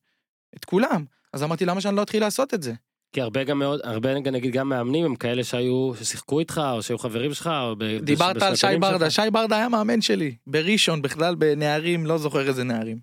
את 0.56 0.66
כולם. 0.66 1.06
אז 1.34 1.44
אמרתי 1.44 1.66
למה 1.66 1.82
שאני 1.82 1.96
לא 1.96 2.02
אתחיל 2.02 2.22
לעשות 2.22 2.54
את 2.54 2.64
זה? 2.64 2.74
כי 3.14 3.22
הרבה 3.22 3.44
גם 3.44 3.60
מאוד, 3.60 3.80
הרבה 3.84 4.20
נגיד 4.20 4.54
גם 4.54 4.70
מאמנים 4.70 5.06
הם 5.06 5.16
כאלה 5.16 5.44
שהיו, 5.44 5.92
ששיחקו 6.00 6.40
איתך, 6.40 6.62
או 6.74 6.84
שהיו 6.84 6.98
חברים 6.98 7.34
שלך, 7.34 7.48
או 7.48 7.76
ב... 7.78 7.98
דיברת 7.98 8.42
על 8.42 8.56
שי 8.56 8.68
ברדה. 8.80 9.10
שי 9.10 9.22
ברדה 9.32 9.58
היה 9.58 9.70
מאמן 9.70 10.02
שלי, 10.02 10.36
בראשון 10.48 11.02
בכלל 11.02 11.36
בנערים, 11.36 12.06
לא 12.06 12.18
זוכר 12.18 12.48
איזה 12.48 12.64
נערים. 12.64 13.00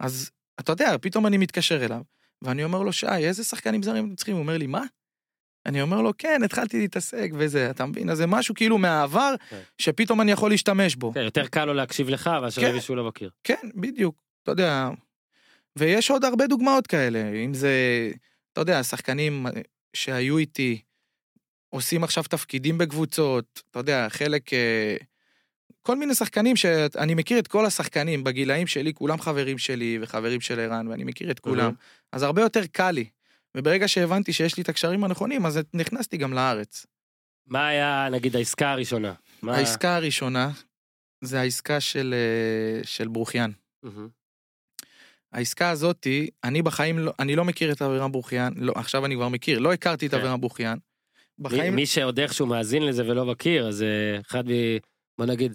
אז 0.00 0.30
אתה 0.60 0.72
יודע, 0.72 0.96
פתאום 1.00 1.26
אני 1.26 1.36
מתקשר 1.36 1.84
אליו, 1.84 2.02
ואני 2.42 2.64
אומר 2.64 2.82
לו, 2.82 2.92
שי, 2.92 3.06
איזה 3.06 3.44
שחקנים 3.44 3.82
זרים 3.82 4.14
צריכים? 4.14 4.34
הוא 4.34 4.42
אומר 4.42 4.58
לי, 4.58 4.66
מה? 4.66 4.82
אני 5.66 5.82
אומר 5.82 6.02
לו, 6.02 6.12
כן, 6.18 6.42
התחלתי 6.44 6.78
להתעסק 6.78 7.30
וזה, 7.34 7.70
אתה 7.70 7.86
מבין? 7.86 8.10
אז 8.10 8.18
זה 8.18 8.26
משהו 8.26 8.54
כאילו 8.54 8.78
מהעבר, 8.78 9.34
כן. 9.48 9.60
שפתאום 9.78 10.20
אני 10.20 10.32
יכול 10.32 10.50
להשתמש 10.50 10.96
בו. 10.96 11.12
כן, 11.12 11.20
יותר 11.20 11.46
קל 11.46 11.64
לו 11.64 11.74
להקשיב 11.74 12.08
לך, 12.08 12.30
מאשר 12.42 12.60
כן. 12.60 12.72
למישהו 12.72 12.94
לא 12.94 13.04
מכיר. 13.04 13.30
כן, 13.44 13.68
בדיוק, 13.74 14.22
אתה 14.42 14.52
יודע. 14.52 14.90
ויש 15.76 16.10
עוד 16.10 16.24
הרבה 16.24 16.46
דוגמאות 16.46 16.86
כאלה, 16.86 17.32
אם 17.44 17.54
זה, 17.54 17.72
אתה 18.52 18.60
יודע, 18.60 18.82
שחקנים 18.82 19.46
שהיו 19.94 20.38
איתי, 20.38 20.80
עושים 21.68 22.04
עכשיו 22.04 22.24
תפקידים 22.24 22.78
בקבוצות, 22.78 23.62
אתה 23.70 23.78
יודע, 23.78 24.08
חלק, 24.08 24.52
אה, 24.52 24.96
כל 25.82 25.96
מיני 25.96 26.14
שחקנים 26.14 26.56
שאני 26.56 27.14
מכיר 27.14 27.38
את 27.38 27.48
כל 27.48 27.66
השחקנים 27.66 28.24
בגילאים 28.24 28.66
שלי, 28.66 28.94
כולם 28.94 29.20
חברים 29.20 29.58
שלי 29.58 29.98
וחברים 30.02 30.40
של 30.40 30.60
ערן, 30.60 30.88
ואני 30.88 31.04
מכיר 31.04 31.30
את 31.30 31.38
כולם. 31.40 31.72
אז 32.12 32.22
הרבה 32.22 32.42
יותר 32.42 32.66
קל 32.72 32.90
לי. 32.90 33.04
וברגע 33.56 33.88
שהבנתי 33.88 34.32
שיש 34.32 34.56
לי 34.56 34.62
את 34.62 34.68
הקשרים 34.68 35.04
הנכונים, 35.04 35.46
אז 35.46 35.60
נכנסתי 35.74 36.16
גם 36.16 36.32
לארץ. 36.32 36.86
מה 37.46 37.68
היה 37.68 38.08
נגיד 38.12 38.36
העסקה 38.36 38.72
הראשונה? 38.72 39.14
מה... 39.42 39.56
העסקה 39.56 39.96
הראשונה 39.96 40.50
זה 41.24 41.40
העסקה 41.40 41.80
של, 41.80 42.14
אה, 42.14 42.84
של 42.84 43.08
ברוכיאן. 43.08 43.50
מהמם. 43.82 44.08
העסקה 45.32 45.70
הזאתי, 45.70 46.30
אני 46.44 46.62
בחיים 46.62 46.98
לא, 46.98 47.12
אני 47.18 47.36
לא 47.36 47.44
מכיר 47.44 47.72
את 47.72 47.82
אבירם 47.82 48.12
ברוכיאן, 48.12 48.52
לא, 48.56 48.72
עכשיו 48.76 49.06
אני 49.06 49.14
כבר 49.14 49.28
מכיר, 49.28 49.58
לא 49.58 49.72
הכרתי 49.72 50.06
את 50.06 50.10
כן. 50.10 50.16
אבירם 50.16 50.40
ברוכיאן. 50.40 50.78
מי, 51.38 51.44
בחיים, 51.44 51.76
מי 51.76 51.86
שעוד 51.86 52.20
איכשהו 52.20 52.46
מאזין 52.46 52.86
לזה 52.86 53.02
ולא 53.10 53.26
מכיר, 53.26 53.68
אז 53.68 53.82
אה, 53.82 54.20
אחד 54.20 54.48
מ... 54.48 54.50
בוא 55.18 55.26
נגיד, 55.26 55.52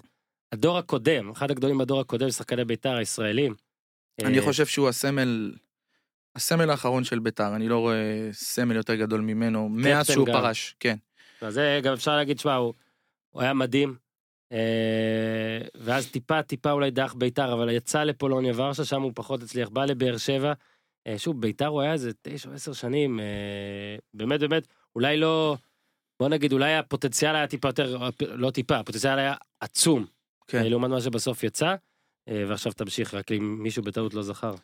הדור 0.51 0.77
הקודם, 0.77 1.29
אחד 1.29 1.51
הגדולים 1.51 1.77
בדור 1.77 1.99
הקודם, 1.99 2.29
שחקני 2.29 2.65
בית"ר 2.65 2.95
הישראלים. 2.95 3.55
אני 4.23 4.39
אה, 4.39 4.43
חושב 4.43 4.65
שהוא 4.65 4.89
הסמל, 4.89 5.53
הסמל 6.37 6.69
האחרון 6.69 7.03
של 7.03 7.19
בית"ר, 7.19 7.55
אני 7.55 7.69
לא 7.69 7.77
רואה 7.77 8.29
סמל 8.31 8.75
יותר 8.75 8.95
גדול 8.95 9.21
ממנו, 9.21 9.69
מאז 9.69 10.07
שהוא 10.07 10.27
גם. 10.27 10.33
פרש, 10.33 10.75
כן. 10.79 10.97
אז 11.41 11.53
זה 11.53 11.79
גם 11.83 11.93
אפשר 11.93 12.15
להגיד, 12.15 12.39
שמע, 12.39 12.55
הוא, 12.55 12.73
הוא 13.29 13.41
היה 13.41 13.53
מדהים. 13.53 13.95
אה, 14.51 15.59
ואז 15.75 16.11
טיפה 16.11 16.43
טיפה 16.43 16.71
אולי 16.71 16.91
דרך 16.91 17.15
בית"ר, 17.15 17.53
אבל 17.53 17.69
יצא 17.69 18.03
לפולוניה 18.03 18.53
ורשה, 18.55 18.85
שם 18.85 19.01
הוא 19.01 19.11
פחות 19.15 19.43
הצליח, 19.43 19.69
בא 19.69 19.85
לבאר 19.85 20.17
שבע. 20.17 20.53
אה, 21.07 21.17
שוב, 21.17 21.41
בית"ר 21.41 21.67
הוא 21.67 21.81
היה 21.81 21.93
איזה 21.93 22.11
תשע 22.21 22.49
או 22.49 22.53
עשר 22.53 22.73
שנים, 22.73 23.19
אה, 23.19 23.95
באמת 24.13 24.39
באמת, 24.39 24.67
אולי 24.95 25.17
לא, 25.17 25.57
בוא 26.19 26.29
נגיד 26.29 26.53
אולי 26.53 26.75
הפוטנציאל 26.75 27.35
היה 27.35 27.47
טיפה 27.47 27.67
יותר, 27.67 27.97
לא 28.21 28.51
טיפה, 28.51 28.77
הפוטנציאל 28.77 29.19
היה 29.19 29.33
עצום. 29.59 30.05
כן. 30.47 30.57
אה, 30.57 30.69
לעומת 30.69 30.89
מה 30.89 31.01
שבסוף 31.01 31.43
יצא, 31.43 31.75
אה, 32.29 32.43
ועכשיו 32.47 32.73
תמשיך, 32.73 33.13
רק 33.13 33.31
אם 33.31 33.63
מישהו 33.63 33.83
בטעות 33.83 34.13
לא 34.13 34.23
זכר. 34.23 34.55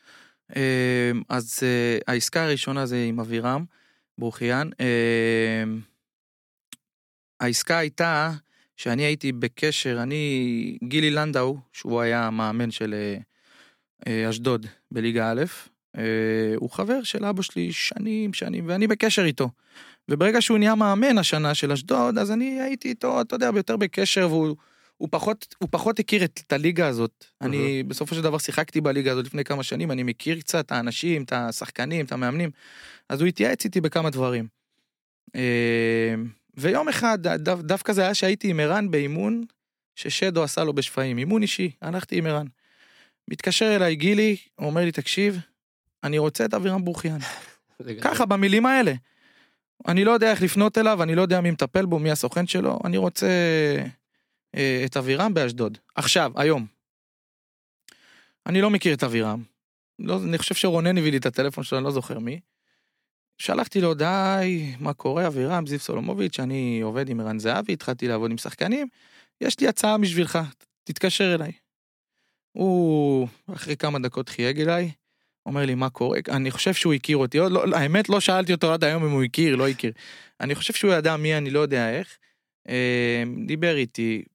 אה, 0.55 1.11
אז 1.29 1.59
אה, 1.63 1.97
העסקה 2.07 2.43
הראשונה 2.43 2.85
זה 2.85 3.05
עם 3.09 3.19
אבירם 3.19 3.65
ברוכיאן. 4.17 4.69
אה, 4.79 5.63
העסקה 7.39 7.77
הייתה 7.77 8.31
שאני 8.77 9.03
הייתי 9.03 9.31
בקשר, 9.31 9.99
אני, 10.03 10.77
גילי 10.83 11.11
לנדאו, 11.11 11.57
שהוא 11.73 12.01
היה 12.01 12.27
המאמן 12.27 12.71
של 12.71 12.93
אה, 12.93 13.17
אה, 14.07 14.29
אשדוד 14.29 14.65
בליגה 14.91 15.31
א', 15.31 15.43
הוא 16.55 16.69
חבר 16.69 17.03
של 17.03 17.25
אבא 17.25 17.41
שלי 17.41 17.71
שנים 17.71 18.33
שנים, 18.33 18.67
ואני 18.67 18.87
בקשר 18.87 19.25
איתו. 19.25 19.49
וברגע 20.09 20.41
שהוא 20.41 20.57
נהיה 20.57 20.75
מאמן 20.75 21.17
השנה 21.17 21.53
של 21.53 21.71
אשדוד, 21.71 22.17
אז 22.17 22.31
אני 22.31 22.61
הייתי 22.61 22.89
איתו, 22.89 23.21
אתה 23.21 23.35
יודע, 23.35 23.49
יותר 23.55 23.77
בקשר, 23.77 24.27
והוא 24.29 24.55
הוא 24.97 25.09
פחות, 25.11 25.55
הוא 25.59 25.69
פחות 25.71 25.99
הכיר 25.99 26.25
את, 26.25 26.39
את 26.47 26.53
הליגה 26.53 26.87
הזאת. 26.87 27.25
אני 27.41 27.83
בסופו 27.83 28.15
של 28.15 28.21
דבר 28.21 28.37
שיחקתי 28.37 28.81
בליגה 28.81 29.11
הזאת 29.11 29.25
לפני 29.25 29.43
כמה 29.43 29.63
שנים, 29.63 29.91
אני 29.91 30.03
מכיר 30.03 30.39
קצת 30.39 30.65
את 30.65 30.71
האנשים, 30.71 31.23
את 31.23 31.33
השחקנים, 31.33 32.05
את 32.05 32.11
המאמנים, 32.11 32.51
אז 33.09 33.21
הוא 33.21 33.27
התייעץ 33.27 33.65
איתי 33.65 33.81
בכמה 33.81 34.09
דברים. 34.09 34.47
אה, 35.35 36.15
ויום 36.57 36.89
אחד, 36.89 37.27
דו, 37.27 37.55
דווקא 37.55 37.93
זה 37.93 38.01
היה 38.01 38.13
שהייתי 38.13 38.49
עם 38.49 38.59
ערן 38.59 38.91
באימון 38.91 39.43
ששדו 39.95 40.43
עשה 40.43 40.63
לו 40.63 40.73
בשפיים, 40.73 41.17
אימון 41.17 41.41
אישי, 41.41 41.71
הלכתי 41.81 42.17
עם 42.17 42.25
ערן. 42.25 42.47
מתקשר 43.27 43.75
אליי 43.75 43.95
גילי, 43.95 44.37
הוא 44.55 44.67
אומר 44.67 44.81
לי, 44.81 44.91
תקשיב, 44.91 45.39
אני 46.03 46.17
רוצה 46.17 46.45
את 46.45 46.53
אבירם 46.53 46.85
ברוכיאן. 46.85 47.17
ככה, 48.01 48.25
במילים 48.25 48.65
האלה. 48.65 48.93
אני 49.87 50.05
לא 50.05 50.11
יודע 50.11 50.31
איך 50.31 50.41
לפנות 50.41 50.77
אליו, 50.77 51.03
אני 51.03 51.15
לא 51.15 51.21
יודע 51.21 51.41
מי 51.41 51.51
מטפל 51.51 51.85
בו, 51.85 51.99
מי 51.99 52.11
הסוכן 52.11 52.47
שלו, 52.47 52.79
אני 52.85 52.97
רוצה 52.97 53.27
את 54.85 54.97
אבירם 54.97 55.33
באשדוד. 55.33 55.77
עכשיו, 55.95 56.31
היום. 56.35 56.65
אני 58.45 58.61
לא 58.61 58.69
מכיר 58.69 58.93
את 58.93 59.03
אבירם. 59.03 59.43
לא, 59.99 60.19
אני 60.23 60.37
חושב 60.37 60.55
שרונן 60.55 60.97
הביא 60.97 61.11
לי 61.11 61.17
את 61.17 61.25
הטלפון 61.25 61.63
שלו, 61.63 61.77
אני 61.77 61.85
לא 61.85 61.91
זוכר 61.91 62.19
מי. 62.19 62.39
שלחתי 63.37 63.81
לו, 63.81 63.93
די, 63.93 64.73
מה 64.79 64.93
קורה, 64.93 65.27
אבירם, 65.27 65.67
זיו 65.67 65.79
סולומוביץ', 65.79 66.39
אני 66.39 66.81
עובד 66.83 67.09
עם 67.09 67.19
ערן 67.19 67.39
זהבי, 67.39 67.73
התחלתי 67.73 68.07
לעבוד 68.07 68.31
עם 68.31 68.37
שחקנים, 68.37 68.87
יש 69.41 69.59
לי 69.59 69.67
הצעה 69.67 69.97
בשבילך, 69.97 70.39
תתקשר 70.83 71.35
אליי. 71.35 71.51
הוא 72.51 73.27
אחרי 73.53 73.77
כמה 73.77 73.99
דקות 73.99 74.29
חייג 74.29 74.61
אליי, 74.61 74.91
אומר 75.45 75.65
לי 75.65 75.75
מה 75.75 75.89
קורה, 75.89 76.19
אני 76.29 76.51
חושב 76.51 76.73
שהוא 76.73 76.93
הכיר 76.93 77.17
אותי, 77.17 77.37
עוד 77.37 77.51
לא, 77.51 77.67
לא, 77.67 77.77
האמת 77.77 78.09
לא 78.09 78.19
שאלתי 78.19 78.53
אותו 78.53 78.73
עד 78.73 78.83
היום 78.83 79.03
אם 79.05 79.11
הוא 79.11 79.23
הכיר, 79.23 79.55
לא 79.55 79.67
הכיר. 79.67 79.91
אני 80.39 80.55
חושב 80.55 80.73
שהוא 80.73 80.93
ידע 80.93 81.17
מי 81.17 81.37
אני 81.37 81.49
לא 81.49 81.59
יודע 81.59 81.89
איך. 81.89 82.17
אה, 82.69 83.23
דיבר 83.47 83.75
איתי, 83.75 84.23
אה, 84.27 84.32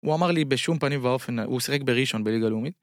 הוא 0.00 0.14
אמר 0.14 0.30
לי 0.30 0.44
בשום 0.44 0.78
פנים 0.78 1.04
ואופן, 1.04 1.38
הוא 1.38 1.60
שיחק 1.60 1.82
בראשון 1.82 2.24
בליגה 2.24 2.48
לאומית. 2.48 2.74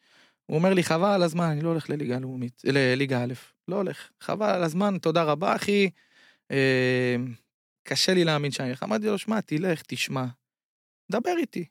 הוא 0.46 0.58
אומר 0.58 0.74
לי 0.74 0.84
חבל 0.84 1.10
על 1.10 1.24
הזמן, 1.24 1.46
אני 1.46 1.62
לא 1.62 1.70
הולך 1.70 1.90
לליגה 1.90 2.20
לאומית, 2.20 2.62
לליגה 2.64 3.24
א', 3.24 3.34
לא 3.68 3.76
הולך, 3.76 4.10
חבל 4.20 4.50
על 4.50 4.64
הזמן, 4.64 4.98
תודה 4.98 5.24
רבה 5.24 5.56
אחי. 5.56 5.90
אה, 6.52 7.16
קשה 7.84 8.14
לי 8.14 8.24
להאמין 8.24 8.52
שאני 8.52 8.68
הולך. 8.68 8.84
אמרתי 8.84 9.06
לו, 9.06 9.18
שמע, 9.18 9.42
תלך, 9.42 9.82
תשמע, 9.88 10.26
דבר 11.12 11.34
איתי. 11.38 11.66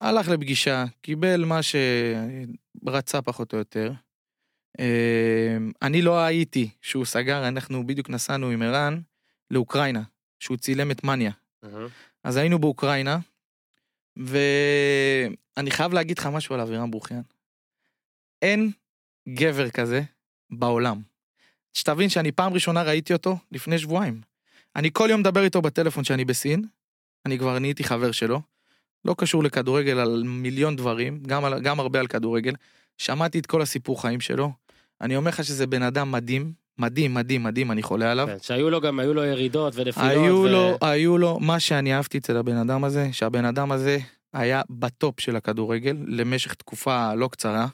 הלך 0.00 0.28
לפגישה, 0.28 0.84
קיבל 1.00 1.44
מה 1.44 1.60
שרצה 1.62 3.22
פחות 3.22 3.52
או 3.52 3.58
יותר. 3.58 3.92
אה, 4.80 5.56
אני 5.82 6.02
לא 6.02 6.18
הייתי 6.18 6.70
שהוא 6.82 7.04
סגר, 7.04 7.48
אנחנו 7.48 7.86
בדיוק 7.86 8.10
נסענו 8.10 8.50
עם 8.50 8.62
ערן 8.62 9.00
לאוקראינה, 9.50 10.02
שהוא 10.38 10.56
צילם 10.56 10.90
את 10.90 11.04
מניה. 11.04 11.32
אז 12.24 12.36
היינו 12.36 12.58
באוקראינה, 12.58 13.18
ואני 14.16 15.70
חייב 15.70 15.92
להגיד 15.92 16.18
לך 16.18 16.26
משהו 16.26 16.54
על 16.54 16.60
אבירם 16.60 16.90
ברוכיאן. 16.90 17.22
אין 18.42 18.70
גבר 19.28 19.70
כזה 19.70 20.02
בעולם. 20.50 21.02
שתבין 21.74 22.08
שאני 22.08 22.32
פעם 22.32 22.54
ראשונה 22.54 22.82
ראיתי 22.82 23.12
אותו 23.12 23.38
לפני 23.52 23.78
שבועיים. 23.78 24.20
אני 24.76 24.90
כל 24.92 25.08
יום 25.10 25.20
מדבר 25.20 25.44
איתו 25.44 25.62
בטלפון 25.62 26.04
שאני 26.04 26.24
בסין, 26.24 26.64
אני 27.26 27.38
כבר 27.38 27.58
נהייתי 27.58 27.84
חבר 27.84 28.12
שלו. 28.12 28.40
לא 29.04 29.14
קשור 29.18 29.44
לכדורגל 29.44 29.98
על 29.98 30.22
מיליון 30.26 30.76
דברים, 30.76 31.22
גם, 31.22 31.44
על, 31.44 31.60
גם 31.60 31.80
הרבה 31.80 32.00
על 32.00 32.06
כדורגל. 32.06 32.52
שמעתי 32.98 33.38
את 33.38 33.46
כל 33.46 33.62
הסיפור 33.62 34.02
חיים 34.02 34.20
שלו. 34.20 34.52
אני 35.00 35.16
אומר 35.16 35.28
לך 35.28 35.44
שזה 35.44 35.66
בן 35.66 35.82
אדם 35.82 36.12
מדהים, 36.12 36.52
מדהים, 36.78 37.14
מדהים, 37.14 37.42
מדהים, 37.42 37.70
אני 37.70 37.82
חולה 37.82 38.10
עליו. 38.10 38.26
כן, 38.26 38.36
שהיו 38.42 38.70
לו 38.70 38.80
גם, 38.80 39.00
היו 39.00 39.14
לו 39.14 39.24
ירידות 39.24 39.72
ונפילות. 39.76 40.10
היו 40.10 40.36
ו- 40.36 40.48
לו, 40.48 40.78
היו 40.80 41.18
לו, 41.18 41.38
מה 41.40 41.60
שאני 41.60 41.94
אהבתי 41.94 42.18
אצל 42.18 42.36
הבן 42.36 42.56
אדם 42.56 42.84
הזה, 42.84 43.08
שהבן 43.12 43.44
אדם 43.44 43.72
הזה 43.72 43.98
היה 44.32 44.62
בטופ 44.70 45.20
של 45.20 45.36
הכדורגל 45.36 45.96
למשך 46.06 46.54
תקופה 46.54 47.14
לא 47.14 47.28
קצרה, 47.28 47.66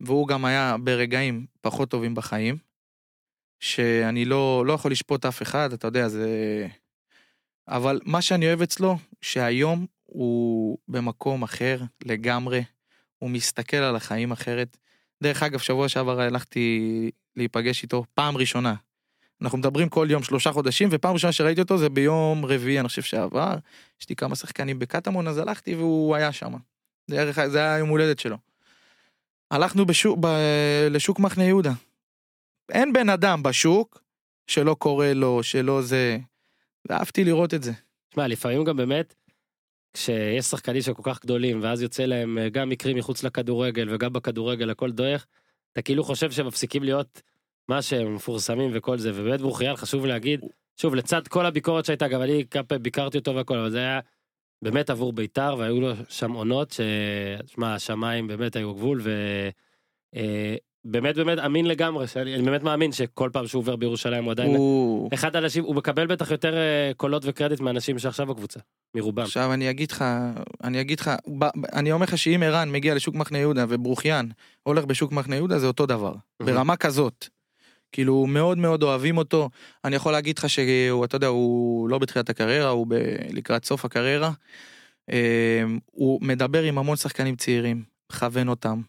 והוא 0.00 0.28
גם 0.28 0.44
היה 0.44 0.76
ברגעים 0.80 1.46
פחות 1.60 1.90
טובים 1.90 2.14
בחיים, 2.14 2.56
שאני 3.60 4.24
לא, 4.24 4.66
לא 4.66 4.72
יכול 4.72 4.90
לשפוט 4.90 5.26
אף 5.26 5.42
אחד, 5.42 5.72
אתה 5.72 5.88
יודע, 5.88 6.08
זה... 6.08 6.28
אבל 7.68 8.00
מה 8.04 8.22
שאני 8.22 8.46
אוהב 8.46 8.62
אצלו, 8.62 8.96
שהיום 9.20 9.86
הוא 10.04 10.78
במקום 10.88 11.42
אחר 11.42 11.80
לגמרי, 12.04 12.64
הוא 13.18 13.30
מסתכל 13.30 13.76
על 13.76 13.96
החיים 13.96 14.32
אחרת. 14.32 14.76
דרך 15.22 15.42
אגב, 15.42 15.58
שבוע 15.58 15.88
שעבר 15.88 16.20
הלכתי 16.20 17.10
להיפגש 17.36 17.82
איתו 17.82 18.04
פעם 18.14 18.36
ראשונה. 18.36 18.74
אנחנו 19.42 19.58
מדברים 19.58 19.88
כל 19.88 20.06
יום 20.10 20.22
שלושה 20.22 20.52
חודשים, 20.52 20.88
ופעם 20.92 21.14
ראשונה 21.14 21.32
שראיתי 21.32 21.60
אותו 21.60 21.78
זה 21.78 21.88
ביום 21.88 22.44
רביעי, 22.44 22.80
אני 22.80 22.88
חושב 22.88 23.02
שעבר. 23.02 23.54
יש 24.00 24.08
לי 24.08 24.16
כמה 24.16 24.36
שחקנים 24.36 24.78
בקטמון, 24.78 25.28
אז 25.28 25.38
הלכתי 25.38 25.74
והוא 25.74 26.16
היה 26.16 26.32
שם. 26.32 26.52
זה, 27.06 27.22
היה- 27.36 27.48
זה 27.48 27.58
היה 27.58 27.74
היום 27.74 27.88
הולדת 27.88 28.18
שלו. 28.18 28.36
הלכנו 29.50 29.86
בשוק, 29.86 30.18
ב, 30.20 30.26
לשוק 30.90 31.18
מחנה 31.20 31.44
יהודה. 31.44 31.72
אין 32.72 32.92
בן 32.92 33.08
אדם 33.08 33.42
בשוק 33.42 34.02
שלא 34.46 34.74
קורא 34.74 35.06
לו, 35.06 35.42
שלא 35.42 35.82
זה. 35.82 36.18
ואהבתי 36.88 37.24
לראות 37.24 37.54
את 37.54 37.62
זה. 37.62 37.72
תשמע, 38.10 38.26
לפעמים 38.28 38.64
גם 38.64 38.76
באמת, 38.76 39.14
כשיש 39.94 40.44
שחקנים 40.46 40.82
שכל 40.82 41.02
כך 41.04 41.22
גדולים, 41.22 41.62
ואז 41.62 41.82
יוצא 41.82 42.04
להם 42.04 42.38
אה, 42.38 42.48
גם 42.48 42.68
מקרים 42.68 42.96
מחוץ 42.96 43.22
לכדורגל, 43.22 43.94
וגם 43.94 44.12
בכדורגל 44.12 44.70
הכל 44.70 44.90
דועך, 44.90 45.26
אתה 45.76 45.82
כאילו 45.82 46.04
חושב 46.04 46.30
שהם 46.30 46.46
מפסיקים 46.46 46.82
להיות 46.82 47.22
מה 47.68 47.82
שהם 47.82 48.14
מפורסמים 48.14 48.70
וכל 48.74 48.98
זה, 48.98 49.10
ובאמת 49.14 49.40
ברוכיאל 49.40 49.76
חשוב 49.76 50.06
להגיד, 50.06 50.40
שוב, 50.76 50.94
לצד 50.94 51.28
כל 51.28 51.46
הביקורת 51.46 51.84
שהייתה, 51.84 52.08
גם 52.08 52.22
אני 52.22 52.44
כמה 52.50 52.78
ביקרתי 52.82 53.18
אותו 53.18 53.34
והכל, 53.34 53.58
אבל 53.58 53.70
זה 53.70 53.78
היה 53.78 54.00
באמת 54.62 54.90
עבור 54.90 55.12
בית"ר, 55.12 55.54
והיו 55.58 55.80
לו 55.80 55.92
שם 56.08 56.32
עונות, 56.32 56.70
ש... 56.70 56.80
שמע, 57.46 57.74
השמיים 57.74 58.26
באמת 58.26 58.56
היו 58.56 58.74
גבול, 58.74 59.00
ו... 59.02 59.10
באמת 60.88 61.14
באמת 61.16 61.38
אמין 61.38 61.66
לגמרי, 61.66 62.06
שאני 62.06 62.34
אני 62.34 62.42
באמת 62.42 62.62
מאמין 62.62 62.92
שכל 62.92 63.30
פעם 63.32 63.46
שהוא 63.46 63.60
עובר 63.60 63.76
בירושלים 63.76 64.24
הוא 64.24 64.30
עדיין 64.30 64.56
הוא... 64.56 65.10
אחד 65.14 65.36
האנשים, 65.36 65.64
הוא 65.64 65.74
מקבל 65.74 66.06
בטח 66.06 66.30
יותר 66.30 66.56
אה, 66.56 66.92
קולות 66.96 67.22
וקרדיט 67.26 67.60
מאנשים 67.60 67.98
שעכשיו 67.98 68.26
בקבוצה, 68.26 68.60
מרובם. 68.94 69.22
עכשיו 69.22 69.52
אני 69.52 69.70
אגיד 69.70 69.90
לך, 69.90 70.04
אני 70.64 70.80
אגיד 70.80 71.00
לך, 71.00 71.10
אני 71.72 71.92
אומר 71.92 72.04
לך 72.04 72.18
שאם 72.18 72.42
ערן 72.42 72.72
מגיע 72.72 72.94
לשוק 72.94 73.14
מחנה 73.14 73.38
יהודה 73.38 73.64
וברוכיאן 73.68 74.28
הולך 74.62 74.84
בשוק 74.84 75.12
מחנה 75.12 75.36
יהודה 75.36 75.58
זה 75.58 75.66
אותו 75.66 75.86
דבר, 75.86 76.14
ברמה 76.42 76.76
כזאת. 76.76 77.28
כאילו 77.92 78.26
מאוד 78.26 78.58
מאוד 78.58 78.82
אוהבים 78.82 79.18
אותו, 79.18 79.50
אני 79.84 79.96
יכול 79.96 80.12
להגיד 80.12 80.38
לך 80.38 80.50
שהוא, 80.50 81.04
אתה 81.04 81.16
יודע, 81.16 81.26
הוא 81.26 81.88
לא 81.88 81.98
בתחילת 81.98 82.30
הקריירה, 82.30 82.68
הוא 82.68 82.86
ב- 82.86 83.16
לקראת 83.32 83.64
סוף 83.64 83.84
הקריירה. 83.84 84.30
אה, 85.10 85.64
הוא 85.86 86.18
מדבר 86.22 86.62
עם 86.62 86.78
המון 86.78 86.96
שחקנים 86.96 87.36
צעירים, 87.36 87.84
מכוון 88.12 88.48
אותם, 88.48 88.80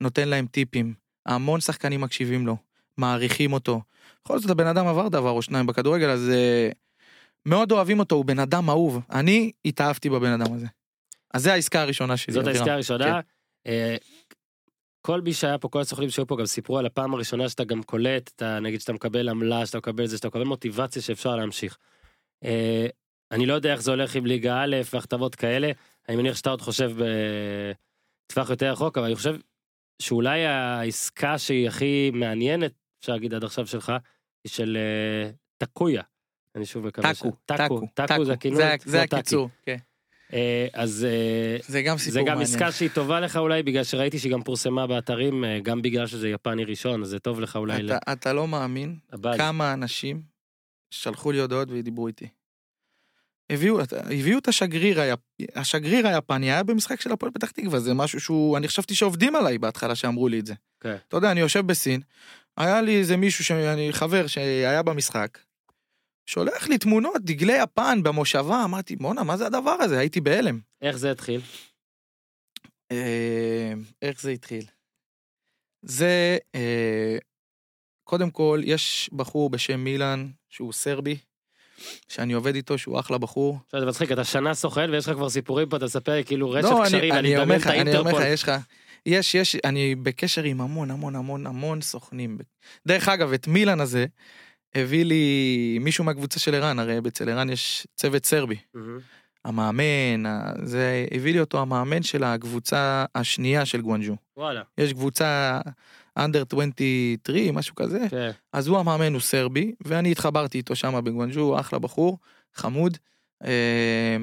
נותן 0.00 0.28
להם 0.28 0.46
טיפים, 0.46 0.94
המון 1.26 1.60
שחקנים 1.60 2.00
מקשיבים 2.00 2.46
לו, 2.46 2.56
מעריכים 2.98 3.52
אותו. 3.52 3.80
בכל 4.24 4.38
זאת 4.38 4.50
הבן 4.50 4.66
אדם 4.66 4.86
עבר 4.86 5.08
דבר 5.08 5.30
או 5.30 5.42
שניים 5.42 5.66
בכדורגל, 5.66 6.10
אז 6.10 6.30
אה, 6.30 6.70
מאוד 7.46 7.72
אוהבים 7.72 7.98
אותו, 7.98 8.14
הוא 8.14 8.24
בן 8.24 8.38
אדם 8.38 8.70
אהוב. 8.70 9.00
אני 9.10 9.52
התאהבתי 9.64 10.10
בבן 10.10 10.40
אדם 10.40 10.54
הזה. 10.54 10.66
אז 11.34 11.42
זה 11.42 11.52
העסקה 11.52 11.82
הראשונה 11.82 12.16
שלי. 12.16 12.34
זאת 12.34 12.42
אבירם. 12.42 12.56
העסקה 12.56 12.72
הראשונה. 12.72 13.04
כן. 13.04 13.20
אה, 13.66 13.96
כל 15.00 15.20
מי 15.20 15.32
שהיה 15.32 15.58
פה, 15.58 15.68
כל 15.68 15.80
הסוכנים 15.80 16.10
שהיו 16.10 16.26
פה 16.26 16.36
גם 16.36 16.46
סיפרו 16.46 16.78
על 16.78 16.86
הפעם 16.86 17.14
הראשונה 17.14 17.48
שאתה 17.48 17.64
גם 17.64 17.82
קולט, 17.82 18.30
אתה, 18.36 18.60
נגיד 18.60 18.80
שאתה 18.80 18.92
מקבל 18.92 19.28
עמלה, 19.28 19.66
שאתה 19.66 19.78
מקבל 19.78 20.06
זה, 20.06 20.16
שאתה 20.16 20.28
מקבל 20.28 20.44
מוטיבציה 20.44 21.02
שאפשר 21.02 21.36
להמשיך. 21.36 21.78
אה, 22.44 22.86
אני 23.30 23.46
לא 23.46 23.54
יודע 23.54 23.72
איך 23.72 23.82
זה 23.82 23.90
הולך 23.90 24.14
עם 24.14 24.26
ליגה 24.26 24.62
א' 24.62 24.76
והכתבות 24.92 25.34
כאלה, 25.34 25.70
אני 26.08 26.16
מניח 26.16 26.36
שאתה 26.36 26.50
עוד 26.50 26.62
חושב 26.62 26.92
בטווח 28.26 28.50
יותר 28.50 28.72
רחוק, 28.72 28.98
אבל 28.98 29.06
אני 29.06 29.14
חושב 29.14 29.36
שאולי 30.02 30.46
העסקה 30.46 31.38
שהיא 31.38 31.68
הכי 31.68 32.10
מעניינת, 32.14 32.72
אפשר 33.00 33.12
להגיד 33.12 33.34
עד 33.34 33.44
עכשיו 33.44 33.66
שלך, 33.66 33.92
היא 34.44 34.50
של 34.52 34.76
אה, 34.80 35.30
טקויה. 35.58 36.02
אני 36.56 36.66
שוב 36.66 36.86
מקווה 36.86 37.14
ש- 37.14 37.22
טאקו, 37.46 37.80
טאקו 37.94 38.24
זה 38.24 38.32
הכינוי, 38.32 38.62
זה-. 38.84 39.02
הקיצור. 39.02 39.48
כן. 39.66 39.76
אה, 40.32 40.66
אז 40.72 41.06
אה, 41.10 41.56
זה 41.66 41.82
גם 41.82 41.98
סיפור 41.98 42.12
זה 42.12 42.22
גם. 42.22 42.40
עסקה 42.40 42.72
שהיא 42.72 42.90
טובה 42.94 43.20
לך 43.20 43.36
אולי 43.36 43.62
בגלל 43.62 43.84
שראיתי 43.84 44.18
שהיא 44.18 44.32
גם 44.32 44.42
פורסמה 44.42 44.86
באתרים 44.86 45.44
גם 45.62 45.82
בגלל 45.82 46.06
שזה 46.06 46.28
יפני 46.28 46.64
ראשון 46.64 47.02
אז 47.02 47.08
זה 47.08 47.18
טוב 47.18 47.40
לך 47.40 47.56
אולי 47.56 47.86
אתה- 47.86 48.12
אתה 48.12 48.32
לא 48.32 48.48
מאמין. 48.48 48.96
כמה 49.38 49.72
אנשים 49.72 50.22
שלחו 50.90 51.32
לי 51.32 51.40
הודעות 51.40 51.68
ודיברו 51.70 52.06
איתי. 52.06 52.28
הביאו, 53.52 53.78
הביאו 54.20 54.38
את 54.38 54.48
השגריר, 54.48 55.00
היפ... 55.00 55.20
השגריר 55.54 56.06
היפני 56.06 56.46
היה 56.52 56.62
במשחק 56.62 57.00
של 57.00 57.12
הפועל 57.12 57.32
פתח 57.32 57.50
תקווה, 57.50 57.80
זה 57.80 57.94
משהו 57.94 58.20
שהוא, 58.20 58.56
אני 58.56 58.68
חשבתי 58.68 58.94
שעובדים 58.94 59.36
עליי 59.36 59.58
בהתחלה 59.58 59.94
שאמרו 59.94 60.28
לי 60.28 60.38
את 60.38 60.46
זה. 60.46 60.54
כן. 60.80 60.96
אתה 61.08 61.16
יודע, 61.16 61.30
אני 61.30 61.40
יושב 61.40 61.66
בסין, 61.66 62.00
היה 62.56 62.80
לי 62.80 62.98
איזה 62.98 63.16
מישהו, 63.16 63.44
שאני, 63.44 63.92
חבר 63.92 64.26
שהיה 64.26 64.82
במשחק, 64.82 65.38
שולח 66.26 66.68
לי 66.68 66.78
תמונות, 66.78 67.22
דגלי 67.24 67.62
יפן 67.62 68.02
במושבה, 68.02 68.64
אמרתי, 68.64 68.96
בואנה, 68.96 69.22
מה 69.22 69.36
זה 69.36 69.46
הדבר 69.46 69.76
הזה? 69.80 69.98
הייתי 69.98 70.20
בהלם. 70.20 70.60
איך 70.82 70.96
זה 70.96 71.10
התחיל? 71.10 71.40
אה, 72.92 73.72
איך 74.02 74.20
זה 74.20 74.30
התחיל? 74.30 74.64
זה, 75.82 76.38
אה, 76.54 77.16
קודם 78.04 78.30
כל, 78.30 78.60
יש 78.64 79.10
בחור 79.12 79.50
בשם 79.50 79.80
מילן, 79.80 80.28
שהוא 80.48 80.72
סרבי, 80.72 81.16
שאני 82.08 82.32
עובד 82.32 82.54
איתו, 82.54 82.78
שהוא 82.78 83.00
אחלה 83.00 83.18
בחור. 83.18 83.58
עכשיו 83.66 83.80
זה 83.80 83.86
מצחיק, 83.86 84.12
אתה 84.12 84.24
שנה 84.24 84.54
סוכן 84.54 84.90
ויש 84.90 85.08
לך 85.08 85.14
כבר 85.14 85.28
סיפורים 85.28 85.68
פה, 85.68 85.76
אתה 85.76 85.84
מספר 85.84 86.22
כאילו 86.22 86.50
רשת 86.50 86.68
לא, 86.70 86.82
קשרים, 86.84 87.12
אני 87.12 87.36
אומר 87.36 87.56
מדמיין 87.56 87.60
את 87.60 87.66
אני 87.66 87.98
אומר 87.98 88.10
לך, 88.10 88.16
האינטרפול. 88.16 88.32
יש 88.32 88.42
לך, 88.42 88.52
יש, 89.06 89.34
יש, 89.34 89.56
אני 89.64 89.94
בקשר 89.94 90.42
עם 90.42 90.60
המון, 90.60 90.90
המון, 90.90 91.16
המון, 91.16 91.46
המון 91.46 91.80
סוכנים. 91.80 92.38
דרך 92.86 93.08
אגב, 93.08 93.32
את 93.32 93.48
מילן 93.48 93.80
הזה, 93.80 94.06
הביא 94.74 95.04
לי 95.04 95.78
מישהו 95.80 96.04
מהקבוצה 96.04 96.40
של 96.40 96.54
ערן, 96.54 96.78
הרי 96.78 96.98
אצל 97.08 97.28
ערן 97.28 97.50
יש 97.50 97.86
צוות 97.94 98.26
סרבי. 98.26 98.56
המאמן, 99.44 100.22
זה, 100.62 101.06
הביא 101.14 101.32
לי 101.32 101.40
אותו 101.40 101.60
המאמן 101.60 102.02
של 102.02 102.24
הקבוצה 102.24 103.04
השנייה 103.14 103.66
של 103.66 103.80
גואנג'ו. 103.80 104.16
וואלה. 104.36 104.62
יש 104.78 104.92
קבוצה 104.92 105.60
under 106.18 106.44
23, 106.44 107.50
משהו 107.52 107.74
כזה, 107.74 108.06
כן. 108.10 108.30
אז 108.52 108.66
הוא 108.66 108.78
המאמן, 108.78 109.12
הוא 109.12 109.20
סרבי, 109.20 109.74
ואני 109.80 110.12
התחברתי 110.12 110.58
איתו 110.58 110.76
שם 110.76 111.00
בגואנג'ו, 111.04 111.60
אחלה 111.60 111.78
בחור, 111.78 112.18
חמוד. 112.54 112.98
אה, 113.44 114.16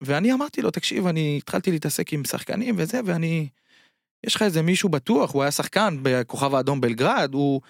ואני 0.00 0.32
אמרתי 0.32 0.62
לו, 0.62 0.70
תקשיב, 0.70 1.06
אני 1.06 1.38
התחלתי 1.38 1.70
להתעסק 1.70 2.12
עם 2.12 2.24
שחקנים 2.24 2.74
וזה, 2.78 3.00
ואני... 3.04 3.48
יש 4.26 4.34
לך 4.34 4.42
איזה 4.42 4.62
מישהו 4.62 4.88
בטוח, 4.88 5.32
הוא 5.32 5.42
היה 5.42 5.50
שחקן 5.50 5.98
בכוכב 6.02 6.54
האדום 6.54 6.80
בלגרד, 6.80 7.34
הוא, 7.34 7.60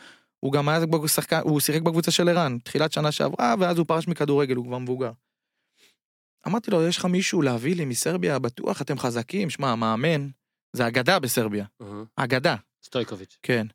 הוא 0.40 0.52
גם 0.52 0.68
היה 0.68 0.80
שחקן, 1.06 1.40
הוא 1.42 1.60
שיחק 1.60 1.82
בקבוצה 1.82 2.10
של 2.10 2.28
ערן, 2.28 2.58
תחילת 2.64 2.92
שנה 2.92 3.12
שעברה, 3.12 3.54
ואז 3.58 3.78
הוא 3.78 3.86
פרש 3.86 4.08
מכדורגל, 4.08 4.56
הוא 4.56 4.66
כבר 4.66 4.78
מבוגר. 4.78 5.12
אמרתי 6.46 6.70
לו, 6.70 6.86
יש 6.86 6.96
לך 6.98 7.04
מישהו 7.04 7.42
להביא 7.42 7.76
לי 7.76 7.84
מסרביה, 7.84 8.38
בטוח, 8.38 8.82
אתם 8.82 8.98
חזקים, 8.98 9.50
שמע, 9.50 9.70
המאמן, 9.70 10.28
זה 10.72 10.86
אגדה 10.86 11.18
בסרביה. 11.18 11.64
אגדה. 12.16 12.56
סטויקוביץ'. 12.82 13.38
כן. 13.42 13.66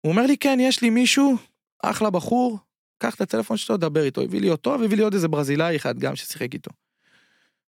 הוא 0.00 0.12
אומר 0.12 0.26
לי, 0.26 0.36
כן, 0.36 0.58
יש 0.60 0.82
לי 0.82 0.90
מישהו, 0.90 1.36
אחלה 1.82 2.10
בחור, 2.10 2.58
קח 2.98 3.14
את 3.14 3.20
הטלפון 3.20 3.56
שלו, 3.56 3.76
דבר 3.76 4.04
איתו. 4.04 4.20
הביא 4.20 4.40
לי 4.40 4.50
אותו, 4.50 4.76
והביא 4.80 4.96
לי 4.96 5.02
עוד 5.02 5.14
איזה 5.14 5.28
ברזילאי 5.28 5.76
אחד 5.76 5.98
גם 5.98 6.16
ששיחק 6.16 6.54
איתו. 6.54 6.70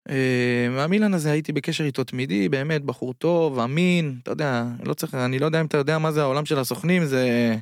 אה, 0.10 0.68
והמילן 0.76 1.14
הזה 1.14 1.32
הייתי 1.32 1.52
בקשר 1.52 1.84
איתו 1.84 2.04
תמידי, 2.04 2.50
באמת 2.50 2.84
בחור 2.84 3.14
טוב, 3.14 3.60
אמין, 3.60 4.20
אתה 4.24 4.32
יודע, 4.32 4.64
לא 4.84 4.94
צריך, 4.94 5.16
אני 5.16 5.40
לא 5.40 5.46
יודע 5.46 5.62
אם 5.62 5.66
אתה 5.66 5.78
יודע 5.78 5.98
מה 5.98 6.12
זה 6.12 6.22
העולם 6.22 6.46
של 6.46 6.60
הסוכנים, 6.60 7.06
זה 7.06 7.56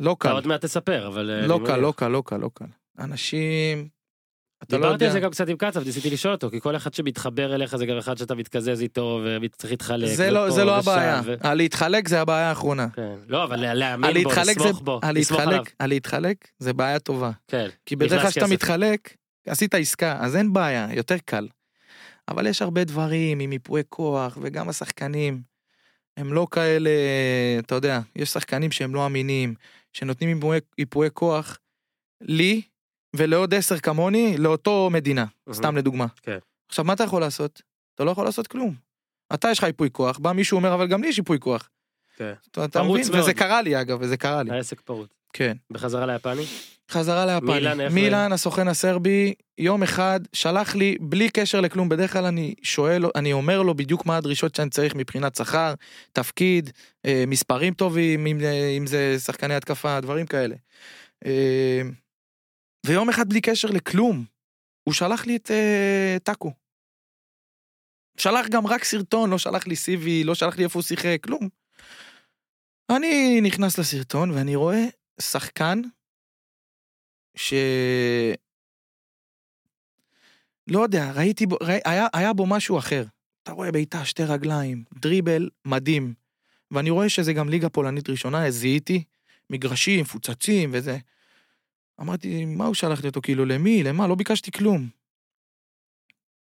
לא 0.00 0.12
אתה 0.12 0.28
קל, 0.28 0.34
עוד 0.34 0.46
מעט 0.46 0.64
תספר, 0.64 1.06
אבל... 1.06 1.30
אה, 1.30 1.46
לא 1.46 1.60
קל. 1.66 1.76
לא 1.76 1.92
קל, 1.96 2.08
לא 2.08 2.22
קל, 2.26 2.36
לא 2.36 2.50
קל. 2.54 2.64
אנשים, 2.98 3.78
אתה 3.78 3.99
דיברתי 4.68 4.86
על 4.86 4.92
יודע, 4.92 5.10
זה 5.10 5.20
גם 5.20 5.30
קצת 5.30 5.48
עם 5.48 5.56
קצב, 5.56 5.84
ניסיתי 5.86 6.10
לשאול 6.10 6.34
אותו, 6.34 6.50
כי 6.50 6.60
כל 6.60 6.76
אחד 6.76 6.94
שמתחבר 6.94 7.54
אליך 7.54 7.76
זה 7.76 7.86
גם 7.86 7.98
אחד 7.98 8.18
שאתה 8.18 8.34
מתקזז 8.34 8.82
איתו 8.82 9.20
וצריך 9.42 9.70
להתחלק. 9.70 10.14
זה 10.14 10.30
לא, 10.30 10.50
זה 10.50 10.64
לא 10.64 10.76
הבעיה, 10.76 11.20
הלהתחלק 11.40 12.08
זה 12.08 12.20
הבעיה 12.20 12.48
האחרונה. 12.48 12.88
כן. 12.88 13.14
לא, 13.28 13.44
אבל 13.44 13.74
להאמין 13.74 14.22
בו, 14.24 14.30
לסמוך 14.30 14.80
בו, 14.80 15.00
לסמוך 15.14 15.40
עליו. 15.40 15.64
הלהתחלק, 15.80 16.48
זה 16.58 16.72
בעיה 16.72 16.98
טובה. 16.98 17.30
כן. 17.48 17.68
כי 17.86 17.96
בדרך 17.96 18.22
כלל 18.22 18.30
כשאתה. 18.30 18.46
מתחלק, 18.46 19.14
עשית 19.46 19.74
עסקה, 19.74 20.16
אז 20.20 20.36
אין 20.36 20.52
בעיה, 20.52 20.88
יותר 20.92 21.16
קל. 21.24 21.48
אבל 22.28 22.46
יש 22.46 22.62
הרבה 22.62 22.84
דברים 22.84 23.40
עם 23.40 23.52
ייפויי 23.52 23.82
כוח, 23.88 24.38
וגם 24.42 24.68
השחקנים, 24.68 25.40
הם 26.16 26.32
לא 26.32 26.46
כאלה, 26.50 26.90
אתה 27.58 27.74
יודע, 27.74 28.00
יש 28.16 28.28
שחקנים 28.28 28.70
שהם 28.70 28.94
לא 28.94 29.06
אמינים, 29.06 29.54
שנותנים 29.92 30.40
ייפויי 30.78 31.10
כוח 31.14 31.58
לי 32.20 32.62
ולעוד 33.16 33.54
עשר 33.54 33.78
כמוני, 33.78 34.38
לאותו 34.38 34.88
מדינה, 34.92 35.24
סתם 35.52 35.76
לדוגמה. 35.76 36.06
כן. 36.22 36.38
עכשיו, 36.68 36.84
מה 36.84 36.92
אתה 36.92 37.04
יכול 37.04 37.20
לעשות? 37.20 37.62
אתה 37.94 38.04
לא 38.04 38.10
יכול 38.10 38.24
לעשות 38.24 38.46
כלום. 38.46 38.74
אתה 39.34 39.50
יש 39.50 39.58
לך 39.58 39.64
ייפוי 39.64 39.88
כוח, 39.92 40.18
בא 40.18 40.32
מישהו 40.32 40.56
אומר, 40.56 40.74
אבל 40.74 40.86
גם 40.86 41.02
לי 41.02 41.08
יש 41.08 41.18
ייפוי 41.18 41.38
כוח. 41.40 41.68
כן. 42.16 42.32
אתה, 42.50 42.64
אתה 42.64 42.80
פרוץ 42.80 43.00
מבין? 43.00 43.12
מאוד. 43.12 43.22
וזה 43.22 43.34
קרה 43.34 43.62
לי, 43.62 43.80
אגב, 43.80 43.98
וזה 44.00 44.16
קרה 44.16 44.42
לי. 44.42 44.50
העסק 44.50 44.80
פרוט. 44.80 45.14
כן. 45.32 45.56
בחזרה 45.70 46.06
ליפני? 46.06 46.44
חזרה 46.90 47.26
ליפני. 47.26 47.54
מילאן, 47.54 47.80
איך 47.80 47.92
מילאן, 47.92 48.32
הסוכן 48.32 48.68
הסרבי, 48.68 49.34
יום 49.58 49.82
אחד 49.82 50.20
שלח 50.32 50.74
לי, 50.74 50.96
בלי 51.00 51.28
קשר 51.30 51.60
לכלום, 51.60 51.88
בדרך 51.88 52.12
כלל 52.12 52.24
אני 52.24 52.54
שואל, 52.62 53.04
אני 53.14 53.32
אומר 53.32 53.62
לו 53.62 53.74
בדיוק 53.74 54.06
מה 54.06 54.16
הדרישות 54.16 54.54
שאני 54.54 54.70
צריך 54.70 54.94
מבחינת 54.94 55.34
שכר, 55.34 55.74
תפקיד, 56.12 56.70
אה, 57.06 57.24
מספרים 57.26 57.74
טובים, 57.74 58.26
אם, 58.26 58.40
אה, 58.40 58.68
אם 58.78 58.86
זה 58.86 59.16
שחקני 59.18 59.54
התקפה, 59.54 60.00
דברים 60.00 60.26
כאלה. 60.26 60.54
אה, 61.26 61.82
ויום 62.86 63.08
אחד 63.08 63.28
בלי 63.28 63.40
קשר 63.40 63.68
לכלום, 63.68 64.24
הוא 64.84 64.94
שלח 64.94 65.26
לי 65.26 65.36
את 65.36 65.50
אה, 65.50 66.16
טאקו. 66.24 66.52
שלח 68.16 68.46
גם 68.48 68.66
רק 68.66 68.84
סרטון, 68.84 69.30
לא 69.30 69.38
שלח 69.38 69.66
לי 69.66 69.74
CV, 69.74 70.24
לא 70.24 70.34
שלח 70.34 70.56
לי 70.56 70.64
איפה 70.64 70.78
הוא 70.78 70.82
שיחק, 70.82 71.18
כלום. 71.24 71.48
אני 72.96 73.40
נכנס 73.40 73.78
לסרטון 73.78 74.30
ואני 74.30 74.56
רואה 74.56 74.84
שחקן 75.20 75.80
ש... 77.36 77.54
לא 80.66 80.82
יודע, 80.82 81.12
ראיתי 81.12 81.46
בו, 81.46 81.56
ראי, 81.62 81.80
היה, 81.84 82.06
היה 82.12 82.32
בו 82.32 82.46
משהו 82.46 82.78
אחר. 82.78 83.04
אתה 83.42 83.52
רואה 83.52 83.72
בעיטה, 83.72 84.04
שתי 84.04 84.22
רגליים, 84.24 84.84
דריבל 84.94 85.48
מדהים. 85.64 86.14
ואני 86.70 86.90
רואה 86.90 87.08
שזה 87.08 87.32
גם 87.32 87.48
ליגה 87.48 87.68
פולנית 87.68 88.10
ראשונה, 88.10 88.50
זיהיתי, 88.50 89.04
מגרשים, 89.50 90.00
מפוצצים 90.00 90.70
וזה. 90.72 90.98
אמרתי, 92.00 92.44
מה 92.44 92.66
הוא 92.66 92.74
שלח 92.74 93.02
לי 93.02 93.08
אותו? 93.08 93.20
כאילו, 93.22 93.44
למי? 93.44 93.82
למה? 93.82 94.06
לא 94.06 94.14
ביקשתי 94.14 94.50
כלום. 94.50 94.88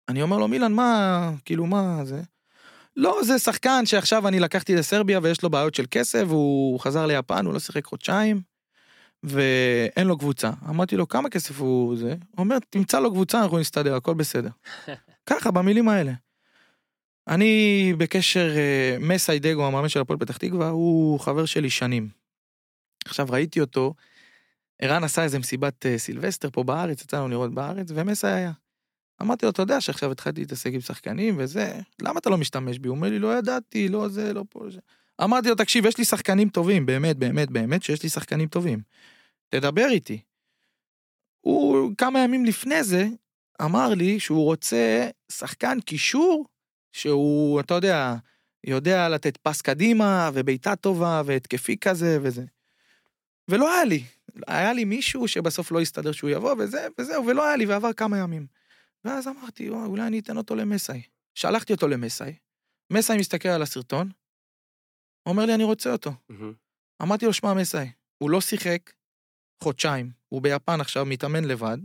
אני 0.10 0.22
אומר 0.22 0.38
לו, 0.38 0.48
מילן, 0.48 0.74
מה, 0.74 1.32
כאילו, 1.46 1.66
מה 1.66 2.06
זה? 2.06 2.22
לא, 2.96 3.20
זה 3.24 3.40
שחקן 3.40 3.86
שעכשיו 3.86 4.28
אני 4.28 4.40
לקחתי 4.40 4.76
לסרביה 4.76 5.20
ויש 5.24 5.44
לו 5.44 5.50
בעיות 5.50 5.76
של 5.76 5.86
כסף, 5.92 6.24
והוא 6.28 6.80
חזר 6.80 7.06
ליפן, 7.06 7.46
הוא 7.46 7.54
לא 7.54 7.60
שיחק 7.60 7.86
חודשיים, 7.86 8.42
ואין 9.24 10.08
לו 10.08 10.18
קבוצה. 10.18 10.52
אמרתי 10.70 10.96
לו, 10.96 11.08
כמה 11.08 11.30
כסף 11.30 11.60
הוא 11.60 11.98
זה? 11.98 12.10
הוא 12.10 12.18
אומר, 12.38 12.58
תמצא 12.70 13.00
לו 13.00 13.12
קבוצה, 13.12 13.42
אנחנו 13.42 13.60
נסתדר, 13.60 13.96
הכל 13.96 14.14
בסדר. 14.14 14.50
ככה, 15.30 15.52
במילים 15.52 15.90
האלה. 15.90 16.12
אני 17.28 17.94
בקשר, 17.98 18.58
אה, 18.58 18.98
מסי 19.00 19.40
דגו, 19.40 19.68
המאמן 19.68 19.90
של 19.90 20.00
הפועל 20.00 20.20
פתח 20.20 20.38
תקווה, 20.38 20.70
הוא 20.70 21.20
חבר 21.20 21.46
שלי 21.46 21.70
שנים. 21.70 22.10
עכשיו 23.06 23.28
ראיתי 23.30 23.62
אותו, 23.62 23.94
ערן 24.80 25.04
עשה 25.04 25.24
איזה 25.24 25.40
מסיבת 25.40 25.86
אה, 25.86 25.98
סילבסטר 25.98 26.50
פה 26.50 26.64
בארץ, 26.64 27.02
יצא 27.02 27.18
לנו 27.18 27.28
לראות 27.28 27.54
בארץ, 27.54 27.88
ומסי 27.90 28.28
היה. 28.28 28.52
אמרתי 29.22 29.46
לו, 29.46 29.52
אתה 29.52 29.62
יודע 29.62 29.82
שעכשיו 29.82 30.12
התחלתי 30.12 30.42
להתעסק 30.42 30.72
עם 30.74 30.82
שחקנים 30.82 31.36
וזה, 31.38 31.80
למה 32.02 32.20
אתה 32.20 32.30
לא 32.30 32.38
משתמש 32.38 32.80
בי? 32.80 32.88
הוא 32.88 32.96
אומר 32.96 33.10
לי, 33.10 33.20
לא 33.20 33.38
ידעתי, 33.38 33.90
לא 33.90 34.08
זה, 34.08 34.34
לא 34.34 34.44
פה, 34.50 34.66
זה. 34.70 34.80
אמרתי 35.24 35.50
לו, 35.50 35.56
תקשיב, 35.56 35.86
יש 35.86 35.98
לי 35.98 36.06
שחקנים 36.06 36.50
טובים, 36.50 36.86
באמת, 36.86 37.18
באמת, 37.18 37.50
באמת, 37.50 37.84
שיש 37.84 38.04
לי 38.04 38.10
שחקנים 38.10 38.48
טובים. 38.48 38.80
תדבר 39.50 39.88
איתי. 39.90 40.22
הוא, 41.42 41.92
כמה 41.98 42.20
ימים 42.20 42.46
לפני 42.46 42.84
זה, 42.84 43.08
אמר 43.62 43.94
לי 43.94 44.20
שהוא 44.20 44.46
רוצה 44.46 45.10
שחקן 45.32 45.80
קישור, 45.80 46.46
שהוא, 46.92 47.60
אתה 47.60 47.74
יודע, 47.74 48.16
יודע 48.64 49.10
לתת 49.10 49.38
פס 49.38 49.62
קדימה, 49.62 50.30
ובעיטה 50.34 50.76
טובה, 50.76 51.22
והתקפי 51.26 51.78
כזה, 51.78 52.20
וזה. 52.22 52.46
ולא 53.50 53.74
היה 53.74 53.86
לי. 53.86 54.04
היה 54.48 54.74
לי 54.74 54.86
מישהו 54.86 55.28
שבסוף 55.28 55.72
לא 55.72 55.82
הסתדר 55.82 56.12
שהוא 56.12 56.30
יבוא, 56.30 56.56
וזה, 56.60 56.88
וזהו, 56.98 57.26
ולא 57.28 57.46
היה 57.46 57.56
לי, 57.56 57.66
ועבר 57.66 57.94
כמה 57.94 58.18
ימים. 58.18 58.48
ואז 59.06 59.28
אמרתי, 59.28 59.70
"וואי, 59.70 59.86
אולי 59.86 60.08
אני 60.08 60.20
אתן 60.20 60.38
אותו 60.38 60.56
למסאי. 60.56 61.02
שלחתי 61.36 61.74
אותו 61.74 61.88
למסאי, 61.88 62.36
מסאי 62.94 63.18
מסתכל 63.18 63.50
על 63.50 63.62
הסרטון, 63.62 64.10
אומר 65.26 65.46
לי, 65.46 65.56
אני 65.56 65.64
רוצה 65.64 65.92
אותו. 65.92 66.12
מהמם. 66.30 66.54
אמרתי 67.02 67.26
לו, 67.26 67.34
שמע, 67.34 67.54
מסאי, 67.54 67.92
הוא 68.18 68.30
לא 68.30 68.42
שיחק 68.42 68.92
חודשיים, 69.64 70.12
הוא 70.30 70.42
ביפן 70.42 70.82
עכשיו, 70.82 71.06
מתאמן 71.06 71.46
לבד. 71.46 71.78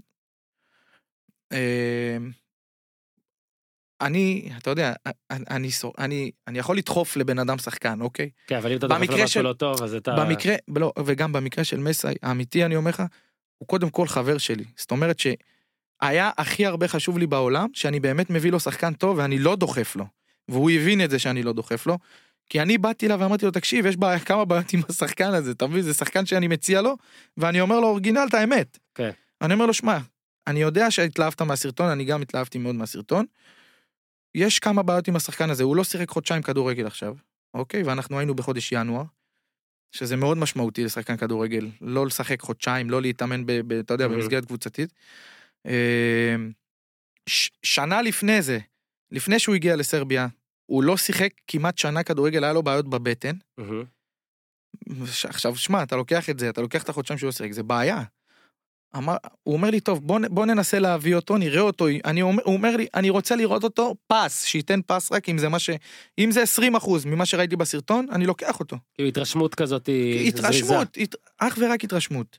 אני, 4.01 4.49
אתה 4.59 4.71
יודע, 4.71 4.93
אני, 5.31 5.45
אני, 5.51 5.69
אני, 5.99 6.31
אני 6.49 6.59
יכול 6.59 6.77
לדחוף 6.77 7.17
לבן 7.17 7.39
אדם 7.39 7.59
שחקן, 7.59 8.01
אוקיי? 8.01 8.31
כן, 8.47 8.57
אבל 8.57 8.71
אם 8.73 8.77
אתה 8.77 8.87
דוחף 8.87 9.01
לו 9.01 9.07
במקרה 9.07 9.25
משהו 9.25 9.29
של- 9.29 9.43
לא 9.43 9.53
טוב, 9.53 9.83
אז 9.83 9.95
אתה... 9.95 10.17
במקרה, 10.25 10.55
לא, 10.77 10.93
וגם 11.05 11.33
במקרה 11.33 11.65
של 11.65 11.79
מסאי, 11.79 12.15
האמיתי, 12.23 12.65
אני 12.65 12.77
אומר 12.77 12.91
לך, 12.91 13.03
הוא 13.59 13.69
קודם 13.69 13.91
כל 13.91 14.07
חבר 14.07 14.39
שלי. 14.39 14.65
זאת 14.77 14.91
אומרת 14.91 15.19
שהיה 15.19 16.31
הכי 16.39 16.67
הרבה 16.67 16.89
חשוב 16.89 17.19
לי 17.19 17.27
בעולם, 17.27 17.69
שאני 17.73 18.01
באמת 18.01 18.31
מביא 18.31 18.53
לו 18.53 18.61
שחקן 18.61 18.93
טוב 18.93 19.19
ואני 19.19 19.39
לא 19.39 19.57
דוחף 19.57 19.97
לו. 19.97 20.05
והוא 20.49 20.71
הבין 20.71 21.05
את 21.05 21.11
זה 21.11 21.19
שאני 21.19 21.43
לא 21.43 21.53
דוחף 21.53 21.87
לו, 21.87 21.99
כי 22.51 22.63
אני 22.63 22.79
באתי 22.79 23.07
אליו 23.07 23.21
ואמרתי 23.21 23.45
לו, 23.47 23.51
תקשיב, 23.51 23.87
יש 23.87 23.97
בעיה, 23.97 24.19
כמה 24.19 24.45
בעיות 24.45 24.73
עם 24.73 24.81
השחקן 24.89 25.35
הזה, 25.35 25.51
אתה 25.51 25.67
מבין? 25.67 25.83
זה 25.83 25.95
שחקן 25.95 26.27
שאני 26.27 26.49
מציע 26.49 26.83
לו, 26.83 26.97
ואני 27.37 27.61
אומר 27.61 27.81
לו 27.81 27.87
אורגינל 27.87 28.27
את 28.29 28.35
האמת. 28.35 28.79
כן. 28.95 29.11
אני 29.43 29.55
אומר 29.55 29.67
לו, 29.67 29.75
שמע, 29.75 29.99
אני 30.47 30.61
יודע 30.63 30.91
שהתלהבת 30.91 31.43
מהסרטון, 31.43 31.89
אני 31.89 32.05
גם 32.05 32.23
התלהבתי 32.23 32.59
מאוד 32.59 32.75
מהסרטון. 32.75 33.25
יש 34.35 34.59
כמה 34.59 34.83
בעיות 34.83 35.09
עם 35.09 35.17
השחקן 35.17 35.51
הזה, 35.51 35.63
הוא 35.63 35.77
לא 35.77 35.85
שיחק 35.85 36.09
חודשיים 36.11 36.43
כדורגל 36.43 36.87
עכשיו, 36.87 37.15
אוקיי? 37.55 37.83
ואנחנו 37.83 38.19
היינו 38.19 38.35
בחודש 38.35 38.73
ינואר, 38.73 39.05
שזה 39.97 40.17
מאוד 40.17 40.39
משמעותי 40.39 40.85
לשחקן 40.85 41.17
כדורגל, 41.17 41.71
לא 41.81 42.07
לשחק 42.07 42.41
חודשיים, 42.41 42.91
לא 42.91 43.03
להתאמן, 43.03 43.47
ב, 43.47 43.53
ב, 43.53 43.73
אתה 43.73 43.95
יודע, 43.95 44.07
Mhm. 44.07 44.09
במסגרת 44.09 44.45
קבוצתית. 44.45 44.93
אה, 45.67 46.37
ש- 47.29 47.51
שנה 47.63 48.03
לפני 48.03 48.43
זה, 48.43 48.59
לפני 49.11 49.39
שהוא 49.39 49.55
הגיע 49.55 49.77
לסרביה, 49.77 50.27
הוא 50.67 50.83
לא 50.83 50.97
שיחק 50.97 51.31
כמעט 51.47 51.79
שנה 51.79 52.03
כדורגל, 52.03 52.45
היה 52.45 52.53
לו 52.53 52.63
בעיות 52.63 52.89
בבטן. 52.91 53.37
ש- 55.07 55.27
עכשיו, 55.27 55.57
שמע, 55.57 55.83
אתה 55.83 55.97
לוקח 55.97 56.31
את 56.31 56.39
זה, 56.39 56.49
אתה 56.51 56.61
לוקח 56.61 56.83
את 56.83 56.89
החודשיים 56.89 57.19
שהוא 57.19 57.29
לא 57.29 57.33
שיחק, 57.33 57.53
זה 57.53 57.63
בעיה. 57.63 58.03
אמר, 58.97 59.17
הוא 59.43 59.55
אומר 59.55 59.71
לי, 59.71 59.81
טוב, 59.81 60.07
בוא, 60.07 60.21
בוא 60.31 60.47
ננסה 60.47 60.79
להביא 60.79 61.15
אותו, 61.15 61.37
נראה 61.37 61.61
אותו. 61.61 61.87
אני 62.05 62.23
אומר, 62.23 62.43
הוא 62.45 62.55
אומר 62.55 62.77
לי, 62.77 62.87
אני 62.95 63.11
רוצה 63.11 63.37
לראות 63.37 63.65
אותו 63.65 63.95
פס, 64.07 64.45
שייתן 64.45 64.81
פס 64.87 65.13
רק 65.13 65.29
אם 65.29 65.39
זה 65.39 65.49
מה 65.49 65.59
ש... 65.59 65.71
אם 66.19 66.31
זה 66.31 66.43
20 66.43 66.77
אחוז 66.77 67.05
ממה 67.05 67.27
שראיתי 67.27 67.57
בסרטון, 67.57 68.07
אני 68.13 68.27
לוקח 68.27 68.61
אותו. 68.61 68.77
כאילו 68.95 69.09
התרשמות 69.09 69.55
כזאת 69.55 69.87
היא. 69.87 70.29
התרשמות, 70.29 70.97
הת... 70.97 71.15
אך 71.39 71.59
ורק 71.61 71.85
התרשמות. 71.85 72.39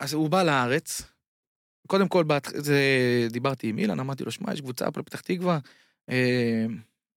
אז 0.00 0.12
הוא 0.12 0.30
בא 0.30 0.42
לארץ, 0.42 1.02
קודם 1.86 2.08
כל, 2.08 2.24
בת... 2.24 2.48
זה... 2.54 2.78
דיברתי 3.30 3.68
עם 3.68 3.78
אילן, 3.78 4.00
אמרתי 4.00 4.24
לו, 4.24 4.30
שמע, 4.30 4.52
יש 4.52 4.60
קבוצה 4.60 4.86
הפועל 4.86 5.04
פתח 5.04 5.20
תקווה, 5.20 5.58
אה... 6.10 6.66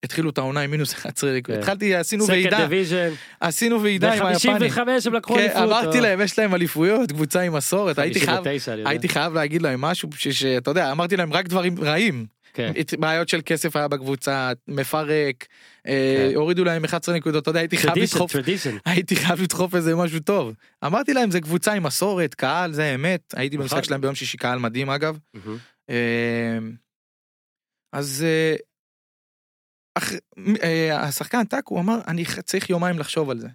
התחילו 0.03 0.29
את 0.29 0.37
העונה 0.37 0.59
עם 0.61 0.71
מינוס 0.71 0.93
11 0.97 1.31
נקודות. 1.37 1.55
כן. 1.57 1.61
התחלתי, 1.61 1.95
עשינו 1.95 2.27
ועידה. 2.27 2.67
עשינו 3.39 3.83
ועידה 3.83 4.13
עם 4.13 4.25
היפנים. 4.25 4.57
ב-55 4.57 4.79
הם 5.05 5.13
לקחו 5.13 5.33
כן, 5.33 5.39
אליפות. 5.39 5.57
אמרתי 5.61 5.97
או- 5.97 6.03
להם, 6.03 6.21
יש 6.21 6.39
להם 6.39 6.55
אליפויות, 6.55 7.11
קבוצה 7.11 7.41
עם 7.41 7.53
מסורת, 7.55 7.99
הייתי 7.99 8.19
חייב, 8.19 8.37
59, 8.37 8.71
אני 8.71 8.79
יודע. 8.79 8.89
הייתי 8.89 9.09
חייב 9.09 9.33
להגיד 9.33 9.61
להם 9.61 9.81
משהו, 9.81 10.09
שאתה 10.17 10.71
יודע, 10.71 10.91
אמרתי 10.91 11.17
להם 11.17 11.33
רק 11.33 11.47
דברים 11.47 11.75
רעים. 11.79 12.25
כן. 12.53 12.71
בעיות 12.99 13.29
של 13.29 13.39
כסף 13.45 13.75
היה 13.75 13.87
בקבוצה, 13.87 14.51
מפרק, 14.67 15.45
אה, 15.87 16.27
כן. 16.31 16.35
הורידו 16.35 16.63
להם 16.63 16.83
11 16.83 17.15
נקודות, 17.15 17.41
אתה 17.43 17.49
יודע, 17.49 17.59
הייתי 18.85 19.15
חייב 19.15 19.41
לדחוף, 19.41 19.75
איזה 19.75 19.95
משהו 19.95 20.19
טוב. 20.19 20.53
אמרתי 20.85 21.13
להם, 21.13 21.31
זה 21.31 21.41
קבוצה 21.41 21.73
עם 21.73 21.83
מסורת, 21.83 22.33
קהל, 22.35 22.71
זה 22.73 22.95
אמת, 22.95 23.33
הייתי 23.37 23.55
נכון. 23.55 23.67
במשחק 23.67 23.83
שלהם 23.83 24.01
ביום 24.01 24.15
שישי, 24.15 24.37
קהל 24.37 24.59
מדהים 24.59 24.89
אגב. 24.89 25.17
אה, 25.89 25.95
אז 27.93 28.25
אה, 28.27 28.55
אח- 29.95 30.13
אה, 30.63 31.01
השחקן 31.03 31.43
טאק, 31.45 31.67
הוא 31.67 31.79
אמר, 31.79 31.99
אני 32.07 32.23
צריך 32.45 32.69
יומיים 32.69 32.99
לחשוב 32.99 33.29
על 33.29 33.39
זה. 33.39 33.47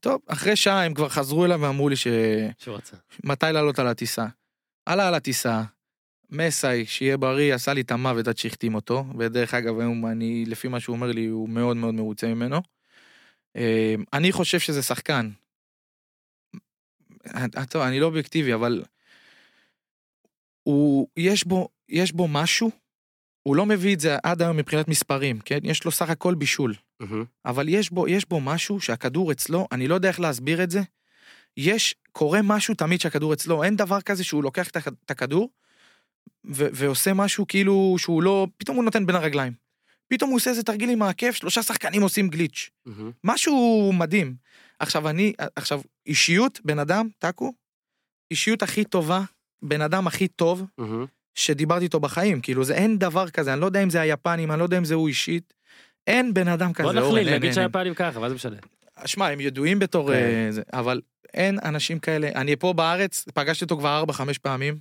טוב, 0.00 0.20
אחרי 0.26 0.56
שעה 0.56 0.84
הם 0.84 0.94
כבר 0.94 1.08
חזרו 1.08 1.44
אליו 1.44 1.60
ואמרו 1.60 1.88
לי 1.88 1.96
ש... 1.96 2.06
שהוא 2.58 2.76
רצה. 2.76 2.96
מתי 3.24 3.46
לעלות 3.52 3.78
על 3.78 3.86
הטיסה. 3.86 4.26
עלה 4.86 5.08
על 5.08 5.14
הטיסה, 5.14 5.62
מסאי, 6.30 6.86
שיהיה 6.86 7.16
בריא, 7.16 7.54
עשה 7.54 7.72
לי 7.74 7.80
את 7.80 7.90
המוות 7.90 8.28
עד 8.28 8.36
שהחתים 8.38 8.74
אותו, 8.74 9.04
ודרך 9.18 9.54
אגב, 9.54 9.78
היום 9.80 10.06
אני, 10.06 10.44
לפי 10.46 10.68
מה 10.68 10.80
שהוא 10.80 10.96
אומר 10.96 11.12
לי, 11.12 11.26
הוא 11.26 11.48
מאוד 11.48 11.76
מאוד 11.76 11.94
מרוצה 11.94 12.26
ממנו. 12.26 12.60
אה, 13.56 13.94
אני 14.12 14.32
חושב 14.32 14.58
שזה 14.58 14.82
שחקן. 14.82 15.30
אה, 17.26 17.66
טוב, 17.70 17.82
אני 17.82 18.00
לא 18.00 18.06
אובייקטיבי, 18.06 18.54
אבל 18.54 18.84
הוא, 20.62 21.08
יש 21.16 21.44
בו, 21.46 21.68
יש 21.88 22.12
בו 22.12 22.28
משהו, 22.28 22.70
הוא 23.42 23.56
לא 23.56 23.66
מביא 23.66 23.94
את 23.94 24.00
זה 24.00 24.16
עד 24.22 24.42
היום 24.42 24.56
מבחינת 24.56 24.88
מספרים, 24.88 25.40
כן? 25.40 25.58
יש 25.62 25.84
לו 25.84 25.90
סך 25.90 26.10
הכל 26.10 26.34
בישול. 26.34 26.74
מהמם. 27.00 27.24
אבל 27.44 27.68
יש 27.68 27.90
בו, 27.90 28.08
יש 28.08 28.28
בו 28.28 28.40
משהו 28.40 28.80
שהכדור 28.80 29.32
אצלו, 29.32 29.68
אני 29.72 29.88
לא 29.88 29.94
יודע 29.94 30.08
איך 30.08 30.20
להסביר 30.20 30.62
את 30.62 30.70
זה. 30.70 30.80
יש, 31.56 31.94
קורה 32.12 32.40
משהו 32.42 32.74
תמיד 32.74 33.00
שהכדור 33.00 33.32
אצלו, 33.32 33.62
אין 33.64 33.76
דבר 33.76 34.00
כזה 34.00 34.24
שהוא 34.24 34.42
לוקח 34.42 34.68
את, 34.68 34.76
הכ- 34.76 34.92
את 35.06 35.10
הכדור 35.10 35.50
ו- 36.46 36.68
ועושה 36.72 37.14
משהו 37.14 37.46
כאילו 37.46 37.94
שהוא 37.98 38.22
לא, 38.22 38.46
פתאום 38.56 38.76
הוא 38.76 38.84
נותן 38.84 39.06
בין 39.06 39.16
הרגליים. 39.16 39.52
פתאום 40.08 40.30
הוא 40.30 40.36
עושה 40.36 40.50
איזה 40.50 40.62
תרגיל 40.62 40.90
עם 40.90 41.02
העקב, 41.02 41.32
שלושה 41.32 41.62
שחקנים 41.62 42.02
עושים 42.02 42.28
גליץ'. 42.28 42.70
מהמם. 42.86 43.10
משהו 43.24 43.90
מדהים. 43.98 44.34
עכשיו 44.78 45.08
אני, 45.08 45.32
עכשיו, 45.56 45.80
אישיות, 46.06 46.60
בן 46.64 46.78
אדם, 46.78 47.08
טאקו, 47.18 47.52
אישיות 48.30 48.62
הכי 48.62 48.84
טובה, 48.84 49.22
בן 49.62 49.80
אדם 49.80 50.06
הכי 50.06 50.28
טוב 50.28 50.62
מהמם. 50.78 51.06
שדיברתי 51.34 51.84
איתו 51.84 52.00
בחיים, 52.00 52.40
כאילו 52.40 52.64
זה 52.64 52.74
אין 52.74 52.98
דבר 52.98 53.30
כזה, 53.30 53.52
אני 53.52 53.60
לא 53.60 53.66
יודע 53.66 53.82
אם 53.82 53.90
זה 53.90 54.00
היפנים, 54.00 54.50
אני 54.50 54.58
לא 54.58 54.64
יודע 54.64 54.78
אם 54.78 54.84
זה 54.84 54.94
הוא 54.94 55.08
אישית. 55.08 55.54
אין 56.06 56.34
בן 56.34 56.48
אדם 56.48 56.72
כזה, 56.72 56.92
בוא 56.92 56.92
נכליל, 56.92 57.28
אין, 57.28 57.36
נגיד. 57.36 57.52
שהיפנים 57.52 57.94
ככה, 57.94 58.20
מה 58.20 58.28
זה 58.28 58.34
משנה? 58.34 58.56
שמע, 59.04 59.28
הם 59.28 59.40
ידועים 59.40 59.78
בתור 59.78 60.12
כן. 60.12 60.18
אה, 60.18 60.46
זה, 60.50 60.62
אבל 60.72 61.00
אין 61.34 61.58
אנשים 61.64 61.98
כאלה. 61.98 62.28
אני 62.34 62.56
פה 62.56 62.72
בארץ, 62.72 63.24
פגשתי 63.34 63.64
אותו 63.64 63.76
כבר 63.76 64.04
4-5 64.10 64.20
פעמים, 64.42 64.78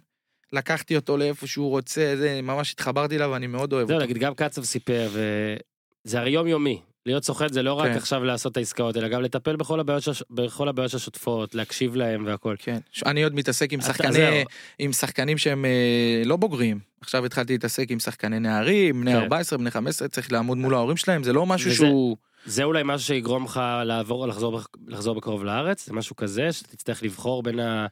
לקחתי 0.53 0.95
אותו 0.95 1.18
לאיפה 1.18 1.48
שהוא 1.48 1.69
רוצה, 1.69 2.14
זה, 2.18 2.41
ממש 2.44 2.72
התחברתי 2.72 3.15
אליו, 3.15 3.30
ואני 3.34 3.48
מאוד 3.48 3.73
אוהב 3.73 3.88
זהו, 3.88 3.95
אותו. 3.95 4.06
נגיד 4.06 4.18
גם 4.18 4.34
קצב 4.34 4.64
סיפר, 4.64 5.10
וזה 5.11 6.19
הרי 6.19 6.30
יומיומי. 6.30 6.82
להיות 7.06 7.23
סוכן 7.23 7.48
זה 7.53 7.64
לא 7.64 7.73
רק 7.73 7.88
כן. 7.91 7.98
עכשיו 7.98 8.23
לעשות 8.23 8.52
את 8.52 8.57
העסקאות, 8.57 8.98
אלא 8.98 9.07
גם 9.07 9.22
לטפל 9.22 9.56
בכל 9.56 9.80
הבעיות 9.80 10.03
שהש- 10.03 10.23
בכל 10.30 10.68
הבעיות 10.69 10.94
השוטפות, 10.94 11.56
להקשיב 11.56 11.95
להם 11.95 12.26
והכל. 12.26 12.56
כן, 12.60 12.80
ש- 12.91 13.03
אני 13.03 13.23
עוד 13.23 13.36
מתעסק 13.36 13.73
עם 13.73 13.82
שחקני, 13.82 14.11
זהו. 14.14 14.36
עם 14.80 14.94
שחקנים 14.94 15.38
שהם 15.38 15.65
אה, 15.65 16.22
לא 16.26 16.38
בוגרים. 16.38 16.80
עכשיו 17.02 17.26
התחלתי 17.26 17.53
להתעסק 17.53 17.91
עם 17.91 17.99
שחקני 17.99 18.40
נערים, 18.40 19.02
בני 19.02 19.11
כן. 19.11 19.18
14, 19.18 19.60
בני 19.60 19.72
15, 19.72 20.07
צריך 20.07 20.32
לעמוד 20.32 20.57
מול 20.57 20.73
ההורים 20.73 20.98
שלהם, 20.98 21.23
זה 21.23 21.34
לא 21.34 21.45
משהו 21.45 21.68
וזה- 21.69 21.78
שהוא... 21.78 22.18
זה 22.45 22.64
אולי 22.64 22.82
משהו 22.86 23.07
שיגרום 23.07 23.44
לך 23.45 23.61
לעבור, 23.86 24.28
לחזור, 24.28 24.60
לחזור 24.88 25.15
בקרוב 25.15 25.44
לארץ? 25.44 25.86
זה 25.88 25.94
משהו 25.94 26.15
כזה, 26.15 26.52
שתצטרך 26.52 27.03
לבחור 27.03 27.44
בין 27.44 27.60
ה... 27.60 27.86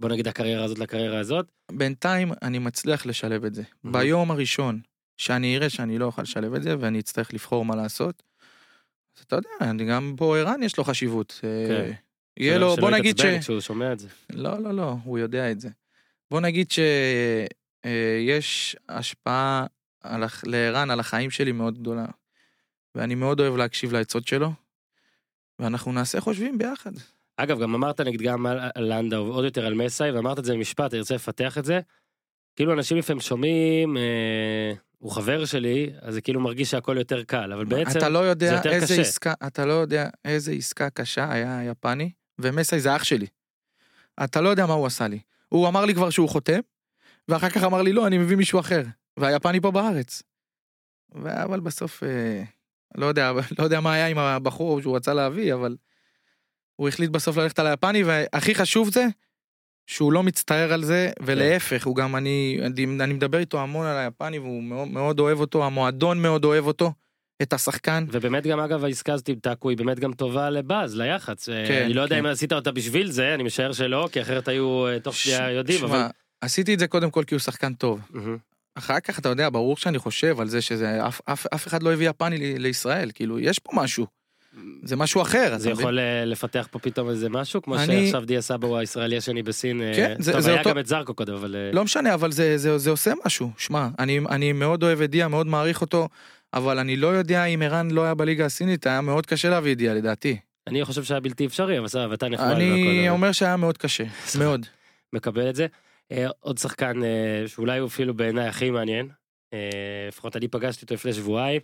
בוא 0.00 0.08
נגיד 0.08 0.28
הקריירה 0.28 0.64
הזאת 0.64 0.78
לקריירה 0.78 1.18
הזאת? 1.18 1.46
בינתיים 1.72 2.32
אני 2.42 2.58
מצליח 2.58 3.06
לשלב 3.06 3.44
את 3.44 3.54
זה. 3.54 3.62
ביום 3.84 4.30
הראשון 4.30 4.80
שאני 5.16 5.56
אראה 5.56 5.70
שאני 5.70 5.98
לא 5.98 6.04
אוכל 6.04 6.22
לשלב 6.22 6.54
את 6.54 6.62
זה 6.62 6.76
ואני 6.80 6.98
אצטרך 7.00 7.34
לבחור 7.34 7.64
מה 7.64 7.76
לעשות, 7.76 8.22
אז 9.18 9.24
אתה 9.24 9.36
יודע, 9.36 9.48
אני 9.60 9.84
גם 9.84 10.14
פה 10.16 10.38
ערן 10.38 10.62
יש 10.62 10.78
לו 10.78 10.84
חשיבות. 10.84 11.40
אה, 11.44 11.64
כן. 11.68 11.92
יהיה 12.36 12.54
שלא- 12.54 12.66
לו, 12.66 12.72
שלא 12.74 12.80
בוא 12.80 12.90
נגיד 12.90 13.16
ש... 13.18 13.20
יתעצבן 13.20 13.40
כשהוא 13.40 13.60
שומע 13.60 13.92
את 13.92 13.98
זה. 13.98 14.08
לא, 14.32 14.58
לא, 14.62 14.74
לא, 14.74 14.94
הוא 15.04 15.18
יודע 15.18 15.50
את 15.50 15.60
זה. 15.60 15.68
בוא 16.30 16.40
נגיד 16.40 16.70
שיש 16.70 18.76
השפעה 18.88 19.66
על 20.02 20.24
לערן 20.44 20.90
על 20.90 21.00
החיים 21.00 21.30
שלי 21.30 21.52
מאוד 21.52 21.78
גדולה. 21.78 22.06
ואני 22.94 23.14
מאוד 23.14 23.40
אוהב 23.40 23.56
להקשיב 23.56 23.92
לעצות 23.92 24.26
שלו, 24.28 24.52
ואנחנו 25.58 25.92
נעשה 25.92 26.20
חושבים 26.20 26.58
ביחד. 26.58 26.90
אגב, 27.36 27.60
גם 27.60 27.74
אמרת 27.74 28.00
נגיד 28.00 28.22
גם 28.22 28.46
על 28.46 28.58
על 28.74 28.92
לנדאו, 28.92 29.26
ועוד 29.26 29.44
יותר 29.44 29.66
על 29.66 29.74
מסאי, 29.74 30.10
ואמרת 30.10 30.38
את 30.38 30.44
זה 30.44 30.52
במשפט, 30.54 30.92
אני 30.92 31.00
רוצה 31.00 31.14
לפתח 31.14 31.58
את 31.58 31.64
זה. 31.64 31.80
כאילו 32.56 32.72
אנשים 32.72 32.96
לפעמים 32.96 33.20
שומעים, 33.20 33.96
אה, 33.96 34.72
הוא 34.98 35.12
חבר 35.12 35.44
שלי, 35.44 35.90
אז 36.00 36.14
זה 36.14 36.20
כאילו 36.20 36.40
מרגיש 36.40 36.70
שהכל 36.70 36.96
יותר 36.98 37.24
קל, 37.24 37.52
אבל 37.52 37.64
בעצם 37.64 37.98
אתה 37.98 38.08
לא 38.08 38.22
זה 38.22 38.26
יודע 38.26 38.46
יותר 38.46 38.72
איזה 38.72 38.86
קשה. 38.86 39.00
עסקה, 39.02 39.34
אתה 39.46 39.66
לא 39.66 39.72
יודע 39.72 40.08
איזה 40.24 40.52
עסקה 40.52 40.90
קשה 40.90 41.32
היה 41.32 41.58
היפני, 41.58 42.10
ומסאי 42.38 42.80
זה 42.80 42.96
אח 42.96 43.04
שלי. 43.04 43.26
אתה 44.24 44.40
לא 44.40 44.48
יודע 44.48 44.66
מה 44.66 44.74
הוא 44.74 44.86
עשה 44.86 45.08
לי. 45.08 45.20
הוא 45.48 45.68
אמר 45.68 45.84
לי 45.84 45.94
כבר 45.94 46.10
שהוא 46.10 46.28
חותם, 46.28 46.60
ואחר 47.28 47.50
כך 47.50 47.62
אמר 47.62 47.82
לי 47.82 47.92
לא, 47.92 48.06
אני 48.06 48.18
מביא 48.18 48.36
מישהו 48.36 48.60
אחר. 48.60 48.82
והיפני 49.16 49.60
פה 49.60 49.70
בארץ. 49.70 50.22
אבל 51.24 51.60
בסוף, 51.60 52.02
אה, 52.02 52.42
לא 52.94 53.06
יודע, 53.06 53.32
לא 53.58 53.64
יודע 53.64 53.80
מה 53.80 53.92
היה 53.92 54.06
עם 54.06 54.18
הבחור 54.18 54.80
שהוא 54.80 54.96
רצה 54.96 55.14
להביא, 55.14 55.54
אבל 55.54 55.76
הוא 56.76 56.88
החליט 56.88 57.10
בסוף 57.10 57.36
ללכת 57.36 57.58
על 57.58 57.66
היפני, 57.66 58.02
והכי 58.02 58.54
חשוב 58.54 58.92
זה, 58.92 59.06
שהוא 59.86 60.12
לא 60.12 60.22
מצטער 60.22 60.72
על 60.72 60.84
זה, 60.84 61.10
ולהפך, 61.22 61.86
הוא 61.86 61.96
גם, 61.96 62.16
אני, 62.16 62.58
אני, 62.62 62.84
אני 62.84 63.12
מדבר 63.12 63.38
איתו 63.38 63.60
המון 63.60 63.86
על 63.86 63.96
היפני, 63.96 64.38
והוא 64.38 64.62
מאוד, 64.62 64.88
מאוד 64.88 65.20
אוהב 65.20 65.40
אותו, 65.40 65.66
המועדון 65.66 66.22
מאוד 66.22 66.44
אוהב 66.44 66.66
אותו, 66.66 66.92
את 67.42 67.52
השחקן. 67.52 68.04
ובאמת 68.12 68.46
גם 68.46 68.60
אגב 68.60 68.84
העסקה 68.84 69.12
הזאת 69.12 69.28
עם 69.28 69.38
טאקו 69.38 69.70
היא 69.70 69.78
באמת 69.78 69.98
גם 69.98 70.12
טובה 70.12 70.50
לבאז, 70.50 70.96
ליח"צ. 70.96 71.48
אה, 71.48 71.64
כן, 71.68 71.82
אני 71.84 71.94
לא 71.94 72.02
יודע 72.02 72.16
כן. 72.16 72.26
אם 72.26 72.32
עשית 72.32 72.52
אותה 72.52 72.72
בשביל 72.72 73.10
זה, 73.10 73.34
אני 73.34 73.42
משער 73.42 73.72
שלא, 73.72 74.08
כי 74.12 74.22
אחרת 74.22 74.48
היו 74.48 74.86
אה, 74.86 75.00
תוך 75.00 75.16
שנייה 75.16 75.50
יודעים, 75.50 75.78
שמע, 75.78 75.88
אבל... 75.88 76.06
עשיתי 76.40 76.74
את 76.74 76.78
זה 76.78 76.86
קודם 76.86 77.10
כל 77.10 77.24
כי 77.24 77.34
הוא 77.34 77.40
שחקן 77.40 77.74
טוב. 77.74 78.00
אחר 78.74 79.00
כך, 79.00 79.18
אתה 79.18 79.28
יודע, 79.28 79.48
ברור 79.50 79.76
שאני 79.76 79.98
חושב 79.98 80.40
על 80.40 80.48
זה 80.48 80.62
שזה, 80.62 81.06
אף, 81.06 81.20
אף, 81.24 81.46
אף 81.54 81.66
אחד 81.66 81.82
לא 81.82 81.92
הביא 81.92 82.08
יפני 82.10 82.58
לישראל, 82.58 83.10
כאילו, 83.14 83.38
יש 83.38 83.58
פה 83.58 83.70
משהו. 83.74 84.06
זה 84.82 84.96
משהו 84.96 85.22
אחר, 85.22 85.54
זה? 85.58 85.70
יכול 85.70 85.98
אה, 85.98 86.24
לפתח 86.24 86.68
פה 86.70 86.78
פתאום 86.78 87.08
איזה 87.10 87.28
משהו, 87.28 87.62
כמו 87.62 87.76
אני- 87.76 88.02
שעכשיו 88.02 88.24
דיה 88.24 88.40
סבא 88.40 88.66
הוא 88.66 88.76
הישראלי 88.76 89.16
השני 89.16 89.42
בסין. 89.42 89.82
אה, 89.82 89.92
כן, 89.96 90.14
טוב, 90.32 90.40
זה 90.40 90.50
היה 90.50 90.58
אותו- 90.58 90.70
גם 90.70 90.78
את 90.78 90.86
זרקו 90.86 91.14
קודם, 91.14 91.34
אבל... 91.34 91.56
אה, 91.56 91.70
לא 91.72 91.84
משנה, 91.84 92.14
אבל 92.14 92.32
זה, 92.32 92.58
זה, 92.58 92.78
זה 92.78 92.90
עושה 92.90 93.12
משהו. 93.26 93.50
שמע, 93.58 93.88
אני, 93.98 94.20
אני 94.30 94.52
מאוד 94.52 94.82
אוהב 94.82 95.00
את 95.00 95.10
דיה, 95.10 95.28
מאוד 95.28 95.46
מעריך 95.46 95.80
אותו, 95.80 96.08
אבל 96.54 96.78
אני 96.78 96.96
לא 96.96 97.06
יודע 97.06 97.44
אם 97.44 97.62
ערן 97.62 97.90
לא 97.90 98.04
היה 98.04 98.14
בליגה 98.14 98.44
הסינית, 98.46 98.86
היה 98.86 99.00
מאוד 99.00 99.26
קשה 99.26 99.50
להביא 99.50 99.72
את 99.72 99.78
דיה, 99.78 99.94
לדעתי. 99.94 100.36
אני 100.66 100.84
חושב 100.84 101.04
שהיה 101.04 101.20
בלתי 101.20 101.46
אפשרי, 101.46 101.78
אבל 101.78 101.88
סבבה, 101.88 102.14
אתה 102.14 102.28
נחמד 102.28 102.46
אני 102.46 103.08
אומר 103.10 103.32
שהיה 103.32 103.56
מאוד 103.56 103.78
קשה, 103.78 104.04
מאוד. 104.40 104.66
מקבל 105.12 105.50
את 105.50 105.54
זה. 105.54 105.66
עוד 106.40 106.58
שחקן 106.58 106.92
שאולי 107.46 107.78
הוא 107.78 107.88
אפילו 107.88 108.14
בעיניי 108.14 108.46
הכי 108.48 108.70
מעניין, 108.70 109.08
לפחות 110.08 110.36
אני 110.36 110.48
פגשתי 110.48 110.82
אותו 110.84 110.94
לפני 110.94 111.12
שבועיים, 111.12 111.60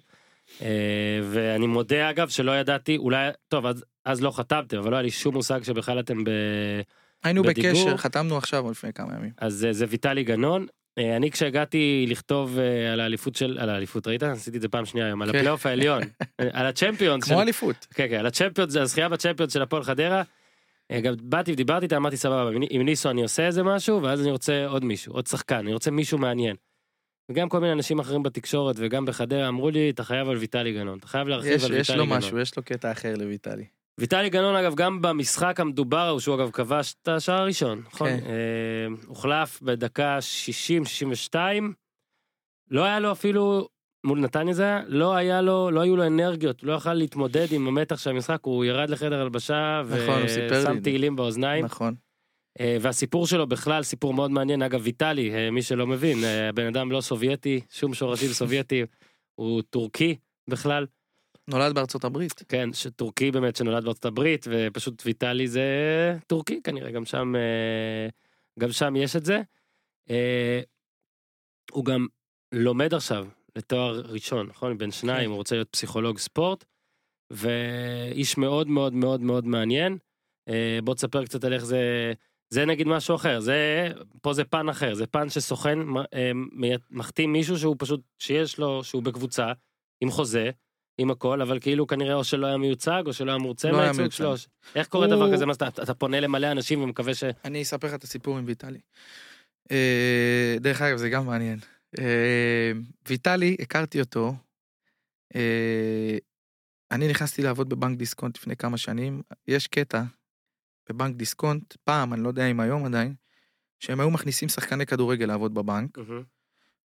ואני 1.23 1.67
מודה 1.67 2.11
אגב 2.11 2.29
שלא 2.29 2.53
ידעתי, 2.53 2.97
אולי, 2.97 3.31
טוב, 3.49 3.67
אז, 3.67 3.85
אז 4.05 4.23
לא 4.23 4.31
חתמתם, 4.31 4.79
אבל 4.79 4.91
לא 4.91 4.97
היה 4.97 5.03
לי 5.03 5.11
שום 5.11 5.35
מושג 5.35 5.63
שבכלל 5.63 6.01
אתם 6.01 6.25
ב... 6.25 6.31
היינו 7.25 7.43
בדיבור. 7.43 7.71
בקשר, 7.71 7.97
חתמנו 7.97 8.37
עכשיו 8.37 8.71
לפני 8.71 8.93
כמה 8.93 9.15
ימים. 9.15 9.31
אז 9.39 9.65
אה, 9.65 9.73
זה 9.73 9.85
ויטלי 9.89 10.25
גנון. 10.25 10.67
אה, 10.99 11.17
אני 11.17 11.31
כשהגעתי 11.31 12.07
לכתוב 12.09 12.59
אה, 12.59 12.93
על 12.93 13.01
האליפות 13.01 13.35
של, 13.37 13.59
על 13.61 13.71
האליפות, 13.71 14.07
ראית? 14.07 14.23
עשיתי 14.23 14.57
את 14.57 14.63
זה 14.63 14.69
פעם 14.69 14.85
שנייה 14.85 15.07
היום, 15.07 15.23
על 15.23 15.33
כן. 15.33 15.39
הפלייאוף 15.39 15.67
העליון, 15.67 16.03
אה, 16.41 16.49
על 16.61 16.67
הצ'מפיונס. 16.67 17.25
כמו 17.25 17.43
אליפות. 17.43 17.87
כן, 17.95 18.07
כן, 18.11 18.17
על 18.17 18.27
הצ'מפיונס, 18.27 18.77
הזכייה 18.77 19.09
בצ'מפיונס 19.09 19.53
של 19.53 19.63
הפועל 19.63 19.83
חדרה. 19.83 20.23
אה, 20.91 21.01
גם 21.01 21.15
באתי 21.23 21.53
ודיברתי 21.53 21.85
איתה, 21.85 21.97
אמרתי 21.97 22.17
סבבה, 22.17 22.51
עם 22.71 22.83
ניסו 22.83 23.11
אני 23.11 23.23
עושה 23.23 23.47
איזה 23.47 23.63
משהו, 23.63 24.03
ואז 24.03 24.21
אני 24.21 24.31
רוצה 24.31 24.67
עוד 24.67 24.85
מישהו, 24.85 25.13
עוד 25.13 25.27
שחקן, 25.27 25.57
אני 25.57 25.73
רוצה 25.73 25.91
מישהו 25.91 26.19
מעניין. 26.19 26.57
וגם 27.31 27.49
כל 27.49 27.61
מיני 27.61 27.73
אנשים 27.73 27.99
אחרים 27.99 28.23
בתקשורת 28.23 28.77
וגם 28.79 29.05
בחדרה 29.05 29.49
אמרו 29.49 29.71
לי, 29.71 29.91
אתה 29.91 30.05
חייב 30.05 30.29
על 30.29 30.37
ויטלי 30.37 30.73
גנון, 30.73 30.99
אתה 30.99 31.07
חייב 31.07 31.29
להרחיב 31.29 31.53
יש 31.53 31.65
על 31.65 31.73
יש 31.75 31.91
ויטלי 31.91 31.99
לו 31.99 32.07
גנון. 32.07 32.19
משהו, 32.19 32.39
יש 32.39 32.57
לו 32.57 32.63
קטע 32.63 32.93
אחר 32.93 33.15
לויטלי. 33.19 33.65
ויטלי 34.01 34.31
גנון 34.31 34.55
אגב 34.55 34.75
גם 34.75 35.03
במשחק 35.03 35.61
המדובר 35.61 36.19
שהוא 36.19 36.35
אגב 36.35 36.51
כבש 36.51 36.95
את 37.03 37.09
השער 37.09 37.41
הראשון, 37.41 37.83
נכון? 37.87 38.09
כן. 38.09 38.27
אה, 38.27 38.87
הוחלף 39.07 39.63
בדקה 39.63 40.19
60-62, 41.33 41.37
לא 42.71 42.85
היה 42.85 43.01
לו 43.01 43.13
אפילו, 43.13 43.69
מול 44.05 44.21
נתניה 44.21 44.55
זה 44.55 44.63
היה, 44.63 44.83
לא 44.87 45.15
היה 45.15 45.41
לו, 45.41 45.71
לא 45.71 45.81
היו 45.81 45.97
לו 45.97 46.07
אנרגיות, 46.07 46.63
לא 46.63 46.73
יכל 46.73 46.95
להתמודד 46.95 47.47
עם 47.53 47.69
המתח 47.69 47.99
של 47.99 48.11
המשחק, 48.11 48.39
הוא 48.43 48.65
ירד 48.65 48.91
לחדר 48.91 49.21
הלבשה 49.21 49.83
נכון, 49.87 50.23
ושם. 50.51 50.81
תהילים 50.81 51.17
באוזניים. 51.17 51.65
נכון. 51.65 51.95
אה, 52.61 52.77
והסיפור 52.81 53.27
שלו 53.27 53.47
בכלל 53.47 53.83
סיפור 53.83 54.15
מאוד 54.15 54.31
מעניין, 54.31 54.63
אגב 54.63 54.81
ויטלי, 54.83 55.35
אה, 55.35 55.51
מי 55.51 55.63
שלא 55.63 55.87
מבין, 55.87 56.25
אה, 56.25 56.49
הבן 56.49 56.67
אדם 56.67 56.93
לא 56.93 57.01
סובייטי, 57.01 57.61
שום 57.71 57.95
שורשים 57.95 58.29
סובייטי, 58.29 58.83
הוא 59.35 59.63
טורקי 59.63 60.17
בכלל. 60.49 60.87
נולד 61.49 61.75
בארצות 61.75 62.05
הברית. 62.05 62.43
כן, 62.49 62.73
שטורקי 62.73 63.31
באמת 63.31 63.57
שנולד 63.57 63.85
בארצות 63.85 64.05
הברית, 64.05 64.47
ופשוט 64.51 65.03
ויטלי 65.07 65.49
זה 65.49 65.63
טורקי 66.27 66.61
כנראה, 66.63 66.91
גם 66.91 67.05
שם, 67.05 67.35
גם 68.59 68.73
שם 68.73 68.97
יש 68.97 69.17
את 69.17 69.25
זה. 69.25 69.41
הוא 71.71 71.85
גם 71.85 72.07
לומד 72.53 72.95
עכשיו 72.95 73.27
לתואר 73.57 74.01
ראשון, 74.01 74.47
נכון? 74.47 74.79
בן 74.79 74.91
שניים, 74.91 75.31
הוא 75.31 75.37
רוצה 75.37 75.55
להיות 75.55 75.69
פסיכולוג 75.71 76.19
ספורט, 76.19 76.65
ואיש 77.31 78.39
מאוד 78.39 78.69
מאוד 78.69 78.93
מאוד 78.93 79.21
מאוד 79.21 79.47
מעניין. 79.47 79.99
בוא 80.85 80.95
תספר 80.95 81.25
קצת 81.25 81.45
על 81.45 81.53
איך 81.53 81.65
זה, 81.65 82.13
זה 82.53 82.65
נגיד 82.65 82.89
משהו 82.89 83.17
אחר, 83.17 83.41
זה, 83.41 83.89
פה 84.23 84.33
זה 84.33 84.45
פן 84.45 84.69
אחר, 84.69 84.95
זה 84.95 85.07
פן 85.07 85.29
שסוכן 85.31 85.79
אה, 86.15 86.31
מחתים 86.91 87.33
מישהו 87.33 87.59
שהוא 87.59 87.77
פשוט, 87.79 88.01
שיש 88.19 88.59
לו, 88.59 88.85
שהוא 88.85 89.03
בקבוצה, 89.03 89.53
עם 90.01 90.11
חוזה, 90.11 90.51
עם 90.99 91.11
הכל, 91.11 91.43
אבל 91.43 91.61
כאילו 91.61 91.87
כנראה 91.87 92.15
או 92.15 92.25
שלא 92.25 92.47
היה 92.47 92.57
מיוצג 92.57 93.03
או 93.07 93.13
שלא 93.13 93.31
היה 93.31 93.39
מרוצה 93.39 93.71
לא 93.71 93.77
מהייצוג. 93.77 94.09
שלו. 94.11 94.35
איך 94.75 94.87
קורה 94.87 95.07
הוא- 95.07 95.15
דבר 95.15 95.33
כזה? 95.33 95.47
מה, 95.47 95.53
אתה, 95.53 95.69
אתה 95.69 95.95
פונה 95.95 96.21
למלא 96.21 96.53
אנשים 96.53 96.83
ומקווה 96.83 97.15
ש... 97.15 97.25
אני 97.45 97.63
אספר 97.63 97.87
לך 97.89 97.95
את 97.95 98.05
הסיפור 98.05 98.39
עם 98.39 98.45
ויטלי. 98.47 98.79
אה, 99.71 100.57
דרך 100.61 100.83
אגב, 100.83 100.97
זה 100.97 101.09
גם 101.09 101.27
מעניין. 101.27 101.59
אה, 101.99 102.73
ויטלי, 103.09 103.57
הכרתי 103.61 104.01
אותו. 104.01 104.35
אה, 105.37 106.19
אני 106.91 107.09
נכנסתי 107.09 107.43
לעבוד 107.43 107.69
בבנק 107.69 107.99
דיסקונט 107.99 108.39
לפני 108.39 108.57
כמה 108.57 108.79
שנים. 108.79 109.23
יש 109.49 109.67
קטע 109.67 110.03
בבנק 110.93 111.17
דיסקונט, 111.17 111.75
פעם, 111.85 112.13
אני 112.13 112.23
לא 112.23 112.29
יודע 112.29 112.47
אם 112.47 112.61
היום 112.61 112.85
עדיין, 112.85 113.15
שהם 113.81 114.01
היו 114.01 114.11
מכניסים 114.11 114.49
שחקני 114.49 114.87
כדורגל 114.87 115.27
לעבוד 115.27 115.55
בבנק, 115.55 115.99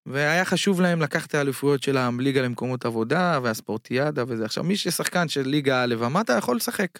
והיה 0.06 0.44
חשוב 0.44 0.80
להם 0.80 1.00
לקחת 1.00 1.28
את 1.28 1.34
האליפויות 1.34 1.82
של 1.82 1.96
הליגה 1.96 2.42
למקומות 2.42 2.84
עבודה 2.84 3.40
והספורטיאדה 3.42 4.24
וזה. 4.28 4.44
עכשיו, 4.44 4.64
מי 4.64 4.76
ששחקן 4.76 5.28
של 5.28 5.42
ליגה 5.42 5.82
א' 5.84 5.94
ומטה 5.98 6.32
יכול 6.32 6.56
לשחק 6.56 6.98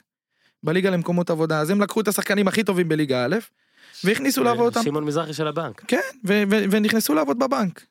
בליגה 0.63 0.91
למקומות 0.91 1.31
עבודה, 1.31 1.61
אז 1.61 1.71
הם 1.71 1.81
לקחו 1.81 2.01
את 2.01 2.09
השחקנים 2.09 2.49
הכי 2.49 2.65
טובים 2.65 2.89
בליגה 2.89 3.25
א', 3.25 3.37
והכניסו 4.05 4.45
לעבוד 4.45 4.67
אותם. 4.67 4.83
שמעון 4.83 5.05
מזרחי 5.05 5.33
של 5.33 5.47
הבנק. 5.47 5.85
כן, 5.89 6.01
ו- 6.27 6.43
ו- 6.51 6.65
ונכנסו 6.71 7.15
לעבוד 7.15 7.39
בבנק. 7.39 7.87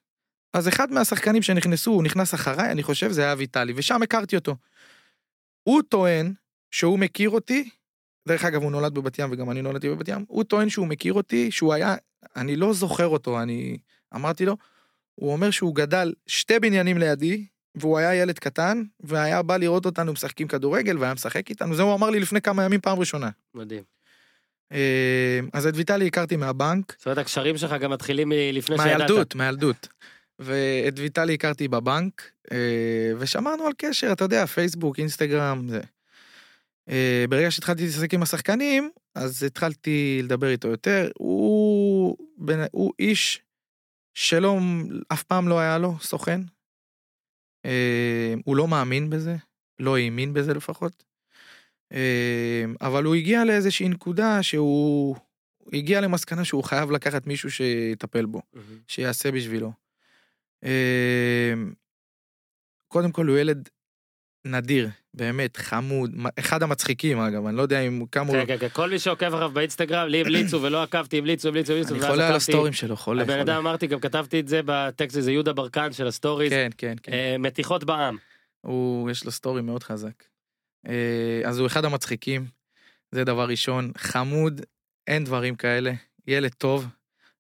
אז 0.54 0.68
אחד 0.68 0.92
מהשחקנים 0.92 1.42
שנכנסו, 1.42 1.92
הוא 1.92 2.04
נכנס 2.04 2.34
אחריי, 2.34 2.72
אני 2.72 2.84
חושב 2.84 3.12
זה 3.12 3.24
היה 3.24 3.36
ויטלי, 3.38 3.74
ושם 3.76 4.02
הכרתי 4.02 4.36
אותו. 4.36 4.56
הוא 5.64 5.82
טוען 5.90 6.34
שהוא 6.72 7.00
מכיר 7.00 7.30
אותי, 7.30 7.70
דרך 8.28 8.46
אגב 8.46 8.64
הוא 8.64 8.72
נולד 8.72 8.94
בבת 8.94 9.20
ים 9.20 9.30
וגם 9.32 9.52
אני 9.52 9.62
נולדתי 9.62 9.90
בבת 9.90 10.08
ים, 10.08 10.26
הוא 10.28 10.44
טוען 10.44 10.70
שהוא 10.70 10.88
מכיר 10.88 11.14
אותי, 11.14 11.52
שהוא 11.52 11.74
היה, 11.74 11.96
אני 12.36 12.56
לא 12.56 12.74
זוכר 12.74 13.08
אותו, 13.08 13.42
אני 13.42 13.78
אמרתי 14.16 14.46
לו, 14.46 14.58
הוא 15.16 15.32
אומר 15.32 15.52
שהוא 15.52 15.76
גדל 15.76 16.14
שתי 16.28 16.60
בניינים 16.60 16.98
לידי, 16.98 17.46
והוא 17.76 17.98
היה 17.98 18.16
ילד 18.16 18.40
קטן, 18.40 18.84
והיה 19.00 19.42
בא 19.42 19.58
לראות 19.58 19.86
אותנו 19.86 20.14
משחקים 20.14 20.48
כדורגל, 20.48 20.98
והיה 20.98 21.14
משחק 21.14 21.50
איתנו, 21.50 21.76
זה 21.76 21.82
הוא 21.82 21.94
אמר 21.94 22.10
לי 22.10 22.20
לפני 22.20 22.42
כמה 22.42 22.64
ימים 22.64 22.82
פעם 22.82 23.00
ראשונה. 23.00 23.30
מדהים. 23.54 23.84
אה, 24.72 25.40
אז 25.54 25.68
את 25.68 25.74
ויטלי 25.76 26.08
הכרתי 26.08 26.36
מהבנק, 26.36 26.96
זאת 26.98 27.06
אומרת 27.06 27.18
הקשרים 27.18 27.58
שלך 27.58 27.72
גם 27.72 27.92
מתחילים 27.92 28.30
מלפני 28.30 28.78
שידעת. 28.78 28.98
מהילדות, 28.98 29.36
מהילדות. 29.36 29.88
ואת 30.40 31.00
ויטלי 31.00 31.34
הכרתי 31.34 31.68
בבנק, 31.68 32.32
אה, 32.52 32.58
ושמרנו 33.18 33.66
על 33.66 33.74
קשר, 33.78 34.12
אתה 34.12 34.24
יודע, 34.24 34.46
פייסבוק, 34.46 35.00
אינסטגרם, 35.00 35.68
זה. 35.70 35.82
אה, 36.90 37.26
ברגע 37.30 37.52
שהתחלתי 37.52 37.82
להתעסק 37.86 38.14
עם 38.14 38.22
השחקנים, 38.24 38.90
אז 39.16 39.44
התחלתי 39.44 40.20
לדבר 40.24 40.50
איתו 40.50 40.68
יותר. 40.68 41.10
הוא, 41.18 42.18
בן- 42.38 42.66
הוא 42.72 42.94
איש 43.00 43.42
שלא, 44.14 44.58
אף 45.14 45.24
פעם 45.24 45.48
לא 45.48 45.60
היה 45.60 45.78
לו 45.78 46.00
סוכן. 46.02 46.42
אה, 47.66 48.34
הוא 48.46 48.56
לא 48.56 48.68
מאמין 48.68 49.10
בזה, 49.10 49.36
לא 49.80 49.98
האמין 49.98 50.34
בזה 50.34 50.54
לפחות. 50.54 51.04
אה, 51.94 52.64
אבל 52.82 53.04
הוא 53.04 53.16
הגיע 53.16 53.46
לאיזושהי 53.46 53.90
נקודה 53.90 54.44
שהוא 54.44 55.16
הוא 55.58 55.76
הגיע 55.76 56.02
למסקנה 56.02 56.46
שהוא 56.46 56.64
חייב 56.64 56.92
לקחת 56.92 57.28
מישהו 57.28 57.52
שיטפל 57.52 58.26
בו. 58.26 58.42
מהמם. 58.54 58.80
שיעשה 58.88 59.32
בשבילו. 59.32 59.72
קודם 62.88 63.12
כל 63.12 63.28
הוא 63.28 63.38
ילד 63.38 63.70
נדיר, 64.46 64.90
באמת, 65.14 65.58
חמוד, 65.58 66.12
אחד 66.40 66.64
המצחיקים 66.64 67.20
אגב, 67.20 67.46
אני 67.46 67.58
לא 67.58 67.62
יודע 67.62 67.80
אם 67.80 68.06
כמה 68.12 68.28
הוא... 68.28 68.36
כן, 68.36 68.46
כן, 68.48 68.58
כן, 68.58 68.68
כל 68.70 68.90
מי 68.90 69.00
שעוקב 69.00 69.34
אחריו 69.34 69.50
באינסטגרם, 69.50 70.08
לי 70.08 70.22
המליצו 70.22 70.62
ולא 70.62 70.84
עקבתי, 70.84 71.18
המליצו, 71.18 71.48
המליצו, 71.48 71.74
המליצו. 71.74 71.96
אני 71.96 72.08
חולה 72.08 72.28
על. 72.28 72.36
הסטורים 72.36 72.74
שלו, 72.74 72.96
חולה. 72.96 73.22
הבן. 73.22 73.40
אדם 73.40 73.58
אמרתי, 73.58 73.88
גם 73.88 74.00
כתבתי 74.00 74.40
את 74.40 74.48
זה 74.48 74.62
בטקסט, 74.66 75.22
זה 75.22 75.32
יהודה 75.32 75.54
ברקן 75.54 75.94
של 75.94 76.08
הסטוריז. 76.08 76.52
כן, 76.52 76.70
כן, 76.78 76.96
כן. 77.04 77.14
אה, 77.14 77.36
מתיחות 77.40 77.84
בעם. 77.84 78.18
הוא, 78.62 79.12
יש 79.12 79.26
לו 79.26 79.32
סטורי 79.32 79.62
מאוד 79.62 79.84
חזק. 79.84 80.24
אה, 80.88 81.42
אז 81.46 81.60
הוא 81.60 81.68
אחד 81.68 81.86
המצחיקים, 81.86 82.46
זה 83.12 83.24
דבר 83.24 83.46
ראשון. 83.48 83.92
חמוד, 83.98 84.62
אין 85.08 85.24
דברים 85.24 85.56
כאלה. 85.56 85.94
ילד 86.28 86.52
טוב, 86.58 86.88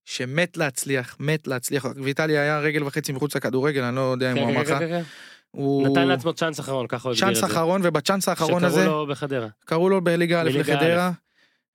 שמת 0.06 0.58
להצליח, 0.58 1.16
מת 1.20 1.48
להצליח. 1.48 1.86
ויטלי 1.96 2.38
היה 2.38 2.60
רגל 2.60 2.84
וחצי 2.84 3.12
מחוץ 3.12 3.36
לכדורגל, 3.36 3.84
אני 3.84 3.96
לא 3.96 4.02
יודע 4.02 4.32
אם 4.32 4.38
כן, 4.38 4.44
הוא 4.44 4.64
כן, 4.64 4.74
אמר 4.74 5.00
לך. 5.00 5.08
הוא... 5.56 5.88
נתן 5.88 6.08
לעצמו 6.08 6.34
צ'אנס 6.34 6.60
אחרון, 6.60 6.88
ככה 6.88 7.10
הוא 7.10 7.14
הגדיר 7.14 7.30
את 7.30 7.36
זה. 7.36 7.42
צ'אנס 7.42 7.52
אחרון, 7.52 7.82
ובצ'אנס 7.84 8.30
האחרון 8.30 8.64
הזה... 8.64 8.82
שקראו 8.82 9.06
לו 9.06 9.08
בחדרה. 9.08 9.48
קראו 9.66 9.90
לו 9.90 10.02
בליגה 10.02 10.42
א' 10.42 10.50
לחדרה. 10.50 11.12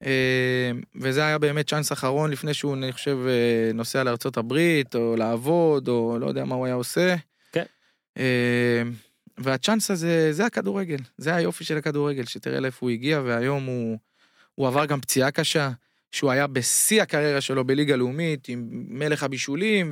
אה, 0.04 0.70
וזה 1.00 1.26
היה 1.26 1.38
באמת 1.38 1.68
צ'אנס 1.68 1.92
אחרון 1.92 2.30
לפני 2.30 2.54
שהוא 2.54 2.74
אני 2.74 2.92
חושב 2.92 3.18
אה, 3.26 3.72
נוסע 3.74 4.04
לארצות 4.04 4.36
הברית 4.36 4.94
או 4.94 5.16
לעבוד 5.16 5.88
או 5.88 6.18
לא 6.20 6.26
יודע 6.26 6.44
מה 6.44 6.54
הוא 6.54 6.66
היה 6.66 6.74
עושה. 6.74 7.16
כן. 7.52 7.64
אה, 8.18 8.82
והצ'אנס 9.38 9.90
הזה 9.90 10.32
זה 10.32 10.46
הכדורגל 10.46 10.98
זה 11.18 11.34
היופי 11.34 11.64
של 11.64 11.76
הכדורגל 11.76 12.24
שתראה 12.24 12.60
לאיפה 12.60 12.78
הוא 12.80 12.90
הגיע 12.90 13.20
והיום 13.24 13.64
הוא, 13.64 13.98
הוא 14.54 14.66
עבר 14.66 14.86
גם 14.86 15.00
פציעה 15.00 15.30
קשה 15.30 15.70
שהוא 16.12 16.30
היה 16.30 16.46
בשיא 16.46 17.02
הקריירה 17.02 17.40
שלו 17.40 17.64
בליגה 17.64 17.96
לאומית 17.96 18.48
עם 18.48 18.68
מלך 18.70 19.22
הבישולים 19.22 19.90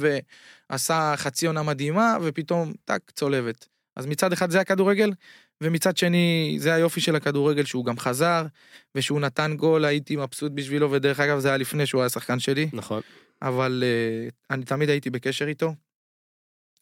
ועשה 0.70 1.14
חצי 1.16 1.46
עונה 1.46 1.62
מדהימה 1.62 2.16
ופתאום 2.22 2.72
טאק 2.84 3.10
צולבת. 3.10 3.66
אז 3.98 4.06
מצד 4.06 4.32
אחד 4.32 4.50
זה 4.50 4.60
הכדורגל 4.60 5.12
ומצד 5.60 5.96
שני 5.96 6.56
זה 6.60 6.74
היופי 6.74 7.00
של 7.00 7.16
הכדורגל 7.16 7.64
שהוא 7.64 7.84
גם 7.84 7.98
חזר 7.98 8.46
ושהוא 8.94 9.20
נתן 9.20 9.56
גול 9.56 9.84
הייתי 9.84 10.16
מבסוט 10.16 10.52
בשבילו 10.52 10.90
ודרך 10.90 11.20
אגב 11.20 11.38
זה 11.38 11.48
היה 11.48 11.56
לפני 11.56 11.86
שהוא 11.86 12.00
היה 12.00 12.08
שחקן 12.08 12.38
שלי 12.38 12.68
נכון. 12.72 13.00
אבל 13.42 13.84
uh, 13.84 14.32
אני 14.50 14.64
תמיד 14.64 14.88
הייתי 14.88 15.10
בקשר 15.10 15.46
איתו. 15.46 15.74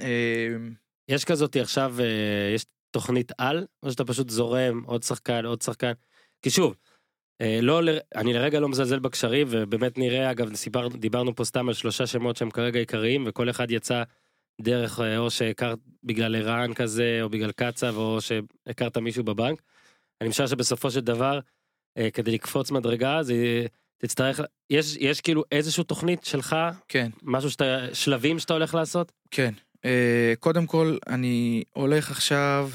Uh, 0.03 0.05
יש 1.09 1.25
כזאתי 1.25 1.61
עכשיו, 1.61 1.95
אה, 2.01 2.55
יש 2.55 2.65
תוכנית 2.91 3.33
על, 3.39 3.67
או 3.83 3.91
שאתה 3.91 4.05
פשוט 4.05 4.31
זורם 4.31 4.83
עוד 4.87 5.03
שחקן, 5.03 5.45
עוד 5.45 5.63
שחקן. 5.63 5.93
כי 6.43 6.51
שוב, 6.51 6.77
אה, 7.41 7.59
לא, 7.63 7.81
אני 8.15 8.33
לרגע 8.33 8.61
לא 8.61 8.69
מזלזל 8.69 8.99
בקשרים, 8.99 9.47
ובאמת 9.51 9.99
נראה, 9.99 10.31
אגב, 10.31 10.55
סיפר, 10.55 10.89
דיברנו 10.89 11.35
פה 11.35 11.45
סתם 11.45 11.69
על 11.69 11.75
שלושה 11.75 12.07
שמות 12.07 12.37
שהם 12.37 12.51
כרגע 12.51 12.79
עיקריים, 12.79 13.25
וכל 13.27 13.51
אחד 13.51 13.71
יצא 13.71 14.03
דרך, 14.61 15.01
אה, 15.01 15.19
או 15.19 15.31
שהכרת 15.31 15.79
בגלל 16.05 16.37
ערן 16.37 16.75
כזה, 16.75 17.19
או 17.23 17.29
בגלל 17.29 17.53
קצב, 17.53 17.97
או 17.97 18.19
שהכרת 18.21 18.97
מישהו 18.97 19.25
בבנק. 19.25 19.63
אני 20.21 20.29
משער 20.29 20.47
שבסופו 20.47 20.91
של 20.91 21.01
דבר, 21.01 21.41
אה, 21.99 22.11
כדי 22.11 22.31
לקפוץ 22.31 22.71
מדרגה, 22.71 23.23
זה 23.23 23.67
תצטרך, 23.99 24.41
יש, 24.71 24.97
יש 25.01 25.21
כאילו 25.21 25.45
איזושהי 25.53 25.85
תוכנית 25.85 26.25
שלך, 26.25 26.57
כן 26.89 27.11
משהו 27.23 27.51
שאתה, 27.51 27.95
שלבים 27.95 28.39
שאתה 28.39 28.53
הולך 28.53 28.75
לעשות? 28.75 29.13
כן 29.31 29.55
אה, 29.85 30.35
קודם 30.41 30.67
כל, 30.67 30.99
אני 31.09 31.63
הולך 31.73 32.11
עכשיו, 32.11 32.71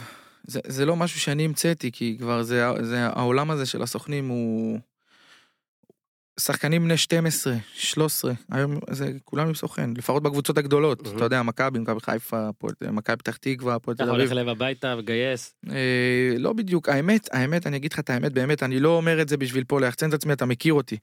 זה, 0.47 0.59
זה 0.67 0.85
לא 0.85 0.95
משהו 0.95 1.19
שאני 1.19 1.45
המצאתי, 1.45 1.91
כי 1.91 2.17
כבר 2.19 2.43
זה, 2.43 2.65
זה 2.81 3.07
העולם 3.07 3.51
הזה 3.51 3.65
של 3.65 3.81
הסוכנים 3.81 4.27
הוא... 4.27 4.79
שחקנים 6.41 6.83
בני 6.83 6.97
12, 6.97 7.55
13, 7.73 8.33
היום 8.51 8.79
זה 8.89 9.11
כולם 9.23 9.47
עם 9.47 9.53
סוכן, 9.53 9.89
לפחות 9.97 10.23
בקבוצות 10.23 10.57
הגדולות, 10.57 11.03
מהמם. 11.03 11.15
אתה 11.15 11.25
יודע, 11.25 11.41
מכבי, 11.43 11.79
מכבי 11.79 11.99
חיפה, 11.99 12.49
מכבי 12.91 13.17
פתח 13.17 13.37
תקווה, 13.37 13.75
הפועל 13.75 13.97
תל 13.97 14.03
אביב. 14.03 14.15
הולך 14.15 14.31
אליו 14.31 14.49
הביתה 14.49 14.95
וגייס. 14.97 15.55
אה, 15.69 16.35
לא 16.37 16.53
בדיוק, 16.53 16.89
האמת, 16.89 17.29
האמת, 17.33 17.67
אני 17.67 17.77
אגיד 17.77 17.93
לך 17.93 17.99
את 17.99 18.09
האמת, 18.09 18.33
באמת, 18.33 18.63
אני 18.63 18.79
לא 18.79 18.89
אומר 18.89 19.21
את 19.21 19.29
זה 19.29 19.37
בשביל 19.37 19.63
פה 19.63 19.79
ליחצן 19.79 20.09
את 20.09 20.13
עצמי, 20.13 20.33
אתה 20.33 20.45
מכיר 20.45 20.73
אותי. 20.73 20.97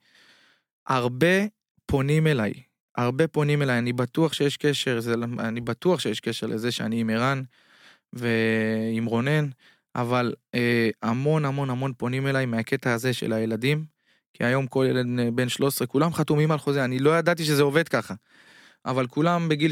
הרבה 0.86 1.46
פונים 1.86 2.26
אליי, 2.26 2.52
הרבה 2.96 3.28
פונים 3.28 3.62
אליי, 3.62 3.78
אני 3.78 3.92
בטוח 3.92 4.32
שיש 4.32 4.56
קשר, 4.56 5.00
זה, 5.00 5.14
אני 5.38 5.60
בטוח 5.60 6.00
שיש 6.00 6.20
קשר 6.20 6.46
לזה 6.46 6.72
שאני 6.72 7.00
עם 7.00 7.10
ערן 7.10 7.42
ועם 8.12 9.04
רונן, 9.04 9.48
אבל 9.94 10.34
אה, 10.54 10.90
המון 11.02 11.44
המון 11.44 11.70
המון 11.70 11.92
פונים 11.96 12.26
אליי 12.26 12.46
מהקטע 12.46 12.92
הזה 12.92 13.12
של 13.12 13.32
הילדים, 13.32 13.97
כי 14.34 14.44
היום 14.44 14.66
כל 14.66 14.86
ילד 14.88 15.06
אה, 15.18 15.30
בן 15.30 15.48
13, 15.48 15.86
כולם 15.86 16.12
חתומים 16.12 16.50
על 16.50 16.58
חוזה, 16.58 16.84
אני 16.84 16.98
לא 16.98 17.18
ידעתי 17.18 17.44
שזה 17.44 17.62
עובד 17.62 17.88
ככה. 17.88 18.14
אבל 18.86 19.06
כולם 19.06 19.48
בגיל 19.48 19.70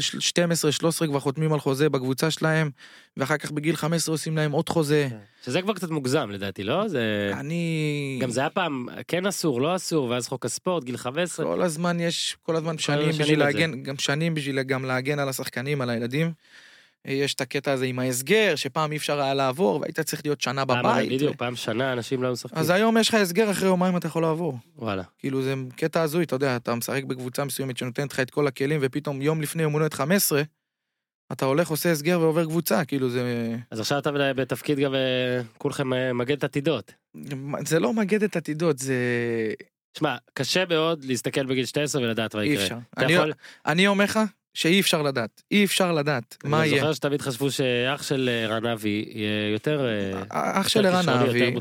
12-13 1.03 1.07
כבר 1.07 1.19
חותמים 1.19 1.53
על 1.53 1.59
חוזה 1.59 1.89
בקבוצה 1.89 2.31
שלהם, 2.31 2.69
ואחר 3.17 3.37
כך 3.37 3.51
בגיל 3.51 3.75
15 3.75 4.13
עושים 4.13 4.37
להם 4.37 4.51
עוד 4.51 4.69
חוזה. 4.69 5.07
שזה 5.45 5.61
כבר 5.61 5.73
קצת 5.73 5.89
מוגזם 5.89 6.29
לדעתי, 6.29 6.63
לא? 6.63 6.87
זה... 6.87 7.31
אני... 7.33 8.17
גם 8.21 8.29
זה 8.29 8.39
היה 8.39 8.49
פעם 8.49 8.87
כן 9.07 9.25
אסור, 9.25 9.61
לא 9.61 9.75
אסור, 9.75 10.09
ואז 10.09 10.27
חוק 10.27 10.45
הספורט, 10.45 10.83
גיל 10.83 10.97
15. 10.97 11.45
כל 11.45 11.61
הזמן 11.61 11.99
יש, 11.99 12.37
כל 12.43 12.55
הזמן 12.55 12.77
שנים 12.77 13.09
בשביל. 13.09 13.39
להגן, 13.39 13.83
גם 13.83 13.97
שנים 13.97 14.33
בשביל 14.33 14.63
גם 14.63 14.85
להגן 14.85 15.19
על 15.19 15.29
השחקנים, 15.29 15.81
על 15.81 15.89
הילדים. 15.89 16.31
יש 17.05 17.33
את 17.33 17.41
הקטע 17.41 17.71
הזה 17.71 17.85
עם 17.85 17.99
ההסגר, 17.99 18.53
שפעם 18.55 18.91
אי 18.91 18.97
אפשר 18.97 19.19
היה 19.21 19.33
לעבור, 19.33 19.79
והיית 19.81 19.99
צריך 19.99 20.21
להיות 20.25 20.41
שנה 20.41 20.65
פעם, 20.65 20.79
בבית. 20.79 21.11
בדיוק, 21.11 21.35
פעם 21.35 21.55
שנה 21.55 21.93
אנשים 21.93 22.23
לא 22.23 22.31
משחקים. 22.31 22.57
אז 22.57 22.69
היום 22.69 22.97
יש 22.97 23.09
לך 23.09 23.13
הסגר, 23.15 23.51
אחרי 23.51 23.67
יומיים 23.67 23.97
אתה 23.97 24.07
יכול 24.07 24.21
לעבור. 24.21 24.57
וואלה. 24.75 25.03
כאילו 25.19 25.41
זה 25.41 25.53
קטע 25.75 26.01
הזוי, 26.01 26.23
אתה 26.23 26.35
יודע, 26.35 26.55
אתה 26.55 26.75
משחק 26.75 27.03
בקבוצה 27.03 27.45
מסוימת 27.45 27.77
שנותנת 27.77 28.13
לך 28.13 28.19
את 28.19 28.29
כל 28.29 28.47
הכלים, 28.47 28.79
ופתאום 28.83 29.21
יום 29.21 29.41
לפני 29.41 29.63
יום 29.63 29.73
הולדת 29.73 29.93
15, 29.93 30.41
אתה 31.31 31.45
הולך, 31.45 31.67
עושה 31.69 31.91
הסגר 31.91 32.19
ועובר 32.19 32.45
קבוצה, 32.45 32.85
כאילו 32.85 33.09
זה... 33.09 33.55
אז 33.71 33.79
עכשיו 33.79 33.97
אתה 33.99 34.11
בתפקיד 34.35 34.79
גם 34.79 34.95
אה, 34.95 35.41
כולכם 35.57 35.93
אה, 35.93 36.13
מגן 36.13 36.35
עתידות. 36.41 36.93
זה 37.65 37.79
לא 37.79 37.93
מגדת 37.93 38.35
עתידות, 38.35 38.79
זה... 38.79 38.95
שמע, 39.97 40.15
קשה 40.33 40.63
מאוד 40.69 41.03
להסתכל 41.05 41.45
בגיל 41.45 41.65
12 41.65 42.01
ולדעת 42.01 42.35
מה 42.35 42.41
אי 42.41 42.47
יקרה. 42.47 42.63
אפשר. 42.63 42.77
אתה 42.93 43.05
אני- 43.05 43.13
יכול... 43.13 43.33
אני 43.65 43.87
אומר 43.87 44.03
לך 44.03 44.19
שאי 44.57 44.79
אפשר 44.79 45.01
לדעת, 45.01 45.41
אי 45.51 45.65
אפשר 45.65 45.91
לדעת 45.91 46.37
מה 46.43 46.59
אני 46.59 46.67
יהיה. 46.67 46.79
זוכר 46.79 46.93
שתמיד 46.93 47.21
חשבו 47.21 47.51
שאח 47.51 48.03
של 48.03 48.29
אה, 48.29 48.47
רן 48.47 48.65
אבי 48.65 49.05
יהיה 49.09 49.51
יותר... 49.51 49.87
אה, 49.87 50.23
אח 50.29 50.67
של 50.67 50.85
ערן 50.85 51.09
אבי, 51.09 51.55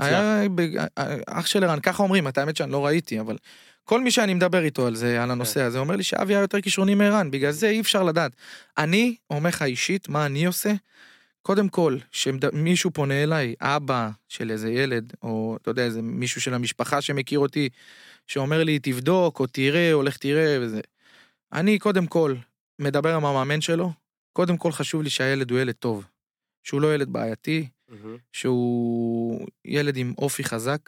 אח 1.26 1.46
של 1.46 1.64
ערן, 1.64 1.80
ככה 1.80 2.02
אומרים, 2.02 2.28
את 2.28 2.38
האמת 2.38 2.56
שאני 2.56 2.72
לא 2.72 2.86
ראיתי, 2.86 3.20
אבל 3.20 3.36
כל 3.84 4.00
מי 4.00 4.10
שאני 4.10 4.34
מדבר 4.34 4.64
איתו 4.64 4.86
על 4.86 4.94
זה, 4.94 5.22
על 5.22 5.30
הנושא 5.30 5.62
הזה, 5.62 5.78
אומר 5.78 5.96
לי 5.96 6.02
שאבי 6.02 6.34
היה 6.34 6.40
יותר 6.40 6.60
כישרוני 6.60 6.94
מערן, 6.94 7.30
בגלל 7.30 7.50
זה 7.50 7.68
אי 7.68 7.80
אפשר 7.80 8.02
לדעת. 8.02 8.32
אני 8.78 9.16
אומר 9.30 9.48
לך 9.48 9.62
אישית, 9.62 10.08
מה 10.08 10.26
אני 10.26 10.46
עושה? 10.46 10.72
קודם 11.42 11.68
כל, 11.68 11.96
שמישהו 12.12 12.90
פונה 12.90 13.22
אליי, 13.22 13.54
אבא 13.60 14.08
של 14.28 14.50
איזה 14.50 14.70
ילד, 14.70 15.12
או 15.22 15.56
אתה 15.62 15.70
יודע, 15.70 15.84
איזה 15.84 16.02
מישהו 16.02 16.40
של 16.40 16.54
המשפחה 16.54 17.00
שמכיר 17.00 17.38
אותי, 17.38 17.68
שאומר 18.26 18.64
לי, 18.64 18.78
תבדוק, 18.78 19.40
או 19.40 19.46
תראה, 19.46 19.92
או 19.92 20.02
לך 20.02 20.16
תראה, 20.16 20.58
וזה. 20.60 20.80
אני 21.52 21.78
קודם 21.78 22.06
כל 22.06 22.34
מדבר 22.78 23.14
עם 23.14 23.24
המאמן 23.24 23.60
שלו, 23.60 23.92
קודם 24.32 24.56
כל 24.56 24.72
חשוב 24.72 25.02
לי 25.02 25.10
שהילד 25.10 25.50
הוא 25.50 25.58
ילד 25.58 25.74
טוב. 25.74 26.06
שהוא 26.66 26.80
לא 26.80 26.94
ילד 26.94 27.12
בעייתי, 27.12 27.68
מהמם. 27.88 28.16
שהוא 28.32 29.46
ילד 29.64 29.96
עם 29.96 30.14
אופי 30.18 30.44
חזק, 30.44 30.80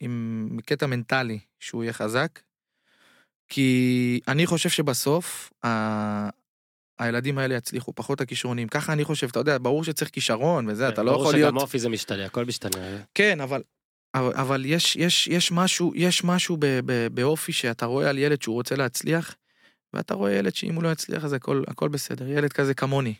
עם 0.00 0.58
קטע 0.66 0.86
מנטלי 0.86 1.38
שהוא 1.60 1.84
יהיה 1.84 1.92
חזק, 1.92 2.40
כי 3.48 4.20
אני 4.28 4.46
חושב 4.46 4.68
שבסוף 4.68 5.52
ה... 5.64 6.40
הילדים 6.98 7.38
האלה 7.38 7.54
יצליחו, 7.54 7.92
פחות 7.94 8.20
הכישרונים. 8.20 8.68
ככה 8.68 8.92
אני 8.92 9.04
חושב, 9.04 9.28
אתה 9.28 9.38
יודע, 9.38 9.58
ברור 9.58 9.84
שצריך 9.84 10.10
כישרון 10.10 10.68
וזה, 10.68 10.88
אתה 10.88 11.02
לא 11.02 11.12
ברור 11.12 11.22
יכול 11.22 11.34
להיות... 11.34 11.48
שגם 11.48 11.56
אופי 11.56 11.78
זה 11.78 11.88
משתנה, 11.88 12.24
הכל 12.24 12.44
משתנה. 12.44 12.96
כן, 13.14 13.40
אבל... 13.40 13.62
אבל, 14.14 14.32
אבל 14.34 14.64
יש, 14.66 14.96
יש, 14.96 15.26
יש 15.26 15.52
משהו, 15.52 15.92
יש 15.94 16.24
משהו 16.24 16.56
ב, 16.56 16.66
ב, 16.84 17.06
באופי 17.14 17.52
שאתה 17.52 17.86
רואה 17.86 18.10
על 18.10 18.18
ילד 18.18 18.42
שהוא 18.42 18.54
רוצה 18.54 18.76
להצליח, 18.76 19.36
ואתה 19.94 20.14
רואה 20.14 20.32
ילד 20.32 20.54
שאם 20.54 20.74
הוא 20.74 20.82
לא 20.82 20.88
יצליח 20.88 21.24
אז 21.24 21.32
הכל, 21.32 21.62
הכל 21.68 21.88
בסדר, 21.88 22.28
ילד 22.28 22.52
כזה 22.52 22.74
כמוני, 22.74 23.14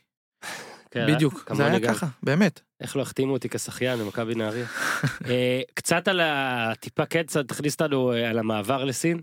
כן, 0.91 1.07
בדיוק, 1.15 1.39
זה 1.39 1.45
כמוני 1.45 1.65
היה 1.65 1.79
גם. 1.79 1.95
ככה, 1.95 2.07
באמת. 2.23 2.61
איך 2.81 2.97
לא 2.97 3.03
החתימו 3.03 3.33
אותי 3.33 3.49
כשחיין 3.49 3.99
במכבי 3.99 4.35
נהריה. 4.35 4.67
אה, 5.29 5.61
קצת 5.75 6.09
על 6.09 6.21
ה... 6.21 6.73
טיפה 6.81 7.07
קצת 7.07 7.49
תכניס 7.49 7.73
אותנו 7.73 8.13
אה, 8.13 8.31
על 8.31 8.39
המעבר 8.39 8.85
לסין. 8.85 9.21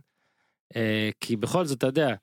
אה, 0.76 1.10
כי 1.20 1.36
בכל 1.36 1.66
זאת, 1.66 1.78
אתה 1.78 1.88
יודע, 1.88 2.16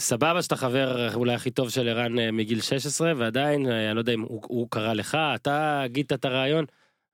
סבבה 0.00 0.42
שאתה 0.42 0.56
חבר 0.56 1.14
אולי 1.14 1.34
הכי 1.34 1.50
טוב 1.50 1.70
של 1.70 1.88
ערן 1.88 2.18
אה, 2.18 2.32
מגיל 2.32 2.60
16, 2.60 3.12
ועדיין, 3.16 3.66
אה, 3.66 3.86
אני 3.86 3.94
לא 3.94 4.00
יודע 4.00 4.14
אם 4.14 4.20
הוא, 4.20 4.42
הוא 4.48 4.68
קרא 4.70 4.92
לך, 4.92 5.18
אתה 5.34 5.82
הגית 5.82 6.12
את 6.12 6.24
הרעיון, 6.24 6.64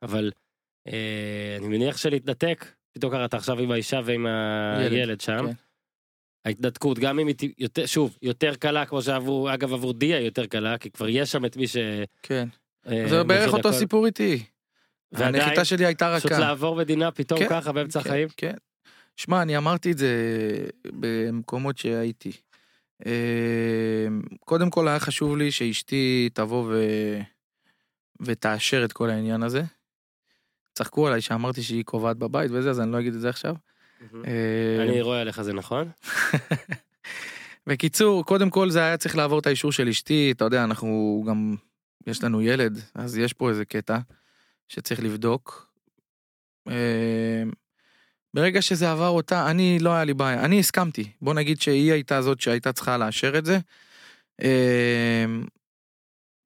אבל 0.02 0.30
אה, 0.88 1.56
אני 1.58 1.68
מניח 1.68 1.96
שלהתנתק, 1.96 2.66
פתאום 2.92 3.12
קראת 3.12 3.34
עכשיו 3.34 3.58
עם 3.58 3.70
האישה 3.70 4.00
ועם 4.04 4.26
הילד 4.26 5.20
שם. 5.20 5.46
כן. 5.46 5.52
ההתנתקות, 6.44 6.98
גם 6.98 7.18
אם 7.18 7.26
היא 7.26 7.52
יותר, 7.58 7.86
שוב, 7.86 8.18
יותר 8.22 8.54
קלה, 8.54 8.86
כמו 8.86 9.02
שעבור, 9.02 9.54
אגב 9.54 9.72
עבור 9.72 9.92
דיה 9.92 10.20
יותר 10.20 10.46
קלה, 10.46 10.78
כי 10.78 10.90
כבר 10.90 11.08
יש 11.08 11.32
שם 11.32 11.44
את 11.44 11.56
מי 11.56 11.68
ש... 11.68 11.76
כן. 12.22 12.48
אה, 12.86 13.08
זה 13.08 13.24
בערך 13.24 13.52
אותו 13.52 13.68
הכל. 13.68 13.78
סיפור 13.78 14.06
איתי. 14.06 14.42
ועדיין, 15.12 15.34
הנחיתה 15.34 15.64
שלי 15.64 15.86
הייתה 15.86 16.14
פשוט 16.18 16.32
רכה. 16.32 16.40
לעבור 16.40 16.76
מדינה 16.76 17.10
פתאום 17.10 17.40
כן, 17.40 17.48
ככה 17.48 17.72
באמצע 17.72 18.02
כן, 18.02 18.08
החיים. 18.08 18.28
כן. 18.36 18.54
שמע, 19.16 19.42
אני 19.42 19.56
אמרתי 19.56 19.92
את 19.92 19.98
זה 19.98 20.14
במקומות 20.84 21.78
שהייתי. 21.78 22.32
אה, 23.06 24.06
קודם 24.44 24.70
כל 24.70 24.88
היה 24.88 24.98
חשוב 24.98 25.36
לי 25.36 25.50
שאשתי 25.50 26.28
תבוא 26.34 26.64
ו... 26.68 26.84
ותאשר 28.20 28.84
את 28.84 28.92
כל 28.92 29.10
העניין 29.10 29.42
הזה. 29.42 29.62
צחקו 30.74 31.06
עליי 31.06 31.20
שאמרתי 31.20 31.62
שהיא 31.62 31.84
קובעת 31.84 32.16
בבית 32.16 32.50
וזה, 32.50 32.70
אז 32.70 32.80
אני 32.80 32.92
לא 32.92 33.00
אגיד 33.00 33.14
את 33.14 33.20
זה 33.20 33.28
עכשיו. 33.28 33.54
אה, 34.24 34.82
אני 34.82 35.00
רואה 35.00 35.20
עליך 35.20 35.42
זה 35.42 35.52
נכון. 35.52 35.90
בקיצור, 37.66 38.24
קודם 38.24 38.50
כל 38.50 38.70
זה 38.70 38.78
היה 38.78 38.96
צריך 38.96 39.16
לעבור 39.16 39.38
את 39.38 39.46
האישור 39.46 39.72
של 39.72 39.88
אשתי, 39.88 40.32
אתה 40.36 40.44
יודע, 40.44 40.64
אנחנו 40.64 41.24
גם, 41.28 41.54
יש 42.06 42.24
לנו 42.24 42.42
ילד, 42.42 42.78
אז 42.94 43.18
יש 43.18 43.32
פה 43.32 43.48
איזה 43.48 43.64
קטע 43.64 43.98
שצריך 44.68 45.00
לבדוק. 45.00 45.72
אה, 46.68 47.42
ברגע 48.34 48.62
שזה 48.62 48.90
עבר 48.90 49.08
אותה, 49.08 49.50
אני, 49.50 49.78
לא 49.80 49.90
היה 49.90 50.04
לי 50.04 50.14
בעיה, 50.14 50.44
אני 50.44 50.60
הסכמתי. 50.60 51.12
בוא 51.22 51.34
נגיד 51.34 51.60
שהיא 51.60 51.92
הייתה 51.92 52.22
זאת 52.22 52.40
שהייתה 52.40 52.72
צריכה 52.72 52.98
לאשר 52.98 53.38
את 53.38 53.44
זה. 53.44 53.58
אה, 54.42 55.24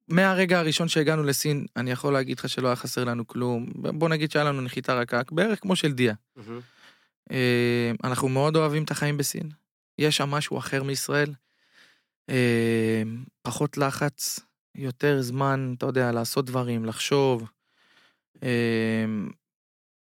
מהרגע 0.07 0.59
הראשון 0.59 0.87
שהגענו 0.87 1.23
לסין, 1.23 1.65
אני 1.75 1.91
יכול 1.91 2.13
להגיד 2.13 2.39
לך 2.39 2.49
שלא 2.49 2.67
היה 2.67 2.75
חסר 2.75 3.03
לנו 3.03 3.27
כלום. 3.27 3.65
בוא 3.75 4.09
נגיד 4.09 4.31
שהיה 4.31 4.45
לנו 4.45 4.61
נחיתה 4.61 4.93
רכה, 4.93 5.21
בערך 5.31 5.59
כמו 5.61 5.75
של 5.75 5.91
דיה. 5.91 6.13
אה, 6.37 6.43
אנחנו 8.03 8.29
מאוד 8.29 8.55
אוהבים 8.55 8.83
את 8.83 8.91
החיים 8.91 9.17
בסין. 9.17 9.49
יש 9.97 10.17
שם 10.17 10.29
משהו 10.29 10.57
אחר 10.57 10.83
מישראל. 10.83 11.33
אה, 12.29 13.03
פחות 13.41 13.77
לחץ, 13.77 14.39
יותר 14.75 15.21
זמן, 15.21 15.73
אתה 15.77 15.85
יודע, 15.85 16.11
לעשות 16.11 16.45
דברים, 16.45 16.85
לחשוב. 16.85 17.49
אה, 18.43 19.05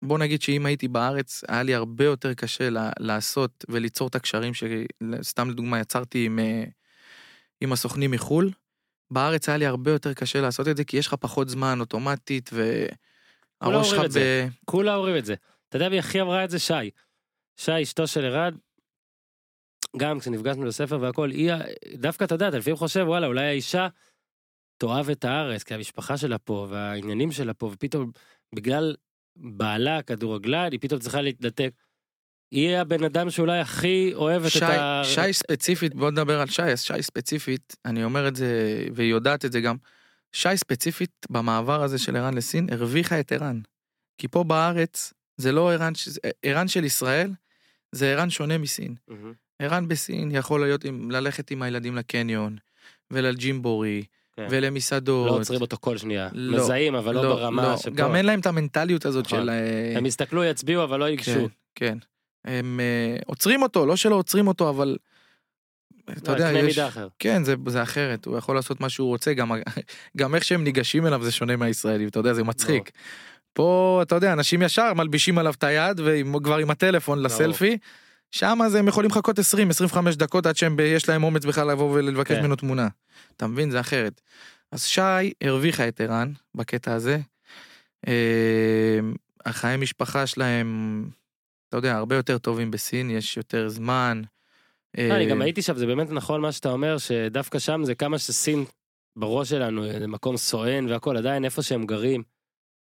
בוא 0.03 0.19
נגיד 0.19 0.43
שאם 0.43 0.67
הייתי 0.67 0.89
בארץ, 0.89 1.45
היה 1.49 1.63
לי 1.63 1.75
הרבה 1.75 2.05
יותר 2.05 2.35
קשה 2.35 2.69
לעשות 2.99 3.65
וליצור 3.69 4.09
את 4.09 4.15
הקשרים 4.15 4.53
שסתם 4.55 5.51
לדוגמה 5.51 5.81
יצרתי 5.81 6.27
עם, 6.27 6.39
אה, 6.39 6.65
עם 7.61 7.73
הסוכנים 7.73 8.11
מחו"ל. 8.11 8.51
בארץ 9.11 9.49
היה 9.49 9.59
לי 9.59 9.67
הרבה 9.67 9.91
יותר 9.91 10.15
קשה 10.15 10.41
לעשות 10.41 10.69
את 10.69 10.77
זה, 10.77 10.85
כי 10.85 10.97
יש 10.97 11.07
לך 11.07 11.15
פחות 11.15 11.49
זמן 11.49 11.81
אוטומטית, 11.81 12.51
והראש 12.53 13.91
שלך. 13.91 14.17
ב... 14.17 14.49
כולה 14.65 14.97
אומרים 14.97 15.17
את 15.17 15.25
זה. 15.25 15.35
אתה 15.73 15.79
יודע 15.79 15.89
מי 15.89 15.99
הכי 15.99 16.21
אמרה 16.21 16.45
את 16.45 16.51
זה? 16.51 16.59
שי. 16.59 16.91
שי, 17.57 17.83
אשתו 17.83 18.07
של 18.07 18.25
ערן, 18.25 18.55
גם 19.97 20.21
כשנפגשנו 20.21 20.65
לספר 20.65 20.99
והכל, 21.01 21.31
היא, 21.31 21.53
דווקא 21.95 22.25
אתה 22.25 22.35
יודע, 22.35 22.49
אתה 22.49 22.59
לפעמים 22.59 22.77
חושב, 22.77 23.05
וואלה, 23.07 23.27
אולי 23.27 23.45
האישה 23.45 23.89
תאהב 24.79 25.11
את 25.11 25.25
הארץ, 25.25 25.63
כי 25.63 25.75
המשפחה 25.75 26.17
שלה 26.17 26.39
פה, 26.39 26.67
והעניינים 26.71 27.33
שלה 27.33 27.55
פה, 27.55 27.71
ופתאום, 27.73 28.11
בגלל 28.55 28.97
בעלה, 29.37 30.03
כדורגלן, 30.03 30.69
היא 30.73 30.81
פתאום 30.81 31.01
צריכה 31.01 31.21
להתנתק. 31.21 31.71
היא 32.51 32.77
הבן 32.77 33.05
אדם 33.05 33.31
שאולי 33.31 33.59
הכי 33.61 34.15
אוהבת 34.15 34.51
שי, 34.51 34.59
את 34.59 34.63
ה... 34.63 35.03
שי 35.05 35.33
ספציפית, 35.33 35.95
בוא 35.95 36.11
נדבר 36.11 36.41
על 36.41 36.49
שי, 36.49 36.63
אז 36.63 36.83
שי 36.83 37.03
ספציפית, 37.03 37.77
אני 37.85 38.05
אומר 38.05 38.29
את 38.29 38.37
זה, 38.37 38.85
והיא 38.95 39.11
יודעת 39.11 39.45
את 39.45 39.53
זה 39.53 39.61
גם, 39.61 39.77
שי 40.33 40.57
ספציפית 40.57 41.27
במעבר 41.31 41.83
הזה 41.83 41.99
של 41.99 42.17
ערן 42.17 42.35
לסין, 42.35 42.67
הרוויחה 42.73 43.21
את 43.21 43.33
ערן. 43.33 43.61
כי 44.19 44.29
פה 44.29 44.45
בארץ, 44.45 45.13
זה 45.37 45.53
לא 45.53 45.73
ערן, 45.73 45.93
ערן 46.43 46.69
של 46.69 46.85
ישראל, 46.85 47.31
זה 47.93 48.13
ערן 48.13 48.31
שונה 48.31 48.59
מסין. 48.59 48.95
ערן 49.59 49.89
בסין 49.89 50.31
יכול 50.31 50.61
להיות 50.61 50.85
עם, 50.85 51.11
ללכת 51.11 51.51
עם 51.51 51.63
הילדים 51.63 51.97
לקניון, 51.97 52.57
ולג'ימבורי, 53.11 54.05
כן. 54.37 54.47
ולמסעדות. 54.51 55.27
לא 55.27 55.37
עוצרים 55.37 55.61
אותו 55.61 55.77
כל 55.81 55.97
שנייה. 55.97 56.29
לא, 56.33 56.59
מזהים, 56.59 56.95
אבל 56.95 57.15
לא 57.15 57.23
ברמה 57.23 57.77
שפה. 57.77 57.91
גם 57.91 58.15
אין 58.15 58.27
להם 58.27 58.41
את 58.41 58.47
המנטליות 58.47 59.07
הזאת 59.07 59.27
נכון. 59.27 59.41
של... 59.41 59.51
אה, 59.51 59.93
הם 59.97 60.07
יסתכלו, 60.07 60.45
יצביעו, 60.45 60.85
אבל 60.85 60.99
לא 60.99 61.09
ייגשו. 61.09 61.33
כן, 61.33 61.47
כן. 61.75 61.99
הם 62.45 62.81
אה, 62.81 63.17
עוצרים 63.27 63.63
אותו, 63.63 63.87
לא 63.87 63.97
שלא 63.97 64.15
עוצרים 64.15 64.49
אותו, 64.49 64.71
אבל... 64.71 64.97
אתה 66.11 66.33
לא, 66.33 66.37
יודע, 66.37 66.51
קנה 66.51 66.59
יש... 66.59 66.65
מידה 66.65 66.89
אחר. 66.89 67.09
כן, 67.19 67.45
זה, 67.45 67.55
זה 67.67 67.83
אחרת, 67.83 68.27
הוא 68.27 68.39
יכול 68.39 68.55
לעשות 68.55 68.81
מה 68.81 68.89
שהוא 68.89 69.09
רוצה, 69.09 69.35
גם, 69.35 69.53
גם 70.17 70.35
איך 70.35 70.45
שהם 70.45 70.65
ניגשים 70.65 71.07
אליו 71.07 71.25
זה 71.25 71.33
שונה 71.33 71.57
מהישראלים, 71.57 72.09
אתה 72.09 72.19
יודע, 72.19 72.35
זה 72.35 72.45
מצחיק. 72.45 72.91
פה, 73.53 74.01
אתה 74.03 74.15
יודע, 74.15 74.33
אנשים 74.33 74.63
ישר 74.63 74.95
מלבישים 74.95 75.39
עליו 75.39 75.53
את 75.59 75.65
היד, 75.65 76.01
וכבר 76.01 76.57
עם 76.57 76.71
הטלפון 76.71 77.23
לסלפי, 77.23 77.79
שם 78.31 78.59
אז 78.65 78.75
הם 78.75 78.89
יכולים 78.89 79.11
לחכות 79.11 79.39
20-25 79.39 79.43
דקות 80.17 80.47
עד 80.47 80.57
שהם, 80.57 80.77
יש 80.81 81.09
להם 81.09 81.25
אומץ 81.25 81.45
בכלל 81.45 81.71
לבוא 81.71 81.91
ולבקש 81.93 82.33
כן. 82.33 82.41
ממנו 82.41 82.57
תמונה. 82.57 82.89
אתה 83.37 83.47
מבין? 83.47 83.71
זה 83.71 83.81
אחרת. 83.81 84.21
אז 84.73 84.85
שי 84.85 85.33
הרוויחה 85.41 85.89
את 85.89 86.01
ערן 86.01 86.33
בקטע 86.55 86.93
הזה. 86.93 87.19
אה, 88.09 89.01
החיי 89.47 89.77
משפחה 89.77 90.27
שלהם, 90.27 91.05
אתה 91.69 91.77
יודע, 91.77 91.97
הרבה 91.97 92.17
יותר 92.17 92.39
טובים 92.39 92.71
בסין, 92.71 93.11
יש 93.11 93.37
יותר 93.37 93.69
זמן. 93.69 94.23
לא, 94.99 95.15
אני 95.15 95.27
גם 95.27 95.43
הייתי 95.43 95.63
שם, 95.63 95.77
זה 95.77 95.87
באמת 95.87 96.11
נכון 96.11 96.41
מה 96.41 96.53
שאתה 96.53 96.71
אומר, 96.71 96.99
שדווקא 96.99 97.59
שם 97.59 97.85
זה 97.85 97.95
כמה 97.95 98.19
שסין 98.19 98.65
בראש 99.17 99.51
שלנו, 99.51 99.87
זה 99.99 100.07
מקום 100.07 100.37
סואן 100.37 100.87
והכל, 100.89 101.17
עדיין 101.17 101.45
איפה 101.45 101.63
שהם 101.63 101.87
גרים, 101.87 102.23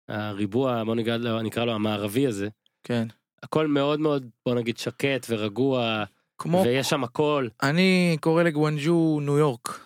הריבוע, 0.08 0.84
בוא 0.84 0.96
נקרא 0.96 1.18
לו, 1.18 1.42
נקרא 1.42 1.66
לו 1.66 1.74
המערבי 1.74 2.28
הזה, 2.28 2.48
כן. 2.84 3.08
הכל 3.44 3.68
מאוד 3.68 4.00
מאוד, 4.00 4.30
בוא 4.46 4.56
נגיד, 4.56 4.78
שקט 4.78 5.26
ורגוע, 5.30 6.04
כמו, 6.38 6.64
ויש 6.66 6.90
שם 6.90 7.04
הכל. 7.04 7.48
אני 7.64 8.18
קורא 8.22 8.44
לגואנג'ו 8.44 9.20
ניו 9.22 9.38
יורק. 9.38 9.80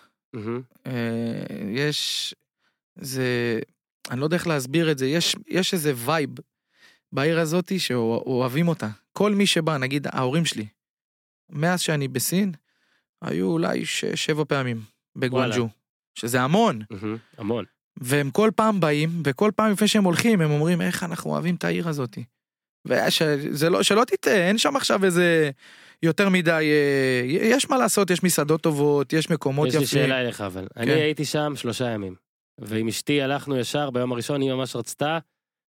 אה, 0.87 0.91
יש, 1.71 2.35
זה, 2.95 3.59
אני 4.11 4.19
לא 4.19 4.25
יודע 4.25 4.37
איך 4.37 4.47
להסביר 4.47 4.91
את 4.91 4.97
זה, 4.97 5.07
יש, 5.07 5.35
יש 5.47 5.73
איזה 5.73 5.93
vibe 5.95 6.29
בעיר 7.11 7.39
הזאתי 7.39 7.79
שאוהבים 7.79 8.67
אותה. 8.67 8.89
כל 9.13 9.31
מי 9.31 9.47
שבא, 9.47 9.77
נגיד 9.77 10.07
ההורים 10.07 10.45
שלי, 10.45 10.67
מאז 11.49 11.81
שאני 11.81 12.07
בסין, 12.07 12.51
היו 13.21 13.47
אולי 13.47 13.85
ש, 13.85 14.05
שבע 14.05 14.43
פעמים 14.47 14.81
בגואנג'ו. 15.15 15.67
שזה 16.15 16.41
המון. 16.41 16.81
מהמם. 16.89 17.17
המון. 17.37 17.65
והם 17.97 18.31
כל 18.31 18.51
פעם 18.55 18.79
באים, 18.79 19.09
וכל 19.25 19.51
פעם 19.55 19.71
לפני 19.71 19.87
שהם 19.87 20.03
הולכים, 20.03 20.41
הם 20.41 20.51
אומרים 20.51 20.81
איך 20.81 21.03
אנחנו 21.03 21.31
אוהבים 21.31 21.55
את 21.55 21.63
העיר 21.63 21.89
הזאתי. 21.89 22.23
וזה 22.87 23.69
לא, 23.69 23.83
שלא 23.83 24.03
תטעה, 24.03 24.47
אין 24.47 24.57
שם 24.57 24.75
עכשיו 24.75 25.05
איזה 25.05 25.51
יותר 26.03 26.29
מדי, 26.29 26.71
אה, 26.71 27.21
יש 27.25 27.69
מה 27.69 27.77
לעשות, 27.77 28.09
יש 28.09 28.23
מסעדות 28.23 28.61
טובות, 28.61 29.13
יש 29.13 29.29
מקומות 29.29 29.67
יש 29.67 29.73
יפים. 29.73 29.83
לי 29.83 29.87
שאלה 29.87 30.21
אליך 30.21 30.41
אבל, 30.41 30.67
אני 30.77 30.85
כן. 30.85 30.97
הייתי 30.97 31.25
שם 31.25 31.53
שלושה 31.55 31.89
ימים, 31.89 32.15
ועם 32.61 32.87
אשתי 32.87 33.21
הלכנו 33.21 33.57
ישר 33.57 33.89
ביום 33.89 34.11
הראשון, 34.11 34.41
היא 34.41 34.53
ממש 34.53 34.75
רצתה 34.75 35.19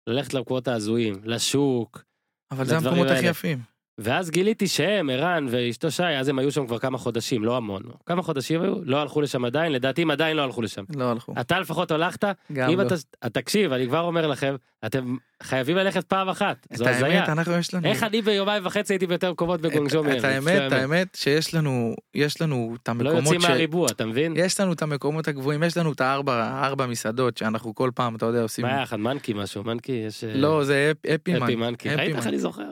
ללכת 0.06 0.34
למקומות 0.34 0.68
ההזויים, 0.68 1.20
לשוק, 1.24 2.04
אבל 2.50 2.64
זה 2.64 2.76
המקומות 2.76 3.06
הכי. 3.10 3.26
יפים. 3.26 3.75
ואז 3.98 4.30
גיליתי 4.30 4.68
שהם, 4.68 5.10
ערן 5.10 5.46
ואשתו 5.50 5.90
שי, 5.90 6.02
אז 6.02 6.28
הם 6.28 6.38
היו 6.38 6.52
שם 6.52 6.66
כבר 6.66 6.78
כמה 6.78 6.98
חודשים, 6.98 7.44
לא 7.44 7.56
המון. 7.56 7.82
כמה 8.06 8.22
חודשים 8.22 8.62
היו? 8.62 8.74
לא 8.84 9.02
הלכו 9.02 9.20
לשם 9.20 9.44
עדיין, 9.44 9.72
לדעתי 9.72 10.02
הם 10.02 10.10
עדיין 10.10 10.36
לא 10.36 10.42
הלכו 10.42 10.62
לשם. 10.62 10.84
לא 10.96 11.10
הלכו. 11.10 11.34
אתה 11.40 11.60
לפחות 11.60 11.90
הלכת, 11.90 12.24
גם 12.52 12.70
אם 12.70 12.80
לא. 12.80 12.86
אתה, 12.86 13.28
תקשיב, 13.30 13.72
אני 13.72 13.86
כבר 13.86 14.00
אומר 14.00 14.26
לכם, 14.26 14.56
אתם 14.86 15.16
חייבים 15.42 15.76
ללכת 15.76 16.04
פעם 16.04 16.28
אחת, 16.28 16.66
את 16.72 16.76
זו 16.76 16.88
הזיה. 16.88 17.06
האמת, 17.06 17.28
אנחנו 17.28 17.52
יש 17.52 17.74
לנו... 17.74 17.86
איך 17.88 18.02
אני 18.02 18.22
ביומיים 18.22 18.66
וחצי 18.66 18.92
הייתי 18.92 19.06
ביותר 19.06 19.32
מקומות 19.32 19.60
בגונג'ו 19.60 20.00
את- 20.00 20.06
מהם? 20.06 20.18
את 20.18 20.24
האמת, 20.24 20.72
האמת 20.72 21.14
שיש 21.14 21.54
לנו, 21.54 21.94
יש 22.14 22.40
לנו 22.40 22.76
את 22.82 22.88
לא 22.88 22.92
המקומות 22.92 23.22
יוצאים 23.24 23.40
ש... 23.40 23.44
מהריבוע, 23.44 23.86
אתה 23.90 24.06
מבין? 24.06 24.34
יש 24.36 24.60
לנו 24.60 24.72
את 24.72 24.82
המקומות 24.82 25.28
הגבוהים, 25.28 25.62
יש 25.62 25.76
לנו 25.76 25.92
את 25.92 26.00
הארבע, 26.00 26.60
ארבע 26.64 26.86
מסעדות 26.86 27.36
שאנחנו 27.36 27.74
כל 27.74 27.90
פעם, 27.94 28.16
אתה 28.16 28.26
יודע, 28.26 28.42
עושים... 28.42 28.64
מה 28.64 28.72
היה 28.74 28.82
אחד 28.82 29.00
מנקי 29.00 29.32
משהו, 29.32 29.64
מנקי 29.64 29.92
יש... 29.92 30.24
אה, 30.24 30.34
לא, 30.34 30.64
זה 30.64 30.92
אפ- 31.04 31.10
אפי. 31.14 31.56
מנקי, 31.56 31.88
אפי 31.88 31.96
ראית 31.96 32.16
איך. 32.16 32.26
אני 32.26 32.38
זוכר? 32.38 32.62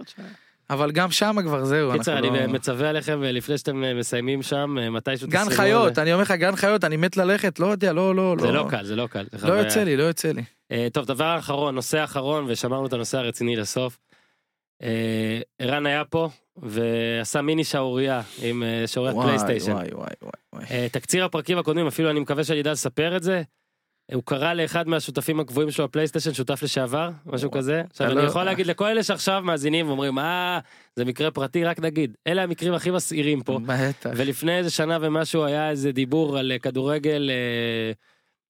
אבל 0.70 0.92
גם 0.92 1.10
שם 1.10 1.36
כבר 1.42 1.64
זהו, 1.64 1.92
קיצר, 1.92 2.18
אני 2.18 2.30
לא... 2.30 2.46
מצווה 2.46 2.88
עליכם 2.88 3.24
אה, 3.24 3.32
לפני 3.32 3.58
שאתם 3.58 3.84
אה, 3.84 3.94
מסיימים 3.94 4.42
שם, 4.42 4.76
אה, 4.78 4.90
מתישהו 4.90 5.28
גן 5.28 5.38
תסיימו 5.38 5.56
חיות, 5.56 5.88
את 5.88 5.94
זה. 5.94 6.02
אני 6.02 6.12
אומר 6.12 6.22
לך 6.22 6.30
גן 6.30 6.56
חיות, 6.56 6.84
אני 6.84 6.96
מת 6.96 7.16
ללכת, 7.16 7.58
לא 7.58 7.66
יודע, 7.66 7.92
לא, 7.92 8.14
לא, 8.14 8.36
זה 8.40 8.52
לא 8.52 8.66
קל, 8.70 8.84
זה 8.84 8.96
לא 8.96 9.06
קל. 9.06 9.24
זה 9.32 9.46
לא 9.46 9.52
חוויה. 9.52 9.64
יוצא 9.64 9.82
לי, 9.82 9.96
לא 9.96 10.02
יוצא 10.02 10.32
לי. 10.32 10.42
טוב, 10.92 11.06
דבר 11.06 11.36
אחרון, 11.38 11.74
נושא 11.74 12.04
אחרון, 12.04 12.44
ושמרנו 12.48 12.86
את 12.86 12.92
הנושא 12.92 13.18
הרציני 13.18 13.56
לסוף. 13.56 13.98
ערן 15.58 15.86
היה 15.86 16.04
פה, 16.04 16.28
ועשה 16.56 17.42
מיני 17.42 17.64
שערורייה 17.64 18.20
עם 18.42 18.62
שעוריית 18.86 19.16
פלייסטיישן. 19.16 19.72
וואי, 19.72 19.88
וואי, 19.92 20.08
וואי, 20.22 20.64
וואי. 20.70 20.88
תקציר 20.88 21.24
הפרקים 21.24 21.58
הקודמים, 21.58 21.86
אפילו 21.86 22.10
אני 22.10 22.20
מקווה 22.20 22.44
שאני 22.44 22.60
אדע 22.60 22.72
לספר 22.72 23.16
את 23.16 23.22
זה. 23.22 23.42
הוא 24.12 24.22
קרא 24.26 24.54
לאחד 24.54 24.88
מהשותפים 24.88 25.40
הקבועים 25.40 25.70
שלו 25.70 25.88
בפלייסטיישן 25.88 26.34
שותף 26.34 26.62
לשעבר, 26.62 27.10
משהו 27.26 27.50
כזה. 27.50 27.82
עכשיו 27.90 28.06
אני 28.06 28.14
לא- 28.14 28.20
יכול 28.22 28.44
להגיד 28.44 28.66
לכל 28.66 28.86
אלה 28.86 29.02
שעכשיו 29.02 29.42
מאזינים 29.44 29.88
ואומרים 29.88 30.18
אה 30.18 30.58
זה 30.96 31.04
מקרה 31.04 31.30
פרטי 31.30 31.64
רק 31.64 31.80
נגיד 31.80 32.16
אלה 32.26 32.42
המקרים 32.42 32.74
הכי 32.74 32.90
מסעירים 32.90 33.42
פה. 33.42 33.60
בטח. 33.66 34.10
ולפני 34.16 34.58
איזה 34.58 34.70
שנה 34.70 34.98
ומשהו 35.00 35.44
היה 35.44 35.70
איזה 35.70 35.92
דיבור 35.92 36.38
על 36.38 36.52
אה, 36.52 36.58
כדורגל, 36.58 37.30
אה, 37.30 37.92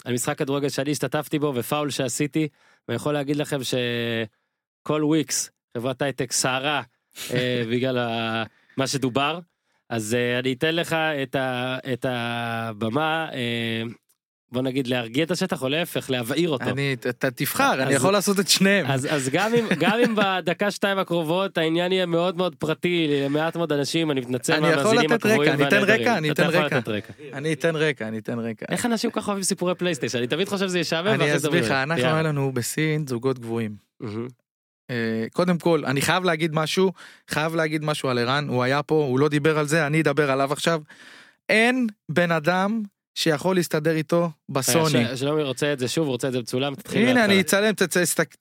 על 0.04 0.14
משחק 0.14 0.38
כדורגל 0.38 0.68
שאני 0.68 0.90
השתתפתי 0.90 1.38
בו 1.38 1.52
ופאול 1.54 1.90
שעשיתי, 1.90 2.48
ואני 2.88 2.96
יכול 2.96 3.14
להגיד 3.14 3.36
לכם 3.36 3.58
שכל 3.62 5.04
וויקס, 5.04 5.50
חברת 5.76 6.02
הייטק 6.02 6.32
סערה 6.32 6.82
אה, 7.30 7.62
בגלל 7.72 7.98
מה 8.76 8.86
שדובר, 8.86 9.38
אז 9.90 10.16
אני 10.38 10.52
אתן 10.52 10.74
לך 10.74 10.96
את, 11.92 12.06
הבמה, 12.08 13.28
בוא 14.52 14.62
נגיד 14.62 14.86
להרגיע 14.86 15.24
את 15.24 15.30
השטח 15.30 15.62
או 15.62 15.68
להפך, 15.68 16.10
להבעיר 16.10 16.48
אותו. 16.48 16.64
אני, 16.64 16.96
אתה 17.08 17.30
תבחר, 17.30 17.82
אני 17.82 17.94
יכול 17.94 18.12
לעשות 18.12 18.40
את 18.40 18.48
שניהם. 18.48 18.86
אז, 18.86 19.08
אז 19.10 19.28
גם 19.28 19.54
אם 19.54 19.66
גם 19.78 19.98
אם 20.04 20.14
בדקה 20.14 20.70
שתיים 20.70 20.98
הקרובות 20.98 21.58
העניין 21.58 21.92
יהיה 21.92 22.06
מאוד 22.06 22.36
מאוד 22.36 22.54
פרטי 22.54 23.06
למעט 23.10 23.56
מאוד 23.56 23.72
אנשים 23.72 24.10
אני 24.10 24.20
מתנצל 24.20 24.52
אני 24.52 24.68
יכול 24.68 24.82
מהמאזינים 24.82 25.10
לתת 25.10 25.26
רקע, 25.26 25.54
אני 25.54 25.62
אתן 25.64 25.76
והנהדרים. 25.76 26.00
רקע, 26.00 26.18
אני 26.18 26.30
אתן 26.30 26.46
רקע. 26.46 27.12
אני 27.32 27.52
אתן 27.52 27.76
רקע, 27.76 28.08
אני 28.08 28.18
אתן 28.18 28.38
רקע. 28.38 28.66
איך 28.68 28.86
אנשים 28.86 29.10
כל 29.10 29.20
כך 29.20 29.28
אוהבים 29.28 29.44
סיפורי 29.44 29.74
פלייסטיישן 29.74 30.18
אני 30.18 30.26
תמיד 30.26 30.48
חושב 30.48 30.68
שזה 30.68 30.78
ישעמם 30.78 31.08
אני 31.08 31.36
אסביר 31.36 31.64
לך. 31.64 31.70
אנחנו. 31.70 32.04
היה 32.04 32.22
לנו 32.22 32.52
בסין 32.52 33.06
זוגות 33.06 33.38
גבוהים. 33.38 33.76
אה, 34.90 35.26
קודם 35.32 35.58
כל, 35.58 35.84
אני 35.84 36.02
חייב 36.02 36.24
להגיד 36.24 36.54
משהו, 36.54 36.92
חייב 37.30 37.54
להגיד 37.54 37.84
משהו 37.84 38.08
על 38.08 38.18
ערן, 38.18 38.48
הוא 38.48 38.62
היה 38.62 38.82
פה, 38.82 38.94
הוא 38.94 39.18
לא 39.18 39.28
דיבר 39.28 39.58
על 39.58 39.66
זה, 39.66 39.86
אני 39.86 40.00
אדבר 40.00 40.30
עליו 40.30 40.52
עכשיו. 40.52 40.82
אין 41.48 41.86
בן 42.08 42.32
אדם 42.32 42.82
שיכול 43.14 43.56
להסתדר 43.56 43.94
איתו 43.96 44.30
בסוני. 44.48 45.16
שלומי 45.16 45.42
רוצה 45.42 45.72
את 45.72 45.78
זה 45.78 45.88
שוב 45.88 46.08
רוצה 46.08 46.28
את 46.28 46.32
זה 46.32 46.40
מצולם 46.40 46.74
תתחיל 46.74 47.08
הנה. 47.08 47.24
אני 47.24 47.40
אצלם, 47.40 47.74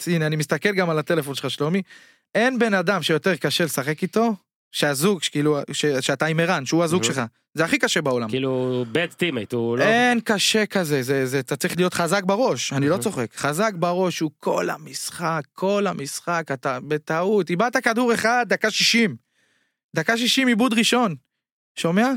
הנה 0.08 0.28
אני 0.28 0.36
מסתכל 0.36 0.72
גם 0.72 0.90
על 0.90 1.00
הטלפון 1.00 1.36
שלך 1.36 1.50
שלומי. 1.50 1.82
אין 2.36 2.60
בן 2.60 2.74
אדם 2.74 3.02
שיותר 3.02 3.36
קשה 3.36 3.64
לשחק 3.66 4.02
איתו, 4.02 4.36
שהזוג, 4.72 5.24
שכאילו, 5.24 5.58
ש- 5.72 5.86
שאתה 5.86 6.26
עם 6.26 6.40
ערן, 6.40 6.66
שהוא 6.66 6.84
הזוג 6.84 7.02
מהמם. 7.02 7.14
שלך. 7.14 7.24
זה 7.54 7.66
הכי 7.66 7.80
קשה 7.80 8.02
בעולם. 8.02 8.30
כאילו 8.30 8.86
bad 8.94 9.14
teammate 9.14 9.56
הוא 9.56 9.78
לא 9.78 9.84
אין 9.84 10.20
קשה 10.20 10.66
כזה, 10.66 11.02
זה, 11.04 11.26
זה, 11.26 11.40
אתה 11.40 11.56
צריך 11.56 11.78
להיות 11.78 11.94
חזק 11.94 12.24
בראש, 12.24 12.74
אני 12.74 12.86
לא 12.86 12.91
מהמם. 12.91 13.04
צוחק. 13.04 13.36
חזק 13.36 13.72
בראש 13.76 14.20
הוא 14.20 14.32
כל 14.40 14.70
המשחק, 14.70 15.41
כל 15.54 15.88
המשחק, 15.88 16.44
אתה 16.54 16.80
בטעות, 16.88 17.50
איבדת 17.50 17.78
כדור 17.78 18.14
אחד, 18.14 18.45
דקה 18.50 18.72
60. 18.72 19.16
דקה 19.95 20.18
60 20.18 20.48
עיבוד 20.48 20.74
ראשון. 20.74 21.16
שומע? 21.76 22.08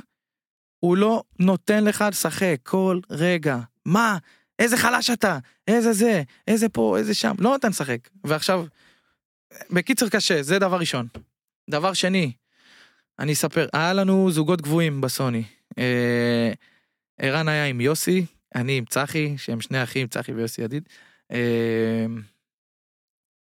הוא 0.81 0.97
לא 0.97 1.23
נותן 1.39 1.85
לך 1.85 2.05
לשחק 2.09 2.57
כל 2.62 3.01
רגע. 3.11 3.59
מה? 3.85 4.19
איזה 4.59 4.77
חלש 4.77 5.11
אתה, 5.11 5.39
איזה 5.69 5.93
זה, 5.93 6.23
איזה 6.48 6.69
פה, 6.69 6.98
איזה 6.98 7.15
שם, 7.15 7.35
לא 7.39 7.51
נותן 7.51 7.69
לשחק. 7.69 8.09
ועכשיו, 8.24 8.66
בקיצר 9.70 10.09
קשה, 10.09 10.43
זה 10.43 10.59
דבר 10.59 10.78
ראשון. 10.78 11.07
דבר 11.70 11.93
שני, 11.93 12.32
אני 13.19 13.32
אספר, 13.32 13.66
היה 13.73 13.93
לנו 13.93 14.31
זוגות 14.31 14.61
גבוהים 14.61 15.01
בסוני. 15.01 15.44
אה, 15.78 16.53
ערן 17.19 17.48
היה 17.48 17.66
עם 17.66 17.81
יוסי, 17.81 18.27
אני 18.55 18.78
עם 18.78 18.85
צחי, 18.85 19.35
שהם 19.39 19.61
שני 19.61 19.82
אחים, 19.82 20.07
צחי 20.07 20.32
ויוסי 20.32 20.62
ידיד. 20.62 20.89
אה, 21.32 22.07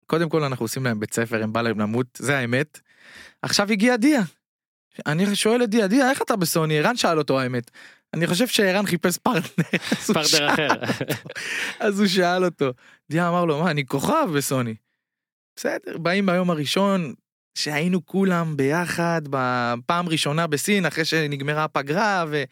קודם 0.05 0.29
כל 0.29 0.43
אנחנו 0.43 0.63
עושים 0.63 0.83
להם 0.83 0.99
בית 0.99 1.13
ספר, 1.13 1.43
הם 1.43 1.53
בא 1.53 1.61
להם 1.61 1.79
למות, 1.79 2.07
זה 2.21 2.37
האמת. 2.37 2.79
עכשיו 3.41 3.71
הגיע 3.71 3.95
דיה. 3.95 4.21
אני 5.05 5.35
שואל 5.35 5.63
את 5.63 5.69
דיה, 5.69 5.87
דיה, 5.87 6.09
איך 6.09 6.21
אתה 6.21 6.35
בסוני? 6.35 6.79
ערן 6.79 6.95
שאל 6.95 7.17
אותו 7.17 7.39
האמת. 7.39 7.71
אני 8.13 8.27
חושב 8.27 8.47
שערן 8.47 8.85
חיפש 8.85 9.17
פרטנר. 9.17 9.65
פרטנר 10.13 10.53
אחר. 10.53 10.67
אז 11.79 11.99
הוא 11.99 12.07
שאל 12.07 12.45
אותו. 12.45 12.71
דיה 13.11 13.29
אמר 13.29 13.45
לו, 13.45 13.63
מה, 13.63 13.71
אני 13.71 13.85
כוכב 13.85 14.27
בסוני. 14.37 14.75
בסדר, 15.55 15.97
באים 15.97 16.25
ביום 16.25 16.49
הראשון, 16.49 17.13
שהיינו 17.57 18.05
כולם 18.05 18.57
ביחד, 18.57 19.21
בפעם 19.29 20.09
ראשונה 20.09 20.47
בסין, 20.47 20.85
אחרי 20.85 21.05
שנגמרה 21.05 21.63
הפגרה, 21.63 22.25
ו... 22.29 22.43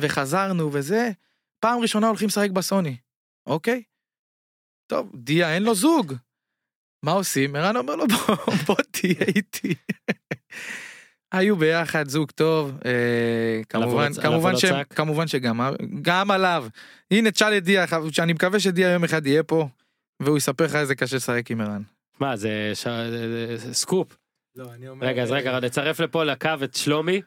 וחזרנו 0.00 0.72
וזה, 0.72 1.10
פעם 1.60 1.80
ראשונה 1.80 2.08
הולכים 2.08 2.28
לשחק 2.28 2.50
בסוני, 2.50 2.96
אוקיי? 3.46 3.82
טוב, 4.86 5.10
דיה 5.14 5.54
אין 5.54 5.62
לו 5.62 5.74
זוג. 5.74 6.14
מה 7.02 7.12
עושים? 7.12 7.56
ערן 7.56 7.76
אומר 7.76 7.96
לו, 7.96 8.04
בוא, 8.08 8.36
בוא 8.66 8.76
תהיה 8.90 9.24
איתי. 9.36 9.74
היו 11.32 11.56
ביחד 11.56 12.08
זוג 12.08 12.30
טוב, 12.30 12.78
אה, 12.84 12.90
כמובן, 13.68 14.10
לא- 14.16 14.22
כמובן, 14.22 14.48
עליו 14.48 14.60
ש, 14.60 14.64
הוא 14.64 14.70
צעק? 14.72 14.94
כמובן 14.94 15.26
שגם 15.26 15.60
גם 16.02 16.30
עליו. 16.30 16.66
הנה 17.10 17.30
תשאל 17.30 17.56
את 17.56 17.64
דיה, 17.64 17.84
שאני 18.10 18.32
מקווה 18.32 18.60
שדיה 18.60 18.92
יום 18.92 19.04
אחד 19.04 19.26
יהיה 19.26 19.42
פה, 19.42 19.68
והוא 20.22 20.38
יספר 20.38 20.64
לך 20.64 20.74
איזה 20.74 20.94
קשה 20.94 21.16
לשחק 21.16 21.50
עם 21.50 21.60
ערן. 21.60 21.82
מה 22.20 22.36
זה 22.36 22.70
ש- 22.74 22.84
זה- 22.88 23.56
זה 23.56 23.74
סקופ. 23.74 24.16
לא, 24.56 24.72
אני 24.74 24.88
אומר... 24.88 25.06
רגע 25.06 25.22
אז 25.22 25.30
רגע 25.30 25.60
נצרף 25.60 26.00
לפה 26.00 26.24
לקו 26.24 26.48
את 26.64 26.74
שלומי. 26.74 27.22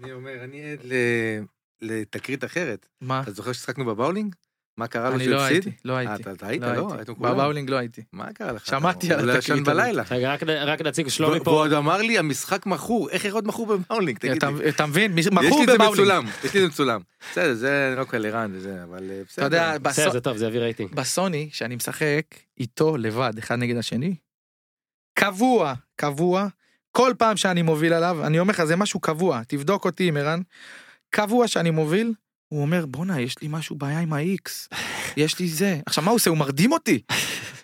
אני 0.00 0.12
אומר, 0.12 0.44
אני 0.44 0.72
עד 0.72 0.78
ל- 0.84 1.42
לתקרית 1.82 2.44
אחרת. 2.44 2.86
מה? 3.00 3.20
אתה 3.22 3.30
זוכר 3.30 3.52
ששחקנו 3.52 3.84
בבאולינג? 3.84 4.34
מה 4.78 4.86
קרה 4.86 5.08
לו 5.10 5.14
אני 5.16 5.24
שהוא 5.24 5.34
לא 5.34 5.40
הפסיד? 5.42 5.54
הייתי, 5.64 5.70
לא 5.84 5.92
אה, 5.92 5.98
הייתי. 5.98 6.22
אתה 6.22 6.32
אתה 6.32 6.46
היית, 6.46 6.62
לא 6.62 6.72
לא? 6.74 6.80
הייתי. 6.86 6.94
הייתם 6.98 7.14
כולם. 7.14 7.32
בבאולינג 7.34 7.70
לא 7.70 7.76
הייתי. 7.76 8.02
מה 8.12 8.32
קרה 8.32 8.52
לך? 8.52 8.66
שמעתי 8.66 9.06
אתה 9.06 9.14
על 9.14 9.20
אולי 9.20 9.38
התקרית 9.38 9.58
ישן. 9.62 9.64
בלילה. 9.64 10.02
רק 10.64 10.82
נציג 10.82 11.08
שלומי 11.08 11.34
והוא 11.34 11.44
פה. 11.44 11.50
עוד 11.50 11.72
אמר 11.72 11.96
לי, 11.98 12.18
המשחק 12.18 12.66
מכור, 12.66 13.10
איך 13.10 13.24
יכול 13.24 13.36
להיות 13.38 13.46
מכור 13.46 13.66
בבאולינג? 13.66 14.18
תגיד 14.18 14.32
אתה- 14.36 14.50
לי. 14.50 14.68
אתה 14.68 14.86
מבין? 14.86 15.12
מי- 15.12 15.20
יש 15.20 15.26
מכור 15.26 15.42
לי 15.58 15.62
את 15.64 15.68
זה 15.68 15.74
בבאולינג. 15.74 15.92
מצולם, 16.00 16.26
יש 16.44 16.54
לי 16.54 16.60
את 16.60 16.64
זה 16.64 16.68
מצולם. 16.68 17.00
בסדר, 17.32 17.54
זה 17.54 17.94
לא 17.96 18.04
כאלה 18.04 18.30
רן 18.30 18.50
וזה, 18.54 18.82
אבל 18.84 19.10
אה, 19.10 19.20
בסדר. 19.28 19.46
אתה 19.46 19.56
יודע, 19.56 19.78
בסדר 19.78 20.10
זה 20.10 20.20
טוב 20.20 20.36
זה 20.36 20.46
יביא 20.46 20.60
רייטינג. 20.60 20.94
בסוני, 20.94 21.48
שאני 21.52 21.76
משחק 21.76 22.22
איתו 22.60 22.96
לבד, 22.96 23.32
אחד 23.38 23.58
נגד 23.58 23.76
השני, 23.76 24.14
קבוע, 25.14 25.74
קבוע, 25.96 26.46
כל 26.92 27.12
פעם 27.18 27.36
שאני 27.36 27.62
מוביל 27.62 27.92
עליו, 27.92 28.26
אני 28.26 28.38
אומר 28.38 28.50
לך, 28.52 28.64
זה 28.64 28.76
משהו 28.76 29.00
קבוע, 29.00 29.40
תבדוק 29.48 29.84
אותי 29.84 30.08
עם 30.08 30.16
ערן, 30.16 30.40
קבוע 31.10 31.48
שאני 31.48 31.70
מוביל, 31.70 32.12
הוא 32.48 32.62
אומר, 32.62 32.86
בואנה, 32.86 33.20
יש 33.20 33.34
לי 33.42 33.48
משהו 33.50 33.76
בעיה 33.76 33.98
עם 34.00 34.12
ה-X, 34.12 34.76
יש 35.16 35.38
לי 35.38 35.48
זה. 35.48 35.80
עכשיו, 35.86 36.04
מה 36.04 36.10
הוא 36.10 36.16
עושה? 36.16 36.30
הוא 36.30 36.38
מרדים 36.38 36.72
אותי. 36.72 37.02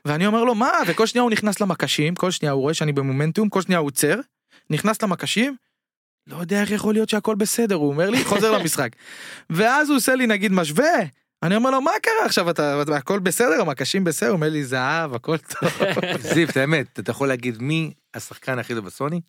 ואני 0.04 0.26
אומר 0.26 0.44
לו, 0.44 0.54
מה? 0.54 0.70
וכל 0.86 1.06
שנייה 1.06 1.22
הוא 1.22 1.30
נכנס 1.30 1.60
למקשים, 1.60 2.14
כל 2.14 2.30
שנייה 2.30 2.52
הוא 2.52 2.60
רואה 2.62 2.74
שאני 2.74 2.92
במומנטום, 2.92 3.48
כל 3.48 3.62
שנייה 3.62 3.78
הוא 3.78 3.86
עוצר, 3.86 4.20
נכנס 4.70 5.02
למקשים, 5.02 5.56
לא 6.26 6.36
יודע 6.36 6.60
איך 6.60 6.70
יכול 6.70 6.94
להיות 6.94 7.08
שהכל 7.08 7.34
בסדר, 7.34 7.74
הוא 7.74 7.88
אומר 7.88 8.10
לי, 8.10 8.24
חוזר 8.24 8.52
למשחק. 8.58 8.90
ואז 9.50 9.88
הוא 9.88 9.96
עושה 9.96 10.14
לי, 10.14 10.26
נגיד, 10.26 10.52
משווה, 10.52 10.92
אני 11.42 11.56
אומר 11.56 11.70
לו, 11.70 11.80
מה 11.80 11.90
קרה 12.02 12.26
עכשיו, 12.26 12.50
אתה, 12.50 12.82
אתה- 12.82 12.96
הכל 12.96 13.18
בסדר, 13.18 13.60
המקשים 13.60 14.04
בסדר, 14.04 14.28
הוא 14.28 14.36
אומר 14.36 14.48
לי, 14.48 14.64
זהב, 14.64 15.14
הכל 15.14 15.36
טוב. 15.38 15.68
זיו, 16.34 16.48
את 16.48 16.56
האמת, 16.56 16.98
אתה 16.98 17.10
יכול 17.10 17.28
להגיד 17.28 17.62
מי 17.62 17.94
השחקן 18.14 18.58
הכי 18.58 18.74
טוב 18.74 18.84
בסוני? 18.84 19.20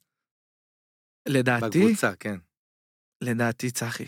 לדעתי, 1.27 1.79
בקבוצה, 1.79 2.11
כן. 2.19 2.35
לדעתי 3.21 3.71
צחי. 3.71 4.05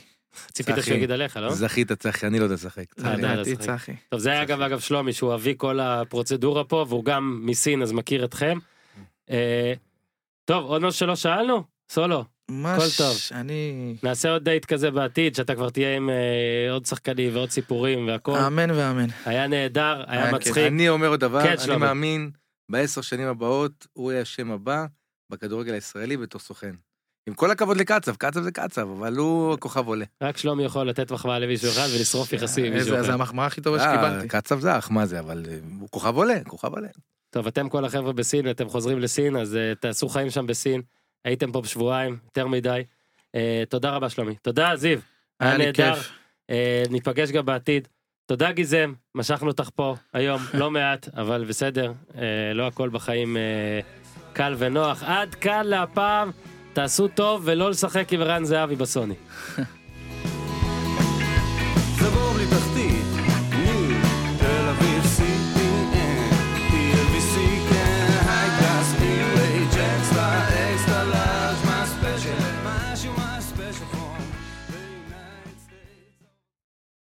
ציפית. 0.51 0.75
שהוא 0.81 0.95
יגיד 0.95 1.11
עליך 1.11 1.37
לא? 1.37 1.53
זכית 1.53 1.91
צחי, 1.91 2.27
אני 2.27 2.39
לא 2.39 2.43
יודע 2.43 2.55
לשחק. 2.55 2.85
אה, 3.05 3.35
לשחק. 3.35 3.61
צחי. 3.61 3.91
טוב 4.09 4.19
זה 4.19 4.29
היה 4.29 4.43
אגב 4.43 4.61
אגב 4.61 4.79
שלומי 4.79 5.13
שהוא 5.13 5.33
אבי 5.35 5.53
כל 5.57 5.79
הפרוצדורה 5.79 6.63
פה 6.63 6.85
והוא 6.89 7.05
גם 7.05 7.39
מסין 7.43 7.81
אז 7.81 7.91
מכיר 7.91 8.25
אתכם. 8.25 8.57
אה, 9.29 9.73
טוב 10.45 10.65
עוד 10.65 10.81
משהו 10.81 10.99
שלא 10.99 11.15
שאלנו? 11.15 11.63
סולו 11.89 12.25
הכל 12.51 12.87
ש- 12.87 12.97
טוב. 12.97 13.17
אני... 13.31 13.95
נעשה 14.03 14.31
עוד 14.31 14.43
דייט 14.43 14.65
כזה 14.65 14.91
בעתיד 14.91 15.35
שאתה 15.35 15.55
כבר 15.55 15.69
תהיה 15.69 15.95
עם 15.95 16.09
אה, 16.09 16.71
עוד 16.71 16.85
שחקנים 16.85 17.35
ועוד 17.35 17.49
סיפורים 17.49 18.07
והכל 18.07 18.37
אמן 18.37 18.71
ואמן. 18.71 19.07
היה 19.25 19.47
נהדר 19.47 20.03
היה 20.07 20.23
היה 20.23 20.31
מצחיק 20.31 20.57
אני 20.57 20.89
אומר 20.89 21.07
עוד 21.07 21.19
דבר, 21.19 21.43
כן, 21.43 21.55
אני. 21.69 21.77
מאמין 21.77 22.31
בעשר 22.69 23.01
שנים 23.01 23.27
הבאות, 23.27 23.87
הוא 23.93 24.11
יהיה 24.11 24.21
השם 24.21 24.51
הבא 24.51 24.85
בכדורגל 25.29 25.73
הישראלי 25.73 26.17
בתור 26.17 26.41
סוכן. 26.41 26.75
עם 27.27 27.33
כל 27.33 27.51
הכבוד 27.51 27.77
לקצב, 27.77 28.15
קצב 28.15 28.41
זה 28.41 28.51
קצב, 28.51 28.81
אבל 28.97 29.17
הוא 29.17 29.53
הכוכב 29.53 29.87
עולה. 29.87 30.05
רק 30.23 30.37
שלומי 30.37 30.63
יכול 30.63 30.89
לתת 30.89 31.11
מחמאה 31.11 31.39
למישהו 31.39 31.69
אחד 31.69 31.87
ולשרוף 31.95 32.33
יחסים 32.33 32.65
עם 32.65 32.73
מישהו 32.73 32.87
איזה- 32.87 33.01
זה 33.01 33.07
אחר. 33.07 33.13
המחמאה 33.13 33.45
הכי 33.45 33.61
טובה 33.61 33.77
אה, 33.77 33.93
שקיבלתי. 33.93 34.27
קצב 34.27 34.59
זך, 34.59 34.87
מה 34.91 35.05
זה, 35.05 35.19
אבל 35.19 35.43
אה, 35.49 35.57
הוא 35.79 35.89
כוכב 35.91 36.15
עולה, 36.15 36.43
כוכב 36.47 36.73
עולה. 36.73 36.87
טוב 37.29 37.47
אתם 37.47 37.69
כל 37.69 37.85
החבר'ה 37.85 38.13
בסין 38.13 38.49
אתם 38.49 38.69
חוזרים 38.69 38.99
לסין 38.99 39.35
אז 39.35 39.55
אה, 39.55 39.73
תעשו 39.79 40.09
חיים 40.09 40.29
שם 40.29 40.47
בסין 40.47 40.81
הייתם 41.25 41.51
פה 41.51 41.61
בשבועיים 41.61 42.17
יותר 42.25 42.47
מדי. 42.47 42.81
תודה 43.69 43.89
רבה 43.89 44.09
שלומי 44.09 44.35
תודה 44.41 44.71
זיו. 44.75 44.99
היה 45.39 45.57
לי 45.57 45.65
נהדר. 45.65 45.95
כיף. 45.95 46.11
ניפגש 46.89 47.31
גם 47.31 47.45
בעתיד. 47.45 47.87
תודה 48.25 48.51
גיזם, 48.51 48.93
משכנו 49.15 49.47
אותך 49.47 49.69
פה 49.75 49.95
היום, 50.13 50.41
לא 50.53 50.71
מעט, 50.71 51.07
אבל 51.17 51.45
בסדר, 51.47 51.93
לא 52.53 52.67
הכל 52.67 52.89
בחיים 52.89 53.37
קל 54.33 54.55
ונוח. 54.57 55.03
עד 55.03 55.35
כאן 55.35 55.65
להפעם, 55.65 56.31
תעשו 56.77 57.07
טוב 57.07 57.41
ולא 57.45 57.69
לשחק 57.69 58.13
עם 58.13 58.21
ערן 58.21 58.45
זהבי 58.45 58.75
בסוני. 58.75 59.13